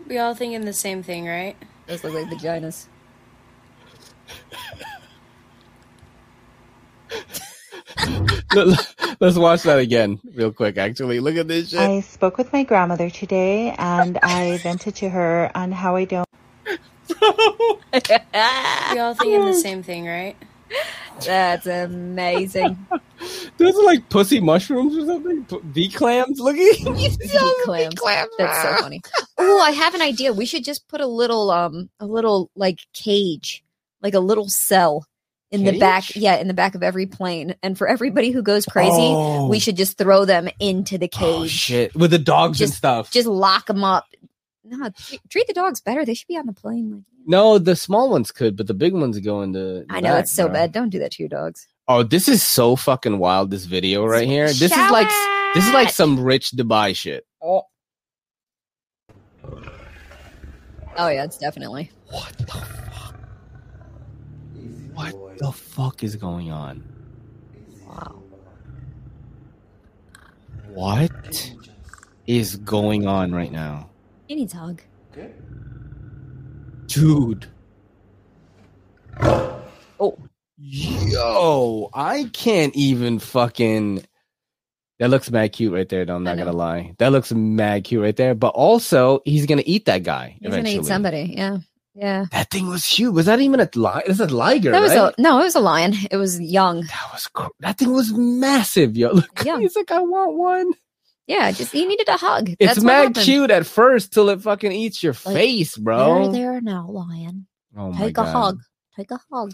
We 0.07 0.18
all 0.18 0.35
thinking 0.35 0.61
the 0.61 0.73
same 0.73 1.03
thing, 1.03 1.26
right? 1.26 1.55
Those 1.88 2.03
look 2.03 2.13
like 2.13 2.27
vaginas. 2.27 2.88
Let's 9.19 9.38
watch 9.38 9.63
that 9.63 9.80
again, 9.80 10.19
real 10.34 10.51
quick. 10.51 10.77
Actually, 10.77 11.19
look 11.19 11.35
at 11.35 11.47
this 11.47 11.69
shit. 11.69 11.80
I 11.80 12.01
spoke 12.01 12.38
with 12.38 12.51
my 12.51 12.63
grandmother 12.63 13.09
today 13.09 13.73
and 13.77 14.18
I 14.23 14.57
vented 14.63 14.95
to 14.95 15.09
her 15.09 15.51
on 15.55 15.72
how 15.72 15.95
I 15.95 16.05
don't. 16.05 16.27
We 18.93 18.99
all 18.99 19.14
thinking 19.15 19.45
the 19.45 19.53
same 19.53 19.84
thing, 19.84 20.06
right? 20.07 20.35
That's 21.26 21.68
amazing. 21.68 22.85
Those 23.57 23.76
are 23.77 23.84
like 23.84 24.10
pussy 24.10 24.39
mushrooms 24.39 24.98
or 24.98 25.06
something. 25.06 25.45
V 25.65 25.89
clams. 25.89 26.39
Look 26.39 26.56
at 26.57 26.77
Bee 26.98 27.56
clams. 27.64 27.95
That's 28.38 28.61
so 28.64 28.76
funny. 28.81 29.02
Oh, 29.38 29.60
I 29.61 29.72
have 29.72 29.93
an 29.93 30.02
idea. 30.02 30.34
We 30.34 30.45
should 30.45 30.64
just 30.64 30.88
put 30.88 31.02
a 31.02 31.06
little, 31.07 31.52
um, 31.52 31.89
a 31.99 32.06
little 32.06 32.49
like 32.56 32.80
cage, 32.93 33.64
like 34.02 34.14
a 34.14 34.19
little 34.19 34.48
cell 34.49 35.06
in 35.52 35.65
the 35.65 35.77
back. 35.77 36.15
Yeah, 36.15 36.38
in 36.38 36.48
the 36.48 36.53
back 36.53 36.73
of 36.73 36.81
every 36.84 37.06
plane. 37.06 37.56
And 37.61 37.77
for 37.77 37.88
everybody 37.88 38.31
who 38.31 38.41
goes 38.41 38.65
crazy, 38.65 38.89
Oh. 39.14 39.48
we 39.48 39.60
should 39.60 39.76
just 39.77 39.98
throw 39.98 40.26
them 40.26 40.48
into 40.60 40.98
the 40.98 41.10
cage. 41.10 41.22
Oh 41.23 41.45
shit! 41.48 41.93
With 41.95 42.11
the 42.11 42.19
dogs 42.19 42.61
and 42.61 42.72
stuff. 42.72 43.11
Just 43.11 43.27
lock 43.27 43.68
them 43.68 43.84
up. 43.84 44.06
No, 44.64 44.89
treat, 44.89 45.22
treat 45.30 45.48
the 45.48 45.53
dogs 45.53 45.81
better. 45.81 46.06
They 46.06 46.14
should 46.14 46.27
be 46.30 46.38
on 46.38 46.45
the 46.45 46.53
plane. 46.53 47.03
Like, 47.22 47.30
No, 47.30 47.57
the 47.57 47.76
small 47.76 48.10
ones 48.10 48.31
could, 48.31 48.56
but 48.56 48.68
the 48.68 48.73
big 48.73 48.93
ones 48.93 49.19
go 49.19 49.41
in 49.41 49.52
the. 49.52 49.85
I 49.89 50.02
know 50.02 50.14
back, 50.14 50.23
it's 50.23 50.31
so 50.31 50.45
bro. 50.45 50.53
bad. 50.53 50.72
Don't 50.72 50.89
do 50.89 50.99
that 50.99 51.11
to 51.14 51.23
your 51.23 51.30
dogs. 51.30 51.68
Oh, 51.88 52.03
this 52.03 52.27
is 52.27 52.41
so 52.43 52.76
fucking 52.76 53.18
wild. 53.19 53.52
This 53.52 53.65
video 53.65 54.06
right 54.06 54.27
here. 54.27 54.48
This 54.48 54.72
is 54.72 54.91
like 54.91 55.10
This 55.53 55.65
is 55.68 55.73
like 55.73 55.89
some 55.89 56.19
rich 56.23 56.52
Dubai 56.52 56.95
shit. 56.95 57.26
Oh. 57.43 57.64
Oh 60.98 61.07
yeah, 61.07 61.23
it's 61.23 61.38
definitely. 61.38 61.91
What 62.10 62.34
the 62.38 62.45
fuck 62.45 63.15
What 64.93 65.38
the 65.38 65.52
fuck 65.52 66.03
is 66.03 66.15
going 66.15 66.52
on? 66.52 66.84
Wow. 67.85 68.23
What 70.69 71.52
is 72.27 72.56
going 72.57 73.07
on 73.07 73.34
right 73.34 73.52
now? 73.52 73.89
He 74.27 74.35
needs 74.35 74.53
a 74.53 74.57
hug. 74.57 74.81
Dude. 76.91 77.47
Oh. 79.99 80.18
Yo, 80.57 81.89
I 81.93 82.30
can't 82.34 82.76
even 82.76 83.19
fucking. 83.19 84.03
That 84.99 85.09
looks 85.09 85.31
mad 85.31 85.53
cute 85.53 85.73
right 85.73 85.89
there, 85.89 86.05
though. 86.05 86.15
I'm 86.15 86.23
not 86.23 86.38
gonna 86.38 86.51
lie. 86.51 86.93
That 86.99 87.11
looks 87.11 87.31
mad 87.31 87.84
cute 87.84 88.01
right 88.03 88.15
there. 88.15 88.35
But 88.35 88.49
also, 88.49 89.22
he's 89.26 89.45
gonna 89.47 89.63
eat 89.65 89.85
that 89.85 90.03
guy 90.03 90.38
He's 90.39 90.47
eventually. 90.49 90.73
gonna 90.76 90.84
eat 90.84 90.88
somebody. 90.88 91.34
Yeah. 91.35 91.57
Yeah. 91.95 92.26
That 92.31 92.49
thing 92.51 92.68
was 92.68 92.85
huge. 92.85 93.13
Was 93.13 93.26
that 93.26 93.39
even 93.41 93.59
a 93.59 93.69
lion? 93.76 94.03
It's 94.05 94.19
a 94.19 94.27
liger, 94.27 94.72
That 94.72 94.81
was 94.81 94.95
right? 94.95 95.13
a 95.18 95.22
no, 95.22 95.39
it 95.39 95.43
was 95.43 95.55
a 95.55 95.59
lion. 95.59 95.93
It 96.11 96.18
was 96.18 96.39
young. 96.39 96.81
That 96.81 97.09
was 97.11 97.30
that 97.61 97.77
thing 97.80 97.91
was 97.91 98.13
massive, 98.13 98.95
yo. 98.95 99.11
Look, 99.13 99.43
Young. 99.43 99.61
he's 99.61 99.76
like, 99.76 99.91
I 99.91 99.99
want 99.99 100.38
one. 100.38 100.72
Yeah, 101.32 101.49
just 101.53 101.72
he 101.72 101.86
needed 101.86 102.10
a 102.10 102.18
hug. 102.18 102.49
It's 102.49 102.58
That's 102.60 102.80
what 102.80 102.86
mad 102.88 103.03
happened. 103.03 103.24
cute 103.24 103.52
at 103.52 103.66
first 103.66 104.12
till 104.12 104.28
it 104.28 104.41
fucking 104.41 104.74
eats 104.74 105.02
your 105.02 105.14
Like, 105.26 105.36
face, 105.36 105.78
bro. 105.78 106.30
There, 106.30 106.52
there 106.52 106.62
now, 106.62 106.90
lion. 106.90 107.48
Oh 107.78 107.94
my 107.94 107.98
Take 107.99 108.18
a 108.18 108.24
God. 108.24 108.32
hug. 108.34 108.60
Take 108.98 109.12
a 109.12 109.20
hug. 109.32 109.53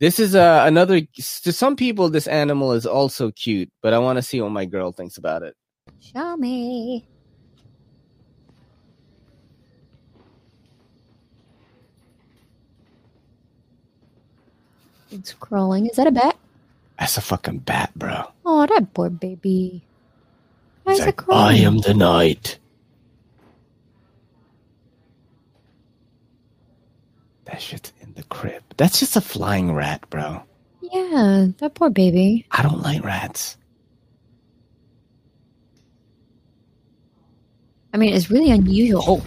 This 0.00 0.18
is 0.20 0.34
uh, 0.34 0.64
another. 0.66 1.00
To 1.00 1.50
some 1.52 1.76
people, 1.76 2.10
this 2.10 2.26
animal 2.26 2.72
is 2.72 2.84
also 2.84 3.30
cute, 3.30 3.72
but 3.80 3.94
I 3.94 3.98
want 4.00 4.18
to 4.18 4.22
see 4.22 4.38
what 4.42 4.50
my 4.50 4.66
girl 4.66 4.92
thinks 4.92 5.16
about 5.16 5.42
it. 5.42 5.56
Show 5.98 6.36
me. 6.36 7.06
It's 15.10 15.32
crawling. 15.32 15.86
Is 15.86 15.96
that 15.96 16.06
a 16.06 16.10
bat? 16.12 16.36
That's 16.98 17.16
a 17.16 17.20
fucking 17.20 17.58
bat, 17.60 17.92
bro. 17.96 18.24
Oh, 18.44 18.66
that 18.66 18.92
poor 18.94 19.10
baby. 19.10 19.82
Why 20.84 20.92
He's 20.92 21.00
is 21.00 21.06
like, 21.06 21.14
it 21.14 21.16
crawling? 21.16 21.54
I 21.56 21.58
am 21.58 21.78
the 21.78 21.94
night. 21.94 22.58
That 27.46 27.60
shit's 27.60 27.92
in 28.00 28.14
the 28.14 28.22
crib. 28.24 28.62
That's 28.76 29.00
just 29.00 29.16
a 29.16 29.20
flying 29.20 29.74
rat, 29.74 30.08
bro. 30.10 30.42
Yeah, 30.80 31.48
that 31.58 31.74
poor 31.74 31.90
baby. 31.90 32.46
I 32.50 32.62
don't 32.62 32.82
like 32.82 33.04
rats. 33.04 33.56
I 37.92 37.96
mean, 37.96 38.12
it's 38.14 38.30
really 38.30 38.50
unusual. 38.50 39.02
Oh, 39.06 39.22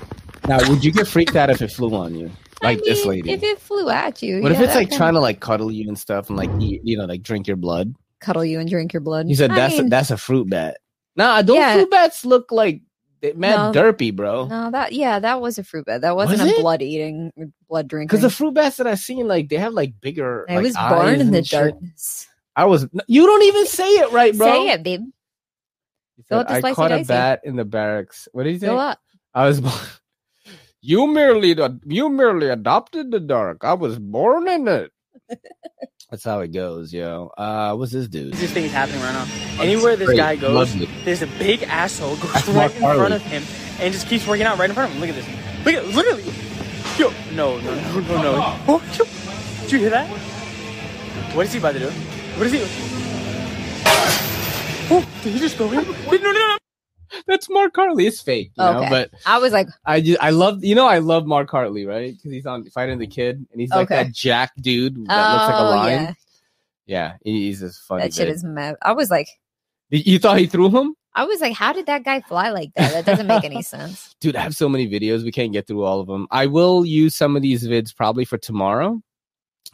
Now, 0.48 0.58
would 0.70 0.84
you 0.84 0.92
get 0.92 1.08
freaked 1.08 1.36
out 1.36 1.50
if 1.50 1.62
it 1.62 1.72
flew 1.72 1.94
on 1.96 2.16
you, 2.16 2.30
like 2.62 2.80
this 2.84 3.06
lady? 3.06 3.32
if 3.32 3.42
it 3.42 3.60
flew 3.60 3.90
at 3.90 4.22
you, 4.22 4.42
what 4.42 4.52
if 4.52 4.60
it's 4.60 4.76
like 4.76 4.90
can 4.90 4.98
trying 4.98 5.14
to 5.14 5.20
like 5.22 5.40
cuddle 5.40 5.72
you 5.72 5.88
and 5.88 5.98
stuff, 5.98 6.30
and 6.30 6.38
like 6.38 6.50
eat, 6.60 6.82
you 6.84 6.98
know, 6.98 7.06
like 7.06 7.24
drink 7.24 7.48
your 7.48 7.58
blood? 7.58 7.96
cuddle 8.20 8.44
you 8.44 8.60
and 8.60 8.70
drink 8.70 8.92
your 8.94 9.00
blood? 9.02 9.28
He 9.28 9.36
said 9.36 9.52
I 9.52 9.56
that's 9.56 9.78
mean, 9.78 9.86
a, 9.88 9.90
that's 9.90 10.12
a 10.12 10.18
fruit 10.18 10.50
bat. 10.50 10.80
Nah, 11.18 11.42
don't 11.42 11.58
Yeah. 11.58 11.74
fruit 11.74 11.92
bats 11.92 12.24
look 12.26 12.52
like 12.52 12.82
they 13.22 13.34
mad 13.34 13.74
No. 13.74 13.82
derpy, 13.82 14.16
bro? 14.16 14.46
no, 14.46 14.70
that 14.72 14.94
yeah, 14.94 15.20
that 15.20 15.42
was 15.42 15.58
a 15.58 15.64
fruit 15.64 15.86
bat. 15.86 16.02
That 16.02 16.16
wasn't 16.16 16.42
Was 16.44 16.52
a 16.52 16.62
blood 16.62 16.82
eating, 16.84 17.32
blood 17.68 17.88
drinking. 17.88 18.08
Because 18.08 18.22
the 18.22 18.30
fruit 18.30 18.54
bats 18.54 18.78
that 18.78 18.86
I 18.88 18.96
seen, 18.96 19.28
like 19.28 19.50
they 19.50 19.58
have 19.58 19.74
like 19.74 20.00
bigger. 20.00 20.46
I 20.48 20.56
like, 20.56 20.64
was 20.64 20.76
born 20.76 21.20
in 21.20 21.32
the 21.32 21.42
darkness. 21.42 22.28
I 22.56 22.66
was. 22.66 22.88
You 23.08 23.26
don't 23.26 23.44
even 23.44 23.66
say 23.68 23.90
it 23.90 24.12
right, 24.12 24.38
bro. 24.38 24.48
Say 24.48 24.70
it, 24.70 24.84
babe. 24.84 25.02
Said, 26.28 26.48
I 26.48 26.74
caught 26.74 26.92
a 26.92 27.04
bat 27.04 27.42
in 27.44 27.56
the 27.56 27.66
barracks. 27.66 28.28
What 28.32 28.44
did 28.44 28.54
you 28.54 28.60
say? 28.60 28.68
Go 28.68 28.78
up. 28.78 29.00
I 29.34 29.48
was. 29.48 29.62
born- 29.62 29.74
You 30.82 31.08
merely 31.08 31.56
you 31.86 32.08
merely 32.08 32.50
adopted 32.50 33.12
the 33.12 33.20
dark. 33.20 33.64
I 33.66 33.74
was 33.74 34.00
born 34.00 34.48
in 34.48 34.68
it. 34.68 34.92
That's 36.10 36.24
how 36.24 36.40
it 36.40 36.54
goes, 36.54 36.94
yo. 36.94 37.32
Uh, 37.38 37.76
what's 37.76 37.92
this 37.92 38.08
dude? 38.08 38.34
This 38.34 38.52
thing 38.54 38.64
is 38.64 38.72
happening 38.72 39.02
right 39.02 39.12
now. 39.12 39.62
Anywhere 39.62 39.98
this 39.98 40.06
Great. 40.08 40.18
guy 40.18 40.36
goes, 40.38 40.56
Lovely. 40.74 40.88
there's 41.04 41.22
a 41.22 41.28
big 41.28 41.64
asshole 41.64 42.16
goes 42.22 42.32
That's 42.32 42.48
right 42.48 42.74
in 42.74 42.82
front 42.82 43.14
of 43.14 43.22
him 43.24 43.44
and 43.80 43.94
just 43.94 44.08
keeps 44.08 44.26
working 44.26 44.46
out 44.46 44.58
right 44.58 44.70
in 44.70 44.74
front 44.74 44.90
of 44.90 44.96
him. 44.96 45.02
Look 45.02 45.10
at 45.10 45.16
this. 45.16 45.96
Look 45.96 46.06
at 46.06 46.20
at 46.20 46.48
Yo, 46.98 47.12
no, 47.36 47.60
no, 47.60 47.76
no, 47.76 48.00
no, 48.00 48.22
no. 48.22 48.60
Oh, 48.68 48.82
yo. 48.98 49.06
Did 49.64 49.72
you 49.74 49.80
hear 49.80 49.90
that? 49.90 50.08
What 51.36 51.46
is 51.46 51.52
he 51.54 51.60
about 51.60 51.74
to 51.74 51.80
do? 51.80 51.90
What 51.90 52.48
is 52.48 52.54
he? 52.54 52.62
Oh, 54.90 55.06
did 55.22 55.34
he 55.34 55.40
just 55.40 55.58
go 55.58 55.66
in? 55.72 55.84
No, 55.84 55.84
no, 55.84 56.32
no. 56.32 56.58
That's 57.28 57.50
Mark 57.50 57.76
Hartley. 57.76 58.08
It's 58.08 58.22
fake, 58.22 58.52
you 58.58 58.64
know. 58.64 58.80
Okay. 58.80 58.90
But 58.90 59.12
I 59.26 59.38
was 59.40 59.54
like, 59.54 59.68
I 59.86 60.02
just, 60.02 60.22
I 60.22 60.30
love 60.32 60.64
you 60.64 60.76
know 60.76 60.88
I 60.88 61.00
love 61.00 61.26
Mark 61.26 61.50
Hartley, 61.50 61.86
right? 61.86 62.14
Because 62.16 62.32
he's 62.32 62.46
on 62.46 62.66
fighting 62.70 63.00
the 63.00 63.08
kid, 63.08 63.46
and 63.52 63.62
he's 63.62 63.70
like 63.70 63.92
Okay. 63.92 64.04
that 64.04 64.14
jack 64.14 64.52
dude 64.60 64.96
that 65.08 65.32
looks 65.32 65.44
like 65.46 65.56
a 65.56 65.58
Oh, 65.60 65.70
lion. 65.70 66.04
yeah. 66.04 66.14
Yeah, 66.86 67.14
he- 67.24 67.48
he's 67.48 67.60
just 67.60 67.82
funny. 67.82 68.04
that 68.04 68.14
shit 68.14 68.28
dude. 68.28 68.36
is 68.36 68.44
mad. 68.44 68.76
I 68.82 68.94
was 68.94 69.10
like, 69.12 69.28
You 69.90 70.20
thought 70.20 70.38
he 70.40 70.48
threw 70.48 70.70
him? 70.70 70.96
I 71.16 71.26
was 71.26 71.42
like, 71.42 71.54
how 71.56 71.74
did 71.74 71.88
that 71.88 72.04
guy 72.06 72.22
fly 72.22 72.52
like 72.52 72.70
that? 72.76 72.92
That 72.94 73.06
doesn't 73.06 73.26
make 73.26 73.44
any 73.44 73.62
sense. 73.64 74.16
Dude, 74.22 74.36
I 74.36 74.42
have 74.42 74.56
so 74.56 74.70
many 74.70 74.88
videos. 74.88 75.24
We 75.24 75.32
can't 75.32 75.52
get 75.52 75.66
through 75.66 75.84
all 75.84 76.00
of 76.00 76.06
them. 76.08 76.28
I 76.30 76.46
will 76.46 76.86
use 76.86 77.16
some 77.16 77.36
of 77.36 77.42
these 77.42 77.68
vids 77.68 77.94
probably 77.96 78.24
for 78.24 78.38
tomorrow 78.38 79.02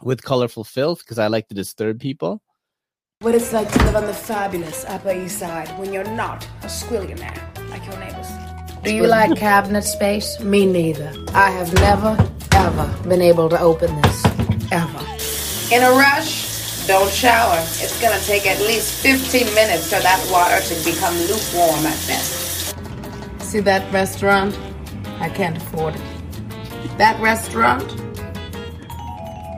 with 0.02 0.22
colorful 0.24 0.64
filth 0.64 1.00
because 1.00 1.18
I 1.18 1.26
like 1.26 1.46
to 1.48 1.54
disturb 1.54 2.00
people. 2.00 2.40
What 3.24 3.34
it's 3.34 3.54
like 3.54 3.72
to 3.72 3.78
live 3.84 3.96
on 3.96 4.04
the 4.04 4.12
fabulous 4.12 4.84
Upper 4.84 5.10
East 5.10 5.38
Side 5.38 5.68
when 5.78 5.94
you're 5.94 6.04
not 6.04 6.46
a 6.60 6.66
squillionaire 6.66 7.40
like 7.70 7.82
your 7.86 7.98
neighbors. 7.98 8.28
Do 8.82 8.94
you 8.94 9.06
like 9.06 9.34
cabinet 9.38 9.84
space? 9.84 10.38
Me 10.40 10.66
neither. 10.66 11.10
I 11.32 11.50
have 11.50 11.72
never, 11.76 12.18
ever 12.52 13.08
been 13.08 13.22
able 13.22 13.48
to 13.48 13.58
open 13.58 13.98
this. 14.02 14.26
Ever. 14.70 14.98
In 15.74 15.82
a 15.82 15.92
rush? 15.92 16.86
Don't 16.86 17.10
shower. 17.10 17.56
It's 17.60 17.98
gonna 17.98 18.20
take 18.20 18.46
at 18.46 18.60
least 18.60 19.02
15 19.02 19.54
minutes 19.54 19.84
for 19.84 20.00
that 20.00 20.20
water 20.30 20.60
to 20.62 20.84
become 20.84 21.16
lukewarm 21.20 21.86
at 21.86 22.06
best. 22.06 22.76
See 23.40 23.60
that 23.60 23.90
restaurant? 23.90 24.54
I 25.18 25.30
can't 25.30 25.56
afford 25.56 25.94
it. 25.94 26.02
That 26.98 27.18
restaurant? 27.22 28.03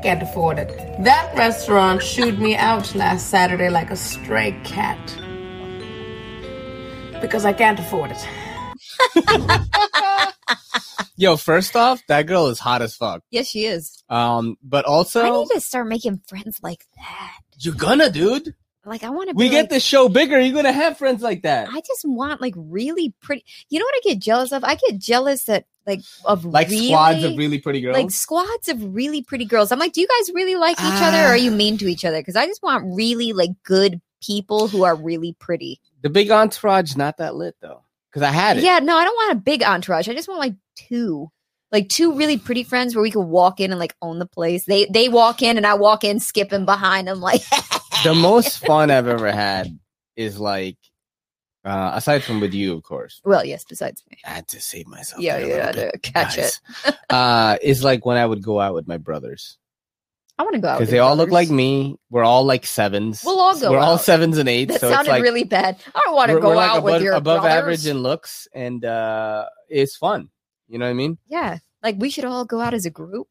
Can't 0.07 0.23
afford 0.23 0.61
it. 0.61 0.69
That 1.03 1.35
restaurant 1.37 2.01
shooed 2.01 2.39
me 2.39 2.55
out 2.55 2.95
last 2.95 3.29
Saturday 3.29 3.71
like 3.71 3.91
a 3.91 3.97
stray 3.97 4.53
cat. 4.63 5.01
Because 7.21 7.45
I 7.45 7.53
can't 7.53 7.81
afford 7.81 8.13
it. 8.13 8.29
Yo, 11.17 11.37
first 11.37 11.75
off, 11.75 12.01
that 12.07 12.29
girl 12.29 12.47
is 12.47 12.61
hot 12.61 12.83
as 12.83 12.95
fuck. 12.95 13.25
Yes, 13.33 13.49
she 13.49 13.65
is. 13.65 14.05
Um, 14.09 14.57
but 14.63 14.85
also, 14.85 15.25
I 15.25 15.41
need 15.41 15.49
to 15.55 15.61
start 15.61 15.89
making 15.89 16.21
friends 16.29 16.61
like 16.63 16.85
that. 16.99 17.39
you're 17.59 17.75
gonna, 17.75 18.09
dude. 18.09 18.55
Like, 18.85 19.03
I 19.03 19.11
want 19.11 19.31
to. 19.31 19.35
We 19.35 19.47
be 19.47 19.51
get 19.51 19.63
like, 19.63 19.71
the 19.71 19.81
show 19.81 20.09
bigger. 20.09 20.39
You're 20.39 20.55
gonna 20.55 20.71
have 20.71 20.99
friends 20.99 21.21
like 21.21 21.43
that. 21.43 21.69
I 21.69 21.81
just 21.81 22.05
want 22.05 22.41
like 22.41 22.55
really 22.57 23.13
pretty. 23.23 23.45
You 23.71 23.81
know 23.81 23.87
what 23.87 23.97
I 23.97 24.09
get 24.09 24.21
jealous 24.21 24.53
of? 24.53 24.63
I 24.63 24.77
get 24.77 25.01
jealous 25.01 25.43
that 25.47 25.65
like 25.87 26.01
of 26.25 26.45
Like 26.45 26.69
really, 26.69 26.89
squads 26.89 27.25
of 27.25 27.37
really 27.37 27.59
pretty 27.59 27.81
girls. 27.81 27.97
like 27.97 28.11
squads 28.11 28.69
of 28.69 28.95
really 28.95 29.23
pretty 29.23 29.45
girls. 29.45 29.73
I'm 29.73 29.79
like, 29.79 29.93
do 29.93 30.01
you 30.01 30.09
guys 30.09 30.35
really 30.35 30.57
like 30.57 30.79
each 30.79 31.03
other, 31.03 31.19
or 31.19 31.29
are 31.29 31.37
you 31.37 31.53
ah. 31.53 31.57
mean 31.57 31.79
to 31.79 31.87
each 31.87 32.05
other? 32.05 32.21
Because 32.21 32.37
I 32.37 32.47
just 32.47 32.63
want 32.63 32.85
really 32.95 33.33
like 33.33 33.51
good 33.65 34.01
people 34.23 34.69
who 34.69 34.85
are 34.85 34.97
really 34.97 35.37
pretty. 35.39 35.81
the 36.03 36.11
big 36.11 36.31
entourage, 36.31 36.97
not 36.97 37.19
that 37.19 37.37
lit 37.37 37.57
though. 37.61 37.83
Because 38.11 38.23
I 38.23 38.31
had 38.31 38.57
it. 38.57 38.65
Yeah, 38.65 38.79
no, 38.79 38.97
I 38.97 39.05
don't 39.05 39.15
want 39.15 39.33
a 39.39 39.41
big 39.41 39.63
entourage. 39.63 40.09
I 40.09 40.15
just 40.15 40.29
want 40.29 40.41
like 40.41 40.55
two, 40.75 41.31
like 41.71 41.89
two 41.89 42.15
really 42.15 42.39
pretty 42.39 42.63
friends 42.63 42.95
where 42.95 43.03
we 43.03 43.11
could 43.11 43.27
walk 43.27 43.61
in 43.61 43.71
and 43.71 43.79
like 43.79 43.95
own 44.01 44.19
the 44.19 44.27
place. 44.27 44.65
They 44.65 44.87
they 44.87 45.09
walk 45.09 45.43
in 45.43 45.57
and 45.57 45.67
I 45.67 45.75
walk 45.75 46.03
in 46.03 46.19
skipping 46.19 46.65
behind 46.65 47.09
them 47.09 47.21
like. 47.21 47.43
the 48.05 48.15
most 48.15 48.59
fun 48.67 48.91
I've 48.91 49.07
ever 49.07 49.31
had 49.31 49.79
is 50.17 50.41
like, 50.41 50.79
uh, 51.67 51.91
aside 51.95 52.23
from 52.23 52.41
with 52.41 52.55
you, 52.55 52.75
of 52.75 52.83
course. 52.83 53.21
well, 53.25 53.45
yes. 53.45 53.65
Besides 53.65 54.03
me. 54.11 54.19
I 54.25 54.31
had 54.31 54.49
to 54.49 54.61
save 54.61 54.87
myself. 54.87 55.21
Yeah, 55.21 55.39
yeah, 55.39 55.73
to 55.73 55.99
catch 55.99 56.37
guys. 56.37 56.61
it. 56.87 56.97
uh, 57.11 57.59
is 57.61 57.85
like 57.85 58.07
when 58.07 58.17
I 58.17 58.25
would 58.25 58.43
go 58.43 58.61
out 58.61 58.75
with 58.75 58.87
my 58.87 58.97
brothers 58.97 59.59
I 60.39 60.43
want 60.43 60.55
to 60.55 60.61
go 60.61 60.69
out 60.69 60.79
because 60.79 60.91
they 60.91 60.99
all 60.99 61.17
look 61.17 61.31
like 61.31 61.49
me. 61.49 61.97
We're 62.11 62.25
all 62.25 62.45
like 62.45 62.67
sevens. 62.67 63.23
We'll 63.25 63.41
all 63.41 63.59
go 63.59 63.71
We're 63.71 63.79
all 63.79 63.97
sevens 63.97 64.37
and 64.37 64.49
eights. 64.49 64.75
That 64.75 64.81
so 64.81 64.89
it's 64.89 64.97
sounded 64.97 65.11
like 65.11 65.23
really 65.23 65.45
bad. 65.45 65.79
I 65.95 66.03
don't 66.05 66.15
want 66.15 66.31
to 66.31 66.41
go 66.41 66.51
like 66.51 66.71
out 66.71 66.79
above, 66.79 66.85
with 66.85 67.03
your 67.03 67.15
above 67.15 67.43
brothers. 67.43 67.59
average 67.59 67.87
in 67.87 67.99
looks, 68.03 68.47
and 68.53 68.85
uh, 68.85 69.47
it's 69.71 69.97
fun. 69.97 70.29
You 70.69 70.79
know 70.79 70.85
what 70.85 70.91
I 70.91 70.95
mean? 70.95 71.17
Yeah, 71.27 71.59
like 71.83 71.97
we 71.99 72.11
should 72.11 72.27
all 72.27 72.45
go 72.45 72.61
out 72.61 72.75
as 72.75 72.85
a 72.85 72.91
group. 72.91 73.29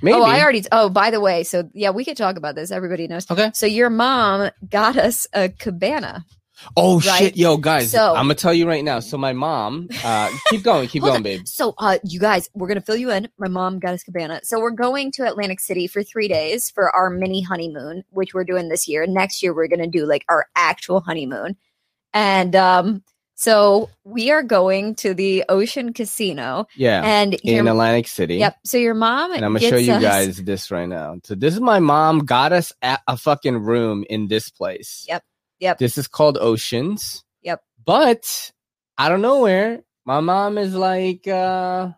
Maybe. 0.00 0.14
Oh, 0.14 0.22
I 0.22 0.40
already. 0.40 0.62
Oh, 0.70 0.88
by 0.88 1.10
the 1.10 1.20
way, 1.20 1.42
so 1.42 1.68
yeah, 1.74 1.90
we 1.90 2.04
could 2.04 2.16
talk 2.16 2.36
about 2.36 2.54
this. 2.54 2.70
Everybody 2.70 3.08
knows. 3.08 3.28
Okay. 3.28 3.50
So 3.52 3.66
your 3.66 3.90
mom 3.90 4.50
got 4.68 4.96
us 4.96 5.26
a 5.32 5.48
cabana. 5.48 6.24
Oh 6.76 7.00
Right? 7.00 7.18
shit, 7.18 7.36
yo, 7.36 7.56
guys! 7.56 7.90
So- 7.90 8.14
I'm 8.14 8.24
gonna 8.24 8.34
tell 8.34 8.52
you 8.54 8.66
right 8.66 8.82
now. 8.84 9.00
So 9.00 9.16
my 9.18 9.32
mom, 9.32 9.88
uh, 10.04 10.30
keep 10.50 10.62
going, 10.62 10.88
keep 10.88 11.02
going, 11.02 11.16
on. 11.16 11.22
babe. 11.22 11.42
So, 11.46 11.74
uh, 11.78 11.98
you 12.04 12.18
guys, 12.20 12.48
we're 12.54 12.68
gonna 12.68 12.80
fill 12.80 12.96
you 12.96 13.10
in. 13.10 13.28
My 13.38 13.48
mom 13.48 13.78
got 13.78 13.94
us 13.94 14.02
cabana. 14.02 14.40
So 14.42 14.58
we're 14.60 14.70
going 14.70 15.12
to 15.12 15.26
Atlantic 15.26 15.60
City 15.60 15.86
for 15.86 16.02
three 16.02 16.28
days 16.28 16.70
for 16.70 16.94
our 16.94 17.10
mini 17.10 17.42
honeymoon, 17.42 18.04
which 18.10 18.34
we're 18.34 18.44
doing 18.44 18.68
this 18.68 18.88
year. 18.88 19.06
Next 19.06 19.42
year, 19.42 19.54
we're 19.54 19.68
gonna 19.68 19.86
do 19.86 20.06
like 20.06 20.24
our 20.28 20.46
actual 20.56 21.00
honeymoon. 21.00 21.56
And 22.14 22.56
um, 22.56 23.04
so 23.34 23.88
we 24.02 24.30
are 24.32 24.42
going 24.42 24.96
to 24.96 25.14
the 25.14 25.44
Ocean 25.48 25.92
Casino. 25.92 26.66
Yeah. 26.74 27.02
And 27.04 27.34
in 27.34 27.56
your- 27.64 27.68
Atlantic 27.68 28.08
City. 28.08 28.36
Yep. 28.36 28.56
So 28.64 28.78
your 28.78 28.94
mom 28.94 29.32
And 29.32 29.44
I'm 29.44 29.52
gonna 29.52 29.68
show 29.68 29.76
you 29.76 29.92
us- 29.92 30.02
guys 30.02 30.36
this 30.42 30.70
right 30.72 30.88
now. 30.88 31.16
So 31.22 31.34
this 31.36 31.54
is 31.54 31.60
my 31.60 31.78
mom 31.78 32.20
got 32.20 32.52
us 32.52 32.72
at 32.82 33.00
a 33.06 33.16
fucking 33.16 33.58
room 33.58 34.04
in 34.10 34.26
this 34.26 34.48
place. 34.50 35.04
Yep. 35.08 35.22
Yep. 35.60 35.78
This 35.78 35.98
is 35.98 36.08
called 36.08 36.38
Oceans. 36.40 37.24
Yep. 37.42 37.62
But 37.84 38.52
out 38.96 39.12
of 39.12 39.20
nowhere, 39.20 39.82
my 40.04 40.20
mom 40.20 40.58
is 40.58 40.74
like, 40.74 41.26
uh, 41.26 41.90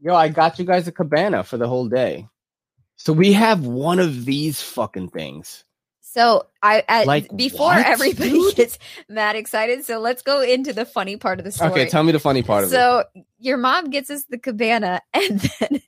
yo, 0.00 0.14
I 0.14 0.28
got 0.28 0.58
you 0.58 0.64
guys 0.64 0.88
a 0.88 0.92
cabana 0.92 1.44
for 1.44 1.56
the 1.56 1.68
whole 1.68 1.88
day. 1.88 2.28
So 2.96 3.12
we 3.12 3.32
have 3.32 3.66
one 3.66 3.98
of 3.98 4.24
these 4.24 4.60
fucking 4.62 5.08
things. 5.08 5.64
So 6.00 6.46
I, 6.62 7.04
Like 7.04 7.34
before 7.36 7.68
what, 7.68 7.86
everybody 7.86 8.30
dude? 8.30 8.54
gets 8.56 8.78
mad 9.08 9.36
excited. 9.36 9.84
So 9.84 9.98
let's 9.98 10.22
go 10.22 10.40
into 10.42 10.72
the 10.72 10.84
funny 10.84 11.16
part 11.16 11.38
of 11.38 11.44
the 11.44 11.50
story. 11.52 11.70
Okay, 11.72 11.88
tell 11.88 12.02
me 12.04 12.12
the 12.12 12.20
funny 12.20 12.42
part 12.42 12.64
of 12.64 12.70
it. 12.70 12.72
So 12.72 13.04
your 13.42 13.56
mom 13.56 13.90
gets 13.90 14.08
us 14.08 14.24
the 14.30 14.38
cabana, 14.38 15.00
and 15.14 15.40
then 15.40 15.82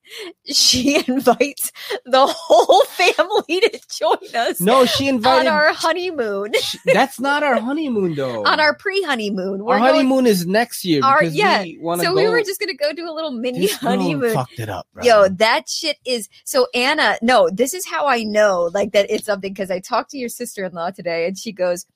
she 0.44 0.96
invites 1.06 1.70
the 2.04 2.26
whole 2.26 2.84
family 2.86 3.60
to 3.60 3.80
join 3.88 4.34
us. 4.34 4.60
No, 4.60 4.84
she 4.84 5.06
invited- 5.06 5.46
on 5.46 5.54
our 5.54 5.72
honeymoon. 5.72 6.52
That's 6.84 7.20
not 7.20 7.42
our 7.44 7.60
honeymoon 7.60 8.14
though. 8.16 8.44
on 8.44 8.58
our 8.58 8.74
pre-honeymoon. 8.74 9.62
our 9.62 9.78
honeymoon 9.78 10.26
is 10.26 10.46
next 10.46 10.84
year 10.84 11.02
Our, 11.04 11.22
yeah. 11.24 11.62
we 11.62 11.78
so 11.80 11.96
go. 11.96 12.14
we 12.14 12.28
were 12.28 12.42
just 12.42 12.58
gonna 12.60 12.74
go 12.74 12.92
do 12.92 13.08
a 13.08 13.12
little 13.12 13.30
mini 13.30 13.68
honeymoon. 13.68 14.34
fucked 14.34 14.58
it 14.58 14.68
up, 14.68 14.88
bro. 14.92 15.04
Yo, 15.04 15.28
that 15.28 15.68
shit 15.68 15.98
is 16.04 16.28
so 16.44 16.66
Anna. 16.74 17.16
No, 17.22 17.48
this 17.50 17.72
is 17.74 17.86
how 17.86 18.06
I 18.06 18.24
know 18.24 18.70
like 18.74 18.92
that 18.92 19.06
it's 19.08 19.26
something 19.26 19.52
because 19.52 19.70
I 19.70 19.78
talked 19.78 20.10
to 20.10 20.18
your 20.18 20.28
sister 20.28 20.63
in 20.64 20.72
law 20.72 20.90
today, 20.90 21.26
and 21.26 21.38
she 21.38 21.52
goes, 21.52 21.86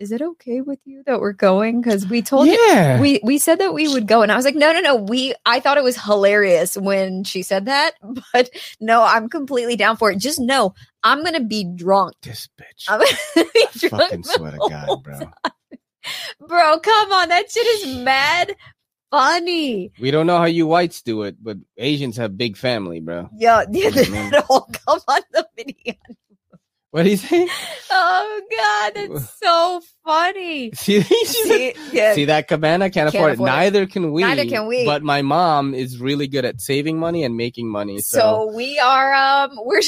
"Is 0.00 0.10
it 0.12 0.22
okay 0.22 0.60
with 0.60 0.78
you 0.84 1.02
that 1.06 1.20
we're 1.20 1.32
going?" 1.32 1.80
Because 1.80 2.06
we 2.06 2.22
told 2.22 2.46
Yeah. 2.48 2.96
you 2.96 3.02
we 3.02 3.20
we 3.22 3.38
said 3.38 3.58
that 3.60 3.74
we 3.74 3.86
would 3.88 4.06
go, 4.08 4.22
and 4.22 4.32
I 4.32 4.36
was 4.36 4.44
like, 4.44 4.54
"No, 4.54 4.72
no, 4.72 4.80
no." 4.80 4.96
We 4.96 5.34
I 5.46 5.60
thought 5.60 5.78
it 5.78 5.84
was 5.84 6.00
hilarious 6.02 6.76
when 6.76 7.24
she 7.24 7.42
said 7.42 7.66
that, 7.66 7.94
but 8.32 8.50
no, 8.80 9.02
I'm 9.02 9.28
completely 9.28 9.76
down 9.76 9.96
for 9.96 10.10
it. 10.10 10.18
Just 10.18 10.40
know 10.40 10.74
I'm 11.02 11.22
gonna 11.24 11.40
be 11.44 11.64
drunk. 11.64 12.14
This 12.22 12.48
bitch. 12.60 12.86
I'm 12.88 13.00
gonna 13.00 13.48
be 13.54 13.66
drunk 13.78 14.02
fucking 14.02 14.24
swear 14.24 14.52
to 14.52 14.58
God, 14.58 15.02
bro. 15.02 15.20
Bro, 16.46 16.80
come 16.80 17.12
on. 17.12 17.28
That 17.30 17.50
shit 17.50 17.66
is 17.66 17.96
mad 18.04 18.54
funny. 19.10 19.92
We 20.00 20.10
don't 20.10 20.26
know 20.26 20.36
how 20.38 20.44
you 20.44 20.66
whites 20.66 21.02
do 21.02 21.22
it, 21.22 21.36
but 21.42 21.56
Asians 21.78 22.16
have 22.16 22.36
big 22.36 22.56
family, 22.56 23.00
bro. 23.00 23.30
Yo, 23.38 23.60
yeah, 23.60 23.64
Mhm. 23.90 24.30
they 24.32 24.38
all 24.50 24.68
come 24.86 25.00
on 25.08 25.20
the 25.32 25.46
video. 25.56 25.94
What 26.94 27.02
do 27.02 27.10
you 27.10 27.16
think? 27.16 27.50
Oh 27.90 28.40
god, 28.56 28.92
that's 28.94 29.38
so 29.40 29.80
funny. 30.04 30.70
See, 30.74 31.00
See, 31.02 31.74
yeah. 31.92 32.14
see 32.14 32.26
that 32.26 32.46
cabana? 32.46 32.84
Can't, 32.84 33.10
Can't 33.10 33.14
afford, 33.16 33.32
afford 33.32 33.48
it. 33.48 33.52
it. 33.52 33.56
Neither 33.56 33.86
can 33.86 34.12
we. 34.12 34.22
Neither 34.22 34.44
can 34.44 34.68
we. 34.68 34.84
But 34.84 35.02
my 35.02 35.20
mom 35.20 35.74
is 35.74 35.98
really 35.98 36.28
good 36.28 36.44
at 36.44 36.60
saving 36.60 36.96
money 37.00 37.24
and 37.24 37.36
making 37.36 37.68
money. 37.68 37.98
So, 37.98 38.18
So, 38.20 38.52
we 38.54 38.78
are 38.78 39.12
um 39.12 39.58
we're, 39.64 39.80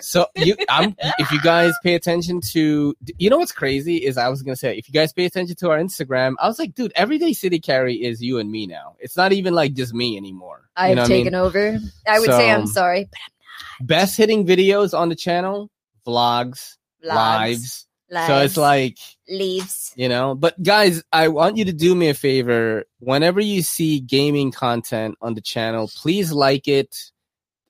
so 0.00 0.28
you, 0.34 0.56
I'm. 0.70 0.96
If 1.18 1.30
you 1.30 1.42
guys 1.42 1.74
pay 1.82 1.94
attention 1.94 2.40
to, 2.52 2.94
you 3.18 3.28
know 3.28 3.36
what's 3.36 3.52
crazy 3.52 3.96
is 3.98 4.16
I 4.16 4.28
was 4.30 4.42
gonna 4.42 4.56
say 4.56 4.78
if 4.78 4.88
you 4.88 4.94
guys 4.94 5.12
pay 5.12 5.26
attention 5.26 5.56
to 5.56 5.70
our 5.70 5.78
Instagram, 5.78 6.36
I 6.40 6.48
was 6.48 6.58
like, 6.58 6.74
dude, 6.74 6.90
everyday 6.96 7.34
city 7.34 7.58
carry 7.60 7.96
is 7.96 8.22
you 8.22 8.38
and 8.38 8.50
me 8.50 8.66
now. 8.66 8.96
It's 8.98 9.14
not 9.18 9.32
even 9.34 9.52
like 9.52 9.74
just 9.74 9.92
me 9.92 10.16
anymore. 10.16 10.70
I've 10.74 10.88
you 10.88 10.94
know 10.96 11.02
what 11.02 11.10
I 11.10 11.14
mean? 11.14 11.18
taken 11.24 11.34
over. 11.34 11.78
I 12.08 12.18
would 12.18 12.30
say 12.30 12.50
I'm 12.50 12.66
So- 12.66 12.72
sorry. 12.72 13.10
best 13.82 14.16
hitting 14.16 14.46
videos 14.46 14.98
on 14.98 15.10
the 15.10 15.14
channel, 15.16 15.70
vlogs, 16.06 16.76
Vlogs, 17.04 17.14
lives. 17.14 17.86
So 18.28 18.38
it's 18.38 18.56
like 18.56 18.98
Leaves. 19.28 19.92
you 19.96 20.08
know. 20.08 20.34
But 20.34 20.62
guys, 20.62 21.02
I 21.12 21.28
want 21.28 21.56
you 21.56 21.64
to 21.64 21.72
do 21.72 21.94
me 21.94 22.08
a 22.08 22.14
favor. 22.14 22.84
Whenever 23.00 23.40
you 23.40 23.62
see 23.62 24.00
gaming 24.00 24.52
content 24.52 25.16
on 25.20 25.34
the 25.34 25.40
channel, 25.40 25.90
please 25.94 26.32
like 26.32 26.68
it. 26.68 26.96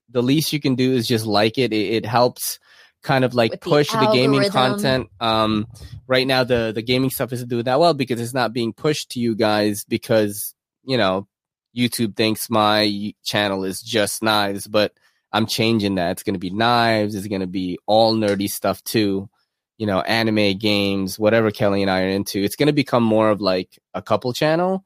The 0.09 0.21
least 0.21 0.53
you 0.53 0.59
can 0.59 0.75
do 0.75 0.93
is 0.93 1.07
just 1.07 1.25
like 1.25 1.57
it. 1.57 1.73
It, 1.73 1.93
it 1.93 2.05
helps 2.05 2.59
kind 3.03 3.25
of 3.25 3.33
like 3.33 3.51
With 3.51 3.61
push 3.61 3.91
the, 3.91 4.09
gaming 4.13 4.49
content. 4.49 5.07
Um, 5.19 5.67
right 6.07 6.27
now 6.27 6.43
the 6.43 6.71
the 6.73 6.81
gaming 6.81 7.09
stuff 7.09 7.33
isn't 7.33 7.49
doing 7.49 7.63
that 7.63 7.79
well 7.79 7.93
because 7.93 8.21
it's 8.21 8.33
not 8.33 8.53
being 8.53 8.73
pushed 8.73 9.11
to 9.11 9.19
you 9.19 9.35
guys 9.35 9.85
because 9.85 10.53
you 10.83 10.97
know 10.97 11.27
YouTube 11.75 12.15
thinks 12.15 12.49
my 12.49 13.13
channel 13.23 13.63
is 13.63 13.81
just 13.81 14.23
knives, 14.23 14.67
but 14.67 14.93
I'm 15.31 15.45
changing 15.45 15.95
that. 15.95 16.11
It's 16.11 16.23
going 16.23 16.35
to 16.35 16.39
be 16.39 16.49
knives. 16.49 17.15
It's 17.15 17.27
going 17.27 17.41
to 17.41 17.47
be 17.47 17.77
all 17.85 18.15
nerdy 18.15 18.49
stuff 18.49 18.83
too. 18.83 19.29
You 19.77 19.85
know, 19.85 20.01
anime 20.01 20.57
games, 20.57 21.19
whatever 21.19 21.51
Kelly 21.51 21.81
and 21.81 21.91
I 21.91 22.03
are 22.03 22.09
into. 22.09 22.41
It's 22.41 22.55
going 22.55 22.67
to 22.67 22.73
become 22.73 23.03
more 23.03 23.29
of 23.29 23.41
like 23.41 23.77
a 23.93 24.01
couple 24.01 24.33
channel, 24.33 24.83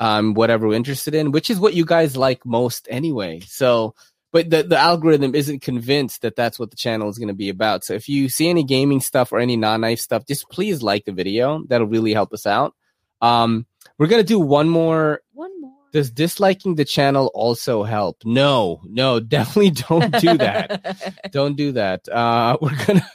um, 0.00 0.34
whatever 0.34 0.66
we're 0.66 0.74
interested 0.74 1.14
in, 1.14 1.30
which 1.30 1.48
is 1.48 1.60
what 1.60 1.74
you 1.74 1.84
guys 1.84 2.16
like 2.16 2.44
most 2.44 2.88
anyway. 2.90 3.40
So, 3.46 3.94
but 4.32 4.50
the, 4.50 4.64
the 4.64 4.78
algorithm 4.78 5.34
isn't 5.34 5.60
convinced 5.60 6.22
that 6.22 6.34
that's 6.34 6.58
what 6.58 6.70
the 6.70 6.76
channel 6.76 7.08
is 7.08 7.18
going 7.18 7.28
to 7.28 7.34
be 7.34 7.50
about. 7.50 7.84
So 7.84 7.94
if 7.94 8.08
you 8.08 8.28
see 8.28 8.48
any 8.48 8.64
gaming 8.64 9.00
stuff 9.00 9.30
or 9.30 9.38
any 9.38 9.56
non-knife 9.56 10.00
stuff, 10.00 10.26
just 10.26 10.48
please 10.48 10.82
like 10.82 11.04
the 11.04 11.12
video. 11.12 11.62
That'll 11.68 11.86
really 11.86 12.14
help 12.14 12.32
us 12.32 12.46
out. 12.46 12.74
Um, 13.20 13.66
we're 13.98 14.08
going 14.08 14.22
to 14.22 14.26
do 14.26 14.40
one 14.40 14.68
more. 14.68 15.20
One 15.34 15.60
more. 15.60 15.81
Does 15.92 16.10
disliking 16.10 16.76
the 16.76 16.86
channel 16.86 17.30
also 17.34 17.82
help? 17.82 18.16
No, 18.24 18.80
no, 18.84 19.20
definitely 19.36 19.70
don't 19.70 20.10
do 20.20 20.38
that. 20.38 21.14
don't 21.32 21.54
do 21.56 21.72
that. 21.72 22.08
Uh, 22.08 22.56
we're 22.62 22.84
gonna 22.86 23.06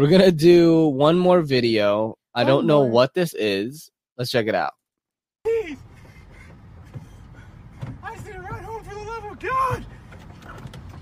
we're 0.00 0.08
gonna 0.08 0.32
do 0.32 0.88
one 0.88 1.18
more 1.18 1.40
video. 1.42 2.16
I 2.34 2.40
One 2.42 2.46
don't 2.48 2.66
know 2.66 2.82
more. 2.82 2.90
what 2.90 3.14
this 3.14 3.32
is. 3.34 3.90
Let's 4.18 4.30
check 4.30 4.46
it 4.48 4.54
out. 4.56 4.72
I 5.46 5.76
see 8.24 8.30
a 8.32 8.40
ride 8.40 8.62
home 8.64 8.82
for 8.82 8.94
the 8.94 9.00
love 9.02 9.24
of 9.24 9.38
God! 9.38 9.86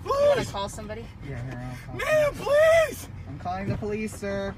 You 0.05 0.11
want 0.11 0.35
Please! 0.35 0.47
to 0.47 0.53
call 0.53 0.69
somebody? 0.69 1.07
Yeah, 1.29 1.43
here, 1.43 1.63
I'll 1.71 1.87
call. 1.87 1.97
Ma'am, 1.97 2.33
please! 2.35 3.09
I'm 3.29 3.39
calling 3.39 3.69
the 3.69 3.77
police, 3.79 4.15
sir. 4.15 4.55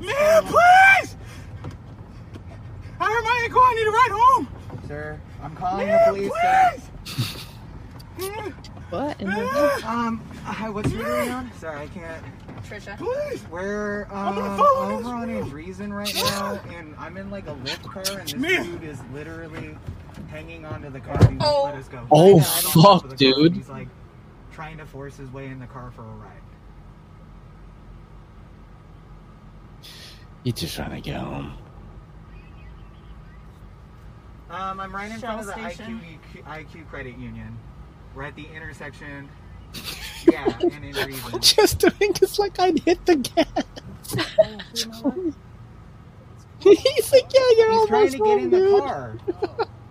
Ma'am, 0.00 0.44
please! 0.44 1.16
I 3.00 3.06
heard 3.12 3.22
my 3.24 3.40
ankle. 3.44 3.60
I 3.62 3.74
need 3.74 3.86
a 3.86 3.90
ride 3.90 4.10
home. 4.12 4.48
Sir, 4.94 5.20
I'm 5.42 5.56
calling 5.56 5.88
Ma'am, 5.88 6.14
the 6.14 6.28
police, 6.28 6.32
sir. 6.40 6.76
What? 8.90 9.20
Um, 9.84 10.22
hi, 10.44 10.70
what's 10.70 10.92
your 10.92 11.02
name 11.02 11.32
on? 11.32 11.50
Sorry, 11.58 11.80
I 11.80 11.86
can't. 11.88 12.24
Trisha. 12.62 12.96
Please! 12.96 13.44
We're 13.50 14.04
I'm 14.04 14.36
gonna 14.36 14.54
um, 14.54 14.60
over 14.60 15.08
on 15.08 15.34
road. 15.34 15.42
a 15.42 15.46
reason 15.46 15.92
right 15.92 16.14
now, 16.14 16.60
and 16.76 16.94
I'm 16.96 17.16
in 17.16 17.28
like 17.32 17.48
a 17.48 17.56
Lyft 17.56 17.82
car, 17.82 18.04
and 18.20 18.28
this 18.28 18.34
Ma'am. 18.36 18.70
dude 18.70 18.84
is 18.84 19.00
literally 19.12 19.76
hanging 20.28 20.64
onto 20.64 20.90
the 20.90 21.00
car. 21.00 21.18
He 21.28 21.38
won't 21.38 21.64
let 21.64 21.74
us 21.74 21.88
go. 21.88 22.06
Oh, 22.12 22.38
He's 22.38 22.60
fuck, 22.72 23.02
of 23.02 23.08
car, 23.08 23.16
dude. 23.16 23.56
He's 23.56 23.68
like 23.68 23.88
trying 24.52 24.78
to 24.78 24.86
force 24.86 25.16
his 25.16 25.28
way 25.32 25.46
in 25.46 25.58
the 25.58 25.66
car 25.66 25.90
for 25.96 26.02
a 26.02 26.04
ride. 26.04 26.30
He's 30.44 30.54
just 30.54 30.76
trying 30.76 30.92
to 30.92 31.00
get 31.00 31.16
home. 31.16 31.54
Um, 34.50 34.80
I'm 34.80 34.94
right 34.94 35.10
in 35.10 35.18
front 35.20 35.40
of 35.40 35.46
the 35.46 35.52
station. 35.52 36.00
IQ, 36.34 36.42
IQ 36.44 36.88
Credit 36.88 37.16
Union. 37.18 37.58
We're 38.14 38.24
at 38.24 38.36
the 38.36 38.46
intersection. 38.54 39.28
Yeah, 40.26 40.56
and 40.58 40.72
in 40.72 41.06
reason. 41.06 41.38
Just 41.42 41.80
doing 41.80 42.14
is 42.22 42.38
like 42.38 42.58
I'd 42.58 42.78
hit 42.78 43.04
the 43.04 43.16
gas. 43.16 43.46
He's 46.60 47.12
like, 47.12 47.30
yeah, 47.34 47.40
you're 47.58 47.70
He's 47.70 47.78
almost 47.78 47.88
trying 47.88 48.10
to 48.10 48.16
get 48.18 48.26
home, 48.26 48.38
in 48.38 48.50
the 48.50 48.58
dude. 48.58 48.82
car. 48.82 49.18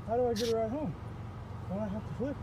How 0.07 0.17
do 0.17 0.27
I 0.27 0.33
get 0.33 0.51
a 0.51 0.55
ride 0.55 0.71
home? 0.71 0.95
Don't 1.69 1.79
I 1.79 1.87
have 1.87 2.01
to 2.01 2.13
flip? 2.17 2.35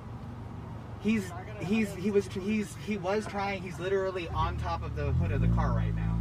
He's 1.00 1.32
he's 1.60 1.92
he 1.94 2.10
was 2.12 2.28
he's 2.28 2.76
he 2.86 2.96
was 2.96 3.26
trying. 3.26 3.60
He's 3.62 3.80
literally 3.80 4.28
on 4.28 4.56
top 4.58 4.84
of 4.84 4.94
the 4.94 5.10
hood 5.12 5.32
of 5.32 5.40
the 5.40 5.48
car 5.48 5.72
right 5.72 5.94
now. 5.96 6.16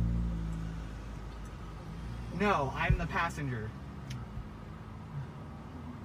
No, 2.39 2.73
I'm 2.75 2.97
the 2.97 3.05
passenger. 3.07 3.69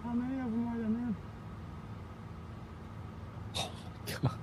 How 0.05 0.12
many 0.12 0.39
of 0.39 0.51
them 0.51 0.68
are 0.68 0.78
there, 0.78 0.89
man? 0.89 1.16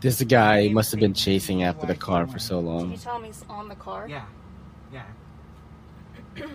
This 0.00 0.20
guy 0.22 0.68
must 0.68 0.90
have 0.90 0.98
been 0.98 1.14
chasing 1.14 1.62
after 1.62 1.86
the 1.86 1.94
car 1.94 2.26
for 2.26 2.40
so 2.40 2.58
long. 2.58 2.80
Can 2.80 2.90
you 2.92 2.96
tell 2.98 3.20
me 3.20 3.28
he's 3.28 3.44
on 3.48 3.68
the 3.68 3.76
car? 3.76 4.08
Yeah, 4.08 4.24
yeah. 4.92 5.04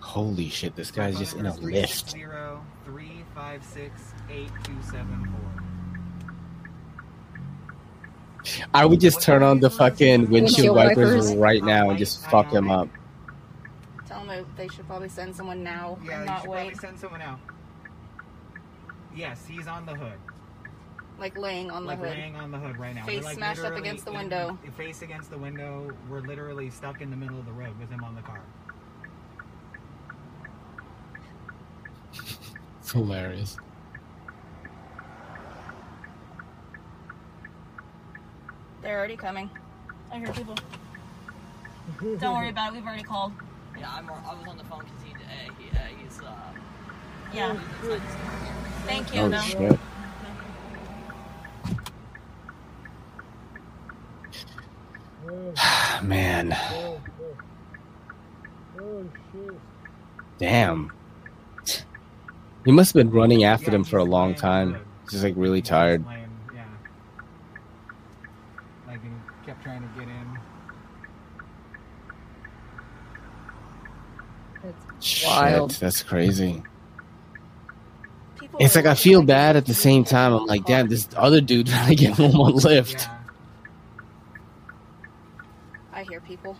Holy 0.00 0.50
shit, 0.50 0.76
this 0.76 0.90
guy's 0.90 1.18
just 1.18 1.34
in 1.34 1.46
a 1.46 1.52
Lyft. 1.52 2.10
Zero 2.10 2.62
three 2.84 3.24
five 3.34 3.64
six 3.64 4.12
eight 4.30 4.50
two 4.64 4.76
seven 4.82 5.24
four. 5.24 5.62
I 8.74 8.84
would 8.84 9.00
just 9.00 9.22
turn 9.22 9.42
on 9.42 9.60
the 9.60 9.70
fucking 9.70 10.28
windshield 10.28 10.76
Windshield 10.76 10.76
wipers 10.76 11.26
wipers. 11.28 11.36
right 11.36 11.64
now 11.64 11.88
and 11.88 11.98
just 11.98 12.26
fuck 12.26 12.52
him 12.52 12.70
up. 12.70 12.88
Tell 14.32 14.44
them 14.44 14.54
they 14.56 14.68
should 14.68 14.86
probably 14.86 15.08
send 15.08 15.34
someone 15.34 15.62
now 15.62 15.98
yeah, 16.04 16.18
and 16.18 16.26
not 16.26 16.46
wait. 16.46 16.60
Probably 16.60 16.74
send 16.74 16.98
someone 16.98 17.22
out. 17.22 17.38
Yes, 19.14 19.44
he's 19.46 19.66
on 19.66 19.84
the 19.84 19.94
hood. 19.94 20.18
Like 21.18 21.36
laying 21.36 21.70
on 21.70 21.82
the 21.82 21.88
like 21.88 21.98
hood. 21.98 22.08
laying 22.08 22.36
on 22.36 22.50
the 22.50 22.58
hood 22.58 22.78
right 22.78 22.94
now. 22.94 23.04
Face 23.04 23.20
We're, 23.20 23.24
like, 23.24 23.36
smashed 23.36 23.58
up 23.58 23.64
literally 23.64 23.88
against 23.88 24.04
the 24.06 24.12
in- 24.12 24.18
window. 24.18 24.58
Face 24.76 25.02
against 25.02 25.30
the 25.30 25.38
window. 25.38 25.92
We're 26.08 26.20
literally 26.20 26.70
stuck 26.70 27.00
in 27.00 27.10
the 27.10 27.16
middle 27.16 27.38
of 27.38 27.46
the 27.46 27.52
road 27.52 27.78
with 27.78 27.90
him 27.90 28.02
on 28.02 28.14
the 28.14 28.22
car. 28.22 28.40
It's 32.80 32.90
hilarious. 32.90 33.56
They're 38.80 38.98
already 38.98 39.16
coming. 39.16 39.48
I 40.10 40.18
hear 40.18 40.32
people. 40.32 40.56
Don't 42.18 42.34
worry 42.34 42.48
about 42.48 42.72
it. 42.72 42.76
We've 42.76 42.84
already 42.84 43.04
called. 43.04 43.32
Yeah, 43.78 43.90
I'm, 43.90 44.08
I 44.10 44.34
was 44.34 44.48
on 44.48 44.58
the 44.58 44.64
phone 44.64 44.84
because 44.84 45.02
he, 45.04 45.12
uh, 45.12 45.52
he, 45.58 45.70
uh, 45.70 45.80
he's, 46.02 46.20
uh, 46.20 46.52
Yeah. 47.34 47.58
He's 47.82 48.00
Thank 48.86 49.14
you. 49.14 49.20
Oh 49.20 49.28
no. 49.28 49.40
shit. 49.40 49.78
Man. 56.02 56.56
Oh 58.78 59.08
shit. 59.32 59.60
Damn. 60.38 60.92
He 62.64 62.72
must 62.72 62.94
have 62.94 63.04
been 63.04 63.10
running 63.10 63.44
after 63.44 63.70
them 63.70 63.84
for 63.84 63.98
a 63.98 64.04
long 64.04 64.34
time. 64.34 64.76
He's 65.02 65.12
just 65.12 65.24
like 65.24 65.34
really 65.36 65.62
tired. 65.62 66.04
Laying, 66.06 66.28
yeah. 66.54 66.64
Like 68.86 69.02
he 69.02 69.10
kept 69.44 69.62
trying 69.62 69.82
to 69.82 69.88
get 69.98 70.08
in. 70.08 70.38
Shit, 75.02 75.70
that's 75.80 76.02
crazy. 76.02 76.62
People 78.38 78.60
It's 78.60 78.76
like 78.76 78.86
I 78.86 78.94
feel 78.94 79.22
bad 79.22 79.56
at 79.56 79.66
the 79.66 79.74
same 79.74 80.04
time. 80.04 80.32
I'm 80.32 80.46
like, 80.46 80.64
damn, 80.64 80.88
this 80.88 81.08
other 81.16 81.40
dude 81.40 81.66
trying 81.66 81.88
to 81.88 81.94
get 81.96 82.12
home 82.16 82.40
on 82.40 82.52
Lyft. 82.52 83.08
I 85.92 86.04
hear 86.04 86.20
people. 86.20 86.56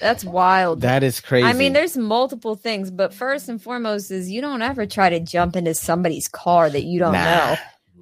That's 0.00 0.24
wild. 0.24 0.82
That 0.82 1.02
is 1.02 1.20
crazy. 1.20 1.46
I 1.46 1.54
mean, 1.54 1.72
there's 1.72 1.96
multiple 1.96 2.56
things, 2.56 2.90
but 2.90 3.14
first 3.14 3.48
and 3.48 3.62
foremost 3.62 4.10
is 4.10 4.30
you 4.30 4.42
don't 4.42 4.60
ever 4.60 4.84
try 4.84 5.08
to 5.08 5.20
jump 5.20 5.56
into 5.56 5.72
somebody's 5.72 6.28
car 6.28 6.68
that 6.68 6.82
you 6.84 6.98
don't 6.98 7.12
Nah. 7.12 7.24
know. 7.24 7.56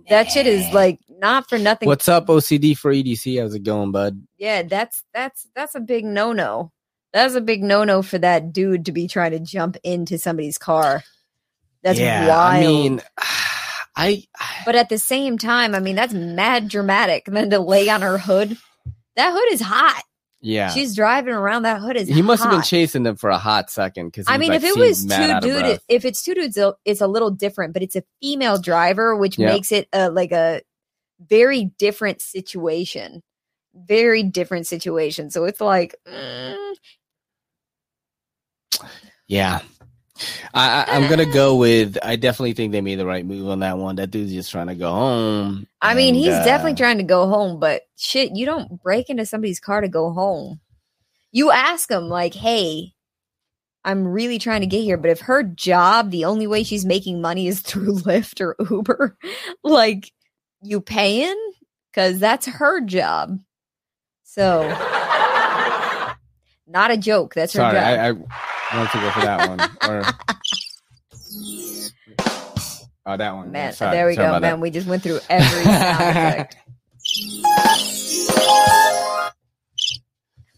That 0.08 0.28
shit 0.30 0.48
is 0.48 0.68
like 0.74 0.98
not 1.22 1.48
for 1.48 1.58
nothing. 1.58 1.86
What's 1.86 2.08
up, 2.08 2.26
OCD 2.26 2.76
for 2.76 2.92
EDC? 2.92 3.40
How's 3.40 3.54
it 3.54 3.62
going, 3.62 3.92
bud? 3.92 4.20
Yeah, 4.36 4.62
that's 4.64 5.02
that's 5.14 5.46
that's 5.54 5.74
a 5.74 5.80
big 5.80 6.04
no 6.04 6.32
no. 6.32 6.72
That's 7.14 7.34
a 7.34 7.40
big 7.40 7.62
no 7.62 7.84
no 7.84 8.02
for 8.02 8.18
that 8.18 8.52
dude 8.52 8.84
to 8.86 8.92
be 8.92 9.06
trying 9.08 9.30
to 9.30 9.38
jump 9.38 9.76
into 9.84 10.18
somebody's 10.18 10.58
car. 10.58 11.02
That's 11.82 11.98
yeah, 11.98 12.28
wild. 12.28 12.54
I 12.54 12.60
mean, 12.60 13.02
I 13.96 14.24
but 14.64 14.74
at 14.74 14.88
the 14.88 14.98
same 14.98 15.38
time, 15.38 15.74
I 15.74 15.80
mean, 15.80 15.96
that's 15.96 16.12
mad 16.14 16.68
dramatic. 16.68 17.28
And 17.28 17.36
then 17.36 17.50
to 17.50 17.58
lay 17.60 17.88
on 17.88 18.02
her 18.02 18.18
hood, 18.18 18.56
that 19.16 19.32
hood 19.32 19.52
is 19.52 19.60
hot. 19.60 20.02
yeah. 20.40 20.70
She's 20.70 20.96
driving 20.96 21.34
around. 21.34 21.64
That 21.64 21.80
hood 21.80 21.96
is. 21.96 22.08
he 22.08 22.22
must 22.22 22.42
have 22.42 22.50
been 22.50 22.62
chasing 22.62 23.02
them 23.02 23.16
for 23.16 23.28
a 23.30 23.38
hot 23.38 23.70
second 23.70 24.06
because 24.08 24.24
I 24.28 24.38
mean, 24.38 24.52
if 24.54 24.64
it 24.64 24.76
was 24.76 25.04
two 25.04 25.40
dudes, 25.40 25.80
if 25.88 26.04
it's 26.06 26.22
two 26.22 26.34
dudes, 26.34 26.58
it's 26.84 27.00
a 27.02 27.06
little 27.06 27.30
different. 27.30 27.74
But 27.74 27.82
it's 27.82 27.94
a 27.96 28.02
female 28.22 28.58
driver, 28.58 29.14
which 29.14 29.38
Yeah. 29.38 29.48
makes 29.48 29.70
it 29.70 29.88
a, 29.92 30.10
like 30.10 30.32
a 30.32 30.62
very 31.28 31.72
different 31.78 32.20
situation. 32.20 33.22
Very 33.74 34.22
different 34.22 34.66
situation. 34.66 35.30
So 35.30 35.44
it's 35.44 35.60
like, 35.60 35.94
mm, 36.06 36.74
Yeah. 39.26 39.60
I, 40.54 40.84
I, 40.84 40.96
I'm 40.96 41.08
gonna 41.08 41.32
go 41.32 41.56
with. 41.56 41.96
I 42.02 42.16
definitely 42.16 42.52
think 42.52 42.72
they 42.72 42.80
made 42.80 42.98
the 42.98 43.06
right 43.06 43.24
move 43.24 43.48
on 43.48 43.60
that 43.60 43.78
one. 43.78 43.96
That 43.96 44.10
dude's 44.10 44.32
just 44.32 44.50
trying 44.50 44.66
to 44.66 44.74
go 44.74 44.92
home. 44.92 45.66
I 45.80 45.94
mean, 45.94 46.14
and, 46.14 46.16
he's 46.16 46.34
uh, 46.34 46.44
definitely 46.44 46.76
trying 46.76 46.98
to 46.98 47.04
go 47.04 47.26
home, 47.26 47.58
but 47.58 47.82
shit, 47.96 48.36
you 48.36 48.46
don't 48.46 48.82
break 48.82 49.08
into 49.08 49.26
somebody's 49.26 49.58
car 49.58 49.80
to 49.80 49.88
go 49.88 50.12
home. 50.12 50.60
You 51.32 51.50
ask 51.50 51.88
them, 51.88 52.08
like, 52.08 52.34
hey, 52.34 52.92
I'm 53.84 54.06
really 54.06 54.38
trying 54.38 54.60
to 54.60 54.66
get 54.66 54.82
here, 54.82 54.96
but 54.96 55.10
if 55.10 55.20
her 55.20 55.42
job, 55.42 56.10
the 56.10 56.26
only 56.26 56.46
way 56.46 56.62
she's 56.62 56.84
making 56.84 57.20
money 57.20 57.48
is 57.48 57.60
through 57.60 57.94
Lyft 58.00 58.40
or 58.40 58.54
Uber, 58.70 59.16
like, 59.64 60.12
you 60.62 60.80
paying? 60.80 61.36
Because 61.90 62.18
that's 62.18 62.46
her 62.46 62.80
job. 62.80 63.38
So, 64.24 64.66
not 66.66 66.90
a 66.90 66.96
joke. 66.96 67.34
That's 67.34 67.52
her 67.52 67.60
Sorry, 67.60 67.74
job. 67.74 67.84
I, 67.84 68.08
I 68.08 68.12
wanted 68.76 68.92
to 68.92 68.98
go 68.98 69.10
for 69.10 69.20
that 69.20 69.48
one. 69.48 69.60
Or 69.90 70.02
oh, 73.06 73.16
that 73.16 73.34
one. 73.34 73.52
Man, 73.52 73.72
Sorry, 73.74 73.94
there 73.94 74.06
we 74.06 74.14
sorry 74.14 74.28
go, 74.28 74.32
man. 74.32 74.42
that. 74.42 74.60
We 74.60 74.70
just 74.70 74.86
went 74.86 75.02
through 75.02 75.20
every 75.28 75.64
sound 75.64 76.48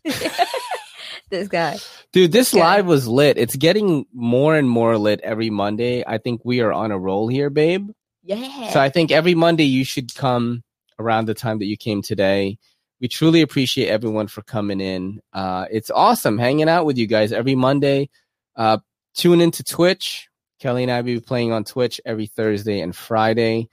this 1.30 1.48
guy. 1.48 1.78
Dude, 2.12 2.30
this 2.30 2.54
live 2.54 2.86
was 2.86 3.08
lit. 3.08 3.38
It's 3.38 3.56
getting 3.56 4.06
more 4.12 4.54
and 4.54 4.68
more 4.68 4.98
lit 4.98 5.20
every 5.22 5.50
Monday. 5.50 6.04
I 6.06 6.18
think 6.18 6.42
we 6.44 6.60
are 6.60 6.72
on 6.72 6.92
a 6.92 6.98
roll 6.98 7.26
here, 7.28 7.50
babe. 7.50 7.90
Yeah. 8.24 8.70
So 8.70 8.80
I 8.80 8.88
think 8.88 9.10
every 9.10 9.34
Monday 9.34 9.64
you 9.64 9.84
should 9.84 10.14
come 10.14 10.62
around 10.98 11.26
the 11.26 11.34
time 11.34 11.58
that 11.58 11.66
you 11.66 11.76
came 11.76 12.02
today. 12.02 12.58
We 13.00 13.08
truly 13.08 13.42
appreciate 13.42 13.88
everyone 13.88 14.28
for 14.28 14.42
coming 14.42 14.80
in. 14.80 15.20
Uh, 15.32 15.66
it's 15.70 15.90
awesome 15.90 16.38
hanging 16.38 16.68
out 16.68 16.86
with 16.86 16.96
you 16.96 17.06
guys 17.06 17.32
every 17.32 17.54
Monday. 17.54 18.08
Uh, 18.56 18.78
tune 19.14 19.40
into 19.40 19.62
Twitch. 19.62 20.28
Kelly 20.60 20.84
and 20.84 20.92
I 20.92 20.98
will 21.00 21.04
be 21.04 21.20
playing 21.20 21.52
on 21.52 21.64
Twitch 21.64 22.00
every 22.06 22.26
Thursday 22.26 22.80
and 22.80 22.96
Friday. 22.96 23.68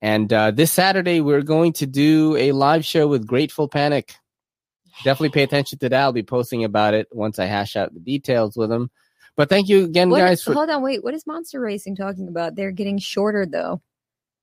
And 0.00 0.32
uh, 0.32 0.52
this 0.52 0.70
Saturday, 0.70 1.20
we're 1.20 1.42
going 1.42 1.72
to 1.74 1.86
do 1.86 2.36
a 2.36 2.52
live 2.52 2.84
show 2.84 3.08
with 3.08 3.26
Grateful 3.26 3.66
Panic. 3.66 4.14
Definitely 5.02 5.30
pay 5.30 5.42
attention 5.42 5.78
to 5.80 5.88
that. 5.88 6.00
I'll 6.00 6.12
be 6.12 6.22
posting 6.22 6.62
about 6.62 6.94
it 6.94 7.08
once 7.10 7.38
I 7.38 7.46
hash 7.46 7.74
out 7.74 7.92
the 7.92 8.00
details 8.00 8.56
with 8.56 8.70
them. 8.70 8.90
But 9.36 9.48
thank 9.48 9.68
you 9.68 9.84
again, 9.84 10.10
What- 10.10 10.18
guys. 10.18 10.42
For, 10.42 10.52
hold 10.54 10.70
on, 10.70 10.82
wait. 10.82 11.02
What 11.02 11.14
is 11.14 11.26
Monster 11.26 11.60
Racing 11.60 11.96
talking 11.96 12.28
about? 12.28 12.54
They're 12.54 12.70
getting 12.70 12.98
shorter, 12.98 13.44
though. 13.44 13.82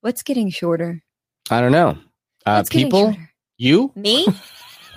What's 0.03 0.21
getting 0.21 0.49
shorter? 0.49 1.01
I 1.49 1.61
don't 1.61 1.71
know. 1.71 1.97
Uh, 2.45 2.65
people, 2.69 3.15
you? 3.57 3.93
Me? 3.95 4.27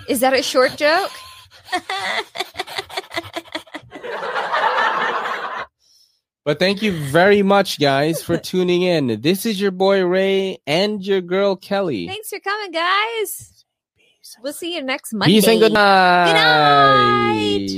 is 0.09 0.19
that 0.19 0.33
a 0.33 0.43
short 0.43 0.75
joke? 0.75 1.11
But 6.43 6.59
thank 6.59 6.81
you 6.81 6.91
very 6.91 7.41
much, 7.41 7.79
guys, 7.79 8.21
for 8.21 8.37
tuning 8.37 8.81
in. 8.81 9.21
This 9.21 9.45
is 9.45 9.61
your 9.61 9.71
boy 9.71 10.05
Ray 10.05 10.57
and 10.67 11.01
your 11.05 11.21
girl 11.21 11.55
Kelly. 11.55 12.07
Thanks 12.07 12.27
for 12.27 12.39
coming, 12.41 12.71
guys. 12.71 13.65
We'll 14.43 14.51
see 14.51 14.75
you 14.75 14.83
next 14.83 15.13
Monday. 15.13 15.35
Peace 15.35 15.47
and 15.47 15.59
good 15.61 15.71
night. 15.71 16.25
Good 16.27 16.33
night. 16.33 17.69